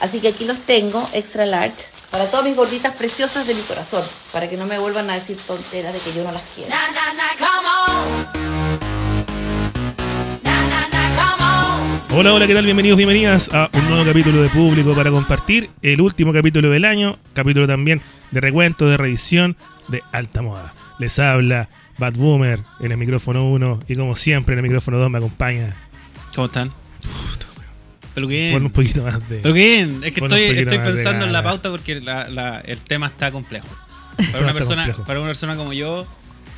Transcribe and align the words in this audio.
Así 0.00 0.20
que 0.20 0.28
aquí 0.28 0.46
los 0.46 0.60
tengo, 0.60 1.06
extra 1.12 1.44
large, 1.44 1.84
para 2.10 2.24
todas 2.24 2.46
mis 2.46 2.56
gorditas 2.56 2.94
preciosas 2.94 3.46
de 3.46 3.54
mi 3.54 3.60
corazón, 3.60 4.02
para 4.32 4.48
que 4.48 4.56
no 4.56 4.66
me 4.66 4.78
vuelvan 4.78 5.10
a 5.10 5.14
decir 5.14 5.36
tonteras 5.46 5.92
de 5.92 6.00
que 6.00 6.16
yo 6.16 6.24
no 6.24 6.32
las 6.32 6.42
quiero. 6.54 6.74
Hola, 12.12 12.32
hola, 12.34 12.46
¿qué 12.46 12.54
tal? 12.54 12.64
Bienvenidos, 12.64 12.96
bienvenidas 12.96 13.50
a 13.52 13.68
un 13.74 13.88
nuevo 13.88 14.04
capítulo 14.04 14.42
de 14.42 14.48
público 14.48 14.94
para 14.94 15.10
compartir. 15.10 15.70
El 15.82 16.00
último 16.00 16.32
capítulo 16.32 16.70
del 16.70 16.86
año, 16.86 17.18
capítulo 17.34 17.66
también 17.66 18.00
de 18.30 18.40
recuento, 18.40 18.88
de 18.88 18.96
revisión 18.96 19.56
de 19.88 20.02
alta 20.12 20.40
moda. 20.40 20.74
Les 20.98 21.18
habla 21.18 21.68
Bad 21.98 22.14
Boomer 22.14 22.60
en 22.80 22.92
el 22.92 22.98
micrófono 22.98 23.48
1 23.50 23.80
y 23.86 23.96
como 23.96 24.16
siempre 24.16 24.54
en 24.54 24.60
el 24.60 24.62
micrófono 24.62 24.98
2 24.98 25.10
me 25.10 25.18
acompaña. 25.18 25.76
¿Cómo 26.34 26.46
están? 26.46 26.79
Pero 28.14 28.26
Pon 28.26 28.30
bien. 28.30 28.62
un 28.64 28.70
poquito 28.70 29.02
más 29.02 29.28
de. 29.28 29.36
Pero 29.38 29.54
bien. 29.54 30.00
Es 30.04 30.12
que 30.12 30.20
estoy, 30.20 30.40
estoy 30.42 30.78
pensando 30.78 31.24
en 31.24 31.32
la 31.32 31.42
pauta 31.42 31.70
porque 31.70 32.00
la- 32.00 32.28
la- 32.28 32.60
el 32.60 32.78
tema 32.78 33.06
está 33.06 33.30
complejo. 33.30 33.68
Para 34.32 34.44
una 34.44 34.52
persona, 34.52 34.82
complejo. 34.84 35.04
para 35.04 35.20
una 35.20 35.28
persona 35.28 35.56
como 35.56 35.72
yo, 35.72 36.06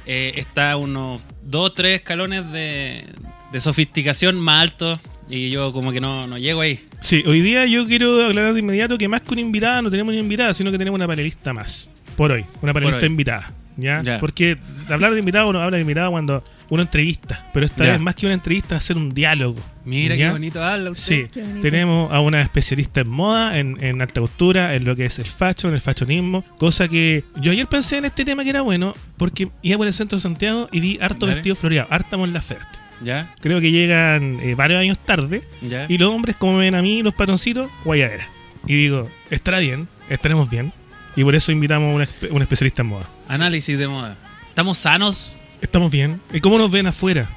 eh, 0.06 0.32
está 0.36 0.76
unos 0.76 1.24
dos, 1.42 1.74
tres 1.74 1.96
escalones 2.00 2.50
de, 2.52 3.04
de 3.52 3.60
sofisticación 3.60 4.40
más 4.40 4.62
altos 4.62 4.98
y 5.28 5.50
yo 5.50 5.72
como 5.72 5.92
que 5.92 6.00
no, 6.00 6.26
no 6.26 6.38
llego 6.38 6.60
ahí. 6.62 6.80
Sí, 7.00 7.22
hoy 7.26 7.40
día 7.40 7.66
yo 7.66 7.86
quiero 7.86 8.26
aclarar 8.26 8.52
de 8.54 8.60
inmediato 8.60 8.98
que 8.98 9.06
más 9.08 9.20
que 9.20 9.32
una 9.32 9.40
invitada 9.42 9.80
no 9.82 9.90
tenemos 9.90 10.12
una 10.12 10.20
invitada, 10.20 10.52
sino 10.54 10.72
que 10.72 10.78
tenemos 10.78 10.96
una 10.98 11.06
panelista 11.06 11.52
más. 11.52 11.90
Por 12.16 12.32
hoy, 12.32 12.44
una 12.62 12.72
panelista 12.72 13.00
hoy. 13.06 13.06
invitada. 13.10 13.52
¿Ya? 13.82 14.02
Ya. 14.02 14.20
Porque 14.20 14.56
hablar 14.88 15.12
de 15.12 15.18
invitado 15.18 15.48
uno 15.48 15.60
habla 15.60 15.76
de 15.76 15.82
invitado 15.82 16.10
cuando 16.10 16.42
uno 16.70 16.80
entrevista, 16.82 17.46
pero 17.52 17.66
esta 17.66 17.84
Ya. 17.84 17.92
vez 17.92 18.00
más 18.00 18.14
que 18.14 18.24
una 18.26 18.34
entrevista, 18.34 18.76
hacer 18.76 18.96
un 18.96 19.10
diálogo. 19.10 19.60
Mira 19.84 20.14
¿ya? 20.16 20.28
qué 20.28 20.32
bonito 20.32 20.62
habla 20.64 20.90
usted. 20.92 21.28
Sí, 21.32 21.40
bonito. 21.40 21.60
tenemos 21.60 22.10
a 22.12 22.20
una 22.20 22.40
especialista 22.40 23.00
en 23.02 23.08
moda, 23.08 23.58
en, 23.58 23.76
en 23.84 24.00
alta 24.00 24.20
costura, 24.22 24.74
en 24.74 24.84
lo 24.84 24.96
que 24.96 25.04
es 25.06 25.18
el 25.18 25.26
fashion, 25.26 25.74
el 25.74 25.80
fashionismo, 25.80 26.42
cosa 26.58 26.88
que 26.88 27.24
yo 27.36 27.52
ayer 27.52 27.66
pensé 27.66 27.98
en 27.98 28.06
este 28.06 28.24
tema 28.24 28.42
que 28.44 28.50
era 28.50 28.62
bueno, 28.62 28.94
porque 29.18 29.50
iba 29.60 29.76
por 29.76 29.86
el 29.86 29.92
centro 29.92 30.16
de 30.16 30.22
Santiago 30.22 30.68
y 30.72 30.80
vi 30.80 30.98
harto 31.02 31.26
Dale. 31.26 31.34
vestido 31.36 31.56
floreado, 31.56 31.88
harta 31.90 32.16
Mon 32.16 32.32
Laferte. 32.32 32.78
¿Ya? 33.04 33.34
Creo 33.40 33.60
que 33.60 33.72
llegan 33.72 34.38
eh, 34.40 34.54
varios 34.54 34.80
años 34.80 34.96
tarde 35.04 35.42
¿Ya? 35.60 35.86
y 35.88 35.98
los 35.98 36.08
hombres, 36.10 36.36
como 36.36 36.52
me 36.54 36.60
ven 36.60 36.76
a 36.76 36.82
mí, 36.82 37.02
los 37.02 37.12
patroncitos, 37.12 37.68
guayadera. 37.84 38.28
Y 38.66 38.74
digo, 38.76 39.10
estará 39.28 39.58
bien, 39.58 39.88
estaremos 40.08 40.48
bien. 40.48 40.72
Y 41.16 41.24
por 41.24 41.34
eso 41.34 41.52
invitamos 41.52 41.92
a 41.92 41.94
una, 41.94 42.08
una 42.30 42.42
especialista 42.44 42.82
en 42.82 42.88
moda. 42.88 43.06
Análisis 43.28 43.76
de 43.78 43.86
moda. 43.88 44.16
¿Estamos 44.48 44.78
sanos? 44.78 45.34
Estamos 45.60 45.90
bien. 45.90 46.20
¿Y 46.32 46.40
cómo 46.40 46.58
nos 46.58 46.70
ven 46.70 46.86
afuera 46.86 47.28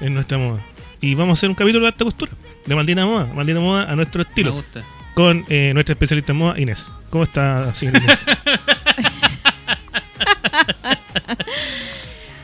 en 0.00 0.14
nuestra 0.14 0.38
moda? 0.38 0.60
Y 1.00 1.14
vamos 1.14 1.36
a 1.36 1.40
hacer 1.40 1.48
un 1.50 1.54
capítulo 1.54 1.82
de 1.82 1.88
alta 1.88 2.04
costura, 2.04 2.32
de 2.64 2.74
maldita 2.74 3.04
moda, 3.04 3.26
maldita 3.34 3.60
moda 3.60 3.90
a 3.90 3.96
nuestro 3.96 4.22
Me 4.22 4.28
estilo. 4.28 4.52
gusta. 4.54 4.82
con 5.14 5.44
eh, 5.48 5.72
nuestra 5.74 5.92
especialista 5.92 6.32
en 6.32 6.38
moda, 6.38 6.58
Inés. 6.60 6.90
¿Cómo 7.10 7.24
está, 7.24 7.74
señora 7.74 7.98
Inés? 8.02 8.26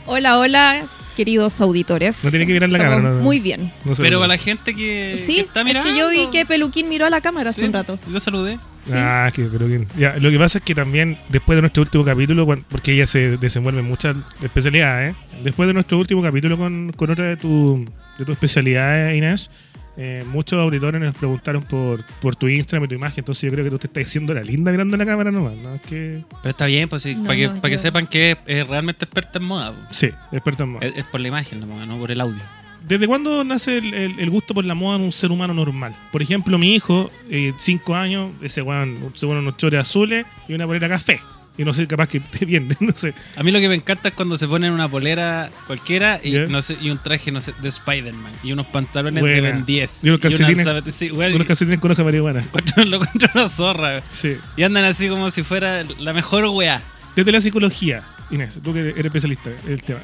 Hola, 0.06 0.38
hola, 0.38 0.86
queridos 1.16 1.60
auditores. 1.60 2.22
No 2.24 2.30
tiene 2.30 2.46
que 2.46 2.52
mirar 2.52 2.68
la 2.68 2.78
Estamos 2.78 2.96
cámara, 2.98 3.14
no. 3.16 3.22
Muy 3.22 3.40
bien. 3.40 3.72
No 3.84 3.94
Pero 3.94 4.18
para 4.18 4.28
la 4.28 4.38
gente 4.38 4.74
que, 4.74 5.16
Sí, 5.16 5.36
que 5.36 5.40
está 5.42 5.60
es 5.60 5.66
mirando. 5.66 5.88
que 5.90 5.96
yo 5.98 6.08
vi 6.08 6.26
que 6.30 6.44
Peluquín 6.44 6.88
miró 6.88 7.06
a 7.06 7.10
la 7.10 7.20
cámara 7.20 7.50
hace 7.50 7.60
Sí, 7.62 7.66
un 7.66 7.72
rato. 7.72 7.98
Yo 8.10 8.20
saludé. 8.20 8.58
Sí. 8.84 8.92
Ah, 8.94 9.28
que, 9.32 9.44
pero 9.44 9.66
bien. 9.66 9.86
Ya, 9.96 10.16
lo 10.18 10.30
que 10.30 10.38
pasa 10.38 10.58
es 10.58 10.64
que 10.64 10.74
también, 10.74 11.16
después 11.28 11.56
de 11.56 11.62
nuestro 11.62 11.82
último 11.82 12.04
capítulo, 12.04 12.46
porque 12.68 12.92
ella 12.92 13.06
se 13.06 13.36
desenvuelve 13.36 13.80
en 13.80 13.86
muchas 13.86 14.16
especialidades, 14.42 15.14
¿eh? 15.14 15.18
después 15.44 15.66
de 15.68 15.74
nuestro 15.74 15.98
último 15.98 16.22
capítulo 16.22 16.58
con, 16.58 16.92
con 16.92 17.10
otra 17.10 17.26
de 17.26 17.36
tu, 17.36 17.84
de 18.18 18.24
tu 18.24 18.32
especialidades, 18.32 19.16
Inés, 19.16 19.50
eh, 19.96 20.24
muchos 20.26 20.58
auditores 20.58 21.00
nos 21.00 21.14
preguntaron 21.14 21.62
por, 21.62 22.02
por 22.20 22.34
tu 22.34 22.48
Instagram 22.48 22.84
y 22.84 22.88
tu 22.88 22.94
imagen, 22.94 23.20
entonces 23.20 23.42
yo 23.42 23.50
creo 23.52 23.64
que 23.64 23.70
tú 23.70 23.78
te 23.78 23.86
estás 23.88 24.06
haciendo 24.06 24.32
la 24.32 24.42
linda 24.42 24.72
mirando 24.72 24.96
la 24.96 25.04
cámara 25.04 25.30
nomás, 25.30 25.54
¿no? 25.56 25.74
Es 25.74 25.82
que... 25.82 26.24
Pero 26.42 26.50
está 26.50 26.66
bien, 26.66 26.88
pues 26.88 27.02
sí, 27.02 27.14
No, 27.14 27.24
para 27.24 27.36
que, 27.36 27.48
no, 27.48 27.60
para 27.60 27.70
que 27.70 27.78
sepan 27.78 28.06
que 28.06 28.30
es, 28.32 28.36
es 28.46 28.66
realmente 28.66 29.04
experta 29.04 29.38
en 29.38 29.44
moda. 29.44 29.72
pues. 29.72 29.96
Sí, 29.96 30.10
experta 30.32 30.64
en 30.64 30.70
moda. 30.70 30.86
Es, 30.86 30.96
es 30.96 31.04
por 31.04 31.20
la 31.20 31.28
imagen, 31.28 31.60
nomás, 31.60 31.86
no 31.86 31.98
por 31.98 32.10
el 32.10 32.20
audio. 32.20 32.42
¿Desde 32.86 33.06
cuándo 33.06 33.44
nace 33.44 33.78
el, 33.78 33.94
el- 33.94 34.18
el 34.20 34.30
gusto 34.30 34.54
por 34.54 34.64
la 34.64 34.74
moda 34.74 34.96
en 34.96 35.02
un 35.02 35.12
ser 35.12 35.30
humano 35.30 35.54
normal? 35.54 35.94
Por 36.10 36.22
ejemplo, 36.22 36.58
mi 36.58 36.74
hijo, 36.74 37.10
5 37.58 37.94
años, 37.94 38.30
ese 38.42 38.62
weón 38.62 39.12
se 39.14 39.26
pone 39.26 39.40
unos 39.40 39.56
chores 39.56 39.80
azules 39.80 40.26
y 40.48 40.54
una 40.54 40.66
polera 40.66 40.88
café. 40.88 41.20
Y 41.58 41.64
no 41.64 41.74
sé, 41.74 41.86
capaz 41.86 42.08
que 42.08 42.16
esté 42.16 42.46
bien, 42.46 42.74
no 42.80 42.92
sé. 42.96 43.12
A 43.36 43.42
mí 43.42 43.50
lo 43.50 43.60
que 43.60 43.68
me 43.68 43.74
encanta 43.74 44.08
es 44.08 44.14
cuando 44.14 44.38
se 44.38 44.48
ponen 44.48 44.72
una 44.72 44.88
polera 44.88 45.50
cualquiera 45.66 46.18
y, 46.24 46.32
no 46.48 46.62
sé, 46.62 46.78
y 46.80 46.88
un 46.88 46.96
traje 46.96 47.30
no 47.30 47.42
sé, 47.42 47.52
de 47.60 47.68
Spider-Man 47.68 48.32
y 48.42 48.52
unos 48.52 48.64
pantalones 48.68 49.20
Buena. 49.20 49.36
de 49.36 49.40
Ben 49.42 49.66
10. 49.66 50.04
Y 50.04 50.08
unos 50.08 50.20
calcetines- 50.20 50.62
una 50.62 50.80
zapati- 50.80 50.90
sí, 50.90 51.10
bueno, 51.10 51.34
Unos 51.36 51.46
calcetines 51.46 51.78
con 51.78 51.90
hoja 51.90 52.04
marihuana. 52.04 52.42
lo 52.86 52.96
encuentro 52.96 53.28
una 53.34 53.48
zorra. 53.50 54.02
Sí. 54.08 54.36
Y 54.56 54.62
andan 54.62 54.86
así 54.86 55.08
como 55.10 55.30
si 55.30 55.42
fuera 55.42 55.84
la 55.98 56.14
mejor 56.14 56.46
weá. 56.46 56.80
Desde 57.14 57.30
la 57.30 57.42
psicología, 57.42 58.02
Inés, 58.30 58.58
tú 58.64 58.72
que 58.72 58.80
eres 58.88 59.04
especialista 59.04 59.50
en 59.66 59.72
el 59.72 59.82
tema. 59.82 60.00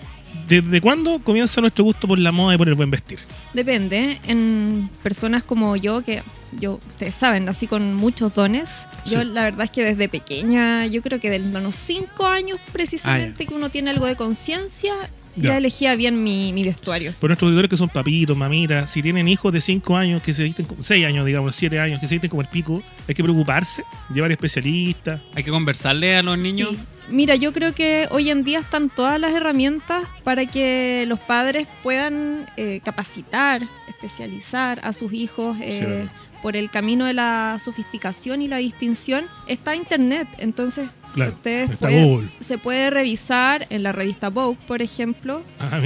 ¿Desde 0.48 0.80
cuándo 0.80 1.18
comienza 1.20 1.60
nuestro 1.60 1.84
gusto 1.84 2.08
por 2.08 2.18
la 2.18 2.32
moda 2.32 2.54
y 2.54 2.58
por 2.58 2.68
el 2.68 2.74
buen 2.74 2.90
vestir? 2.90 3.18
Depende. 3.52 4.18
En 4.26 4.88
personas 5.02 5.42
como 5.42 5.76
yo, 5.76 6.02
que 6.02 6.22
yo, 6.52 6.80
ustedes 6.88 7.14
saben, 7.14 7.44
nací 7.44 7.66
con 7.66 7.94
muchos 7.94 8.34
dones. 8.34 8.68
Yo, 9.04 9.24
la 9.24 9.42
verdad 9.42 9.64
es 9.64 9.70
que 9.70 9.84
desde 9.84 10.08
pequeña, 10.08 10.86
yo 10.86 11.02
creo 11.02 11.20
que 11.20 11.30
desde 11.30 11.60
los 11.60 11.74
5 11.74 12.26
años 12.26 12.58
precisamente, 12.72 13.46
que 13.46 13.54
uno 13.54 13.68
tiene 13.70 13.90
algo 13.90 14.06
de 14.06 14.16
conciencia, 14.16 14.94
Ya. 15.36 15.50
ya 15.50 15.58
elegía 15.58 15.94
bien 15.94 16.22
mi, 16.24 16.52
mi 16.52 16.62
vestuario. 16.64 17.14
Por 17.20 17.30
nuestros 17.30 17.48
auditores 17.48 17.70
que 17.70 17.76
son 17.76 17.88
papitos, 17.90 18.36
mamitas, 18.36 18.90
si 18.90 19.02
tienen 19.02 19.28
hijos 19.28 19.52
de 19.52 19.60
5 19.60 19.96
años 19.96 20.20
que 20.22 20.32
se 20.32 20.42
visten, 20.44 20.66
6 20.80 21.06
años, 21.06 21.24
digamos, 21.26 21.54
7 21.54 21.78
años, 21.78 22.00
que 22.00 22.06
se 22.08 22.14
visten 22.16 22.30
como 22.30 22.42
el 22.42 22.48
pico, 22.48 22.82
hay 23.06 23.14
que 23.14 23.22
preocuparse, 23.22 23.84
llevar 24.12 24.32
especialistas. 24.32 25.20
Hay 25.34 25.44
que 25.44 25.50
conversarle 25.50 26.16
a 26.16 26.22
los 26.22 26.38
niños. 26.38 26.70
Sí. 26.70 26.78
Mira, 27.10 27.34
yo 27.36 27.52
creo 27.52 27.74
que 27.74 28.06
hoy 28.10 28.30
en 28.30 28.44
día 28.44 28.58
están 28.60 28.90
todas 28.90 29.18
las 29.18 29.32
herramientas 29.32 30.04
para 30.24 30.44
que 30.46 31.04
los 31.08 31.18
padres 31.18 31.66
puedan 31.82 32.46
eh, 32.56 32.80
capacitar, 32.84 33.62
especializar 33.88 34.80
a 34.82 34.92
sus 34.92 35.12
hijos 35.12 35.56
eh, 35.60 36.04
Sí, 36.04 36.10
por 36.42 36.54
el 36.56 36.70
camino 36.70 37.04
de 37.06 37.14
la 37.14 37.56
sofisticación 37.58 38.42
y 38.42 38.48
la 38.48 38.58
distinción. 38.58 39.26
Está 39.46 39.74
Internet, 39.74 40.28
entonces 40.38 40.88
Claro, 41.14 41.32
ustedes 41.32 41.70
está 41.70 41.88
pueden- 41.88 42.04
Google. 42.06 42.28
se 42.40 42.58
puede 42.58 42.90
revisar 42.90 43.66
en 43.70 43.82
la 43.82 43.90
revista 43.92 44.28
Vogue, 44.28 44.58
por 44.68 44.82
ejemplo, 44.82 45.42
Ah, 45.58 45.80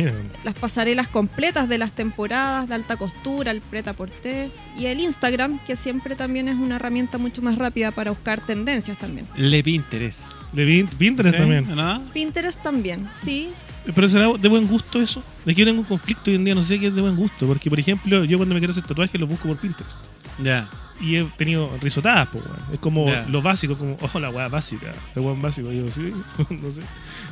las 0.45 0.55
pasarelas 0.55 1.07
completas 1.09 1.69
de 1.69 1.79
las 1.79 1.93
temporadas 1.93 2.69
de 2.69 2.75
alta 2.75 2.97
costura, 2.97 3.51
el 3.53 3.61
preta 3.63 3.93
porter 3.95 4.51
y 4.77 4.87
el 4.87 5.01
Instagram, 5.01 5.61
que 5.65 5.77
siempre 5.77 6.17
también 6.17 6.49
es 6.49 6.57
una 6.57 6.77
herramienta 6.77 7.17
mucho 7.17 7.41
más 7.41 7.57
rápida 7.57 7.93
para 7.93 8.11
buscar 8.11 8.45
tendencias 8.45 8.99
también. 8.99 9.27
Le 9.37 9.63
Pinterest. 9.63 10.23
De 10.53 10.67
Pin- 10.67 10.87
Pinterest 10.89 11.35
¿Sí? 11.35 11.41
también. 11.41 11.75
¿No? 11.75 12.03
Pinterest 12.13 12.63
también, 12.63 13.09
sí. 13.23 13.49
Pero 13.95 14.09
será 14.09 14.29
de 14.39 14.49
buen 14.49 14.67
gusto 14.69 15.01
eso. 15.01 15.23
De 15.45 15.55
que 15.55 15.61
yo 15.61 15.67
tengo 15.67 15.81
un 15.81 15.87
conflicto 15.87 16.31
hoy 16.31 16.37
en 16.37 16.45
día, 16.45 16.55
no 16.55 16.63
sé 16.63 16.79
qué 16.79 16.89
es 16.89 16.95
de 16.95 17.01
buen 17.01 17.17
gusto. 17.17 17.47
Porque, 17.47 17.69
por 17.69 17.81
ejemplo, 17.81 18.25
yo 18.25 18.37
cuando 18.37 18.55
me 18.55 18.61
quiero 18.61 18.71
hacer 18.71 18.85
tatuajes 18.85 19.19
los 19.21 19.29
busco 19.29 19.49
por 19.49 19.57
Pinterest. 19.57 19.99
Ya. 20.43 20.69
Y 21.01 21.17
he 21.17 21.25
tenido 21.37 21.69
risotadas, 21.81 22.29
pues, 22.31 22.45
weón. 22.45 22.59
Es 22.73 22.79
como 22.79 23.07
Ya. 23.07 23.27
lo 23.29 23.43
básico, 23.43 23.77
como, 23.77 23.97
oh, 24.01 24.21
la 24.21 24.31
weá 24.31 24.47
básica. 24.49 24.93
El 25.17 25.23
weón 25.23 25.43
básico. 25.43 25.73
Y 25.73 25.79
yo, 25.79 25.91
sí, 25.91 26.13
no 26.51 26.71
sé. 26.71 26.83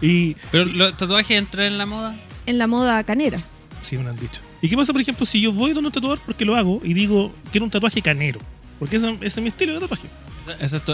Y 0.00 0.34
Pero 0.50 0.64
los 0.64 0.96
tatuajes 0.96 1.38
entran 1.38 1.66
en 1.66 1.78
la 1.78 1.86
moda. 1.86 2.16
En 2.46 2.58
la 2.58 2.66
moda 2.66 3.04
canera. 3.04 3.40
sí, 3.82 3.96
me 3.96 4.02
lo 4.04 4.10
han 4.10 4.16
dicho. 4.16 4.40
¿Y 4.60 4.68
qué 4.68 4.76
pasa, 4.76 4.92
por 4.92 5.00
ejemplo, 5.02 5.24
si 5.24 5.40
yo 5.40 5.52
voy 5.52 5.72
donde 5.72 5.86
un 5.88 5.92
tatuador 5.92 6.18
porque 6.26 6.44
lo 6.44 6.56
hago 6.56 6.80
y 6.82 6.94
digo, 6.94 7.32
quiero 7.52 7.64
un 7.64 7.70
tatuaje 7.70 8.02
canero? 8.02 8.40
Porque 8.80 8.96
ese, 8.96 9.08
ese 9.20 9.26
es 9.26 9.38
mi 9.40 9.48
estilo 9.48 9.74
de 9.74 9.80
tatuaje. 9.80 10.08
Eso, 10.42 10.52
eso 10.58 10.76
es 10.76 10.82
tu 10.84 10.92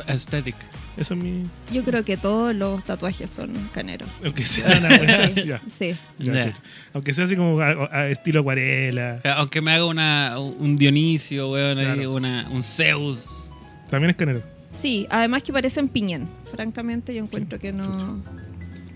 Ese 0.96 1.12
es 1.14 1.20
mi. 1.20 1.42
Yo 1.72 1.82
creo 1.84 2.04
que 2.04 2.16
todos 2.16 2.54
los 2.54 2.82
tatuajes 2.84 3.28
son 3.30 3.50
caneros. 3.74 4.08
Aunque 4.24 4.46
sea 4.46 4.78
una. 4.78 4.90
Sí, 5.28 5.44
ya, 5.46 5.60
sí. 5.68 5.94
ya, 6.18 6.32
Ya. 6.32 6.44
chucha. 6.46 6.60
Aunque 6.94 7.12
sea 7.12 7.24
así 7.26 7.36
como 7.36 7.60
a- 7.60 7.88
a 7.94 8.08
estilo 8.08 8.40
acuarela. 8.40 9.16
Aunque 9.36 9.60
me 9.60 9.72
haga 9.72 9.84
una, 9.84 10.38
un 10.38 10.76
Dionisio, 10.76 11.50
weón, 11.50 11.78
ahí, 11.78 11.84
Claro. 11.84 12.14
una, 12.14 12.48
un 12.50 12.62
Zeus. 12.62 13.50
También 13.90 14.10
es 14.10 14.16
canero. 14.16 14.42
Sí, 14.72 15.06
además 15.10 15.42
que 15.42 15.52
parecen 15.52 15.88
piñén. 15.88 16.28
Francamente, 16.54 17.14
yo 17.14 17.22
encuentro 17.22 17.58
que 17.58 17.72
no. 17.72 17.84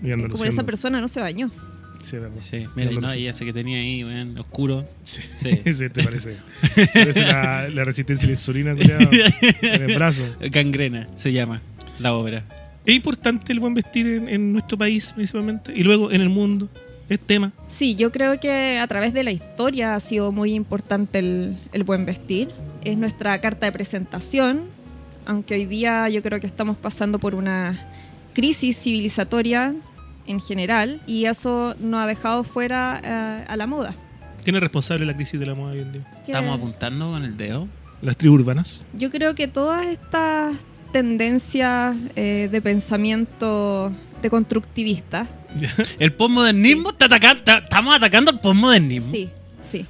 Y 0.03 0.11
Como 0.29 0.45
esa 0.45 0.63
persona 0.63 0.99
no 1.01 1.07
se 1.07 1.19
bañó. 1.21 1.51
Sí, 2.03 2.15
es 2.15 2.21
verdad. 2.23 2.37
Sí, 2.41 2.65
mira, 2.75 2.89
no, 2.99 3.13
y 3.13 3.27
ese 3.27 3.45
que 3.45 3.53
tenía 3.53 3.77
ahí, 3.77 4.03
weón, 4.03 4.35
oscuro. 4.39 4.83
Sí. 5.05 5.21
Sí. 5.35 5.61
Sí, 5.73 5.89
te 5.89 6.03
parece. 6.03 6.35
Parece 6.95 7.25
la, 7.27 7.69
la 7.69 7.83
resistencia 7.83 8.25
a 8.25 8.27
la 8.27 8.31
insulina 8.33 8.73
culiao, 8.75 8.99
en 9.61 9.81
el 9.89 9.95
brazo. 9.95 10.23
Gangrena 10.49 11.07
se 11.13 11.31
llama 11.31 11.61
la 11.99 12.13
obra. 12.13 12.43
Es 12.85 12.95
importante 12.95 13.53
el 13.53 13.59
buen 13.59 13.73
vestir 13.73 14.07
en, 14.07 14.27
en 14.27 14.53
nuestro 14.53 14.77
país, 14.77 15.13
principalmente, 15.13 15.71
y 15.75 15.83
luego 15.83 16.11
en 16.11 16.21
el 16.21 16.29
mundo. 16.29 16.69
Es 17.09 17.19
tema. 17.19 17.51
Sí, 17.67 17.95
yo 17.95 18.09
creo 18.11 18.39
que 18.39 18.79
a 18.79 18.87
través 18.87 19.13
de 19.13 19.25
la 19.25 19.31
historia 19.31 19.95
ha 19.95 19.99
sido 19.99 20.31
muy 20.31 20.53
importante 20.53 21.19
el, 21.19 21.57
el 21.73 21.83
buen 21.83 22.05
vestir. 22.05 22.49
Es 22.85 22.97
nuestra 22.97 23.41
carta 23.41 23.65
de 23.65 23.73
presentación, 23.73 24.61
aunque 25.25 25.55
hoy 25.55 25.65
día 25.65 26.07
yo 26.07 26.23
creo 26.23 26.39
que 26.39 26.47
estamos 26.47 26.77
pasando 26.77 27.19
por 27.19 27.35
una 27.35 27.77
crisis 28.33 28.77
civilizatoria 28.77 29.75
en 30.25 30.39
general 30.39 31.01
y 31.05 31.25
eso 31.25 31.75
no 31.79 31.99
ha 31.99 32.07
dejado 32.07 32.45
fuera 32.45 33.01
eh, 33.03 33.45
a 33.45 33.57
la 33.57 33.67
moda. 33.67 33.93
¿Quién 34.45 34.55
es 34.55 34.61
responsable 34.61 35.05
de 35.05 35.11
la 35.11 35.15
crisis 35.15 35.37
de 35.37 35.45
la 35.45 35.53
moda 35.53 35.73
hoy 35.73 35.79
en 35.79 35.91
día? 35.91 36.01
Estamos 36.25 36.57
apuntando 36.57 37.11
con 37.11 37.25
el 37.25 37.35
dedo. 37.35 37.67
las 38.01 38.15
tribus 38.15 38.39
urbanas. 38.39 38.85
Yo 38.93 39.11
creo 39.11 39.35
que 39.35 39.47
todas 39.49 39.85
estas 39.85 40.55
tendencias 40.91 41.95
eh, 42.15 42.49
de 42.51 42.61
pensamiento 42.61 43.91
deconstructivista, 44.21 45.27
El 45.99 46.13
postmodernismo 46.13 46.91
está 46.91 47.05
atacando. 47.05 47.43
Estamos 47.51 47.95
atacando 47.95 48.31
al 48.31 48.39
postmodernismo. 48.39 49.11
sí, 49.11 49.29
sí. 49.61 49.85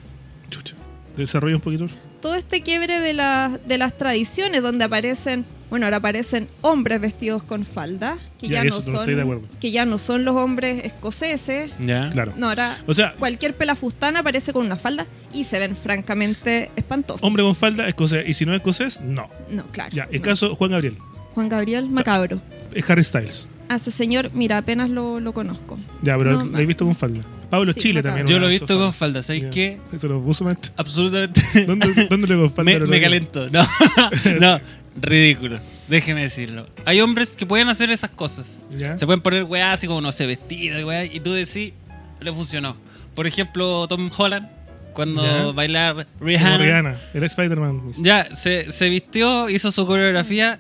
Chucha. 0.50 0.75
Desarrolla 1.15 1.56
un 1.56 1.62
poquito. 1.62 1.86
Todo 2.21 2.36
este 2.36 2.62
quiebre 2.62 3.00
de, 3.00 3.13
la- 3.13 3.59
de 3.65 3.77
las 3.77 3.98
tradiciones 3.98 4.62
donde 4.63 4.86
aparecen, 4.86 5.45
bueno, 5.72 5.86
ahora 5.88 5.98
aparecen 5.98 6.48
hombres 6.62 7.02
vestidos 7.02 7.42
con 7.44 7.66
falda, 7.66 8.18
que 8.40 8.50
Ya, 8.50 8.64
no 8.64 8.82
son, 8.82 9.42
que 9.60 9.72
ya 9.72 9.86
no 9.86 9.98
son 9.98 10.26
los 10.26 10.36
hombres 10.36 10.84
escoceses. 10.84 11.72
Ya. 11.80 12.10
Claro. 12.12 12.34
No, 12.38 12.50
ahora 12.50 12.78
O 12.88 12.94
sea, 12.94 13.14
cualquier 13.18 13.56
pelafustana 13.56 14.20
aparece 14.20 14.52
con 14.54 14.66
una 14.66 14.76
falda 14.76 15.08
y 15.34 15.46
se 15.46 15.58
ven 15.60 15.76
francamente 15.76 16.70
espantosos. 16.76 17.24
hombre 17.24 17.42
con 17.44 17.56
falda, 17.56 17.88
escocés. 17.88 18.28
Y 18.28 18.34
si 18.34 18.46
no 18.46 18.54
es 18.54 18.58
escocés, 18.60 19.00
no. 19.02 19.30
No, 19.50 19.66
claro. 19.68 19.96
Ya, 19.96 20.08
en 20.12 20.18
no. 20.18 20.22
caso, 20.22 20.54
Juan 20.56 20.72
Gabriel. 20.72 20.98
Juan 21.34 21.48
Gabriel 21.50 21.88
Macabro. 21.90 22.42
Es 22.74 22.90
Harry 22.90 23.04
Styles. 23.04 23.48
A 23.70 23.76
ese 23.76 23.90
señor, 23.92 24.32
mira, 24.34 24.58
apenas 24.58 24.90
lo, 24.90 25.22
lo 25.22 25.32
conozco. 25.34 25.80
Ya, 26.02 26.18
pero 26.18 26.34
No, 26.40 26.46
lo 26.46 26.60
he 26.60 26.66
visto 26.66 26.84
con 26.84 26.94
falda. 26.94 27.22
Pablo 27.50 27.72
Sí, 27.74 27.80
Chile 27.80 28.02
también. 28.04 28.28
Yo 28.28 28.40
lo 28.40 28.48
he 28.48 28.50
visto 28.50 28.68
con 28.68 28.92
falda. 28.92 28.92
falda. 28.94 29.22
¿Sabéis 29.22 29.44
Ya. 29.46 29.50
qué? 29.50 29.80
Eso 29.94 30.08
lo 30.10 30.22
puso. 30.22 30.46
Absolutamente. 30.76 31.42
¿Dónde, 31.66 32.08
¿Dónde 32.10 32.28
le 32.28 32.36
con 32.36 32.50
falda? 32.52 32.72
me, 32.88 33.00
me. 33.00 33.20
No, 33.52 33.62
no, 34.42 34.60
ridículo. 35.00 35.60
Déjeme 35.88 36.22
decirlo. 36.24 36.66
Hay 36.86 37.02
hombres 37.02 37.32
que 37.32 37.46
pueden 37.46 37.70
hacer 37.70 37.92
esas 37.92 38.12
cosas. 38.12 38.66
Ya. 38.78 38.98
Se 38.98 39.06
pueden 39.06 39.22
poner 39.22 39.44
weá 39.44 39.74
así 39.74 39.88
como, 39.88 40.02
no 40.02 40.12
sé, 40.12 40.26
vestido 40.26 40.80
y 40.80 40.84
weá, 40.84 41.06
y 41.06 41.20
tú 41.20 41.32
decís, 41.34 41.74
le 42.20 42.32
funcionó. 42.34 42.76
Por 43.16 43.28
ejemplo, 43.28 43.88
Tom 43.88 44.10
Holland, 44.16 44.48
cuando 44.94 45.24
Ya. 45.24 45.52
bailaba 45.54 46.06
Como 46.06 46.26
Rihanna, 46.28 46.58
Rihanna, 46.58 46.96
era 47.14 47.26
Spider-Man. 47.26 47.92
ya 48.00 48.34
se, 48.34 48.72
se 48.72 48.90
vistió, 48.90 49.50
hizo 49.50 49.72
su 49.72 49.86
coreografía. 49.86 50.60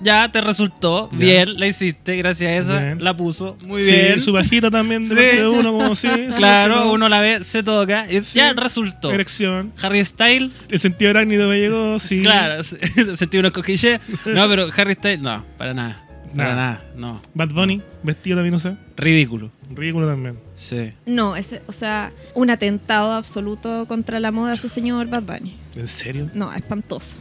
Ya 0.00 0.30
te 0.30 0.40
resultó 0.42 1.08
Ya. 1.12 1.18
bien, 1.18 1.58
la 1.58 1.66
hiciste, 1.66 2.16
gracias 2.16 2.50
a 2.50 2.56
esa, 2.56 2.78
Bien. 2.80 3.02
la 3.04 3.16
puso 3.16 3.56
muy 3.62 3.82
Sí, 3.82 3.90
bien. 3.92 4.20
su 4.20 4.30
bajita 4.32 4.70
también 4.70 5.02
de 5.08 5.08
Sí. 5.08 5.14
parte 5.14 5.36
de 5.36 5.48
uno, 5.48 5.72
como 5.72 5.94
si. 5.94 6.06
sí, 6.14 6.26
Claro, 6.36 6.74
como 6.82 6.92
uno 6.92 7.08
la 7.08 7.20
ve, 7.20 7.42
se 7.44 7.62
toca, 7.62 8.06
y 8.10 8.20
Sí. 8.20 8.38
ya 8.38 8.52
resultó. 8.52 9.10
Erección. 9.10 9.72
Harry 9.80 10.04
Styles, 10.04 10.52
El 10.68 10.80
sentido 10.80 11.10
arácnido 11.12 11.48
me 11.48 11.58
llegó, 11.58 11.98
sí. 11.98 12.20
claro, 12.22 12.62
sentí 12.62 13.38
unos 13.38 13.52
cosquilles. 13.52 13.98
No, 14.26 14.46
pero 14.48 14.68
Harry 14.76 14.94
Styles, 14.94 15.20
no, 15.20 15.44
para 15.56 15.72
nada. 15.72 16.02
Para 16.36 16.50
Nada. 16.50 16.54
nada, 16.72 16.84
no. 16.96 17.22
Bad 17.32 17.48
Bunny, 17.54 17.80
vestido 18.02 18.36
también, 18.36 18.52
no 18.52 18.58
sé. 18.58 18.76
Ridículo. 18.98 19.50
Ridículo 19.74 20.06
también. 20.06 20.38
Sí. 20.54 20.92
No, 21.06 21.34
ese, 21.34 21.62
o 21.66 21.72
sea, 21.72 22.12
un 22.34 22.50
atentado 22.50 23.12
absoluto 23.12 23.86
contra 23.88 24.20
la 24.20 24.30
moda 24.30 24.52
ese 24.52 24.68
señor 24.68 25.06
Bad 25.06 25.22
Bunny. 25.22 25.56
¿En 25.74 25.86
serio? 25.88 26.30
No, 26.34 26.52
espantoso. 26.52 27.16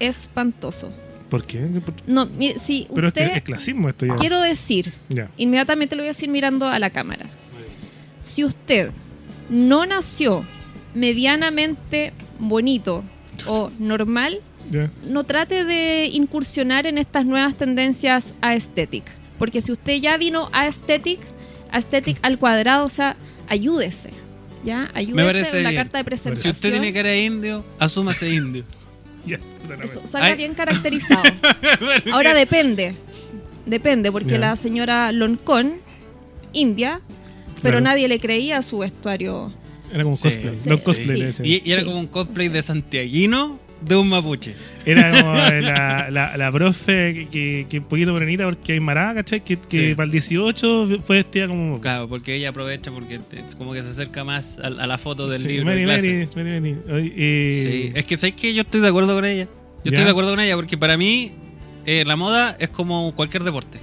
Espantoso. 0.00 0.92
¿Por 1.28 1.44
qué? 1.44 1.58
¿Por- 1.58 1.94
No, 2.08 2.28
si 2.58 2.86
Pero 2.94 3.08
es 3.08 3.12
usted... 3.14 3.30
que 3.32 3.36
es 3.38 3.42
clasismo 3.42 3.88
esto 3.88 4.06
ya. 4.06 4.16
Quiero 4.16 4.40
decir, 4.40 4.92
Ya. 5.08 5.30
inmediatamente 5.36 5.96
lo 5.96 6.02
voy 6.02 6.08
a 6.08 6.12
decir 6.12 6.28
mirando 6.28 6.66
a 6.68 6.78
la 6.78 6.90
cámara. 6.90 7.26
Si 8.22 8.44
usted 8.44 8.90
no 9.50 9.86
nació 9.86 10.44
medianamente 10.94 12.12
bonito 12.38 13.04
o 13.46 13.70
normal, 13.78 14.40
Ya. 14.70 14.90
no 15.04 15.24
trate 15.24 15.64
de 15.64 16.06
incursionar 16.12 16.86
en 16.86 16.98
estas 16.98 17.24
nuevas 17.24 17.54
tendencias 17.56 18.34
aesthetic. 18.40 19.04
Porque 19.38 19.60
si 19.62 19.70
usted 19.72 19.94
ya 20.00 20.16
vino 20.16 20.48
a 20.52 20.62
aesthetic, 20.62 21.20
aesthetic 21.70 22.18
al 22.22 22.38
cuadrado, 22.38 22.84
o 22.84 22.88
sea, 22.88 23.16
ayúdese. 23.48 24.10
¿Ya? 24.64 24.90
Ayúdese 24.94 25.58
en 25.58 25.62
la 25.64 25.70
bien. 25.70 25.82
carta 25.82 25.98
de 25.98 26.02
Si 26.02 26.06
presentación. 26.06 26.52
usted 26.52 26.70
tiene 26.72 26.92
cara 26.92 27.10
de 27.10 27.24
indio, 27.24 27.64
asúmase 27.78 28.28
indio. 28.34 28.64
Ya. 29.30 29.38
puta 29.38 29.76
la 29.76 29.84
Eso, 29.84 29.98
wea. 30.00 30.06
salga 30.06 30.26
Ay. 30.28 30.36
bien 30.36 30.54
caracterizado. 30.54 31.22
Ahora 32.12 32.34
depende. 32.34 32.94
Depende, 33.66 34.12
porque 34.12 34.38
la 34.38 34.54
señora 34.56 35.10
Loncón, 35.12 35.78
india, 36.52 37.00
pero 37.62 37.78
Claro. 37.78 37.80
nadie 37.80 38.06
le 38.08 38.20
creía 38.20 38.62
su 38.62 38.78
vestuario. 38.78 39.52
Era 39.92 40.02
como 40.04 40.10
un 40.14 40.16
Sí, 40.16 40.28
cosplay. 40.28 40.54
sí, 40.56 40.68
Los 40.68 40.80
sí, 40.80 40.84
cosplay 40.86 41.32
sí. 41.32 41.42
Y, 41.44 41.62
y 41.68 41.72
era 41.72 41.80
Sí. 41.82 41.86
como 41.86 41.98
un 42.00 42.06
cosplay 42.06 42.48
de 42.48 42.62
santiaguino 42.62 43.58
de 43.86 43.96
un 43.96 44.08
mapuche. 44.08 44.54
Era 44.84 45.10
como 45.20 45.32
la, 45.60 46.08
la, 46.10 46.36
la 46.36 46.52
profe 46.52 47.28
que, 47.30 47.66
que, 47.68 47.78
un 47.78 47.84
poquito 47.84 48.12
morenita 48.12 48.44
porque 48.44 48.72
hay 48.74 48.80
marada, 48.80 49.14
¿cachai? 49.16 49.42
Que, 49.44 49.56
que 49.58 49.88
Sí. 49.90 49.94
para 49.94 50.06
el 50.06 50.12
18 50.12 51.00
fue 51.02 51.16
vestida 51.18 51.48
como. 51.48 51.80
Claro, 51.80 52.08
porque 52.08 52.34
ella 52.34 52.50
aprovecha 52.50 52.90
porque 52.90 53.20
es 53.46 53.54
como 53.54 53.72
que 53.72 53.82
se 53.82 53.90
acerca 53.90 54.24
más 54.24 54.58
a, 54.58 54.66
a 54.66 54.86
la 54.86 54.98
foto 54.98 55.28
del 55.28 55.42
Sí, 55.42 55.48
libro 55.48 55.66
Mary, 55.66 55.78
de 55.80 55.84
clase. 55.84 56.28
Mary, 56.36 56.60
Mary, 56.60 56.76
Mary. 56.86 57.12
Eh, 57.16 57.62
Sí, 57.64 57.92
es 57.94 58.04
que 58.04 58.16
sabes 58.16 58.34
que 58.34 58.52
yo 58.54 58.62
estoy 58.62 58.80
de 58.80 58.88
acuerdo 58.88 59.14
con 59.14 59.24
ella. 59.24 59.44
Yo 59.44 59.50
¿Ya? 59.84 59.90
estoy 59.90 60.04
de 60.04 60.10
acuerdo 60.10 60.30
con 60.30 60.40
ella 60.40 60.56
porque 60.56 60.76
para 60.76 60.96
mí 60.96 61.32
eh, 61.84 62.04
la 62.06 62.16
moda 62.16 62.56
es 62.58 62.70
como 62.70 63.14
cualquier 63.14 63.44
deporte. 63.44 63.78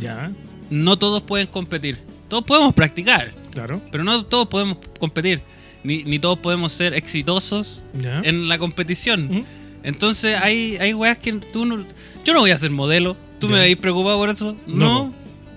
Ya, 0.00 0.30
No 0.70 0.96
todos 0.98 1.22
pueden 1.22 1.48
competir. 1.48 1.98
Todos 2.28 2.44
podemos 2.44 2.74
practicar, 2.74 3.32
claro. 3.52 3.80
pero 3.90 4.04
no 4.04 4.24
todos 4.26 4.46
podemos 4.48 4.78
competir. 5.00 5.40
Ni, 5.88 6.04
ni 6.04 6.18
todos 6.18 6.38
podemos 6.38 6.70
ser 6.72 6.92
exitosos 6.92 7.84
Ya. 7.98 8.20
en 8.24 8.46
la 8.48 8.58
competición. 8.58 9.44
Entonces 9.82 10.36
hay, 10.40 10.76
hay 10.80 10.92
weas 10.92 11.16
que 11.16 11.32
tú 11.32 11.64
no... 11.64 11.82
Yo 12.24 12.34
no 12.34 12.40
voy 12.40 12.50
a 12.50 12.58
ser 12.58 12.70
modelo. 12.70 13.16
¿Tú 13.40 13.46
Ya. 13.48 13.54
me 13.54 13.60
veis 13.60 13.76
preocupado 13.78 14.18
por 14.18 14.28
eso? 14.28 14.54
No, 14.66 15.06
No. 15.06 15.14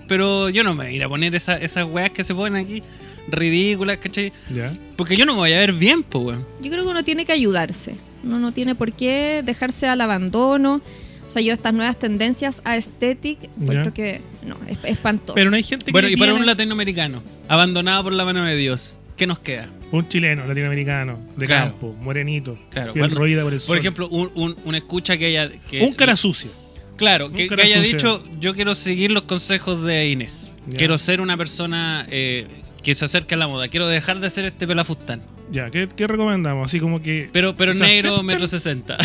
Pero 0.08 0.48
yo 0.50 0.64
no 0.64 0.74
me 0.74 0.84
voy 0.84 0.92
a 0.94 0.96
ir 0.96 1.04
a 1.04 1.08
poner 1.08 1.34
esa- 1.34 1.56
esas 1.58 1.84
weas 1.86 2.10
que 2.10 2.24
se 2.24 2.34
ponen 2.34 2.64
aquí 2.64 2.82
ridículas, 3.28 3.98
¿cachai? 3.98 4.32
Ya. 4.54 4.74
Porque 4.96 5.16
yo 5.16 5.26
no 5.26 5.32
me 5.34 5.38
voy 5.40 5.52
a 5.52 5.58
ver 5.58 5.72
bien, 5.72 6.02
pues, 6.02 6.24
weón. 6.24 6.46
Yo 6.60 6.70
creo 6.70 6.84
que 6.84 6.90
uno 6.90 7.04
tiene 7.04 7.24
que 7.24 7.32
ayudarse. 7.32 7.94
Uno 8.24 8.38
no 8.38 8.52
tiene 8.52 8.74
por 8.74 8.92
qué 8.92 9.42
dejarse 9.44 9.86
al 9.86 10.00
abandono. 10.00 10.80
O 11.26 11.30
sea, 11.30 11.40
yo 11.42 11.52
estas 11.52 11.72
nuevas 11.74 11.98
tendencias 11.98 12.60
a 12.64 12.72
aesthetic, 12.72 13.38
encuentro 13.60 13.94
que 13.94 14.20
no, 14.46 14.56
es 14.66 14.76
es 14.84 14.90
espantoso. 14.92 15.34
Pero 15.34 15.50
no 15.50 15.56
hay 15.56 15.62
gente 15.62 15.86
que. 15.86 15.92
Bueno, 15.92 16.08
y 16.08 16.16
para 16.16 16.34
un 16.34 16.44
latinoamericano, 16.46 17.22
abandonado 17.48 18.02
por 18.04 18.12
la 18.12 18.24
mano 18.24 18.44
de 18.44 18.56
Dios, 18.56 18.98
¿qué 19.16 19.26
nos 19.26 19.38
queda? 19.38 19.68
Un 19.92 20.08
chileno, 20.08 20.46
latinoamericano, 20.46 21.18
de 21.36 21.46
Claro. 21.46 21.70
campo, 21.70 21.94
morenito. 22.00 22.58
Claro, 22.70 22.92
piel 22.94 23.10
roída 23.10 23.42
por 23.44 23.52
el 23.52 23.58
Por 23.58 23.66
sol. 23.66 23.78
ejemplo, 23.78 24.08
un, 24.08 24.30
un, 24.34 24.56
un 24.64 24.74
escucha 24.74 25.16
que 25.18 25.26
haya... 25.26 25.48
Que, 25.48 25.82
un 25.82 25.92
cara 25.94 26.16
sucia. 26.16 26.50
Claro, 26.96 27.30
que, 27.30 27.46
cara 27.46 27.62
que 27.62 27.68
haya 27.74 27.80
dicho, 27.82 28.24
yo 28.40 28.54
quiero 28.54 28.74
seguir 28.74 29.10
los 29.12 29.22
consejos 29.24 29.82
de 29.82 30.08
Inés. 30.08 30.50
Quiero 30.76 30.96
ser 30.98 31.20
una 31.20 31.36
persona 31.36 32.06
eh, 32.10 32.46
que 32.82 32.94
se 32.94 33.04
acerque 33.04 33.34
a 33.34 33.38
la 33.38 33.48
moda. 33.48 33.68
Quiero 33.68 33.86
dejar 33.86 34.20
de 34.20 34.30
ser 34.30 34.44
este 34.46 34.66
pelafustán. 34.66 35.20
Ya, 35.52 35.70
¿qué, 35.70 35.86
qué 35.94 36.06
recomendamos? 36.06 36.70
Así 36.70 36.80
como 36.80 37.02
que. 37.02 37.28
Pero, 37.30 37.54
pero 37.54 37.74
¿Se 37.74 37.80
negro, 37.80 38.10
aceptan? 38.14 38.26
metro 38.26 38.46
sesenta. 38.46 38.96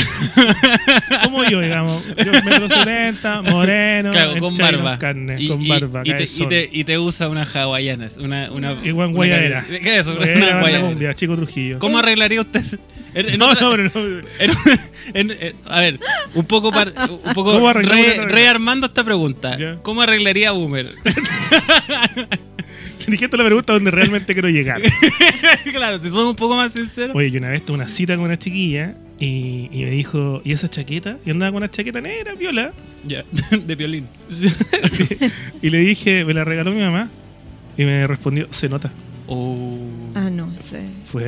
Como 1.25 1.43
yo, 1.43 1.59
digamos. 1.59 2.07
Yo 2.25 2.31
metro 2.31 2.69
70, 2.69 3.41
moreno. 3.41 4.11
claro, 4.11 4.37
con 4.39 4.53
y 4.53 4.57
barba. 4.57 4.97
carne, 4.97 5.35
y, 5.39 5.49
con 5.49 5.61
y- 5.61 5.67
barba. 5.67 6.01
y 6.05 6.11
cae 6.11 6.17
te, 6.19 6.23
y, 6.23 6.47
te, 6.47 6.69
y 6.71 6.83
te 6.85 6.97
usa 6.99 7.27
unas 7.27 7.53
hawaianas. 7.53 8.17
Una, 8.17 8.49
una, 8.51 8.77
Y 8.81 8.91
una 8.91 9.07
Guayadera. 9.07 9.65
¿Qué 9.67 9.75
es 9.95 10.07
eso? 10.07 10.15
Guayadera, 10.15 10.47
Una 10.47 10.59
guayadera. 10.61 10.87
cumbia, 10.89 11.13
Chico 11.15 11.35
Trujillo. 11.35 11.79
¿Cómo 11.79 11.97
arreglaría 11.99 12.39
usted? 12.39 12.63
En- 13.13 13.29
en 13.29 13.39
No, 13.39 13.49
otra- 13.49 13.61
no, 13.61 13.71
pero 13.71 13.89
no. 13.93 14.21
en- 15.13 15.55
a 15.65 15.79
ver, 15.81 15.99
un 16.33 16.45
poco, 16.45 16.71
par- 16.71 16.93
un 17.09 17.33
poco 17.33 17.51
¿Cómo 17.53 17.67
arreglamos 17.67 18.05
re- 18.07 18.19
una- 18.21 18.27
rearmando 18.31 18.87
esta 18.87 19.03
pregunta. 19.03 19.57
Ya. 19.57 19.79
¿Cómo 19.81 20.01
arreglaría 20.01 20.51
Boomer? 20.51 20.91
Dijiste 23.07 23.37
la 23.37 23.45
pregunta 23.45 23.73
donde 23.73 23.89
realmente 23.89 24.33
quiero 24.33 24.49
llegar. 24.49 24.81
claro, 25.71 25.97
si 25.97 26.09
somos 26.09 26.31
un 26.31 26.35
poco 26.35 26.57
más 26.57 26.73
sinceros. 26.73 27.15
Oye, 27.15 27.31
yo 27.31 27.39
una 27.39 27.49
vez 27.49 27.65
tuve 27.65 27.77
una 27.77 27.87
cita 27.87 28.15
con 28.15 28.25
una 28.25 28.37
chiquilla 28.37 28.95
y, 29.17 29.69
y 29.71 29.83
me 29.85 29.91
dijo, 29.91 30.41
¿y 30.43 30.51
esa 30.51 30.67
chaqueta? 30.67 31.17
Y 31.25 31.31
andaba 31.31 31.51
con 31.51 31.57
una 31.57 31.71
chaqueta 31.71 32.01
negra, 32.01 32.35
viola. 32.35 32.73
Ya, 33.05 33.23
de 33.65 33.75
violín. 33.75 34.07
y 35.61 35.69
le 35.69 35.79
dije, 35.79 36.25
me 36.25 36.33
la 36.33 36.43
regaló 36.43 36.71
mi 36.71 36.81
mamá. 36.81 37.09
Y 37.77 37.85
me 37.85 38.05
respondió, 38.07 38.47
se 38.51 38.67
nota. 38.67 38.91
Oh. 39.27 39.79
Ah, 40.13 40.29
no, 40.29 40.53
sí. 40.59 40.77
Fue 41.05 41.23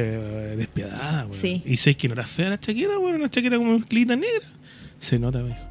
despiadada, 0.57 1.25
weón. 1.27 1.33
Sí. 1.33 1.62
Y 1.65 1.77
sé 1.77 1.95
que 1.95 2.07
no 2.07 2.13
era 2.13 2.25
fea 2.25 2.50
la 2.50 2.59
chaqueta, 2.59 3.00
weón, 3.00 3.15
una 3.15 3.29
chaqueta 3.29 3.57
como 3.57 3.77
mezclita 3.77 4.15
negra. 4.15 4.48
Se 5.00 5.17
nota, 5.17 5.39
me 5.39 5.50
dijo. 5.50 5.62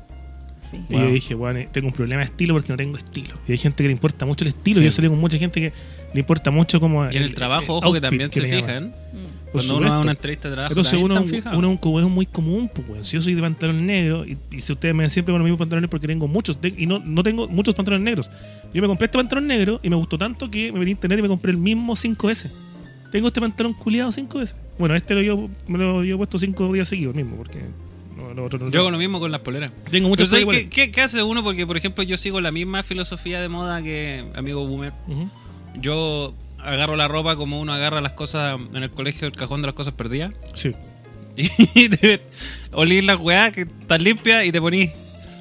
Sí. 0.71 0.81
Y 0.89 0.93
Wow. 0.93 1.03
yo 1.05 1.11
dije, 1.13 1.35
bueno, 1.35 1.61
tengo 1.73 1.89
un 1.89 1.93
problema 1.93 2.21
de 2.23 2.27
estilo 2.27 2.55
porque 2.55 2.73
no 2.73 2.77
tengo 2.77 2.97
estilo. 2.97 3.35
Y 3.47 3.53
hay 3.53 3.59
gente 3.59 3.83
que 3.83 3.89
le 3.89 3.93
importa 3.93 4.27
mucho 4.27 4.45
el 4.45 4.49
estilo. 4.49 4.79
Sí. 4.79 4.85
Yo 4.85 4.91
salí 4.91 5.09
con 5.09 5.19
mucha 5.19 5.39
gente 5.39 5.61
que 5.61 5.73
le 6.15 6.21
importa 6.21 6.51
mucho 6.51 6.81
como. 6.81 7.05
Y 7.11 7.17
en 7.17 7.23
el 7.23 7.35
trabajo, 7.35 7.77
ojo, 7.77 7.93
que 7.93 8.01
también 8.01 8.31
se 8.31 8.43
fijan. 8.43 8.89
Mm. 8.89 9.39
Cuando 9.53 9.77
uno 9.79 9.89
va 9.89 9.97
a 9.97 10.01
una 10.01 10.11
entrevista 10.11 10.49
de 10.49 10.55
trabajo, 10.55 10.73
Entonces 10.73 11.01
uno, 11.03 11.19
están 11.21 11.57
uno 11.57 11.73
es 11.73 12.05
un 12.05 12.13
muy 12.13 12.27
común, 12.27 12.71
pues, 12.73 12.87
weón. 12.89 13.05
Si 13.05 13.17
yo 13.17 13.23
soy 13.23 13.35
de 13.35 13.41
pantalón 13.41 13.87
negro, 13.87 14.27
y, 14.27 14.37
y 14.51 14.61
si 14.61 14.73
ustedes 14.73 14.95
me 14.95 15.03
ven 15.05 15.11
siempre 15.11 15.33
con 15.33 15.41
los 15.41 15.47
mismos 15.47 15.59
pantalones 15.59 15.89
porque 15.89 16.07
tengo 16.07 16.29
muchos, 16.29 16.59
y 16.63 16.87
no, 16.87 16.99
no 16.99 17.23
tengo 17.23 17.49
muchos 17.49 17.75
pantalones 17.75 18.05
negros. 18.05 18.31
Yo 18.75 18.83
me 18.83 18.89
compré 18.89 19.07
este 19.07 19.17
pantalón 19.17 19.47
negro 19.47 19.81
y 19.83 19.89
me 19.89 19.97
gustó 19.97 20.19
tanto 20.19 20.51
que 20.51 20.71
me 20.71 20.81
metí 20.81 20.91
a 20.91 20.93
internet 20.93 21.19
y 21.21 21.23
me 21.23 21.29
compré 21.29 21.53
el 21.53 21.57
mismo 21.59 21.97
cinco 21.97 22.27
veces. 22.27 22.53
Tengo 23.11 23.29
este 23.29 23.41
pantalón 23.41 23.73
culiado 23.73 24.13
cinco 24.13 24.39
veces. 24.39 24.55
Bueno, 24.79 24.95
este 24.95 25.15
lo 25.15 25.23
yo, 25.23 25.49
me 25.67 25.79
lo 25.79 26.05
yo 26.05 26.15
he 26.15 26.19
puesto 26.19 26.39
cinco 26.39 26.71
días 26.73 26.89
seguidos 26.89 27.15
mismo, 27.15 27.37
porque 27.37 27.59
lo 28.39 28.47
otro 28.47 28.59
no 28.59 28.71
Yo 28.71 28.81
hago 28.81 28.91
lo 28.91 28.99
mismo 28.99 29.21
con 29.21 29.31
las 29.31 29.41
poleras. 29.41 29.71
Tengo 29.91 30.11
Pero 30.11 30.27
¿sabes 30.27 30.43
iguales. 30.43 30.63
qué, 30.65 30.69
qué- 30.71 30.91
qué 30.91 31.01
hace 31.03 31.23
uno? 31.23 31.43
Porque, 31.45 31.67
por 31.67 31.77
ejemplo, 31.77 32.03
yo 32.05 32.17
sigo 32.17 32.41
la 32.41 32.51
misma 32.51 32.83
filosofía 32.83 33.41
de 33.41 33.49
moda 33.49 33.83
que 33.83 34.25
amigo 34.35 34.67
Boomer. 34.67 34.93
Ujú. 35.09 35.29
Yo 35.77 36.35
agarro 36.59 36.97
la 36.97 37.07
ropa 37.09 37.37
como 37.37 37.61
uno 37.61 37.73
agarra 37.73 38.01
las 38.01 38.13
cosas 38.13 38.59
en 38.75 38.83
el 38.83 38.91
colegio, 38.91 39.27
el 39.29 39.35
cajón 39.35 39.61
de 39.61 39.67
las 39.67 39.75
cosas 39.75 39.95
perdidas. 39.95 40.33
Sí. 40.55 40.73
Y 41.75 41.89
te 41.89 42.21
olís 42.73 43.05
la 43.05 43.17
weá 43.17 43.53
que 43.53 43.61
está 43.63 43.97
limpia 43.99 44.45
y 44.45 44.51
te 44.53 44.61
ponís 44.61 44.91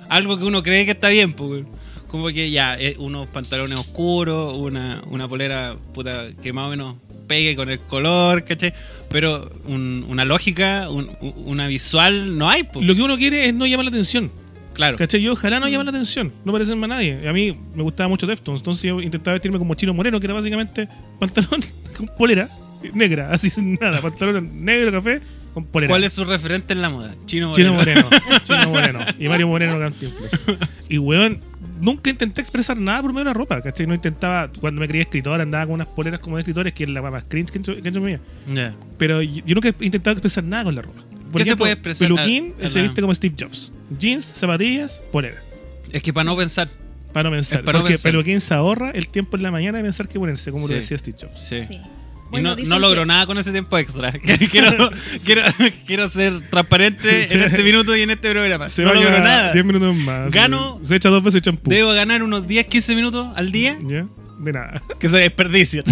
algo 0.09 0.37
que 0.37 0.43
uno 0.45 0.61
cree 0.61 0.85
que 0.85 0.91
está 0.91 1.09
bien, 1.09 1.33
pues. 1.33 1.63
Como 2.07 2.27
que 2.27 2.49
ya, 2.51 2.75
eh, 2.79 2.95
unos 2.99 3.27
pantalones 3.27 3.79
oscuros, 3.79 4.53
una, 4.57 5.01
una 5.09 5.27
polera 5.27 5.75
puta 5.93 6.27
que 6.41 6.53
más 6.53 6.67
o 6.67 6.69
menos 6.69 6.95
pegue 7.27 7.55
con 7.57 7.69
el 7.69 7.79
color, 7.79 8.45
¿cachai? 8.45 8.73
Pero 9.09 9.51
un- 9.65 10.05
una 10.07 10.23
lógica, 10.23 10.89
un- 10.89 11.09
un- 11.19 11.33
una 11.45 11.67
visual 11.67 12.37
no 12.37 12.49
hay, 12.49 12.63
pues. 12.63 12.85
Lo 12.85 12.95
que 12.95 13.01
uno 13.01 13.17
quiere 13.17 13.47
es 13.47 13.53
no 13.53 13.65
llamar 13.65 13.85
la 13.85 13.89
atención. 13.89 14.31
Claro. 14.73 14.95
¿Cachai? 14.97 15.21
Yo 15.21 15.33
ojalá 15.33 15.59
no 15.59 15.67
llamar 15.67 15.85
la 15.87 15.89
atención, 15.91 16.31
no 16.45 16.51
parecerme 16.53 16.85
a 16.85 16.87
nadie. 16.89 17.27
A 17.27 17.33
mí 17.33 17.57
me 17.75 17.83
gustaba 17.83 18.07
mucho 18.07 18.25
Deftones, 18.27 18.61
entonces 18.61 18.83
yo 18.83 19.01
intentaba 19.01 19.33
vestirme 19.33 19.57
como 19.57 19.73
Chino 19.73 19.93
Moreno, 19.93 20.19
que 20.19 20.27
era 20.27 20.33
básicamente 20.35 20.87
pantalón 21.19 21.61
con 21.97 22.07
polera 22.17 22.47
negra, 22.93 23.31
así 23.33 23.49
sin 23.49 23.73
nada, 23.73 23.99
pantalón 23.99 24.63
negro, 24.63 24.91
café, 24.91 25.19
con 25.53 25.65
polera. 25.65 25.89
¿Cuál 25.89 26.03
es 26.03 26.13
su 26.13 26.23
referente 26.25 26.73
en 26.73 26.81
la 26.83 26.89
moda? 26.91 27.13
Chino 27.25 27.51
Chino 27.53 27.73
Moreno. 27.73 28.03
Moreno, 28.03 28.39
Chino 28.45 28.69
Moreno. 28.69 28.99
Y 29.19 29.27
Mario 29.27 29.47
Moreno 29.47 29.79
Cantinflas. 29.79 30.31
Y 30.87 30.99
weón, 30.99 31.41
nunca 31.79 32.09
intenté 32.09 32.41
expresar 32.41 32.77
nada 32.77 33.01
por 33.01 33.11
medio 33.11 33.25
de 33.25 33.29
la 33.29 33.33
ropa, 33.33 33.61
¿cachai? 33.61 33.87
No 33.87 33.93
intentaba, 33.93 34.49
cuando 34.59 34.81
me 34.81 34.87
creía 34.87 35.03
escritor, 35.03 35.39
andaba 35.41 35.65
con 35.65 35.75
unas 35.75 35.87
poleras 35.87 36.19
como 36.19 36.37
de 36.37 36.41
escritores, 36.41 36.73
que 36.73 36.83
es 36.85 36.89
la 36.89 37.01
más 37.01 37.23
cringe 37.27 37.49
que 37.51 37.57
he 37.57 37.61
hecho, 37.61 37.73
que 37.73 37.79
he 37.79 37.89
hecho 37.89 37.99
en 37.99 38.03
mi 38.05 38.11
vida. 38.11 38.19
Ya. 38.53 38.73
Pero 38.97 39.21
yo 39.21 39.41
yo 39.45 39.55
nunca 39.55 39.69
he 39.69 39.85
intentado 39.85 40.13
expresar 40.13 40.43
nada 40.43 40.63
con 40.65 40.75
la 40.75 40.81
ropa. 40.81 41.01
Por 41.31 41.41
¿Qué 41.41 41.45
se 41.45 41.57
puede 41.57 41.73
expresar 41.73 42.07
Peluquín 42.07 42.53
a- 42.61 42.65
a 42.65 42.69
se 42.69 42.79
la- 42.79 42.83
viste 42.85 43.01
como 43.01 43.13
Steve 43.13 43.35
Jobs. 43.39 43.71
Jeans, 43.99 44.23
zapatillas, 44.25 45.01
polera. 45.11 45.41
Es 45.91 46.01
que 46.01 46.13
para 46.13 46.23
no 46.25 46.35
pensar. 46.37 46.69
Para 47.13 47.29
no 47.29 47.35
pensar. 47.35 47.63
Para 47.63 47.79
no 47.79 47.83
porque 47.83 47.93
pensar. 47.93 48.11
Peluquín 48.11 48.39
se 48.41 48.53
ahorra 48.53 48.91
el 48.91 49.07
tiempo 49.07 49.37
en 49.37 49.43
la 49.43 49.51
mañana 49.51 49.77
de 49.77 49.83
pensar 49.83 50.07
que 50.07 50.19
ponerse, 50.19 50.51
como 50.51 50.67
Sí. 50.67 50.73
lo 50.73 50.79
decía 50.79 50.97
Steve 50.97 51.17
Jobs. 51.19 51.39
Sí. 51.41 51.63
Sí. 51.67 51.79
Y 52.27 52.31
Bueno, 52.31 52.55
no, 52.55 52.63
no 52.65 52.79
logró 52.79 53.01
que- 53.01 53.07
nada 53.07 53.25
con 53.25 53.37
ese 53.37 53.51
tiempo 53.51 53.77
extra. 53.77 54.11
quiero, 54.51 54.91
quiero, 55.25 55.41
quiero 55.85 56.09
ser 56.09 56.41
transparente 56.49 57.27
Sí. 57.27 57.35
en 57.35 57.41
este 57.43 57.63
minuto 57.63 57.95
y 57.95 58.01
en 58.01 58.09
este 58.11 58.31
programa. 58.31 58.67
Se 58.69 58.83
no 58.83 58.93
logró 58.93 59.19
nada. 59.19 59.53
10 59.53 59.65
minutos 59.65 59.95
más. 59.97 60.31
Gano- 60.31 60.79
Se 60.83 60.95
echa 60.95 61.09
dos 61.09 61.23
veces 61.23 61.41
champú. 61.41 61.69
Debo 61.69 61.93
ganar 61.93 62.21
unos 62.23 62.45
10, 62.47 62.67
15 62.67 62.95
minutos 62.95 63.27
al 63.35 63.51
día 63.51 63.77
¿Ya? 63.81 64.05
De 64.39 64.53
nada. 64.53 64.81
que 64.99 65.07
se 65.09 65.17
desperdician. 65.17 65.83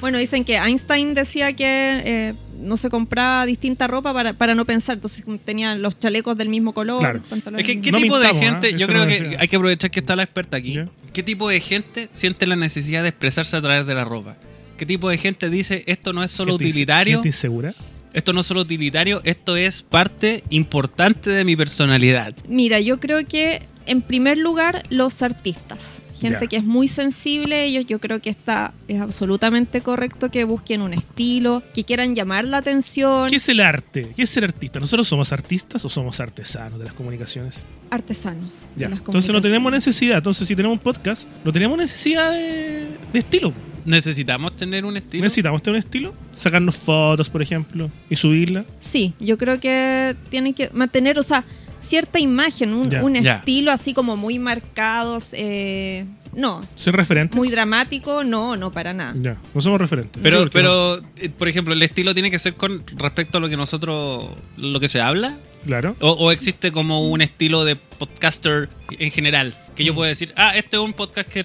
Bueno, 0.00 0.18
dicen 0.18 0.44
que 0.44 0.56
Einstein 0.56 1.14
decía 1.14 1.52
que 1.54 1.64
eh, 2.04 2.34
no 2.60 2.76
se 2.76 2.88
compraba 2.88 3.46
distinta 3.46 3.86
ropa 3.88 4.12
para, 4.12 4.32
para 4.32 4.54
no 4.54 4.64
pensar. 4.64 4.94
Entonces 4.96 5.24
tenían 5.44 5.82
los 5.82 5.98
chalecos 5.98 6.36
del 6.36 6.48
mismo 6.48 6.72
color. 6.72 7.00
Claro. 7.00 7.20
Es 7.56 7.64
que, 7.64 7.80
¿qué 7.80 7.90
No 7.90 7.98
tipo 7.98 8.18
de 8.18 8.28
gente? 8.34 8.68
¿eh? 8.68 8.72
Yo 8.72 8.78
Eso 8.78 8.86
creo 8.88 9.00
no 9.02 9.08
que 9.08 9.20
decía. 9.20 9.38
hay 9.40 9.48
que 9.48 9.56
aprovechar 9.56 9.90
que 9.90 10.00
está 10.00 10.14
la 10.14 10.22
experta 10.24 10.56
aquí. 10.56 10.78
¿Qué 11.12 11.22
tipo 11.24 11.48
de 11.48 11.60
gente 11.60 12.08
siente 12.12 12.46
la 12.46 12.54
necesidad 12.56 13.02
de 13.02 13.08
expresarse 13.08 13.56
a 13.56 13.60
través 13.60 13.86
de 13.86 13.94
la 13.94 14.04
ropa? 14.04 14.36
¿Qué 14.78 14.86
tipo 14.86 15.10
de 15.10 15.18
gente 15.18 15.50
dice 15.50 15.82
esto 15.88 16.12
no 16.12 16.22
es 16.22 16.30
solo 16.30 16.52
Gente 16.52 16.68
utilitario? 16.68 17.16
Gente 17.18 17.28
insegura. 17.28 17.74
Esto 18.14 18.32
no 18.32 18.40
es 18.40 18.46
solo 18.46 18.60
utilitario, 18.62 19.20
esto 19.24 19.56
es 19.56 19.82
parte 19.82 20.42
importante 20.50 21.30
de 21.30 21.44
mi 21.44 21.56
personalidad. 21.56 22.34
Mira, 22.48 22.80
yo 22.80 22.98
creo 22.98 23.26
que 23.26 23.62
en 23.86 24.02
primer 24.02 24.38
lugar 24.38 24.84
los 24.88 25.22
artistas. 25.22 26.02
Gente 26.20 26.48
que 26.48 26.56
es 26.56 26.64
muy 26.64 26.88
sensible, 26.88 27.64
ellos 27.64 27.86
yo 27.86 28.00
creo 28.00 28.20
que 28.20 28.28
está 28.28 28.72
es 28.88 29.00
absolutamente 29.00 29.82
correcto 29.82 30.32
que 30.32 30.42
busquen 30.42 30.82
un 30.82 30.92
estilo, 30.92 31.62
que 31.74 31.84
quieran 31.84 32.14
llamar 32.14 32.44
la 32.44 32.56
atención, 32.56 33.28
¿Qué 33.28 33.36
es 33.36 33.48
el 33.48 33.60
arte? 33.60 34.08
¿Qué 34.16 34.22
es 34.22 34.30
ser 34.30 34.42
artista? 34.42 34.80
¿Nosotros 34.80 35.06
somos 35.06 35.32
artistas 35.32 35.84
o 35.84 35.88
somos 35.88 36.18
artesanos 36.18 36.78
de 36.78 36.86
las 36.86 36.94
comunicaciones? 36.94 37.66
artesanos. 37.90 38.66
de 38.74 38.88
las 38.88 38.98
Entonces 38.98 39.30
no 39.30 39.40
tenemos 39.40 39.64
comunicaciones. 39.64 39.86
necesidad. 39.86 40.16
Entonces 40.18 40.48
si 40.48 40.56
tenemos 40.56 40.76
un 40.78 40.82
podcast, 40.82 41.28
no 41.44 41.52
tenemos 41.52 41.78
necesidad 41.78 42.32
de, 42.32 42.86
de 43.12 43.18
estilo. 43.18 43.52
Necesitamos 43.88 44.56
tener 44.56 44.84
un 44.84 44.96
estilo. 44.96 45.24
Necesitamos 45.24 45.62
tener 45.62 45.76
un 45.76 45.84
estilo. 45.84 46.14
Sacarnos 46.36 46.76
fotos, 46.76 47.30
por 47.30 47.42
ejemplo, 47.42 47.90
y 48.10 48.16
subirla. 48.16 48.64
Sí, 48.80 49.14
yo 49.18 49.38
creo 49.38 49.58
que 49.58 50.14
tienen 50.30 50.54
que 50.54 50.70
mantener, 50.72 51.18
o 51.18 51.22
sea, 51.22 51.42
cierta 51.80 52.18
imagen, 52.20 52.74
un, 52.74 53.16
estilo 53.16 53.72
así 53.72 53.94
como 53.94 54.16
muy 54.16 54.38
marcados. 54.38 55.32
eh, 55.36 56.06
no, 56.34 56.60
Ser 56.76 56.94
referentes. 56.94 57.34
muy 57.36 57.48
dramático, 57.48 58.22
no, 58.22 58.56
no 58.56 58.70
para 58.70 58.92
nada. 58.92 59.14
Ya, 59.20 59.36
no 59.54 59.60
somos 59.62 59.80
referentes. 59.80 60.20
Pero, 60.22 60.42
Sí, 60.44 60.50
pero 60.52 60.98
eh, 61.16 61.30
por 61.30 61.48
ejemplo, 61.48 61.72
el 61.72 61.82
estilo 61.82 62.12
tiene 62.12 62.30
que 62.30 62.38
ser 62.38 62.54
con 62.54 62.84
respecto 62.96 63.38
a 63.38 63.40
lo 63.40 63.48
que 63.48 63.56
nosotros, 63.56 64.26
lo 64.56 64.78
que 64.80 64.88
se 64.88 65.00
habla. 65.00 65.38
Claro. 65.64 65.96
O, 66.00 66.10
o 66.12 66.30
existe 66.30 66.70
como 66.70 67.08
un 67.08 67.22
estilo 67.22 67.64
de 67.64 67.76
podcaster 67.76 68.68
en 68.90 69.10
general. 69.10 69.54
Que 69.74 69.84
yo 69.84 69.94
puedo 69.94 70.08
decir, 70.08 70.32
ah, 70.36 70.52
este 70.56 70.76
es 70.76 70.82
un 70.82 70.92
podcast 70.92 71.28
que- 71.30 71.42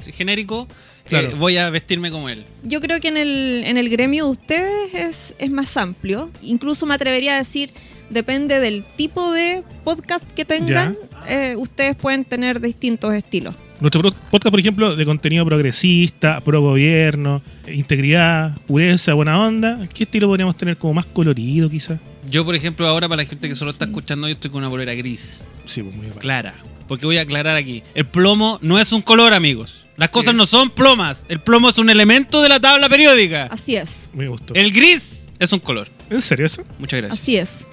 eh, 1.12 1.32
voy 1.38 1.58
a 1.58 1.70
vestirme 1.70 2.12
como 2.12 2.30
él. 2.30 2.46
Yo 2.64 2.82
creo 2.82 3.00
que 3.00 3.08
en 3.10 3.18
el, 3.18 3.64
en 3.66 3.78
el 3.78 3.90
gremio 3.90 4.26
de 4.26 4.32
ustedes 4.32 4.94
es, 4.94 5.34
es 5.40 5.52
más 5.52 5.76
amplio. 5.78 6.30
Incluso 6.42 6.86
me 6.86 6.96
atrevería 6.96 7.36
a 7.36 7.38
decir, 7.38 7.72
depende 8.10 8.60
del 8.60 8.84
tipo 8.96 9.32
de 9.32 9.64
podcast 9.84 10.30
que 10.32 10.46
tengan, 10.46 10.96
eh, 11.28 11.56
ustedes 11.58 11.96
pueden 11.96 12.26
tener 12.26 12.62
distintos 12.62 13.14
estilos. 13.14 13.56
Nuestro 13.80 14.02
podcast, 14.32 14.52
por 14.52 14.60
ejemplo, 14.60 14.96
de 14.96 15.04
contenido 15.04 15.46
progresista, 15.46 16.40
pro 16.42 16.62
gobierno, 16.62 17.42
integridad, 17.68 18.56
pureza, 18.66 19.14
buena 19.14 19.38
onda. 19.46 19.88
¿Qué 19.94 20.04
estilo 20.06 20.28
podríamos 20.28 20.56
tener 20.56 20.78
como 20.78 20.94
más 20.94 21.06
colorido, 21.06 21.70
quizás? 21.70 22.00
Yo, 22.30 22.46
por 22.46 22.56
ejemplo, 22.56 22.88
ahora 22.88 23.10
para 23.10 23.24
la 23.24 23.28
gente 23.30 23.50
que 23.50 23.56
solo 23.56 23.72
está 23.72 23.86
escuchando, 23.86 24.28
yo 24.28 24.36
estoy 24.36 24.52
con 24.52 24.60
una 24.60 24.70
bolera 24.70 24.94
gris, 24.94 25.44
Sí, 25.66 25.82
pues 25.84 25.94
muy 25.96 26.06
bien. 26.06 26.18
clara. 26.18 26.54
Porque 26.88 27.06
voy 27.06 27.18
a 27.18 27.22
aclarar 27.24 27.58
aquí. 27.58 27.84
El 27.96 28.06
plomo 28.06 28.58
no 28.62 28.80
es 28.80 28.94
un 28.94 29.02
color, 29.02 29.34
amigos. 29.34 29.83
Las 29.98 30.10
cosas 30.10 30.34
no 30.36 30.46
son 30.46 30.70
plomas. 30.72 31.26
El 31.30 31.40
plomo 31.40 31.70
es 31.70 31.78
un 31.78 31.90
elemento 31.90 32.42
de 32.42 32.50
la 32.50 32.60
tabla 32.60 32.90
periódica. 32.90 33.46
Así 33.52 33.76
es, 33.76 34.10
Me 34.14 34.28
gustó. 34.28 34.54
El 34.56 34.72
gris 34.72 35.30
es 35.40 35.52
un 35.54 35.60
color. 35.60 35.88
¿En 36.10 36.20
serio 36.22 36.46
eso? 36.46 36.64
Muchas 36.80 37.00
gracias. 37.02 37.22
así 37.22 37.38
es. 37.38 37.68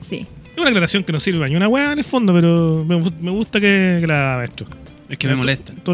Sí. 0.00 0.26
Es 0.52 0.58
una 0.60 0.68
aclaración 0.68 1.02
que 1.02 1.10
no 1.12 1.18
sirve 1.18 1.48
ni 1.48 1.56
una 1.56 1.66
weá 1.68 1.92
en 1.92 1.98
el 1.98 2.04
fondo, 2.04 2.32
pero 2.32 2.84
me, 2.86 2.96
me 3.20 3.30
gusta 3.32 3.58
que, 3.60 3.98
que 4.00 4.06
la 4.06 4.34
haga 4.34 4.44
esto. 4.44 4.64
Es 5.08 5.18
que 5.18 5.26
me 5.28 5.34
molesta. 5.36 5.72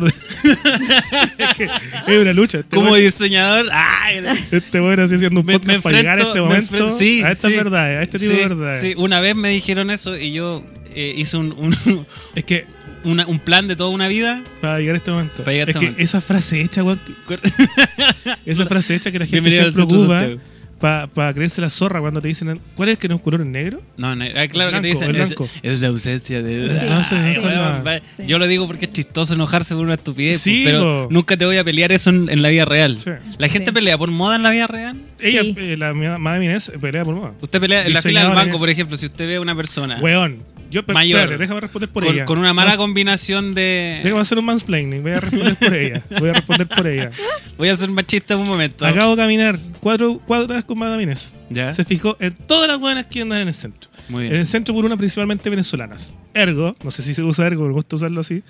Es 1.39 1.55
que 1.57 1.65
es 1.65 2.19
una 2.21 2.33
lucha. 2.33 2.59
Este 2.59 2.77
Como 2.77 2.95
diseñador, 2.95 3.67
¡ay! 3.73 4.23
Este 4.51 4.81
weón 4.81 5.01
así 5.01 5.15
haciendo 5.17 5.41
un 5.41 5.47
Me, 5.47 5.55
podcast 5.59 5.77
me 5.77 5.83
para 5.83 5.99
llegar 5.99 6.19
a 6.19 6.23
este 6.23 6.39
enfrento- 6.41 6.43
me 6.43 6.49
momento. 6.49 6.77
enfren- 6.89 6.97
sí, 6.99 7.23
a 7.23 7.33
estas 7.33 7.51
sí. 7.51 7.57
verdades, 7.57 7.99
a 7.99 8.03
este 8.03 8.19
tipo 8.19 8.31
Sí, 8.33 8.37
de 8.39 8.49
verdades. 8.49 8.81
sí. 8.83 8.95
una 8.97 9.21
vez 9.21 9.35
me 9.35 9.49
dijeron 9.49 9.91
eso 9.91 10.17
y 10.17 10.33
yo 10.33 10.65
eh, 10.95 11.15
hice 11.17 11.37
un, 11.37 11.53
un, 11.53 12.07
Es 12.35 12.45
que 12.45 12.67
una- 13.05 13.27
un 13.27 13.39
plan 13.39 13.69
de 13.69 13.77
toda 13.77 13.91
una 13.91 14.09
vida. 14.09 14.43
para 14.61 14.79
llegar 14.81 14.95
a 14.95 14.99
este 14.99 15.11
momento. 15.11 15.39
Para 15.45 15.53
llegar 15.53 15.69
a 15.69 15.71
es 15.71 15.77
este 15.77 15.95
que 15.97 16.03
esa 16.03 16.21
frase 16.21 16.61
hecha, 16.61 16.83
weón, 16.85 17.01
esa 18.47 18.67
frase 18.67 18.95
hecha 18.97 19.11
que 19.11 19.19
la 19.19 19.27
gente 19.27 19.41
Bienvenido 19.41 19.65
al 19.67 19.73
siempre 19.73 19.97
Centro 19.97 19.99
ocupa 19.99 20.21
Santiago. 20.21 21.09
para 21.13 21.35
creerse 21.35 21.61
la 21.61 21.69
zorra 21.69 22.01
cuando 22.01 22.23
te 22.23 22.29
dicen 22.29 22.59
¿cuál 22.75 22.89
es 22.89 22.95
el 22.95 22.99
que 22.99 23.09
no 23.09 23.17
es 23.17 23.21
color 23.21 23.43
en 23.43 23.53
negro? 23.53 23.83
No, 23.99 24.15
no, 24.17 24.25
ah, 24.25 24.29
claro 24.29 24.41
El 24.43 24.49
que 24.49 24.55
te 24.55 24.69
blanco, 24.71 24.87
dicen. 24.87 25.11
Es, 25.11 25.29
blanco. 25.29 25.49
es 25.63 25.81
la 25.83 25.89
ausencia 25.89 26.43
de. 26.43 26.69
Sí. 26.81 26.87
Ah, 26.89 27.07
Ay, 27.11 27.83
va- 27.85 28.01
Sí. 28.17 28.23
Yo 28.27 28.39
lo 28.39 28.47
digo 28.47 28.67
porque 28.67 28.87
es 28.87 28.93
chistoso 28.93 29.35
enojarse 29.35 29.75
por 29.75 29.85
una 29.85 29.95
estupidez, 29.95 30.41
Sí, 30.41 30.63
pues, 30.63 30.75
pero 30.75 31.09
nunca 31.11 31.37
te 31.37 31.45
voy 31.45 31.57
a 31.59 31.65
pelear 31.65 31.93
eso 31.93 32.11
en, 32.11 32.29
en 32.31 32.41
la 32.43 32.49
vida 32.49 32.65
real. 32.65 32.99
Sí. 32.99 33.11
La 33.39 33.49
gente 33.49 33.71
Sí. 33.71 33.75
pelea 33.75 33.99
por 33.99 34.11
moda 34.11 34.37
en 34.37 34.43
la 34.43 34.51
vida 34.51 34.67
real. 34.67 34.97
Ella, 35.21 35.43
Sí. 35.43 35.55
eh, 35.59 35.77
la 35.77 35.93
mi- 35.93 36.07
madre 36.19 36.47
Inés, 36.47 36.73
pelea 36.81 37.05
por 37.05 37.15
moda. 37.15 37.33
Usted 37.41 37.61
pelea 37.61 37.87
en 37.87 37.93
la 37.93 38.01
fila 38.03 38.25
del 38.25 38.35
banco, 38.35 38.59
por 38.59 38.71
ejemplo, 38.71 38.97
si 38.97 39.07
usted 39.07 39.27
ve 39.27 39.37
a 39.37 39.41
una 39.41 39.55
persona 39.55 39.99
Weón, 40.01 40.39
yo, 40.71 40.83
Mayor. 40.87 41.21
espérate, 41.21 41.43
déjame 41.43 41.61
responder 41.61 41.89
por 41.91 42.05
con, 42.05 42.15
ella. 42.15 42.25
con 42.25 42.39
una 42.39 42.55
mala 42.55 42.77
combinación 42.77 43.55
de. 43.55 44.01
Déjame 44.03 44.21
hacer 44.21 44.39
un 44.39 44.45
mansplaining, 44.45 45.03
voy 45.03 45.13
a 45.13 45.21
responder 45.21 45.57
por 45.57 45.75
ella. 45.75 46.03
Voy 46.21 46.29
a 46.29 46.33
responder 46.33 46.69
por 46.69 46.87
ella. 46.87 47.11
Voy 47.59 47.69
a 47.69 47.77
ser 47.77 47.91
machista 47.91 48.37
un 48.37 48.49
momento. 48.49 48.87
Acabo 48.87 49.17
de 49.17 49.23
caminar 49.23 49.59
cuatro 49.81 50.19
cuadras 50.27 50.65
con 50.65 50.79
Madame 50.79 51.03
Inés. 51.03 51.35
¿Ya? 51.51 51.75
Se 51.75 51.85
fijó 51.85 52.17
en 52.21 52.33
todas 52.33 52.69
las 52.69 52.79
buenas 52.81 53.07
que 53.07 53.21
andan 53.21 53.41
en 53.41 53.49
el 53.49 53.55
centro. 53.55 53.91
Muy 54.09 54.25
En 54.25 54.31
bien. 54.31 54.41
el 54.41 54.47
centro 54.47 54.75
por 54.75 54.85
una 54.85 54.97
principalmente 54.97 55.51
venezolanas. 55.51 56.13
Ergo, 56.33 56.75
no 56.83 56.91
sé 56.91 57.03
si 57.03 57.13
se 57.15 57.23
usa 57.23 57.47
ergo, 57.47 57.67
me 57.67 57.73
gusta 57.73 57.97
usarlo 57.97 58.21
así. 58.23 58.43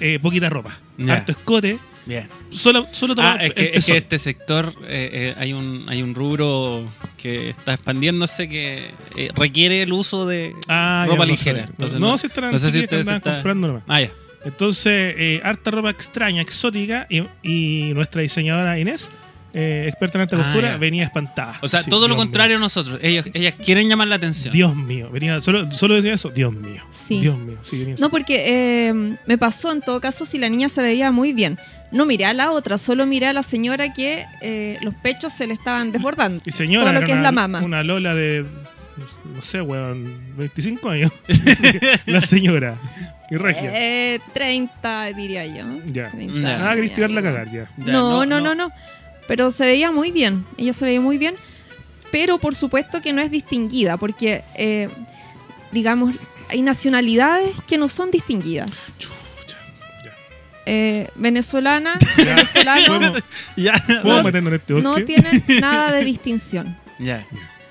Eh, 0.00 0.18
poquita 0.20 0.48
ropa. 0.50 0.76
Ya. 0.98 1.14
Harto 1.14 1.32
escote. 1.32 1.78
Bien. 2.04 2.28
Solo, 2.50 2.86
solo 2.92 3.14
Ah, 3.18 3.36
es 3.40 3.52
que, 3.52 3.72
es 3.74 3.84
que 3.86 3.96
este 3.96 4.18
sector 4.20 4.72
eh, 4.84 5.10
eh, 5.12 5.34
hay 5.38 5.52
un 5.52 5.86
hay 5.88 6.02
un 6.02 6.14
rubro 6.14 6.84
que 7.16 7.48
está 7.50 7.74
expandiéndose 7.74 8.48
que 8.48 8.90
eh, 9.16 9.30
requiere 9.34 9.82
el 9.82 9.92
uso 9.92 10.24
de 10.24 10.54
Ah, 10.68 11.04
ropa 11.08 11.24
no 11.26 11.32
ligera. 11.32 11.60
sabía. 11.62 11.70
Entonces, 11.70 11.98
no, 11.98 12.10
no, 12.10 12.16
si 12.16 12.28
no 12.40 12.58
sé 12.58 12.70
si 12.70 12.78
ustedes 12.80 13.08
están 13.08 13.20
comprando 13.20 13.66
nomás. 13.66 13.82
Ah, 13.88 14.00
ya. 14.02 14.10
Entonces, 14.44 15.40
harta 15.42 15.72
ropa 15.72 15.90
extraña, 15.90 16.40
exótica, 16.40 17.08
y, 17.10 17.24
y 17.42 17.92
nuestra 17.94 18.22
diseñadora 18.22 18.78
Inés, 18.78 19.10
eh, 19.58 19.84
experta 19.88 20.18
en 20.18 20.22
alta 20.22 20.36
Ah, 20.38 20.60
ya. 20.60 20.76
venía 20.76 21.02
espantada. 21.04 21.54
O 21.62 21.68
sea, 21.68 21.82
Sí, 21.82 21.88
todo 21.88 22.08
lo 22.08 22.16
contrario 22.16 22.58
a 22.58 22.60
nosotros. 22.60 23.00
Ellas, 23.02 23.24
ellas 23.32 23.54
quieren 23.54 23.88
llamar 23.88 24.06
la 24.08 24.16
atención. 24.16 24.52
Dios 24.52 24.76
mío, 24.76 25.08
venía, 25.10 25.40
solo, 25.40 25.72
solo 25.72 25.94
decía 25.94 26.12
eso, 26.12 26.28
Dios 26.28 26.52
mío. 26.52 26.82
Sí. 26.92 27.20
Dios 27.20 27.38
mío, 27.38 27.56
sí, 27.62 27.78
venía 27.78 27.94
No, 27.98 28.06
así. 28.06 28.10
porque 28.10 28.44
eh, 28.88 28.92
me 29.26 29.38
pasó 29.38 29.72
en 29.72 29.80
todo 29.80 29.98
caso 29.98 30.26
si 30.26 30.36
la 30.38 30.50
niña 30.50 30.68
se 30.68 30.82
veía 30.82 31.10
muy 31.10 31.32
bien. 31.32 31.58
No 31.90 32.04
miré 32.04 32.26
a 32.26 32.34
la 32.34 32.50
otra, 32.52 32.76
solo 32.76 33.06
miré 33.06 33.28
a 33.28 33.32
la 33.32 33.42
señora 33.42 33.94
que 33.94 34.26
eh, 34.42 34.76
los 34.82 34.92
pechos 34.96 35.32
se 35.32 35.46
le 35.46 35.54
estaban 35.54 35.90
desbordando. 35.90 36.42
Y 36.44 36.52
señora, 36.52 36.90
todo 36.90 37.00
lo 37.00 37.06
que 37.06 37.12
es 37.12 37.18
una, 37.18 37.22
la 37.22 37.32
mama. 37.32 37.62
Una 37.62 37.82
Lola 37.82 38.14
de, 38.14 38.44
no 39.34 39.40
sé, 39.40 39.62
weón, 39.62 40.20
25 40.36 40.90
años. 40.90 41.10
la 42.06 42.20
señora. 42.20 42.74
Y 43.30 43.36
regia. 43.36 43.72
Eh, 43.74 44.20
30 44.34 45.06
diría 45.16 45.46
yo. 45.46 45.64
Ya. 45.86 46.10
30 46.10 46.40
Ya. 46.40 46.58
Nada, 46.58 46.76
tirarla 46.94 47.20
a 47.20 47.22
cagar 47.22 47.46
ya. 47.50 47.70
Ya, 47.78 47.92
No, 47.92 48.24
no, 48.26 48.40
no, 48.40 48.54
no, 48.54 48.70
Pero 49.28 49.50
se 49.50 49.66
veía 49.66 49.90
muy 49.90 50.10
bien. 50.12 50.46
Ella 50.56 50.72
se 50.72 50.84
veía 50.84 51.00
muy 51.00 51.18
bien. 51.18 51.34
pero 52.12 52.38
por 52.38 52.54
supuesto 52.54 53.00
que 53.02 53.12
no 53.12 53.20
es 53.20 53.30
distinguida, 53.30 53.96
porque, 53.96 54.44
eh, 54.54 54.88
digamos, 55.72 56.14
hay 56.48 56.62
nacionalidades 56.62 57.50
que 57.66 57.76
no 57.78 57.88
son 57.88 58.10
distinguidas. 58.10 58.92
Eh, 60.68 61.08
venezolana, 61.14 61.96
venezolano, 62.16 62.86
¿Podemos, 62.86 63.22
Ya. 63.56 63.72
podemos 64.02 64.32
No, 64.32 64.38
en 64.38 64.54
este 64.54 64.74
no 64.74 64.94
tienen 65.04 65.42
nada 65.60 65.92
de 65.92 66.04
distinción. 66.04 66.76
Ya. 66.98 67.24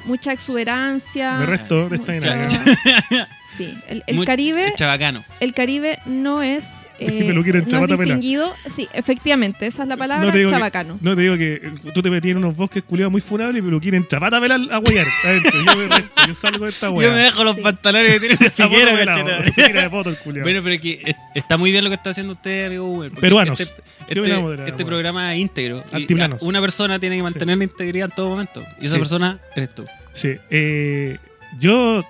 Mucha 0.06 0.32
exuberancia. 0.32 1.34
Me 1.40 1.46
resto 1.46 1.90
de 1.90 1.96
esta 1.96 2.14
mucha-. 2.14 3.28
Sí, 3.56 3.78
el, 3.88 4.04
el 4.08 4.16
Muy- 4.16 4.26
Caribe 4.26 4.74
Chabacano. 4.76 5.24
el 5.40 5.54
Caribe 5.54 6.00
no 6.06 6.42
es, 6.44 6.86
eh, 7.00 7.32
no 7.34 7.42
es 7.42 7.98
distinguido. 8.00 8.54
Sí, 8.70 8.88
efectivamente, 8.94 9.66
esa 9.68 9.84
es 9.84 9.90
la 9.90 9.98
palabra, 9.98 10.26
No 10.26 10.32
te 10.32 10.40
digo 10.40 10.50
que- 10.50 10.56
chabacano. 10.56 10.98
No 11.02 11.16
te 11.16 11.22
digo 11.22 11.38
que 11.38 11.54
eh, 11.56 11.72
tú 11.94 12.02
te 12.02 12.10
metías 12.10 12.32
en 12.32 12.38
unos 12.38 12.56
bosques 12.56 12.84
culiados 12.84 13.12
muy 13.12 13.22
funables, 13.22 13.62
pero 13.64 13.80
quieren 13.80 14.08
chapata 14.08 14.40
velar 14.40 14.60
a 14.72 14.80
huellar. 14.80 15.06
adentro. 15.26 15.52
Yo, 15.66 15.76
me 15.78 15.88
resto, 15.88 16.22
yo 16.28 16.34
salgo 16.34 16.66
de 16.66 16.72
esta 16.72 16.88
Yo 16.88 16.96
me 16.96 17.08
dejo 17.18 17.44
los 17.44 17.56
Sí. 17.56 17.62
pantalones 17.62 18.20
que 18.20 18.28
tiene 18.36 18.50
Figuera. 18.52 19.90
Bueno, 19.90 20.62
pero 20.64 20.72
es 20.76 20.82
que 20.82 20.94
es- 21.06 21.16
está 21.36 21.58
muy 21.58 21.72
bien 21.72 21.84
lo 21.84 21.90
que 21.90 21.96
está 21.96 22.10
haciendo 22.12 22.34
usted, 22.34 22.68
amigo 22.68 22.86
Uber. 22.86 23.12
Peruanos. 23.12 23.60
Este, 23.60 23.82
¿Qué 24.08 24.20
este- 24.22 24.70
este 24.70 24.86
programa 24.86 25.34
es 25.34 25.40
íntegro. 25.42 25.84
Y 25.92 25.96
Altiplanos. 25.96 26.42
una 26.42 26.62
persona 26.62 27.00
tiene 27.00 27.18
que 27.18 27.24
mantener 27.24 27.58
la 27.58 27.64
integridad 27.64 28.10
en 28.10 28.16
todo 28.16 28.30
momento. 28.30 28.64
Y 28.82 28.86
esa 28.86 28.96
Sí. 28.96 29.00
persona 29.00 29.40
eres 29.56 29.74
tú. 29.74 29.86
Sí, 30.14 30.36
eh, 30.50 31.18
yo, 31.60 32.04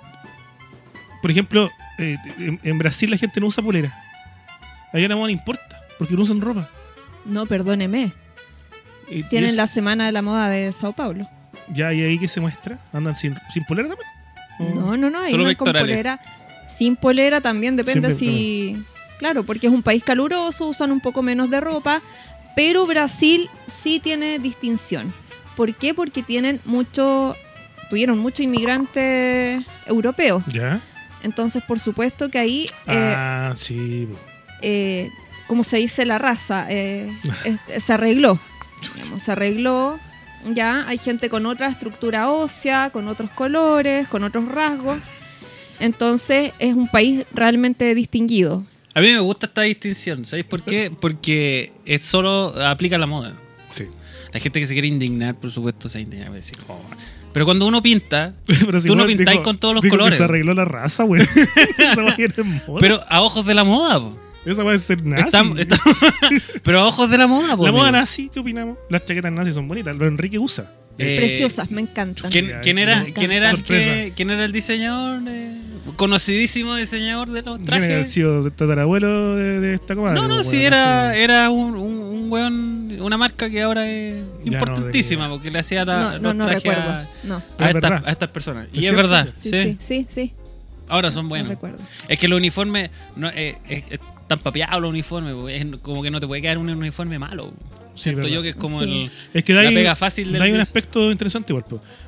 por 1.26 1.32
ejemplo, 1.32 1.68
eh, 1.98 2.16
en, 2.38 2.60
en 2.62 2.78
Brasil 2.78 3.10
la 3.10 3.16
gente 3.16 3.40
no 3.40 3.48
usa 3.48 3.60
polera. 3.64 3.92
Allá 4.92 5.08
la 5.08 5.16
moda 5.16 5.26
no 5.26 5.32
importa, 5.32 5.82
porque 5.98 6.14
no 6.14 6.22
usan 6.22 6.40
ropa. 6.40 6.70
No, 7.24 7.46
perdóneme. 7.46 8.12
Y 9.10 9.24
Tienen 9.24 9.50
es- 9.50 9.56
la 9.56 9.66
semana 9.66 10.06
de 10.06 10.12
la 10.12 10.22
moda 10.22 10.48
de 10.48 10.70
Sao 10.70 10.92
Paulo. 10.92 11.28
Ya, 11.74 11.92
y 11.92 12.00
ahí 12.00 12.16
que 12.16 12.28
se 12.28 12.40
muestra, 12.40 12.78
andan 12.92 13.16
sin, 13.16 13.34
sin 13.48 13.64
polera 13.64 13.88
también. 13.88 14.08
¿O? 14.60 14.80
No, 14.80 14.96
no, 14.96 15.10
no. 15.10 15.18
ahí 15.22 15.30
Solo 15.32 15.44
no 15.48 15.56
con 15.56 15.72
polera. 15.72 16.20
Sin 16.68 16.94
polera 16.94 17.40
también 17.40 17.74
depende 17.74 18.14
si. 18.14 18.76
Claro, 19.18 19.42
porque 19.42 19.66
es 19.66 19.72
un 19.72 19.82
país 19.82 20.04
caluroso, 20.04 20.68
usan 20.68 20.92
un 20.92 21.00
poco 21.00 21.22
menos 21.24 21.50
de 21.50 21.58
ropa. 21.60 22.02
Pero 22.54 22.86
Brasil 22.86 23.50
sí 23.66 23.98
tiene 23.98 24.38
distinción. 24.38 25.12
¿Por 25.56 25.74
qué? 25.74 25.92
Porque 25.92 26.22
tienen 26.22 26.60
mucho. 26.64 27.34
Tuvieron 27.90 28.16
muchos 28.20 28.40
inmigrantes 28.40 29.64
europeos. 29.86 30.44
Ya. 30.46 30.80
Entonces, 31.26 31.62
por 31.62 31.78
supuesto 31.78 32.30
que 32.30 32.38
ahí. 32.38 32.64
eh, 32.86 33.14
Ah, 33.16 33.52
sí. 33.54 34.08
eh, 34.62 35.10
como 35.46 35.62
se 35.62 35.76
dice 35.76 36.06
la 36.06 36.16
raza, 36.18 36.66
eh, 36.70 37.12
es- 37.44 37.84
se 37.84 37.92
arregló. 37.92 38.40
Digamos, 38.96 39.22
se 39.22 39.32
arregló. 39.32 40.00
Ya 40.54 40.86
hay 40.88 40.96
gente 40.98 41.28
con 41.28 41.44
otra 41.44 41.66
estructura 41.68 42.30
ósea, 42.30 42.90
con 42.90 43.08
otros 43.08 43.30
colores, 43.32 44.06
con 44.08 44.22
otros 44.24 44.46
rasgos. 44.48 44.98
Entonces 45.80 46.52
es 46.58 46.74
un 46.74 46.88
país 46.88 47.24
realmente 47.34 47.94
distinguido. 47.94 48.64
A 48.94 49.00
mí 49.00 49.12
me 49.12 49.18
gusta 49.20 49.46
esta 49.46 49.62
distinción. 49.62 50.24
¿Sabéis 50.24 50.46
por 50.46 50.62
qué? 50.62 50.90
Porque 50.90 51.72
es 51.84 52.02
solo 52.02 52.54
aplica 52.64 52.96
la 52.96 53.06
moda. 53.06 53.34
Sí. 53.72 53.84
La 54.32 54.40
gente 54.40 54.58
que 54.60 54.66
se 54.66 54.72
quiere 54.72 54.88
indignar, 54.88 55.34
por 55.34 55.50
supuesto, 55.50 55.88
se 55.88 56.00
indigna. 56.00 56.26
va 56.28 56.32
a 56.34 56.36
decir, 56.36 56.56
"Oh". 56.68 56.80
Pero 57.36 57.44
cuando 57.44 57.66
uno 57.66 57.82
pinta, 57.82 58.32
Pero 58.46 58.80
si 58.80 58.88
Tú 58.88 58.96
no 58.96 59.04
pintáis 59.04 59.40
con 59.40 59.58
todos 59.58 59.74
los 59.74 59.82
dijo 59.82 59.92
que 59.94 59.98
colores. 59.98 60.16
se 60.16 60.24
arregló 60.24 60.54
la 60.54 60.64
raza, 60.64 61.02
güey. 61.02 61.20
Pero 62.80 63.04
a 63.10 63.20
ojos 63.20 63.44
de 63.44 63.52
la 63.52 63.62
moda, 63.62 64.00
po. 64.00 64.18
Esa 64.46 64.62
va 64.62 64.72
a 64.72 64.78
ser 64.78 65.04
nazi. 65.04 65.24
Estamos- 65.26 65.58
estamos- 65.58 65.98
pero 66.62 66.80
a 66.80 66.86
ojos 66.86 67.10
de 67.10 67.18
la 67.18 67.26
moda, 67.26 67.54
po. 67.58 67.66
la 67.66 67.72
moda 67.72 67.92
nazi, 67.92 68.30
¿qué 68.32 68.40
opinamos? 68.40 68.78
Las 68.88 69.04
chaquetas 69.04 69.32
nazis 69.32 69.54
son 69.54 69.68
bonitas. 69.68 69.94
Lo 69.96 70.06
Enrique 70.06 70.38
usa. 70.38 70.70
Eh, 70.98 71.16
Preciosas, 71.16 71.70
me 71.70 71.82
encantan. 71.82 72.30
¿Quién, 72.30 72.52
quién 72.62 72.78
era, 72.78 73.04
quién, 73.14 73.30
era 73.30 73.50
el 73.50 73.62
que, 73.62 74.12
¿Quién 74.16 74.30
era 74.30 74.44
el 74.44 74.52
diseñador? 74.52 75.22
eh, 75.28 75.52
conocidísimo 75.96 76.74
diseñador 76.74 77.30
de 77.30 77.42
los 77.42 77.62
trajes. 77.62 78.10
sido 78.10 78.50
tatarabuelo 78.50 79.36
de, 79.36 79.60
de 79.60 79.74
esta 79.74 79.94
comadre. 79.94 80.20
No, 80.20 80.26
no, 80.28 80.42
sí, 80.42 80.62
era, 80.64 81.14
era 81.16 81.50
un, 81.50 81.76
un, 81.76 81.98
un 81.98 82.32
weón, 82.32 82.96
una 83.00 83.16
marca 83.18 83.48
que 83.50 83.62
ahora 83.62 83.88
es 83.88 84.22
importantísima 84.44 85.28
no, 85.28 85.34
porque 85.34 85.50
le 85.50 85.58
hacía 85.58 85.84
la, 85.84 85.96
No, 85.96 86.12
no, 86.12 86.18
los 86.18 86.34
no 86.34 86.46
trajes 86.46 86.72
a, 86.76 87.06
No. 87.24 87.42
a 87.58 87.64
a 88.06 88.10
estas 88.10 88.30
personas. 88.30 88.66
¿Es 88.72 88.78
Y 88.82 88.86
es 88.86 88.94
verdad, 88.96 89.28
Sí, 89.40 89.50
sí. 89.50 89.62
sí, 89.62 89.76
sí, 89.80 90.06
sí. 90.08 90.34
Ahora 90.88 91.10
son 91.10 91.24
No 91.26 91.30
buenos. 91.30 91.48
recuerdo. 91.48 91.78
Es 92.08 92.18
que 92.18 92.28
los 92.28 92.38
uniformes 92.38 92.90
no, 93.16 93.28
eh, 93.28 93.56
es- 93.68 93.84
están 94.26 94.40
papeados 94.40 94.80
los 94.82 94.90
uniformes, 94.90 95.34
es 95.54 95.66
como 95.82 96.02
que 96.02 96.10
no 96.10 96.18
te 96.20 96.26
puede 96.26 96.42
quedar 96.42 96.58
un 96.58 96.68
uniforme 96.68 97.18
malo. 97.18 97.52
Sí, 97.94 98.10
Siento 98.10 98.28
yo 98.28 98.42
que 98.42 98.50
es 98.50 98.56
como 98.56 98.82
Sí. 98.82 99.04
el, 99.04 99.10
Es 99.32 99.44
que 99.44 99.54
la 99.54 99.60
ahí, 99.62 99.72
pega 99.72 99.94
fácil 99.94 100.30
del 100.32 100.42
ahí 100.42 100.52
un 100.52 100.60
aspecto 100.60 101.10
interesante 101.10 101.52
igual. 101.52 101.64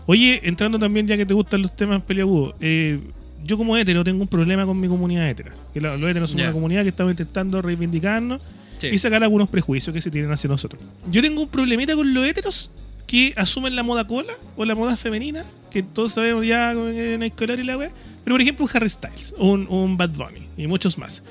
Oye, 0.06 0.40
entrando 0.46 0.78
también 0.78 1.06
ya 1.06 1.16
que 1.16 1.24
te 1.24 1.32
gustan 1.32 1.62
los 1.62 1.74
temas 1.74 2.02
peliagudos, 2.02 2.54
eh, 2.60 3.00
yo 3.44 3.56
como 3.56 3.74
hetero 3.76 4.04
tengo 4.04 4.20
un 4.20 4.28
problema 4.28 4.66
con 4.66 4.78
mi 4.78 4.86
comunidad 4.88 5.30
hetera. 5.30 5.52
Que 5.72 5.80
los 5.80 5.98
heteros 6.02 6.34
Ya. 6.34 6.44
una 6.44 6.52
comunidad 6.52 6.82
que 6.82 6.88
estamos 6.90 7.12
intentando 7.12 7.62
reivindicarnos 7.62 8.42
Sí. 8.78 8.88
y 8.92 8.98
sacar 8.98 9.22
algunos 9.22 9.48
prejuicios 9.48 9.94
que 9.94 10.00
se 10.00 10.10
tienen 10.10 10.30
hacia 10.30 10.48
nosotros. 10.48 10.82
Yo 11.10 11.22
tengo 11.22 11.40
un 11.42 11.48
problemita 11.48 11.94
con 11.94 12.12
los 12.12 12.26
heteros 12.26 12.70
que 13.06 13.32
asumen 13.36 13.74
la 13.74 13.82
moda 13.82 14.06
cola 14.06 14.34
o 14.56 14.64
la 14.66 14.74
moda 14.74 14.96
femenina, 14.96 15.44
que 15.70 15.82
todos 15.82 16.12
sabemos 16.12 16.44
ya 16.44 16.72
en 16.72 17.22
el 17.22 17.32
color 17.32 17.58
y 17.60 17.62
la 17.62 17.78
wea. 17.78 17.90
Pero 18.24 18.34
por 18.34 18.42
ejemplo 18.42 18.66
un 18.66 18.70
Harry 18.74 18.90
Styles, 18.90 19.34
un, 19.38 19.66
un 19.70 19.96
Bad 19.96 20.10
Bunny 20.10 20.46
y 20.58 20.66
muchos 20.66 20.98
más, 20.98 21.22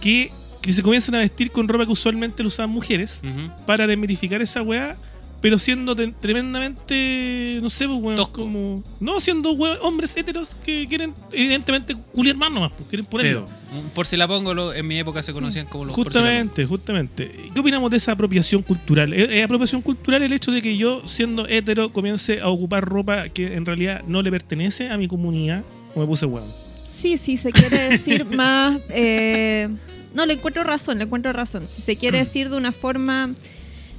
que, 0.00 0.30
que 0.62 0.72
se 0.72 0.82
comienzan 0.82 1.14
a 1.14 1.18
vestir 1.18 1.50
con 1.50 1.68
ropa 1.68 1.86
que 1.86 1.92
usualmente 1.92 2.42
lo 2.42 2.48
usaban 2.48 2.70
mujeres 2.70 3.22
para 3.66 3.86
desmitificar 3.86 4.40
esa 4.42 4.62
weá, 4.62 4.96
pero 5.40 5.58
siendo 5.58 5.94
te- 5.94 6.12
tremendamente, 6.20 7.58
no 7.62 7.68
sé, 7.70 7.86
pues, 7.86 8.00
weón, 8.02 8.16
Tosco. 8.16 8.42
como. 8.42 8.82
No, 9.00 9.20
siendo 9.20 9.52
weón, 9.52 9.78
hombres 9.82 10.16
héteros 10.16 10.56
que 10.64 10.86
quieren, 10.88 11.14
evidentemente, 11.30 11.94
culiar 12.12 12.36
más 12.36 12.50
nomás, 12.50 12.72
pues, 12.72 12.88
quieren 12.88 13.04
Sí, 13.04 13.10
ponerlo. 13.10 13.48
por 13.94 14.06
si 14.06 14.16
la 14.16 14.26
pongo, 14.26 14.54
lo- 14.54 14.72
en 14.72 14.86
mi 14.86 14.98
época 14.98 15.22
se 15.22 15.32
conocían 15.32 15.66
como 15.66 15.84
los 15.84 15.94
por 15.94 16.06
si. 16.12 16.18
Justamente, 16.18 16.66
justamente. 16.66 17.30
¿Qué 17.54 17.60
opinamos 17.60 17.90
de 17.90 17.98
esa 17.98 18.12
apropiación 18.12 18.62
cultural? 18.62 19.12
¿Es, 19.12 19.30
es 19.30 19.44
apropiación 19.44 19.82
cultural 19.82 20.22
el 20.22 20.32
hecho 20.32 20.50
de 20.50 20.62
que 20.62 20.76
yo, 20.76 21.02
siendo 21.06 21.46
hétero, 21.46 21.92
comience 21.92 22.40
a 22.40 22.48
ocupar 22.48 22.84
ropa 22.84 23.28
que 23.28 23.54
en 23.54 23.66
realidad 23.66 24.02
no 24.08 24.22
le 24.22 24.30
pertenece 24.30 24.88
a 24.88 24.96
mi 24.96 25.06
comunidad? 25.06 25.62
¿O 25.94 26.00
me 26.00 26.06
puse 26.06 26.26
weón? 26.26 26.65
Sí, 26.86 27.18
sí, 27.18 27.36
se 27.36 27.52
quiere 27.52 27.90
decir 27.90 28.24
más... 28.36 28.80
eh, 28.88 29.68
no, 30.14 30.24
le 30.24 30.34
encuentro 30.34 30.64
razón, 30.64 30.98
le 30.98 31.04
encuentro 31.04 31.32
razón. 31.32 31.66
Si 31.66 31.82
se 31.82 31.96
quiere 31.96 32.18
decir 32.18 32.48
de 32.48 32.56
una 32.56 32.72
forma 32.72 33.34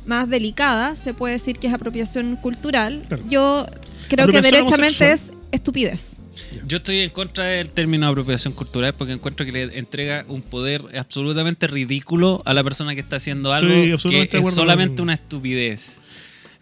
más 0.08 0.28
delicada, 0.30 0.96
se 0.96 1.14
puede 1.14 1.34
decir 1.34 1.60
que 1.60 1.68
es 1.68 1.74
apropiación 1.74 2.38
cultural. 2.38 3.04
Claro. 3.08 3.24
Yo 3.30 3.68
creo 4.10 4.28
que 4.28 4.42
derechamente 4.42 5.12
es 5.12 5.32
estupidez. 5.52 6.16
Yo 6.66 6.78
estoy 6.78 7.00
en 7.00 7.10
contra 7.10 7.46
del 7.46 7.72
término 7.72 8.08
apropiación 8.08 8.54
cultural 8.54 8.94
porque 8.94 9.14
encuentro 9.14 9.46
que 9.46 9.52
le 9.52 9.78
entrega 9.78 10.26
un 10.28 10.42
poder 10.42 10.84
absolutamente 10.98 11.68
ridículo 11.68 12.42
a 12.46 12.54
la 12.54 12.64
persona 12.64 12.94
que 12.96 13.02
está 13.02 13.18
haciendo 13.18 13.54
algo 13.54 13.74
que 14.10 14.30
es 14.32 14.54
solamente 14.54 15.02
una 15.02 15.14
estupidez. 15.14 16.00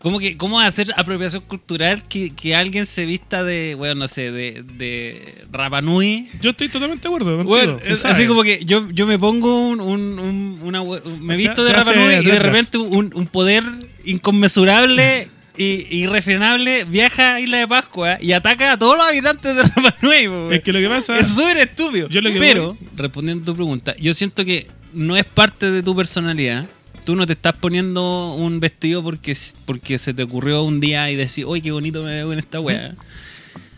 ¿Cómo, 0.06 0.20
que, 0.20 0.38
¿Cómo 0.38 0.60
hacer 0.60 0.94
apropiación 0.98 1.42
cultural 1.48 2.04
que, 2.08 2.30
que 2.30 2.54
alguien 2.56 2.86
se 2.86 3.08
vista 3.08 3.44
de, 3.44 3.74
bueno, 3.74 3.96
no 3.96 4.08
sé, 4.08 4.32
de, 4.32 4.62
de 4.78 5.34
Rapanui? 5.52 6.28
Yo 6.42 6.52
estoy 6.52 6.70
totalmente 6.70 7.08
de 7.08 7.16
acuerdo 7.16 7.36
contigo. 7.38 7.50
Bueno, 7.50 7.80
es 7.84 8.06
así 8.06 8.28
como 8.28 8.44
que 8.44 8.64
yo, 8.66 8.88
yo 8.92 9.08
me 9.08 9.18
pongo 9.18 9.68
un, 9.68 9.82
un- 9.82 10.20
un- 10.20 10.60
una, 10.62 10.84
me 11.20 11.36
visto 11.36 11.64
de 11.66 11.74
Rapanui 11.74 12.18
y 12.18 12.26
de 12.26 12.38
repente 12.38 12.78
un, 12.78 13.10
un 13.16 13.26
poder 13.26 13.64
inconmensurable 14.04 15.28
y 15.58 15.88
irrefrenable 16.04 16.84
viaja 16.86 17.36
a 17.36 17.40
Isla 17.40 17.58
de 17.58 17.68
Pascua 17.68 18.18
y 18.22 18.34
ataca 18.34 18.74
a 18.74 18.78
todos 18.78 18.98
los 18.98 19.06
habitantes 19.08 19.56
de 19.56 19.62
Rapanui. 19.64 20.28
po, 20.28 20.52
Es 20.52 20.62
que 20.62 20.72
lo 20.72 20.80
que 20.80 20.88
pasa. 20.90 21.18
es 21.18 21.28
súper 21.30 21.58
estúpido. 21.58 22.10
Yo 22.10 22.22
lo 22.22 22.32
que 22.32 22.38
Pero, 22.40 22.78
respondiendo 22.96 23.42
a 23.42 23.46
tu 23.48 23.56
pregunta, 23.56 23.96
yo 24.00 24.14
siento 24.14 24.46
que 24.46 24.68
no 24.94 25.18
es 25.18 25.26
parte 25.26 25.72
de 25.72 25.82
tu 25.82 25.96
personalidad. 25.96 26.68
Tú 27.06 27.16
no 27.16 27.26
te 27.26 27.34
estás 27.34 27.54
poniendo 27.54 28.34
un 28.34 28.60
vestido 28.60 29.04
porque, 29.04 29.38
porque 29.66 29.98
se 30.00 30.14
te 30.14 30.24
ocurrió 30.24 30.64
un 30.64 30.80
día 30.80 31.10
y 31.12 31.16
decir, 31.16 31.46
uy, 31.46 31.62
qué 31.62 31.72
bonito 31.72 32.04
me 32.04 32.12
veo 32.12 32.34
en 32.34 32.40
esta 32.40 32.60
wea. 32.60 32.96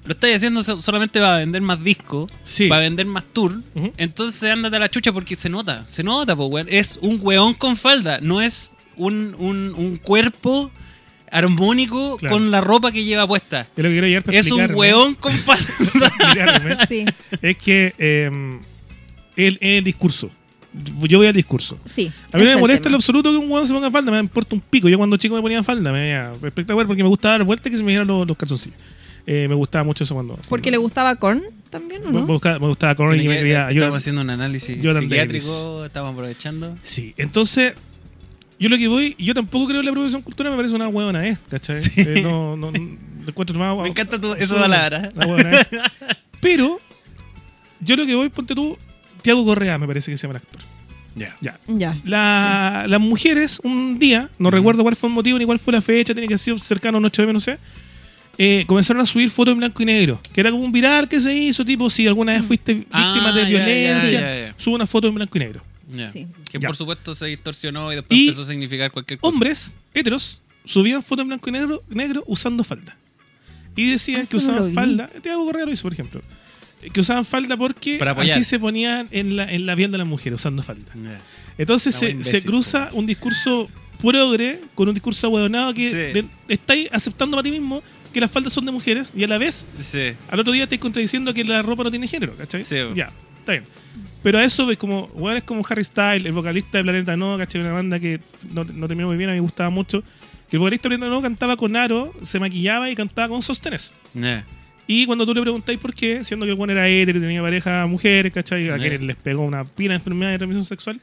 Lo 0.05 0.13
estás 0.13 0.33
haciendo 0.33 0.63
so- 0.63 0.81
solamente 0.81 1.19
para 1.19 1.37
vender 1.37 1.61
más 1.61 1.83
discos, 1.83 2.31
Sí. 2.43 2.69
para 2.69 2.81
vender 2.81 3.05
más 3.05 3.25
tour. 3.33 3.61
Ujú. 3.75 3.91
Entonces 3.97 4.49
ándate 4.49 4.77
a 4.77 4.79
la 4.79 4.89
chucha 4.89 5.11
porque 5.11 5.35
se 5.35 5.49
nota. 5.49 5.83
Se 5.87 6.01
nota, 6.03 6.33
po, 6.35 6.45
weón. 6.45 6.67
Es 6.69 6.97
un 7.01 7.19
weón 7.21 7.53
con 7.53 7.75
falda, 7.75 8.19
no 8.21 8.39
es 8.41 8.73
un, 8.95 9.35
un- 9.37 9.73
un 9.75 9.97
cuerpo 9.97 10.71
armónico 11.29 12.15
Claro. 12.17 12.35
con 12.35 12.51
la 12.51 12.61
ropa 12.61 12.93
que 12.93 13.03
lleva 13.03 13.27
puesta. 13.27 13.61
Es 13.61 13.67
lo 13.75 13.83
que 13.83 13.89
quiero 13.91 14.07
llegar 14.07 14.23
para 14.23 14.37
Es 14.39 14.49
un 14.49 14.73
weón 14.73 15.15
con 15.15 15.33
falda. 15.33 15.65
Sí, 16.87 17.03
es 17.41 17.57
que 17.57 17.93
eh, 17.97 18.59
el, 19.35 19.57
el 19.59 19.83
discurso. 19.83 20.31
Yo 21.07 21.17
voy 21.17 21.27
al 21.27 21.33
discurso. 21.33 21.77
sí. 21.85 22.11
A 22.31 22.37
mí 22.37 22.43
no 22.45 22.51
me 22.55 22.57
molesta 22.57 22.87
en 22.87 22.91
lo 22.93 22.97
absoluto 22.97 23.31
que 23.31 23.37
un 23.37 23.49
weón 23.51 23.65
se 23.65 23.73
ponga 23.73 23.89
falda, 23.91 24.11
me 24.11 24.19
importa 24.19 24.55
un 24.55 24.61
pico. 24.61 24.89
Yo 24.89 24.97
cuando 24.97 25.17
chico 25.17 25.35
me 25.35 25.41
ponía 25.41 25.61
falda, 25.63 25.91
me 25.91 25.99
veía 25.99 26.31
espectacular 26.43 26.87
porque 26.87 27.03
me 27.03 27.09
gustaba 27.09 27.37
dar 27.37 27.43
vueltas 27.45 27.71
que 27.71 27.77
se 27.77 27.83
me 27.83 27.91
dieran 27.91 28.07
los, 28.07 28.27
los 28.27 28.37
calzoncillos. 28.37 28.77
Eh, 29.25 29.47
me 29.49 29.55
gustaba 29.55 29.83
mucho 29.83 30.03
eso 30.03 30.13
cuando. 30.15 30.39
Porque 30.47 30.71
le 30.71 30.77
gustaba 30.77 31.15
Korn 31.17 31.43
también, 31.69 32.01
¿o 32.03 32.07
me, 32.07 32.13
no? 32.21 32.27
me 32.27 32.33
gustaba, 32.33 32.59
me 32.59 32.67
gustaba 32.67 32.95
Korn 32.95 33.19
y 33.19 33.27
me 33.27 33.39
que- 33.41 33.49
yo- 33.49 33.57
estamos 33.69 33.97
haciendo 33.97 34.21
un 34.21 34.29
análisis 34.29 34.77
psiquiátrico, 34.81 35.85
estamos 35.85 36.13
aprovechando. 36.13 36.77
Sí, 36.81 37.13
entonces. 37.17 37.73
Yo 38.59 38.69
lo 38.69 38.77
que 38.79 38.87
voy, 38.87 39.15
yo 39.19 39.35
tampoco 39.35 39.67
creo 39.67 39.81
en 39.81 39.85
la 39.85 39.91
apropiación 39.91 40.23
cultural, 40.23 40.51
me 40.51 40.57
parece 40.57 40.73
una 40.73 40.87
huevona, 40.87 41.27
¿eh? 41.27 41.37
¿Cachai? 41.47 41.75
Sí. 41.75 42.01
Eh, 42.01 42.21
no, 42.23 42.55
no, 42.57 42.71
encuentro 43.27 43.59
más. 43.59 43.77
Me 43.83 43.89
encanta 43.89 44.19
tu, 44.19 44.33
esa 44.33 44.55
palabra. 44.55 45.11
La 45.13 45.27
huevona 45.27 45.51
es. 45.51 45.67
Pero, 46.41 46.79
yo 47.81 47.95
lo 47.95 48.07
que 48.07 48.15
voy, 48.15 48.29
ponte 48.29 48.55
tú, 48.55 48.75
Tiago 49.27 49.43
Correa, 49.43 49.77
me 49.77 49.87
parece 49.87 50.09
que 50.09 50.17
se 50.17 50.25
llama 50.25 50.39
el 50.39 50.43
actor. 50.45 50.61
Ya. 51.15 51.35
Ya. 51.41 51.59
Ya. 51.67 51.97
La- 52.05 52.85
Las 52.87 53.01
mujeres, 53.01 53.59
un 53.61 53.99
día, 53.99 54.29
no 54.39 54.49
recuerdo 54.51 54.83
cuál 54.83 54.95
fue 54.95 55.09
el 55.09 55.15
motivo 55.15 55.37
ni 55.37 55.43
cuál 55.45 55.59
fue 55.59 55.73
la 55.73 55.81
fecha, 55.81 56.13
tiene 56.13 56.27
que 56.29 56.35
haber 56.35 56.39
sido 56.39 56.57
cercano 56.59 56.97
a 56.97 56.99
un 56.99 57.05
8M, 57.05 57.33
no 57.33 57.39
sé. 57.41 57.57
eh, 58.37 58.63
comenzaron 58.67 59.01
a 59.01 59.05
subir 59.05 59.29
fotos 59.31 59.51
en 59.51 59.57
blanco 59.57 59.81
y 59.83 59.85
negro, 59.87 60.21
que 60.31 60.39
era 60.41 60.49
como 60.51 60.63
un 60.63 60.71
viral 60.71 61.09
que 61.09 61.19
se 61.19 61.33
hizo, 61.35 61.65
tipo, 61.65 61.89
si 61.89 62.05
alguna 62.07 62.33
vez 62.33 62.45
fuiste 62.45 62.73
víctima 62.75 63.29
Ah, 63.29 63.31
de 63.35 63.41
ya, 63.41 63.47
violencia, 63.49 64.11
ya, 64.11 64.35
ya, 64.35 64.47
ya. 64.49 64.55
sube 64.57 64.75
una 64.75 64.85
foto 64.85 65.07
en 65.09 65.15
blanco 65.15 65.37
y 65.37 65.39
negro. 65.41 65.61
Sí. 66.13 66.27
Que 66.51 66.59
por 66.59 66.75
supuesto 66.75 67.15
se 67.15 67.25
distorsionó 67.25 67.91
y 67.91 67.95
después 67.95 68.17
Y 68.17 68.23
empezó 68.27 68.43
a 68.43 68.45
significar 68.45 68.91
cualquier 68.91 69.19
cosa. 69.19 69.33
Hombres 69.33 69.75
heteros 69.93 70.41
subían 70.63 71.01
fotos 71.03 71.23
en 71.23 71.27
blanco 71.29 71.49
y 71.49 71.51
negro, 71.51 71.83
negro 71.89 72.23
usando 72.27 72.63
falda. 72.63 72.95
Y 73.75 73.89
decían 73.91 74.21
Ah, 74.23 74.27
que 74.29 74.37
usaban 74.37 74.71
falda, 74.73 75.07
Tiago 75.21 75.43
Correa 75.45 75.65
lo 75.65 75.71
hizo, 75.71 75.83
por 75.83 75.93
ejemplo, 75.93 76.21
que 76.93 76.99
usaban 76.99 77.25
falda 77.25 77.57
porque 77.57 77.97
Para 77.97 78.11
así 78.11 78.43
se 78.43 78.59
ponían 78.59 79.07
en 79.11 79.35
la, 79.35 79.51
en 79.51 79.65
la 79.65 79.75
piel 79.75 79.91
de 79.91 79.97
las 79.97 80.07
mujeres 80.07 80.39
usando 80.39 80.61
falda. 80.63 80.91
Entonces 81.57 81.95
se, 81.95 82.23
se 82.23 82.43
cruza 82.43 82.89
un 82.93 83.05
discurso 83.05 83.67
progre 84.01 84.61
con 84.75 84.87
un 84.87 84.93
discurso 84.93 85.25
ahueonado 85.27 85.73
que 85.73 85.89
Sí. 85.89 85.95
de- 85.95 86.25
estáis 86.47 86.87
aceptando 86.91 87.35
para 87.35 87.43
ti 87.43 87.51
mismo 87.51 87.81
que 88.13 88.21
las 88.21 88.29
faldas 88.29 88.53
son 88.53 88.63
de 88.65 88.71
mujeres 88.71 89.11
y 89.15 89.23
a 89.23 89.27
la 89.27 89.39
vez 89.39 89.65
Sí. 89.79 90.13
al 90.29 90.39
otro 90.39 90.53
día 90.53 90.63
estáis 90.63 90.79
contradiciendo 90.81 91.33
que 91.33 91.43
la 91.43 91.61
ropa 91.63 91.83
no 91.83 91.89
tiene 91.89 92.07
género, 92.07 92.35
¿cachai? 92.37 92.63
Sí. 92.63 92.75
Ya, 92.95 93.11
está 93.39 93.53
bien. 93.53 93.63
Pero 94.21 94.37
a 94.37 94.43
eso 94.43 94.67
ves 94.67 94.77
como, 94.77 95.07
bueno, 95.09 95.37
es 95.37 95.43
como 95.43 95.63
Harry 95.67 95.83
Styles, 95.83 96.25
el 96.25 96.31
vocalista 96.31 96.77
de 96.77 96.83
Planeta 96.83 97.17
No, 97.17 97.37
¿cachai? 97.39 97.61
Una 97.61 97.71
banda 97.73 97.99
que 97.99 98.19
no, 98.51 98.63
no 98.63 98.87
terminó 98.87 99.07
muy 99.07 99.17
bien, 99.17 99.29
a 99.29 99.33
mí 99.33 99.37
me 99.37 99.41
gustaba 99.41 99.69
mucho. 99.71 100.03
Que 100.49 100.57
el 100.57 100.59
vocalista 100.59 100.89
de 100.89 100.97
Planeta 100.97 101.15
No 101.15 101.21
cantaba 101.23 101.57
con 101.57 101.75
aro, 101.75 102.13
se 102.21 102.39
maquillaba 102.39 102.89
y 102.91 102.95
cantaba 102.95 103.29
con 103.29 103.41
sostenes. 103.41 103.95
Y 104.87 105.05
cuando 105.05 105.25
tú 105.25 105.33
le 105.33 105.41
preguntáis 105.41 105.77
por 105.79 105.93
qué, 105.93 106.23
siendo 106.23 106.45
que 106.45 106.51
el 106.51 106.55
bueno 106.57 106.71
era 106.73 106.87
hétero 106.87 107.19
y 107.19 107.21
tenía 107.21 107.41
pareja 107.41 107.85
mujeres, 107.87 108.31
¿cachai? 108.31 108.69
A 108.69 108.77
quienes 108.77 109.03
les 109.03 109.15
pegó 109.17 109.43
una 109.43 109.65
pila 109.65 109.89
de 109.93 109.95
enfermedad 109.97 110.31
de 110.31 110.37
transmisión 110.37 110.63
sexual, 110.63 111.01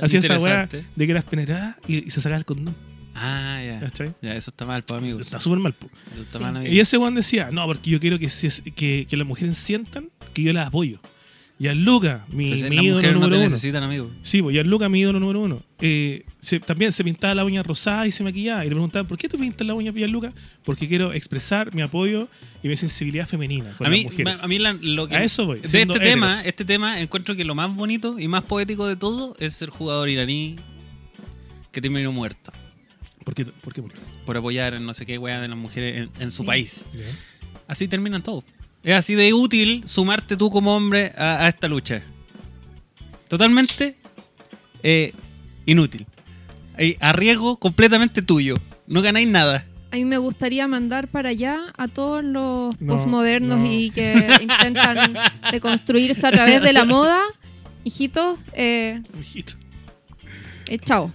hacía 0.00 0.20
esa 0.20 0.38
weá 0.38 0.66
de 0.66 1.04
que 1.06 1.10
eras 1.10 1.24
penetrada 1.24 1.76
y, 1.88 2.06
y 2.06 2.10
se 2.10 2.20
sacaba 2.20 2.38
el 2.38 2.44
condón, 2.44 2.74
Ah, 3.16 3.60
ya. 3.64 3.80
¿cachai? 3.80 4.12
Ya, 4.22 4.34
eso 4.34 4.50
está 4.50 4.66
mal, 4.66 4.82
pues, 4.82 4.98
amigos. 4.98 5.20
Está 5.20 5.38
súper 5.38 5.58
mal, 5.60 5.72
po. 5.72 5.88
Eso 6.12 6.22
está 6.22 6.38
Sí. 6.38 6.44
mal, 6.44 6.56
amigos. 6.56 6.74
Y 6.74 6.80
ese 6.80 6.98
weón 6.98 7.14
decía, 7.14 7.50
no, 7.52 7.64
porque 7.66 7.90
yo 7.90 8.00
quiero 8.00 8.18
que, 8.18 8.28
se- 8.28 8.62
que, 8.72 9.06
que 9.08 9.16
las 9.16 9.26
mujeres 9.26 9.56
sientan 9.56 10.08
que 10.32 10.42
yo 10.42 10.52
las 10.52 10.66
apoyo. 10.68 11.00
Y 11.56 11.68
a 11.68 11.74
Luca, 11.74 12.26
mi, 12.30 12.48
Pues, 12.48 12.64
mi 12.64 12.76
las 12.76 12.84
ídolo 12.84 12.96
mujeres 12.96 13.14
no 13.14 13.20
te 13.20 13.26
número 13.26 13.36
uno. 13.36 13.44
necesitan, 13.50 13.82
amigo. 13.84 14.10
Sí, 14.22 14.42
pues, 14.42 14.56
y 14.56 14.58
a 14.58 14.64
Luca, 14.64 14.88
mi 14.88 15.00
ídolo 15.00 15.20
número 15.20 15.40
uno. 15.40 15.62
eh, 15.80 16.24
se- 16.40 16.58
también 16.60 16.90
se 16.92 17.04
pintaba 17.04 17.34
la 17.34 17.44
uña 17.44 17.62
rosada 17.62 18.06
y 18.06 18.10
se 18.10 18.24
maquillaba. 18.24 18.64
Y 18.64 18.68
le 18.68 18.74
preguntaban, 18.74 19.06
¿por 19.06 19.16
qué 19.18 19.28
tú 19.28 19.38
pintas 19.38 19.66
la 19.66 19.74
uña 19.74 19.92
Luca? 20.08 20.32
Porque 20.64 20.88
quiero 20.88 21.12
expresar 21.12 21.74
mi 21.74 21.82
apoyo 21.82 22.26
y 22.62 22.68
mi 22.68 22.76
sensibilidad 22.76 23.26
femenina 23.26 23.72
con 23.76 23.86
A 23.86 23.90
mí, 23.90 24.02
las 24.02 24.12
mujeres. 24.12 24.42
a 24.42 24.48
mí 24.48 24.58
la- 24.58 24.72
lo 24.72 25.06
que 25.08 25.16
A 25.16 25.22
eso 25.22 25.46
voy, 25.46 25.60
de 25.60 25.66
este 25.82 25.86
tema, 26.00 26.42
este 26.44 26.64
tema 26.64 27.00
encuentro 27.00 27.36
que 27.36 27.44
lo 27.44 27.54
más 27.54 27.72
bonito 27.74 28.18
y 28.18 28.26
más 28.28 28.42
poético 28.42 28.86
de 28.86 28.96
todo 28.96 29.36
es 29.38 29.54
ser 29.54 29.68
jugador 29.70 30.08
iraní 30.08 30.56
que 31.70 31.80
terminó 31.80 32.12
muerto 32.12 32.52
¿Por 33.24 33.34
qué? 33.34 33.44
¿Por 33.46 33.72
qué 33.72 33.80
murió? 33.82 33.96
por 34.26 34.36
apoyar 34.36 34.74
en 34.74 34.84
no 34.86 34.92
sé 34.94 35.06
qué 35.06 35.18
weá 35.18 35.40
de 35.40 35.48
las 35.48 35.56
mujeres 35.58 35.96
en, 36.02 36.10
en 36.22 36.30
su 36.30 36.42
Sí. 36.42 36.46
país. 36.46 36.86
Ya. 36.94 37.00
Así 37.68 37.88
terminan 37.88 38.22
todos. 38.22 38.44
Es 38.84 38.94
así 38.94 39.14
de 39.14 39.32
útil 39.32 39.82
sumarte 39.86 40.36
tú 40.36 40.50
como 40.50 40.76
hombre 40.76 41.12
a, 41.16 41.44
a 41.44 41.48
esta 41.48 41.68
lucha. 41.68 42.04
Totalmente 43.28 43.96
eh, 44.82 45.12
inútil. 45.66 46.06
A 47.00 47.12
riesgo 47.12 47.56
completamente 47.58 48.20
tuyo. 48.22 48.56
No 48.86 49.00
ganáis 49.00 49.28
nada. 49.28 49.64
A 49.90 49.96
mí 49.96 50.04
me 50.04 50.18
gustaría 50.18 50.66
mandar 50.66 51.06
para 51.08 51.28
allá 51.30 51.60
a 51.78 51.86
todos 51.88 52.22
los 52.24 52.78
No, 52.80 52.94
posmodernos 52.96 53.60
no. 53.60 53.72
y 53.72 53.90
que 53.90 54.28
intentan 54.42 55.14
deconstruirse 55.52 56.26
a 56.26 56.32
través 56.32 56.62
de 56.62 56.72
la 56.72 56.84
moda. 56.84 57.20
Hijitos, 57.84 58.38
eh, 58.54 59.00
Mijito. 59.16 59.54
eh, 60.66 60.78
chao. 60.78 61.12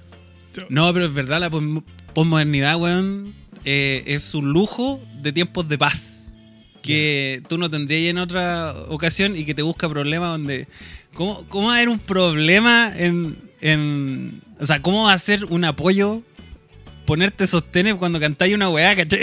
No, 0.69 0.91
pero 0.93 1.05
es 1.07 1.13
verdad, 1.13 1.39
la 1.41 1.49
pos- 1.49 1.83
posmodernidad, 2.13 2.77
weón, 2.77 3.33
eh, 3.65 4.03
es 4.07 4.33
un 4.33 4.51
lujo 4.53 5.01
de 5.21 5.33
tiempos 5.33 5.67
de 5.67 5.77
paz. 5.77 6.18
Que 6.81 7.41
tú 7.47 7.57
no 7.57 7.69
tendrías 7.69 8.09
en 8.09 8.17
otra 8.17 8.73
ocasión 8.87 9.35
y 9.35 9.43
que 9.45 9.53
te 9.53 9.61
busca 9.61 9.89
problemas 9.89 10.29
donde. 10.31 10.67
¿Cómo, 11.13 11.45
cómo 11.49 11.67
va 11.67 11.73
a 11.73 11.77
haber 11.77 11.89
un 11.89 11.99
problema 11.99 12.91
en, 12.95 13.37
en. 13.61 14.41
O 14.59 14.65
sea, 14.65 14.81
¿cómo 14.81 15.05
va 15.05 15.13
a 15.13 15.19
ser 15.19 15.45
un 15.45 15.65
apoyo 15.65 16.21
ponerte 17.05 17.47
sostenes 17.47 17.95
cuando 17.95 18.19
cantáis 18.19 18.53
una 18.53 18.69
weá, 18.69 18.95
¿cachai? 18.95 19.19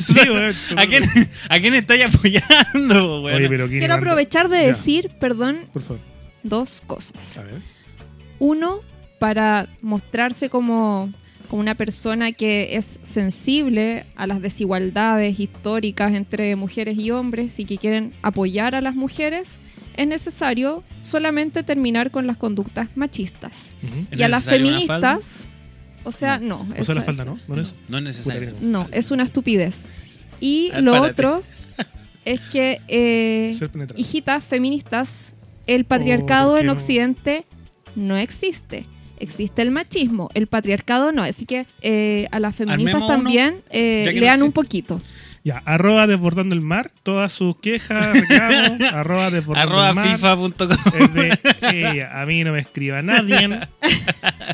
Sí, 0.00 0.16
weón. 0.28 0.52
¿A 0.76 0.86
quién, 0.86 1.04
¿A 1.48 1.60
quién 1.60 1.74
estáis 1.74 2.04
apoyando, 2.06 3.22
weón? 3.22 3.36
Oye, 3.36 3.48
pero 3.48 3.68
¿quién 3.68 3.78
Quiero 3.78 3.94
aprovechar 3.94 4.48
de 4.48 4.56
Ya, 4.62 4.66
decir, 4.66 5.12
perdón, 5.20 5.68
Por 5.72 5.82
favor. 5.82 6.00
dos 6.42 6.82
cosas. 6.86 7.38
A 7.38 7.42
ver. 7.44 7.60
Uno, 8.40 8.80
para 9.20 9.68
mostrarse 9.80 10.50
como, 10.50 11.12
como 11.46 11.60
una 11.60 11.74
persona 11.74 12.32
que 12.32 12.76
es 12.76 12.98
sensible 13.02 14.06
a 14.16 14.26
las 14.26 14.40
desigualdades 14.40 15.38
históricas 15.40 16.14
entre 16.14 16.54
mujeres 16.56 16.98
y 16.98 17.10
hombres 17.10 17.58
y 17.58 17.64
que 17.64 17.78
quieren 17.78 18.12
apoyar 18.22 18.74
a 18.74 18.80
las 18.80 18.94
mujeres, 18.94 19.58
es 19.96 20.06
necesario 20.06 20.82
solamente 21.02 21.62
terminar 21.62 22.10
con 22.10 22.26
las 22.26 22.36
conductas 22.36 22.88
machistas. 22.96 23.72
Ujú. 23.82 24.06
¿Es 24.10 24.18
y 24.20 24.22
a 24.22 24.28
las 24.28 24.44
feministas, 24.44 25.48
o 26.04 26.12
sea, 26.12 26.38
no. 26.38 26.68
O 26.78 26.84
sea, 26.84 26.94
la 26.94 27.02
falda, 27.02 27.24
¿no? 27.24 27.38
No 27.48 27.60
es. 27.60 27.74
No 27.88 27.98
es 27.98 28.04
necesario. 28.04 28.52
No, 28.60 28.88
es 28.92 29.10
una 29.10 29.24
estupidez. 29.24 29.86
Y 30.40 30.70
Ah, 30.74 30.80
lo 30.82 30.92
párate. 30.92 31.10
otro 31.12 31.42
es 32.24 32.40
que, 32.50 32.80
eh, 32.88 33.56
hijitas 33.96 34.44
feministas, 34.44 35.32
el 35.66 35.84
patriarcado 35.84 36.48
Oh, 36.48 36.50
¿por 36.50 36.56
qué 36.56 36.60
en 36.60 36.66
no? 36.66 36.72
Occidente 36.74 37.44
no 37.94 38.16
existe. 38.16 38.86
Existe 39.18 39.62
el 39.62 39.70
machismo, 39.70 40.30
el 40.34 40.46
patriarcado 40.46 41.12
no. 41.12 41.22
Así 41.22 41.46
que 41.46 41.66
eh, 41.82 42.26
a 42.30 42.40
las 42.40 42.54
feministas 42.56 42.94
Armemos 42.94 43.08
uno, 43.10 43.22
también 43.24 43.62
eh, 43.70 44.02
no 44.06 44.20
lean 44.20 44.42
un 44.42 44.52
poquito. 44.52 45.00
Ya, 45.44 45.58
arroba 45.64 46.08
desbordando 46.08 46.56
el 46.56 46.60
mar, 46.60 46.90
todas 47.04 47.30
sus 47.30 47.54
quejas, 47.58 48.04
reclamos, 48.20 48.80
arroba 48.92 49.30
desbordando 49.30 49.70
Arroba 49.78 49.90
el 49.90 49.94
mar. 49.94 50.08
FIFA.com. 50.18 50.68
A 52.12 52.26
mí 52.26 52.42
no 52.44 52.52
me 52.52 52.58
escriba 52.60 53.00
nadie. 53.02 53.60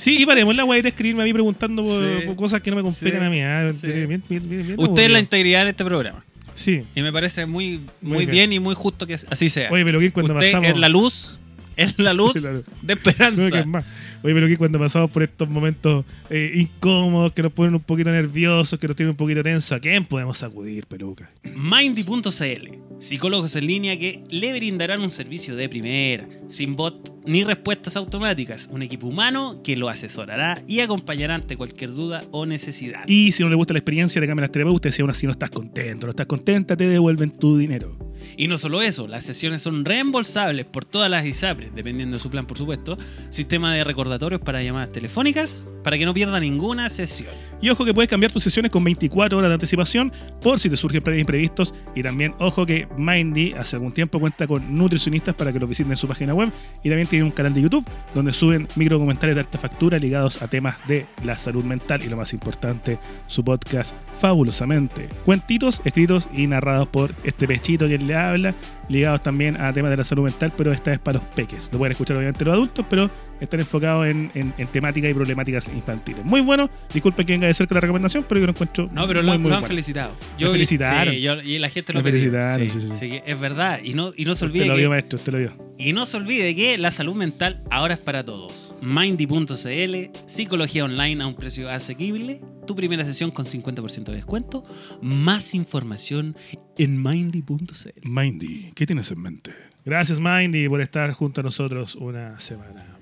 Sí, 0.00 0.20
y 0.22 0.26
paremos 0.26 0.54
la 0.54 0.64
weá 0.66 0.82
de 0.82 0.90
escribirme 0.90 1.22
a 1.22 1.24
mí 1.24 1.32
preguntando 1.32 1.82
por, 1.82 2.02
Sí. 2.02 2.26
por 2.26 2.36
cosas 2.36 2.60
que 2.60 2.70
no 2.70 2.76
me 2.76 2.82
competen 2.82 3.10
Sí. 3.20 3.24
a 3.24 3.30
mí. 3.30 3.40
ah, 3.42 3.72
Sí. 3.78 3.86
bien, 3.86 4.06
bien, 4.06 4.22
bien, 4.28 4.66
bien 4.66 4.74
Usted 4.76 5.04
es 5.04 5.10
la 5.10 5.18
integridad 5.20 5.64
de 5.64 5.70
este 5.70 5.84
programa. 5.84 6.24
Sí. 6.54 6.84
Y 6.94 7.00
me 7.00 7.10
parece 7.12 7.46
muy, 7.46 7.78
muy, 8.02 8.12
Muy 8.12 8.26
bien. 8.26 8.50
bien. 8.50 8.52
y 8.52 8.60
muy 8.60 8.74
justo 8.74 9.06
que 9.06 9.14
así 9.14 9.48
sea. 9.48 9.70
Oye, 9.70 9.84
pero 9.86 9.98
cuando 10.12 10.34
Usted 10.34 10.46
pasamos. 10.52 10.68
es 10.70 10.78
la 10.78 10.88
luz, 10.90 11.38
es 11.76 11.98
la 11.98 12.12
luz 12.12 12.34
de 12.34 12.52
No, 12.52 12.62
que 12.86 12.92
esperanza. 12.92 13.60
es 13.60 13.66
más. 13.66 13.84
Oye, 14.22 14.34
pero 14.34 14.46
que 14.46 14.56
cuando 14.56 14.78
pasamos 14.78 15.10
por 15.10 15.22
estos 15.22 15.48
momentos 15.48 16.04
eh, 16.30 16.52
incómodos, 16.54 17.32
que 17.32 17.42
nos 17.42 17.52
ponen 17.52 17.74
un 17.74 17.80
poquito 17.80 18.10
nerviosos, 18.10 18.78
que 18.78 18.86
nos 18.86 18.96
tienen 18.96 19.10
un 19.10 19.16
poquito 19.16 19.42
tensos, 19.42 19.72
¿a 19.72 19.80
quién 19.80 20.04
podemos 20.04 20.42
acudir, 20.42 20.86
peluca? 20.86 21.30
Mindy.cl, 21.54 22.98
psicólogos 22.98 23.56
en 23.56 23.66
línea 23.66 23.98
que 23.98 24.22
le 24.30 24.52
brindarán 24.52 25.00
un 25.00 25.10
servicio 25.10 25.56
de 25.56 25.68
primera, 25.68 26.28
sin 26.48 26.76
bot 26.76 27.16
ni 27.26 27.42
respuestas 27.42 27.96
automáticas, 27.96 28.68
un 28.70 28.82
equipo 28.82 29.08
humano 29.08 29.60
que 29.64 29.76
lo 29.76 29.88
asesorará 29.88 30.62
y 30.68 30.80
acompañará 30.80 31.34
ante 31.34 31.56
cualquier 31.56 31.92
duda 31.92 32.22
o 32.30 32.46
necesidad. 32.46 33.04
Y 33.08 33.32
si 33.32 33.42
no 33.42 33.48
le 33.48 33.56
gusta 33.56 33.72
la 33.72 33.80
experiencia 33.80 34.20
de 34.20 34.26
cámaras 34.26 34.52
terapeutas, 34.52 34.94
si 34.94 35.02
aún 35.02 35.10
así 35.10 35.26
no 35.26 35.32
estás 35.32 35.50
contento, 35.50 36.06
no 36.06 36.10
estás 36.10 36.26
contenta, 36.26 36.76
te 36.76 36.86
devuelven 36.86 37.30
tu 37.30 37.58
dinero. 37.58 38.11
Y 38.36 38.48
no 38.48 38.58
solo 38.58 38.82
eso, 38.82 39.06
las 39.06 39.24
sesiones 39.24 39.62
son 39.62 39.84
reembolsables 39.84 40.66
por 40.66 40.84
todas 40.84 41.10
las 41.10 41.24
ISAPRES, 41.24 41.74
dependiendo 41.74 42.16
de 42.16 42.22
su 42.22 42.30
plan, 42.30 42.46
por 42.46 42.58
supuesto. 42.58 42.98
Sistema 43.30 43.74
de 43.74 43.84
recordatorios 43.84 44.40
para 44.40 44.62
llamadas 44.62 44.92
telefónicas, 44.92 45.66
para 45.82 45.98
que 45.98 46.04
no 46.04 46.14
pierda 46.14 46.40
ninguna 46.40 46.90
sesión. 46.90 47.32
Y 47.62 47.70
ojo 47.70 47.84
que 47.84 47.94
puedes 47.94 48.10
cambiar 48.10 48.32
tus 48.32 48.42
sesiones 48.42 48.72
con 48.72 48.82
24 48.82 49.38
horas 49.38 49.48
de 49.48 49.54
anticipación 49.54 50.12
por 50.40 50.58
si 50.58 50.68
te 50.68 50.76
surgen 50.76 51.00
planes 51.00 51.20
imprevistos. 51.20 51.72
Y 51.94 52.02
también, 52.02 52.34
ojo 52.40 52.66
que 52.66 52.88
Mindy 52.96 53.52
hace 53.52 53.76
algún 53.76 53.92
tiempo 53.92 54.18
cuenta 54.18 54.48
con 54.48 54.76
nutricionistas 54.76 55.36
para 55.36 55.52
que 55.52 55.60
lo 55.60 55.68
visiten 55.68 55.92
en 55.92 55.96
su 55.96 56.08
página 56.08 56.34
web. 56.34 56.50
Y 56.82 56.88
también 56.88 57.06
tiene 57.06 57.24
un 57.24 57.30
canal 57.30 57.54
de 57.54 57.62
YouTube 57.62 57.86
donde 58.14 58.32
suben 58.32 58.66
micro 58.74 58.96
documentales 58.96 59.36
de 59.36 59.42
alta 59.42 59.58
factura 59.58 59.98
ligados 59.98 60.42
a 60.42 60.48
temas 60.48 60.84
de 60.88 61.06
la 61.24 61.38
salud 61.38 61.62
mental. 61.62 62.02
Y 62.02 62.08
lo 62.08 62.16
más 62.16 62.32
importante, 62.32 62.98
su 63.28 63.44
podcast 63.44 63.94
fabulosamente. 64.18 65.08
Cuentitos 65.24 65.80
escritos 65.84 66.28
y 66.34 66.48
narrados 66.48 66.88
por 66.88 67.14
este 67.22 67.46
pechito 67.46 67.86
que 67.86 67.96
le 67.96 68.11
habla, 68.14 68.54
ligados 68.88 69.22
también 69.22 69.60
a 69.60 69.72
temas 69.72 69.90
de 69.90 69.96
la 69.96 70.04
salud 70.04 70.24
mental, 70.24 70.52
pero 70.56 70.72
esta 70.72 70.92
es 70.92 70.98
para 70.98 71.18
los 71.18 71.28
peques. 71.28 71.70
Lo 71.72 71.78
pueden 71.78 71.92
escuchar 71.92 72.16
obviamente 72.16 72.44
los 72.44 72.54
adultos, 72.54 72.84
pero 72.88 73.10
están 73.44 73.60
enfocados 73.60 74.06
en, 74.06 74.30
en, 74.34 74.52
en 74.58 74.66
temáticas 74.68 75.10
y 75.10 75.14
problemáticas 75.14 75.68
infantiles. 75.68 76.24
Muy 76.24 76.40
bueno. 76.40 76.68
Disculpen 76.92 77.26
que 77.26 77.32
venga 77.34 77.46
de 77.46 77.54
cerca 77.54 77.74
la 77.74 77.80
recomendación, 77.80 78.24
pero 78.28 78.40
yo 78.40 78.46
lo 78.46 78.52
encuentro 78.52 78.88
No, 78.92 79.06
pero 79.06 79.22
muy, 79.22 79.32
lo, 79.32 79.38
muy 79.38 79.48
lo 79.50 79.54
han 79.56 79.60
bueno. 79.62 79.66
felicitado. 79.66 80.14
Me 80.40 80.46
felicitaron. 80.50 81.14
sí, 81.14 81.20
yo- 81.20 81.40
y 81.42 81.58
la 81.58 81.68
gente 81.70 81.92
Me 81.92 81.98
lo 82.00 82.04
pidió. 82.04 82.18
felicitaron, 82.20 82.70
Sí, 82.70 82.80
sí, 82.80 83.20
es 83.24 83.40
verdad. 83.40 83.80
Y 83.82 83.94
no, 83.94 84.12
y 84.16 84.24
no 84.24 84.34
se 84.34 84.44
Usted 84.44 84.58
olvide 84.60 84.66
lo 84.66 84.74
que, 84.74 84.80
vio, 84.80 84.90
maestro, 84.90 85.16
usted 85.18 85.32
lo 85.32 85.38
vio. 85.38 85.52
y 85.78 85.92
no 85.92 86.06
se 86.06 86.16
olvide 86.16 86.54
que 86.54 86.78
la 86.78 86.90
salud 86.90 87.14
mental 87.14 87.62
ahora 87.70 87.94
es 87.94 88.00
para 88.00 88.24
todos. 88.24 88.74
Mindy.cl, 88.82 90.10
psicología 90.26 90.84
online 90.84 91.22
a 91.22 91.26
un 91.26 91.34
precio 91.34 91.70
asequible 91.70 92.40
tu 92.66 92.76
primera 92.76 93.04
sesión 93.04 93.30
con 93.32 93.44
50% 93.46 94.04
de 94.04 94.14
descuento. 94.14 94.64
Más 95.00 95.54
información 95.54 96.36
en 96.78 97.02
mindy.cl. 97.02 98.08
Mindy, 98.08 98.70
¿qué 98.74 98.86
tienes 98.86 99.10
en 99.10 99.20
mente? 99.20 99.52
Gracias, 99.84 100.20
Mindy, 100.20 100.68
por 100.68 100.80
estar 100.80 101.12
junto 101.12 101.40
a 101.40 101.44
nosotros 101.44 101.96
una 101.96 102.38
semana 102.38 102.74
más. 102.74 103.01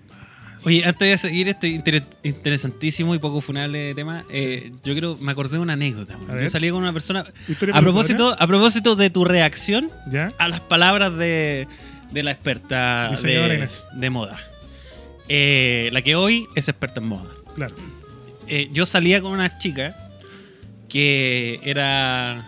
Oye, 0.64 0.84
antes 0.84 1.08
de 1.08 1.16
seguir 1.28 1.48
este 1.48 1.68
inter- 1.68 2.04
interesantísimo 2.22 3.14
y 3.14 3.18
poco 3.18 3.40
funable 3.40 3.94
tema, 3.94 4.24
eh, 4.30 4.70
yo 4.84 4.94
creo, 4.94 5.16
me 5.18 5.32
acordé 5.32 5.52
de 5.56 5.60
una 5.62 5.72
anécdota. 5.72 6.18
Yo 6.38 6.48
salí 6.50 6.68
con 6.70 6.82
una 6.82 6.92
persona. 6.92 7.24
¿Historia 7.48 7.74
A 7.74 7.80
propósito, 7.80 8.36
a 8.38 8.46
propósito 8.46 8.94
de 8.94 9.08
tu 9.10 9.24
reacción 9.24 9.90
¿Ya? 10.12 10.32
a 10.38 10.48
las 10.48 10.60
palabras 10.60 11.16
de, 11.16 11.66
de 12.10 12.22
la 12.22 12.30
experta 12.32 13.10
de, 13.22 14.10
moda. 14.10 14.38
Eh, 15.28 15.88
la 15.92 16.02
que 16.02 16.14
hoy 16.14 16.46
es 16.54 16.68
experta 16.68 17.00
en 17.00 17.06
moda. 17.06 17.30
Claro. 17.54 17.74
Eh, 18.46 18.68
yo 18.72 18.84
salía 18.84 19.22
con 19.22 19.32
una 19.32 19.48
chica 19.58 19.96
que 20.88 21.60
era, 21.62 22.44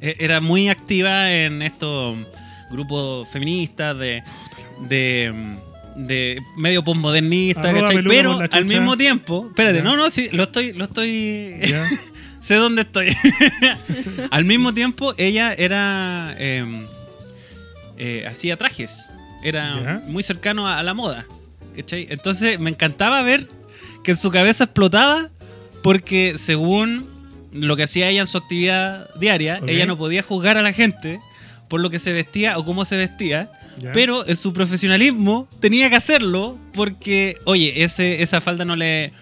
e- 0.00 0.16
era 0.20 0.40
muy 0.40 0.68
activa 0.68 1.30
en 1.32 1.60
estos 1.60 2.16
grupos 2.70 3.28
feministas 3.28 3.98
de, 3.98 4.22
de, 4.88 5.34
de 5.96 6.40
medio 6.56 6.82
postmodernista, 6.84 7.72
¿cachai? 7.72 8.02
Pero 8.04 8.38
al 8.50 8.64
mismo 8.64 8.96
tiempo, 8.96 9.46
espérate, 9.48 9.78
Ya. 9.78 9.84
no, 9.84 9.96
no, 9.96 10.10
sí, 10.10 10.28
lo 10.32 10.44
estoy, 10.44 10.72
lo 10.72 10.84
estoy, 10.84 11.54
sé 12.40 12.54
dónde 12.54 12.82
estoy. 12.82 13.08
Al 14.30 14.44
mismo 14.44 14.72
tiempo, 14.72 15.14
ella 15.18 15.52
era. 15.52 16.34
eh, 16.38 16.86
eh, 17.98 18.24
hacía 18.26 18.56
trajes. 18.56 19.06
Era 19.42 20.02
muy 20.06 20.22
cercano 20.22 20.66
a, 20.66 20.78
a 20.78 20.82
la 20.82 20.94
moda. 20.94 21.26
¿cachai? 21.76 22.06
Entonces 22.10 22.58
me 22.58 22.70
encantaba 22.70 23.22
ver 23.22 23.46
que 24.02 24.12
en 24.12 24.16
su 24.16 24.30
cabeza 24.30 24.64
explotaba 24.64 25.28
porque 25.82 26.34
según 26.36 27.08
lo 27.52 27.76
que 27.76 27.82
hacía 27.84 28.08
ella 28.08 28.20
en 28.22 28.26
su 28.26 28.38
actividad 28.38 29.08
diaria, 29.16 29.60
ella 29.66 29.86
no 29.86 29.96
podía 29.98 30.22
juzgar 30.22 30.56
a 30.58 30.62
la 30.62 30.72
gente 30.72 31.20
por 31.68 31.80
lo 31.80 31.90
que 31.90 31.98
se 31.98 32.12
vestía 32.12 32.58
o 32.58 32.64
cómo 32.64 32.84
se 32.84 32.96
vestía. 32.96 33.50
Ya. 33.80 33.92
Pero 33.92 34.26
en 34.26 34.36
su 34.36 34.52
profesionalismo 34.52 35.48
tenía 35.60 35.88
que 35.90 35.96
hacerlo 35.96 36.58
porque, 36.72 37.36
oye, 37.44 37.82
ese, 37.84 38.22
esa 38.22 38.40
falda 38.40 38.64
no 38.64 38.76
le. 38.76 39.12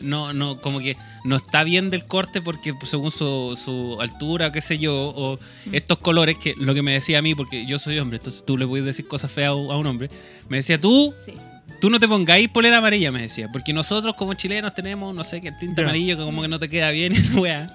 No, 0.00 0.32
no, 0.32 0.60
como 0.60 0.78
que 0.78 0.96
no 1.24 1.34
está 1.34 1.64
bien 1.64 1.90
del 1.90 2.04
corte 2.06 2.40
porque 2.40 2.72
pues, 2.72 2.88
según 2.90 3.10
su, 3.10 3.58
su 3.60 4.00
altura, 4.00 4.52
qué 4.52 4.60
sé 4.60 4.78
yo, 4.78 4.94
o 4.94 5.40
estos 5.72 5.98
colores, 5.98 6.36
que 6.38 6.54
lo 6.56 6.72
que 6.72 6.82
me 6.82 6.92
decía 6.92 7.18
a 7.18 7.22
mí, 7.22 7.34
porque 7.34 7.66
yo 7.66 7.80
soy 7.80 7.98
hombre, 7.98 8.18
entonces 8.18 8.44
tú 8.46 8.56
le 8.56 8.64
puedes 8.64 8.86
decir 8.86 9.08
cosas 9.08 9.32
feas 9.32 9.48
a 9.48 9.54
un 9.56 9.72
a 9.72 9.76
un 9.76 9.86
hombre, 9.88 10.08
me 10.48 10.58
decía, 10.58 10.80
tú, 10.80 11.12
Sí. 11.24 11.34
tú 11.80 11.90
no 11.90 11.98
te 11.98 12.06
pongáis 12.06 12.48
polera 12.48 12.78
amarilla, 12.78 13.10
me 13.10 13.22
decía, 13.22 13.48
porque 13.52 13.72
nosotros 13.72 14.14
como 14.16 14.34
chilenos 14.34 14.72
tenemos, 14.72 15.12
no 15.16 15.24
sé, 15.24 15.40
que 15.40 15.48
el 15.48 15.58
tinte 15.58 15.82
Ya. 15.82 15.88
amarillo 15.88 16.16
que 16.16 16.22
como 16.22 16.42
que 16.42 16.48
no 16.48 16.60
te 16.60 16.68
queda 16.68 16.92
bien, 16.92 17.12
y 17.34 17.36
weá. 17.36 17.68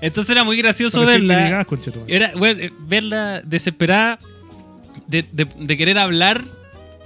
Entonces 0.00 0.30
era 0.30 0.44
muy 0.44 0.56
gracioso 0.56 1.04
verla. 1.04 1.62
conchetumare. 1.66 2.14
Era 2.16 2.32
bueno, 2.36 2.74
verla 2.86 3.42
desesperada 3.44 4.18
de, 5.06 5.24
de- 5.32 5.46
de 5.58 5.76
querer 5.76 5.98
hablar 5.98 6.42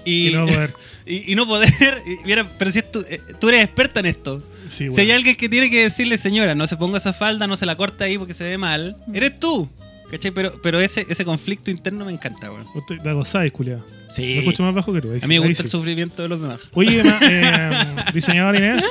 y, 0.04 0.28
Y 0.28 0.32
no 0.34 0.46
poder. 0.46 0.74
y- 1.06 1.32
y 1.32 1.34
no 1.34 1.46
poder. 1.46 1.70
y 2.06 2.26
mira, 2.26 2.46
pero 2.58 2.70
si 2.70 2.78
es 2.80 2.90
tú, 2.90 3.04
eh, 3.08 3.20
tú 3.38 3.48
eres 3.48 3.62
experta 3.64 4.00
en 4.00 4.06
esto. 4.06 4.42
Sí, 4.68 4.76
Si 4.76 4.84
hay 4.84 4.90
bueno. 4.90 5.14
alguien 5.14 5.36
que 5.36 5.48
tiene 5.48 5.68
que 5.68 5.82
decirle, 5.82 6.16
señora, 6.16 6.54
no 6.54 6.66
se 6.66 6.76
ponga 6.76 6.98
esa 6.98 7.12
falda, 7.12 7.46
no 7.48 7.56
se 7.56 7.66
la 7.66 7.76
corte 7.76 8.04
ahí 8.04 8.16
porque 8.18 8.34
se 8.34 8.44
ve 8.44 8.56
mal, 8.58 8.96
eres 9.12 9.38
tú. 9.38 9.68
¿Cachai? 10.10 10.32
Pero, 10.32 10.60
pero 10.60 10.80
ese, 10.80 11.06
ese 11.08 11.24
conflicto 11.24 11.70
interno 11.70 12.04
me 12.04 12.10
encanta, 12.10 12.50
weón. 12.50 12.66
Usted 12.74 12.96
La 13.04 13.12
gozáis, 13.12 13.52
culiado. 13.52 13.86
Sí. 14.08 14.22
Me 14.22 14.38
escucho 14.40 14.64
más 14.64 14.74
bajo 14.74 14.92
que 14.92 15.00
tú. 15.00 15.12
ahí 15.12 15.20
A 15.22 15.26
mí 15.28 15.38
me 15.38 15.46
gusta 15.46 15.62
sí. 15.62 15.66
el 15.68 15.70
sufrimiento 15.70 16.22
de 16.22 16.28
los 16.28 16.42
demás. 16.42 16.58
Oye, 16.72 17.04
ma- 17.04 17.20
eh, 17.22 17.70
diseñador 18.12 18.56
Inés, 18.56 18.84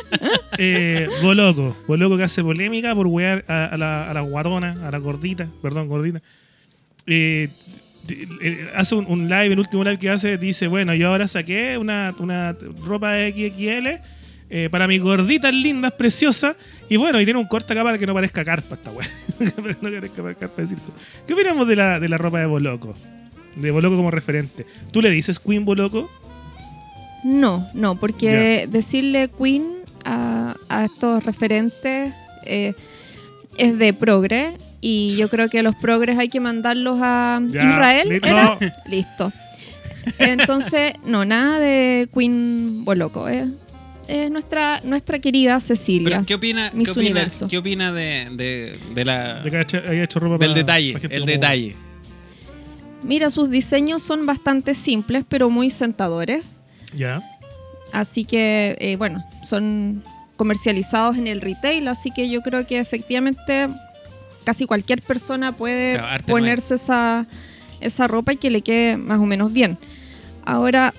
eh, 0.58 1.10
Boloco, 1.22 1.76
Boloco 1.90 2.16
que 2.16 2.24
hace 2.24 2.42
polémica 2.42 2.96
por 2.96 3.08
wear 3.08 3.44
a, 3.50 3.66
a 3.66 3.78
la, 3.78 4.10
a 4.10 4.14
la 4.14 4.22
guatona, 4.22 4.76
a 4.88 4.92
la 4.92 4.98
gordita, 4.98 5.46
perdón, 5.62 5.90
gordita. 5.90 6.22
Eh, 7.06 7.50
hace 8.76 8.96
un, 8.96 9.06
un 9.08 9.30
live, 9.30 9.54
el 9.54 9.60
último 9.60 9.84
live 9.84 9.98
que 9.98 10.10
hace, 10.10 10.38
dice, 10.38 10.68
bueno, 10.68 10.94
yo 10.94 11.10
ahora 11.10 11.28
saqué 11.28 11.78
una, 11.78 12.14
una 12.20 12.56
ropa 12.86 13.14
de 13.14 13.32
XXL 13.32 14.04
eh, 14.52 14.68
para 14.72 14.88
mis 14.88 15.00
gorditas 15.02 15.54
lindas, 15.54 15.92
preciosas, 15.92 16.58
y 16.90 16.98
bueno, 16.98 17.22
y 17.22 17.26
tiene 17.26 17.40
un 17.40 17.46
corte 17.46 17.74
acá 17.74 17.84
para 17.84 18.00
que 18.00 18.08
no 18.08 18.16
parezca 18.16 18.44
carpa 18.44 18.76
esta 18.76 18.90
weá. 18.90 19.08
no 19.82 19.92
parezca 19.92 20.34
carpa 20.34 20.62
de 20.64 20.68
circo. 20.68 20.92
¿Qué 21.28 21.34
opinamos 21.34 21.68
de 21.68 21.76
la, 21.76 22.00
de 22.00 22.10
la 22.10 22.18
ropa 22.18 22.40
de 22.40 22.48
Boloco? 22.48 22.96
De 23.56 23.70
Boloco 23.70 23.96
como 23.96 24.10
referente. 24.10 24.66
¿Tú 24.92 25.02
le 25.02 25.12
dices 25.12 25.40
Queen 25.40 25.66
Boloco? 25.66 26.10
No, 27.24 27.68
no, 27.76 28.00
porque 28.00 28.68
decirle 28.72 29.30
Queen 29.30 29.68
a, 30.04 30.56
a 30.68 30.86
estos 30.86 31.24
referentes 31.26 32.14
eh, 32.46 32.74
es 33.58 33.78
de 33.78 33.94
progre 33.94 34.58
y 34.82 35.16
yo 35.18 35.28
creo 35.30 35.50
que 35.50 35.62
los 35.64 35.76
progres 35.76 36.18
hay 36.18 36.30
que 36.30 36.40
mandarlos 36.40 37.00
a 37.02 37.40
Ya, 37.50 37.60
Israel. 37.62 38.10
li- 38.10 38.16
¿era? 38.24 38.44
no. 38.44 38.58
Listo. 38.90 39.32
Entonces, 40.20 40.94
no, 41.06 41.26
nada 41.26 41.60
de 41.60 42.08
Queen 42.14 42.84
Boloco. 42.86 43.28
eh. 43.30 43.48
Es 44.08 44.32
nuestra, 44.32 44.82
nuestra 44.84 45.20
querida 45.20 45.60
Cecilia. 45.60 46.10
Pero, 46.18 46.26
¿qué 46.26 46.34
opina, 46.34 46.72
Miss 46.74 46.92
qué 46.92 47.00
opina. 47.00 47.28
¿qué 47.48 47.58
opina 47.60 47.92
de, 47.92 48.28
de, 48.32 48.80
de 48.96 49.06
la, 49.06 49.36
De 49.42 49.52
que 49.52 49.58
haya 49.58 49.62
hecho- 49.64 49.78
haya 49.88 50.04
hecho 50.04 50.20
ropa 50.20 50.38
del 50.40 50.50
para- 50.50 50.54
detalle? 50.62 50.94
para 50.94 51.16
El 51.16 51.26
detalle. 51.26 51.76
Mira, 53.04 53.30
sus 53.30 53.50
diseños 53.50 54.02
son 54.04 54.26
bastante 54.26 54.74
simples, 54.74 55.24
pero 55.30 55.50
muy 55.50 55.70
sentadores. 55.70 56.44
Ya. 56.96 57.22
Así 57.94 58.26
que, 58.26 58.78
eh, 58.80 58.96
bueno, 58.98 59.24
son 59.44 60.04
comercializados 60.38 61.18
en 61.18 61.28
el 61.28 61.40
retail, 61.42 61.88
así 61.88 62.10
que 62.12 62.30
yo 62.30 62.42
creo 62.42 62.66
que 62.66 62.80
efectivamente 62.80 63.68
casi 64.50 64.66
cualquier 64.66 65.04
persona 65.04 65.52
puede 65.56 66.00
Claro, 66.00 66.26
ponerse 66.26 66.74
esa, 66.74 67.28
esa 67.82 68.08
ropa 68.08 68.34
y 68.34 68.38
que 68.38 68.50
le 68.50 68.64
quede 68.64 68.98
más 68.98 69.20
o 69.20 69.28
menos 69.28 69.54
bien. 69.54 69.78
Ahora, 70.44 70.92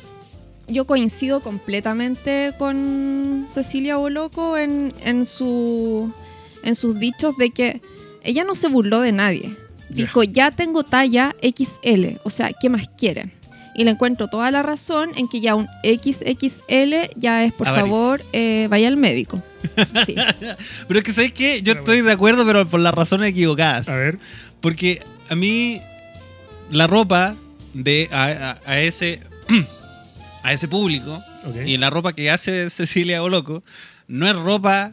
yo 0.69 0.87
coincido 0.87 1.41
completamente 1.41 2.53
con 2.61 3.47
Cecilia 3.49 3.97
Boloco 3.97 4.57
en, 4.57 4.93
en, 5.05 5.27
su, 5.27 6.13
en 6.63 6.77
sus 6.77 6.97
dichos 7.01 7.37
de 7.39 7.51
que 7.51 7.81
ella 8.23 8.45
no 8.45 8.55
se 8.55 8.69
burló 8.69 9.01
de 9.01 9.11
nadie. 9.11 9.53
Dijo, 9.89 10.23
ya 10.23 10.53
tengo 10.53 10.85
talla 10.85 11.35
XL, 11.43 12.21
o 12.23 12.31
sea, 12.31 12.53
¿qué 12.53 12.69
más 12.69 12.89
quieren? 12.97 13.33
Y 13.75 13.83
le 13.83 13.91
encuentro 13.91 14.29
toda 14.29 14.53
la 14.53 14.63
razón 14.63 15.11
en 15.17 15.27
que 15.27 15.41
ya 15.41 15.57
un 15.57 15.67
XXL 15.83 17.11
ya 17.17 17.43
es, 17.43 17.53
por 17.53 17.67
favor, 17.67 18.23
eh, 18.33 18.69
vaya 18.71 18.87
al 18.87 18.97
médico. 18.97 19.43
Sí. 20.07 20.15
Pero 20.89 20.99
es 21.01 21.05
que, 21.05 21.13
¿sabes 21.13 21.33
qué? 21.33 21.63
Yo 21.63 21.73
estoy 21.75 22.01
de 22.03 22.13
acuerdo, 22.13 22.47
pero 22.47 22.67
por 22.67 22.81
las 22.81 22.95
razones 22.95 23.31
equivocadas. 23.31 23.89
A 23.89 23.97
ver. 23.97 24.19
Porque 24.61 25.03
a 25.29 25.35
mí 25.35 25.81
la 26.71 26.87
ropa 26.87 27.37
de 27.75 28.09
a, 28.13 28.25
a- 28.65 28.71
a 28.73 28.81
ese 28.81 29.21
a 30.43 30.53
ese 30.53 30.69
público 30.69 31.23
Ok. 31.45 31.57
y 31.67 31.77
la 31.77 31.91
ropa 31.91 32.13
que 32.13 32.31
hace 32.31 32.71
Cecilia 32.71 33.21
Boloco 33.21 33.63
no 34.09 34.29
es 34.29 34.37
ropa 34.37 34.93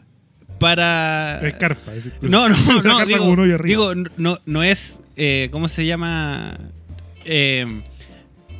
para 0.58 1.40
Es 1.46 1.54
carpa. 1.54 1.94
es- 1.94 2.10
no 2.22 2.48
no 2.48 2.56
no 2.82 2.98
carpa 2.98 3.04
digo, 3.04 3.36
digo 3.64 3.94
no 4.16 4.38
no 4.46 4.62
es 4.62 5.00
eh, 5.16 5.48
cómo 5.52 5.68
se 5.68 5.86
llama 5.86 6.56
Eh, 7.24 7.66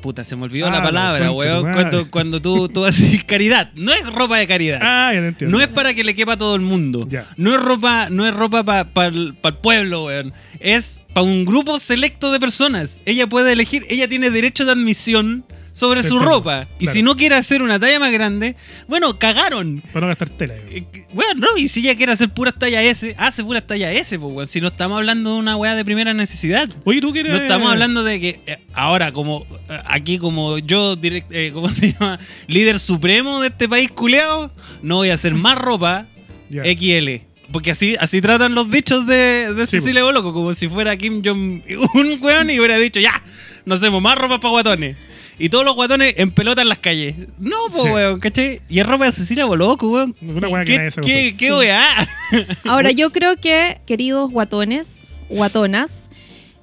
puta 0.00 0.24
se 0.24 0.37
me 0.37 0.44
olvidó 0.44 0.66
Ah, 0.68 0.70
la 0.70 0.82
palabra 0.82 1.28
concha 1.28 1.32
tu 1.32 1.38
weón 1.38 1.72
cuando 1.72 2.11
cuando 2.11 2.42
tú 2.42 2.68
tú 2.68 2.84
haces 2.84 3.24
caridad 3.26 3.70
no 3.74 3.92
es 3.92 4.06
ropa 4.12 4.38
de 4.38 4.46
caridad 4.46 4.78
Ah, 4.82 5.11
ya 5.14 5.20
te 5.20 5.26
entiendo. 5.28 5.56
no 5.56 5.62
es 5.62 5.68
para 5.68 5.94
que 5.94 6.04
le 6.04 6.14
quepa 6.14 6.32
a 6.34 6.37
todo 6.38 6.54
el 6.54 6.61
mundo. 6.62 7.06
Ya. 7.08 7.26
No 7.37 7.54
es 7.54 7.61
ropa, 7.61 8.08
no 8.11 8.26
es 8.26 8.34
ropa 8.34 8.64
para 8.64 9.08
el 9.08 9.34
pueblo, 9.62 10.04
weón. 10.06 10.32
Es 10.61 11.02
para 11.12 11.22
un 11.24 11.44
grupo 11.44 11.78
selecto 11.78 12.32
de 12.32 12.40
personas. 12.40 13.00
Ella 13.06 13.26
puede 13.26 13.52
elegir, 13.52 13.84
ella 13.88 14.08
tiene 14.08 14.30
derecho 14.30 14.64
de 14.64 14.72
admisión 14.72 15.44
sobre 15.78 16.02
su 16.02 16.18
ropa. 16.18 16.66
Y 16.80 16.88
si 16.88 17.02
no 17.02 17.16
quiere 17.16 17.36
hacer 17.36 17.62
una 17.62 17.78
talla 17.78 18.00
más 18.00 18.10
grande, 18.10 18.56
bueno, 18.88 19.16
cagaron. 19.18 19.80
Para 19.92 20.00
no 20.00 20.06
gastar 20.08 20.28
tela. 20.28 20.54
digo. 20.54 20.86
Eh, 20.92 21.04
Weón, 21.12 21.38
no, 21.38 21.56
y 21.56 21.68
si 21.68 21.80
ella 21.80 21.94
quiere 21.96 22.12
hacer 22.12 22.30
puras 22.30 22.54
talla 22.58 22.82
S, 22.82 23.14
hace 23.16 23.44
puras 23.44 23.64
talla 23.66 23.92
S, 23.92 24.18
pues. 24.18 24.50
Si 24.50 24.60
no 24.60 24.68
estamos 24.68 24.96
hablando 24.98 25.34
de 25.34 25.38
una 25.38 25.56
weá 25.56 25.74
de 25.76 25.84
primera 25.84 26.12
necesidad. 26.14 26.68
Oye, 26.84 27.00
tú 27.00 27.12
quieres. 27.12 27.30
No 27.32 27.38
estamos 27.38 27.70
hablando 27.70 28.02
de 28.02 28.20
que 28.20 28.40
eh, 28.46 28.58
ahora, 28.74 29.12
como 29.12 29.46
eh, 29.68 29.78
aquí, 29.86 30.18
como 30.18 30.58
yo, 30.58 30.96
direct- 30.96 31.26
eh, 31.30 31.50
¿cómo 31.54 31.68
se 31.70 31.92
llama? 31.92 32.18
Líder 32.48 32.78
supremo 32.80 33.40
de 33.40 33.48
este 33.48 33.68
país 33.68 33.90
culeado, 33.92 34.50
no 34.82 34.96
voy 34.96 35.10
a 35.10 35.14
hacer 35.14 35.34
más 35.34 35.56
ropa. 35.58 36.06
XL. 36.50 37.22
Porque 37.52 37.70
así, 37.70 37.96
así 37.98 38.20
tratan 38.20 38.54
los 38.54 38.70
dichos 38.70 39.06
de, 39.06 39.54
de 39.54 39.66
Sí, 39.66 39.78
Cecilia 39.80 40.02
Boloco, 40.04 40.34
como 40.34 40.52
si 40.52 40.68
fuera 40.68 40.96
Kim 40.98 41.22
Jong 41.24 41.62
un 41.94 42.18
weón 42.20 42.50
y 42.50 42.58
hubiera 42.58 42.76
dicho, 42.76 43.00
ya, 43.00 43.22
no 43.64 43.76
hacemos 43.76 44.02
más 44.02 44.18
ropa 44.18 44.38
para 44.38 44.50
guatones. 44.50 44.96
Y 45.38 45.48
todos 45.51 45.64
los 45.64 45.74
guatones 45.74 46.14
en 46.16 46.31
pelota 46.31 46.62
en 46.62 46.68
las 46.68 46.79
calles. 46.79 47.14
No, 47.38 47.57
pues, 47.70 47.83
Sí. 47.85 47.88
weón, 47.90 48.20
¿cachai? 48.20 48.61
Y 48.68 48.81
es 48.81 48.87
ropa 48.87 49.07
de 49.07 49.12
Cecilia 49.12 49.44
Boloco, 49.44 49.88
weón. 49.88 50.14
Una 50.20 50.48
Sí. 50.48 50.55
que 50.55 50.64
¿Qué, 50.64 50.77
nadie 50.79 50.90
se 50.90 51.01
qué, 51.37 51.53
weá? 51.55 51.83
Ahora, 52.64 52.90
yo 52.90 53.11
creo 53.11 53.37
que, 53.37 53.81
queridos 53.87 54.31
guatones, 54.31 55.05
guatonas, 55.29 56.09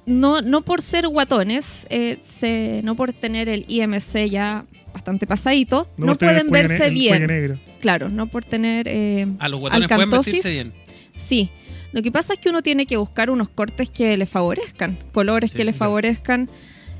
no, 0.04 0.40
no 0.42 0.62
por 0.62 0.82
ser 0.82 1.08
guatones, 1.08 1.86
eh, 1.90 2.18
se- 2.20 2.80
no 2.84 2.94
por 2.94 3.12
tener 3.12 3.48
el 3.48 3.64
IMC 3.68 4.28
ya 4.30 4.64
bastante 4.92 5.26
pasadito, 5.26 5.88
no, 5.96 6.06
por 6.14 6.28
el 6.28 6.46
pueden 6.46 6.50
verse 6.50 6.90
bien. 6.90 7.26
negro. 7.26 7.56
Claro, 7.80 8.08
no 8.08 8.26
por 8.26 8.44
tener 8.44 8.86
eh, 8.88 9.26
A 9.38 9.48
los 9.48 9.60
guatones 9.60 9.88
pueden 9.88 10.10
vestirse 10.10 10.50
bien. 10.50 10.72
Sí. 11.16 11.50
Lo 11.92 12.02
que 12.02 12.12
pasa 12.12 12.34
es 12.34 12.40
que 12.40 12.50
uno 12.50 12.62
tiene 12.62 12.84
que 12.84 12.96
buscar 12.98 13.30
unos 13.30 13.48
cortes 13.48 13.88
que 13.88 14.16
le 14.18 14.26
favorezcan, 14.26 14.98
colores 15.12 15.50
Sí, 15.52 15.56
que 15.56 15.64
le 15.64 15.72
claro. 15.72 15.78
favorezcan. 15.86 16.50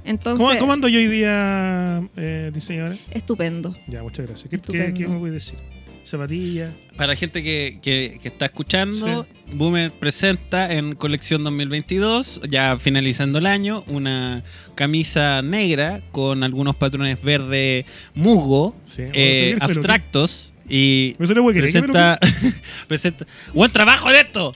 Entonces, 0.07 0.47
¿Cómo, 0.47 0.59
cómo 0.59 0.73
ando 0.73 0.89
yo 0.89 0.99
hoy 0.99 1.09
día, 1.09 2.03
eh, 2.17 2.51
diseñadora? 2.55 2.97
estupendo. 3.11 3.75
Ya, 3.89 4.03
muchas 4.03 4.27
gracias. 4.27 4.45
¿Qué, 4.45 4.51
qué, 4.51 4.57
Estupendo. 4.57 4.95
qué 4.99 5.09
me 5.09 5.19
puedes 5.19 5.35
decir? 5.35 5.59
Zapatillas. 6.05 6.71
Para 6.97 7.09
la 7.09 7.17
gente 7.17 7.43
que, 7.43 7.81
que- 7.83 8.21
que 8.23 8.29
está 8.29 8.45
escuchando, 8.47 9.27
Boomer 9.55 9.91
presenta 9.91 10.73
en 10.73 10.95
colección 10.95 11.43
2022, 11.43 12.43
ya 12.49 12.79
finalizando 12.79 13.41
el 13.41 13.47
año, 13.47 13.83
una 13.89 14.45
camisa 14.77 15.43
negra 15.43 16.01
con 16.13 16.45
algunos 16.45 16.77
patrones 16.77 17.21
verde 17.21 17.85
musgo, 18.15 18.77
Sí. 18.85 19.03
eh, 19.15 19.57
abstractos. 19.61 20.53
Y 20.69 21.15
presenta, 21.15 22.19
presenta. 22.89 23.27
¡Buen 23.55 23.71
trabajo 23.71 24.11
de 24.11 24.21
esto! 24.21 24.53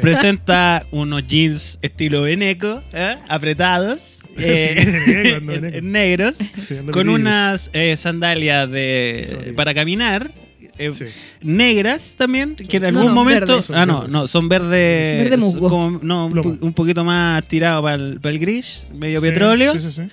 presenta 0.00 0.84
unos 0.90 1.26
jeans 1.26 1.78
estilo 1.82 2.22
veneco, 2.22 2.82
¿eh? 2.92 3.16
apretados, 3.28 4.18
eh, 4.38 4.74
Sí, 4.78 5.28
en- 5.52 5.64
en 5.64 5.92
negros, 5.92 6.36
Sí, 6.36 6.76
con 6.92 7.08
unas 7.08 7.70
eh, 7.72 7.96
sandalias 7.96 8.70
de, 8.70 9.52
para 9.56 9.74
caminar. 9.74 10.30
eh, 10.78 10.90
Sí. 10.92 11.04
negras 11.40 12.16
también, 12.18 12.56
que 12.56 12.78
en 12.78 12.86
algún 12.86 13.06
no, 13.06 13.12
momento. 13.14 13.46
verdes. 13.56 13.70
Ah, 13.70 13.86
no, 13.86 14.08
no, 14.08 14.26
son 14.26 14.48
verdes. 14.48 15.22
Verde 15.22 15.36
musgo. 15.36 15.68
como- 15.68 16.00
no, 16.02 16.26
un, 16.26 16.72
poquito 16.72 17.04
más 17.04 17.46
tirado 17.46 17.80
para 17.82 17.94
el, 17.94 18.38
gris, 18.40 18.86
medio 18.92 19.20
Sí, 19.20 19.26
petróleos. 19.28 19.80
Sí, 19.80 19.88
sí, 19.88 20.02
sí. 20.02 20.08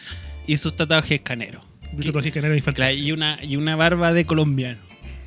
Y 0.54 0.58
sus 0.58 0.76
tatuajes 0.76 1.22
caneros. 1.22 1.64
Y 2.94 3.12
una, 3.12 3.38
y 3.44 3.56
una 3.56 3.76
barba 3.76 4.14
de 4.14 4.26
colombiano. 4.26 4.80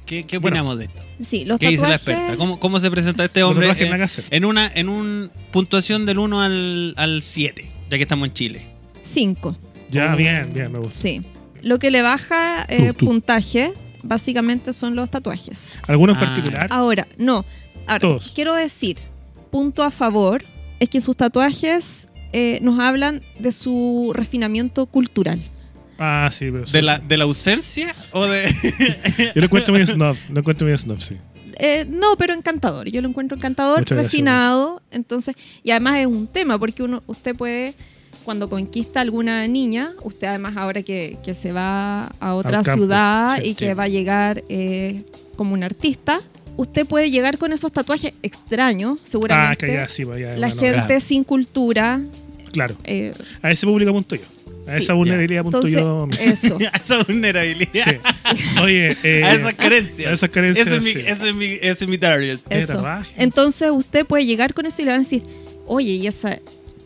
¿Qué, 0.06 0.24
qué 0.24 0.38
Bueno. 0.38 0.54
opinamos 0.56 0.78
de 0.78 0.84
esto? 0.84 1.02
Sí, 1.22 1.44
los 1.44 1.58
¿Qué 1.58 1.68
dice 1.68 1.82
la 1.82 1.98
tatuajes. 1.98 2.08
experta? 2.14 2.36
¿Cómo, 2.36 2.58
cómo 2.60 2.78
se 2.80 2.90
presenta 2.90 3.24
este 3.24 3.42
hombre 3.42 3.68
tatuajes 3.68 4.00
hacer. 4.02 4.24
en 4.30 4.44
una 4.44 4.70
en 4.74 4.88
un 4.88 5.30
puntuación 5.50 6.04
del 6.06 6.18
1 6.18 6.42
al, 6.42 6.94
al 6.96 7.22
7, 7.22 7.64
ya 7.90 7.96
que 7.96 8.02
estamos 8.02 8.28
en 8.28 8.34
Chile? 8.34 8.62
Cinco. 9.02 9.56
Ya, 9.90 10.14
bien, 10.14 10.50
bien, 10.52 10.72
me 10.72 10.78
gusta. 10.78 10.98
Sí. 11.00 11.22
Lo 11.62 11.78
que 11.78 11.90
le 11.90 12.02
baja 12.02 12.64
eh, 12.68 12.88
Tú, 12.88 12.94
tú. 12.94 13.06
puntaje 13.06 13.72
básicamente 14.02 14.72
son 14.74 14.94
los 14.96 15.10
tatuajes. 15.10 15.78
¿Alguno 15.86 16.12
en 16.12 16.18
Ah, 16.18 16.20
particular? 16.20 16.66
Ahora, 16.70 17.06
no. 17.16 17.44
Ahora, 17.86 18.00
Todos. 18.00 18.32
quiero 18.34 18.54
decir, 18.54 18.98
punto 19.50 19.82
a 19.82 19.90
favor 19.90 20.42
es 20.80 20.88
que 20.90 21.00
sus 21.00 21.16
tatuajes 21.16 22.08
eh, 22.32 22.58
nos 22.62 22.78
hablan 22.80 23.22
de 23.38 23.52
su 23.52 24.12
refinamiento 24.14 24.86
cultural. 24.86 25.40
Ah, 25.98 26.28
sí, 26.32 26.50
pero. 26.50 26.64
¿De 26.64 26.82
la, 26.82 26.98
¿De 26.98 27.16
la 27.16 27.24
ausencia 27.24 27.94
o 28.12 28.26
de.? 28.26 28.46
Yo 29.34 29.40
lo 29.40 29.44
encuentro 29.44 29.74
muy 29.74 29.86
snob. 29.86 30.16
Lo 30.32 30.40
encuentro 30.40 30.66
muy 30.66 30.76
snob, 30.76 31.00
sí. 31.00 31.16
Eh, 31.58 31.86
no, 31.88 32.16
pero 32.16 32.34
encantador. 32.34 32.88
Yo 32.88 33.00
lo 33.00 33.08
encuentro 33.08 33.36
encantador, 33.36 33.78
Muchas 33.80 33.96
gracias, 33.96 34.12
refinado. 34.12 34.82
Entonces, 34.90 35.36
y 35.62 35.70
además 35.70 35.98
es 36.00 36.06
un 36.06 36.26
tema, 36.26 36.58
porque 36.58 36.82
uno, 36.82 37.02
usted 37.06 37.36
puede, 37.36 37.74
cuando 38.24 38.50
conquista 38.50 38.98
a 38.98 39.02
alguna 39.02 39.46
niña, 39.46 39.92
usted 40.02 40.26
además 40.26 40.56
ahora 40.56 40.82
que, 40.82 41.16
que 41.24 41.32
se 41.34 41.52
va 41.52 42.06
a 42.18 42.34
otra 42.34 42.62
campo, 42.62 42.72
ciudad 42.72 43.38
sí, 43.40 43.50
y 43.50 43.54
que 43.54 43.74
va 43.74 43.84
a 43.84 43.88
llegar 43.88 44.42
eh, 44.48 45.04
como 45.36 45.54
un 45.54 45.62
artista, 45.62 46.20
usted 46.56 46.86
puede 46.86 47.12
llegar 47.12 47.38
con 47.38 47.52
esos 47.52 47.70
tatuajes 47.70 48.14
extraños, 48.24 48.96
Ah, 48.98 49.04
seguramente. 49.04 49.66
que 49.66 49.72
ya, 49.74 49.86
sí, 49.88 50.04
pues, 50.04 50.20
ya, 50.20 50.30
La 50.36 50.48
bueno, 50.48 50.60
gente 50.60 50.84
claro. 50.86 51.00
sin 51.00 51.22
cultura. 51.22 52.00
Claro. 52.52 52.74
eh, 52.82 53.14
A 53.42 53.50
ese 53.52 53.64
público 53.64 53.90
apunto 53.90 54.16
yo. 54.16 54.22
A 54.66 54.72
Sí. 54.72 54.78
esa 54.78 54.92
vulnerabilidad 54.94 55.40
apunto 55.40 55.66
entonces, 55.66 56.42
yo. 56.42 56.54
eso. 56.54 56.58
a 56.72 56.76
esa 56.76 57.02
vulnerabilidad. 57.02 57.70
Sí. 57.72 58.60
Oye, 58.62 58.96
eh, 59.04 59.22
a 59.24 59.34
esas 59.34 59.54
carencias. 59.54 60.10
a 60.10 60.14
esas 60.14 60.30
carencias, 60.30 60.66
Ese 60.66 60.76
es 60.76 60.84
mi, 60.84 60.90
sí. 60.92 60.98
ese 61.06 61.28
es 61.28 61.34
mi, 61.34 61.44
ese 61.46 61.84
es 61.84 61.88
mi 61.88 61.98
target. 61.98 62.38
Eso. 62.48 62.84
Entonces 63.16 63.70
usted 63.70 64.06
puede 64.06 64.24
llegar 64.26 64.54
con 64.54 64.64
eso 64.66 64.80
y 64.82 64.84
le 64.86 64.90
van 64.92 65.00
a 65.00 65.02
decir, 65.02 65.22
oye, 65.66 65.92
¿y 65.92 66.06
esa, 66.06 66.38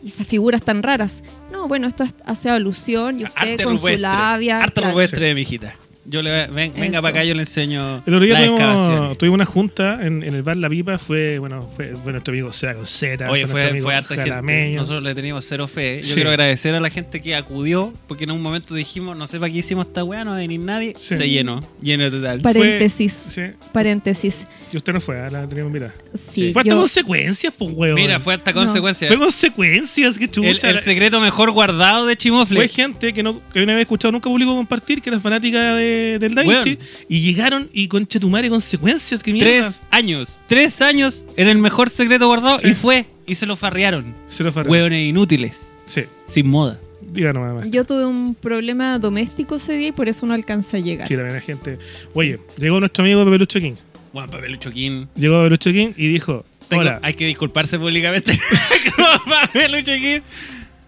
y 0.03 0.07
esas 0.07 0.27
figuras 0.27 0.61
tan 0.61 0.83
raras? 0.83 1.23
No, 1.51 1.67
bueno, 1.67 1.87
esto 1.87 2.03
es- 2.03 2.13
hace 2.25 2.49
alusión 2.49 3.19
y 3.21 3.23
usted 3.23 3.35
Arte 3.51 3.63
con 3.63 3.73
rupestre. 3.77 3.95
su 3.95 4.01
labia. 4.01 4.61
Arte 4.63 4.81
claro. 4.81 4.91
rupestre 4.95 5.27
de 5.27 5.35
mi 5.35 5.41
hijita. 5.41 5.73
Yo 6.09 6.21
le 6.23 6.31
ven- 6.47 6.73
venga 6.73 6.85
Eso. 6.85 7.01
para 7.03 7.09
acá, 7.09 7.23
yo 7.23 7.35
le 7.35 7.41
enseño 7.41 7.97
El 8.05 8.13
otro 8.15 8.25
día 8.25 8.35
tuvimos, 8.37 9.17
tuvimos 9.17 9.35
una 9.35 9.45
junta 9.45 9.99
en, 10.05 10.23
en 10.23 10.33
el 10.33 10.41
bar 10.41 10.57
La 10.57 10.67
Pipa. 10.69 10.97
Fue, 10.97 11.37
bueno, 11.39 11.61
fue, 11.69 11.93
fue 12.01 12.11
nuestro 12.13 12.31
amigo 12.33 12.51
Sea 12.51 12.73
con 12.73 12.85
Z. 12.85 13.29
Oye, 13.29 13.45
fue, 13.47 13.79
fue 13.81 13.93
harta 13.95 14.15
gente. 14.15 14.73
Nosotros 14.75 15.03
le 15.03 15.13
teníamos 15.13 15.45
cero 15.45 15.67
fe. 15.67 15.97
Yo 16.01 16.07
Sí. 16.09 16.15
quiero 16.15 16.31
agradecer 16.31 16.73
a 16.73 16.79
la 16.79 16.89
gente 16.89 17.21
que 17.21 17.35
acudió, 17.35 17.93
porque 18.07 18.23
en 18.23 18.31
un 18.31 18.41
momento 18.41 18.73
dijimos, 18.73 19.15
no 19.15 19.27
sé 19.27 19.39
para 19.39 19.51
qué 19.51 19.59
hicimos 19.59 19.85
esta 19.87 20.03
weá, 20.03 20.23
no 20.23 20.31
va 20.31 20.37
a 20.37 20.39
venir 20.39 20.59
nadie. 20.61 20.95
Sí. 20.97 21.15
Se 21.15 21.29
llenó, 21.29 21.63
lleno 21.81 22.09
total. 22.09 22.41
Fue- 22.41 22.53
Paréntesis. 22.53 23.13
Sí. 23.13 23.41
Paréntesis. 23.71 24.47
Y 24.73 24.77
usted 24.77 24.93
no 24.93 24.99
fue, 25.01 25.19
ah, 25.19 25.29
la 25.29 25.47
teníamos 25.47 25.71
mirada. 25.71 25.93
Sí, 26.15 26.51
Fue 26.53 26.61
hasta 26.61 26.71
yo- 26.73 26.77
consecuencias, 26.79 27.53
pues, 27.57 27.71
weón. 27.75 27.95
Mira, 27.95 28.19
fue 28.19 28.33
hasta 28.33 28.51
No. 28.51 28.61
consecuencia. 28.61 29.07
Fue 29.07 29.17
consecuencias, 29.17 30.17
que 30.17 30.23
El, 30.25 30.31
chucha. 30.31 30.69
el 30.71 30.79
secreto 30.79 31.21
mejor 31.21 31.51
guardado 31.51 32.05
de 32.07 32.15
Chimofle. 32.17 32.55
Fue 32.55 32.67
gente 32.67 33.13
que 33.13 33.21
no 33.23 33.41
que 33.53 33.65
no 33.65 33.71
había 33.71 33.81
escuchado 33.83 34.11
nunca 34.11 34.29
público 34.29 34.55
compartir, 34.55 35.01
que 35.01 35.09
era 35.09 35.19
fanática 35.19 35.75
de, 35.75 35.98
del 36.19 36.35
Da 36.35 36.43
Vinci, 36.43 36.77
y 37.07 37.21
llegaron 37.21 37.69
y 37.73 37.87
concha 37.87 38.19
tu 38.19 38.29
madre 38.29 38.49
consecuencias, 38.49 39.21
que 39.23 39.31
mierda. 39.33 39.49
Tres 39.51 39.81
años. 39.91 40.41
Tres 40.47 40.81
años 40.81 41.27
en 41.37 41.47
el 41.47 41.57
mejor 41.57 41.89
secreto 41.89 42.27
guardado 42.27 42.59
Sí. 42.59 42.69
y 42.69 42.73
fue. 42.73 43.05
Y 43.27 43.35
se 43.35 43.45
lo 43.45 43.55
farrearon. 43.55 44.15
Se 44.27 44.43
lo 44.43 44.51
farreó. 44.51 44.71
Hueones 44.71 45.03
inútiles. 45.07 45.73
Sí, 45.85 46.03
Sin 46.25 46.47
moda. 46.49 46.79
diga 47.13 47.33
nomás. 47.33 47.53
más. 47.55 47.71
Yo 47.71 47.83
tuve 47.85 48.05
un 48.05 48.35
problema 48.35 48.99
doméstico 48.99 49.55
ese 49.55 49.73
día 49.73 49.87
y 49.89 49.91
por 49.91 50.07
eso 50.09 50.25
no 50.25 50.33
alcancé 50.33 50.77
a 50.77 50.79
llegar. 50.79 51.07
Sí, 51.07 51.15
también 51.15 51.35
hay 51.35 51.41
gente. 51.41 51.77
Oye, 52.13 52.39
llegó 52.57 52.79
nuestro 52.79 53.03
amigo 53.03 53.23
Pepelucho 53.25 53.59
King. 53.59 53.73
Juan 54.13 54.29
Papelucho 54.29 54.71
King. 54.71 55.05
Llegó 55.15 55.37
Pepelucho 55.39 55.71
King 55.71 55.89
y 55.97 56.07
dijo: 56.07 56.45
Tengo- 56.67 56.81
Hola, 56.81 56.99
Hay 57.03 57.13
que 57.15 57.25
disculparse 57.25 57.77
públicamente. 57.79 58.39
con 58.95 59.31
Papelucho 59.31 59.93
King. 59.93 60.21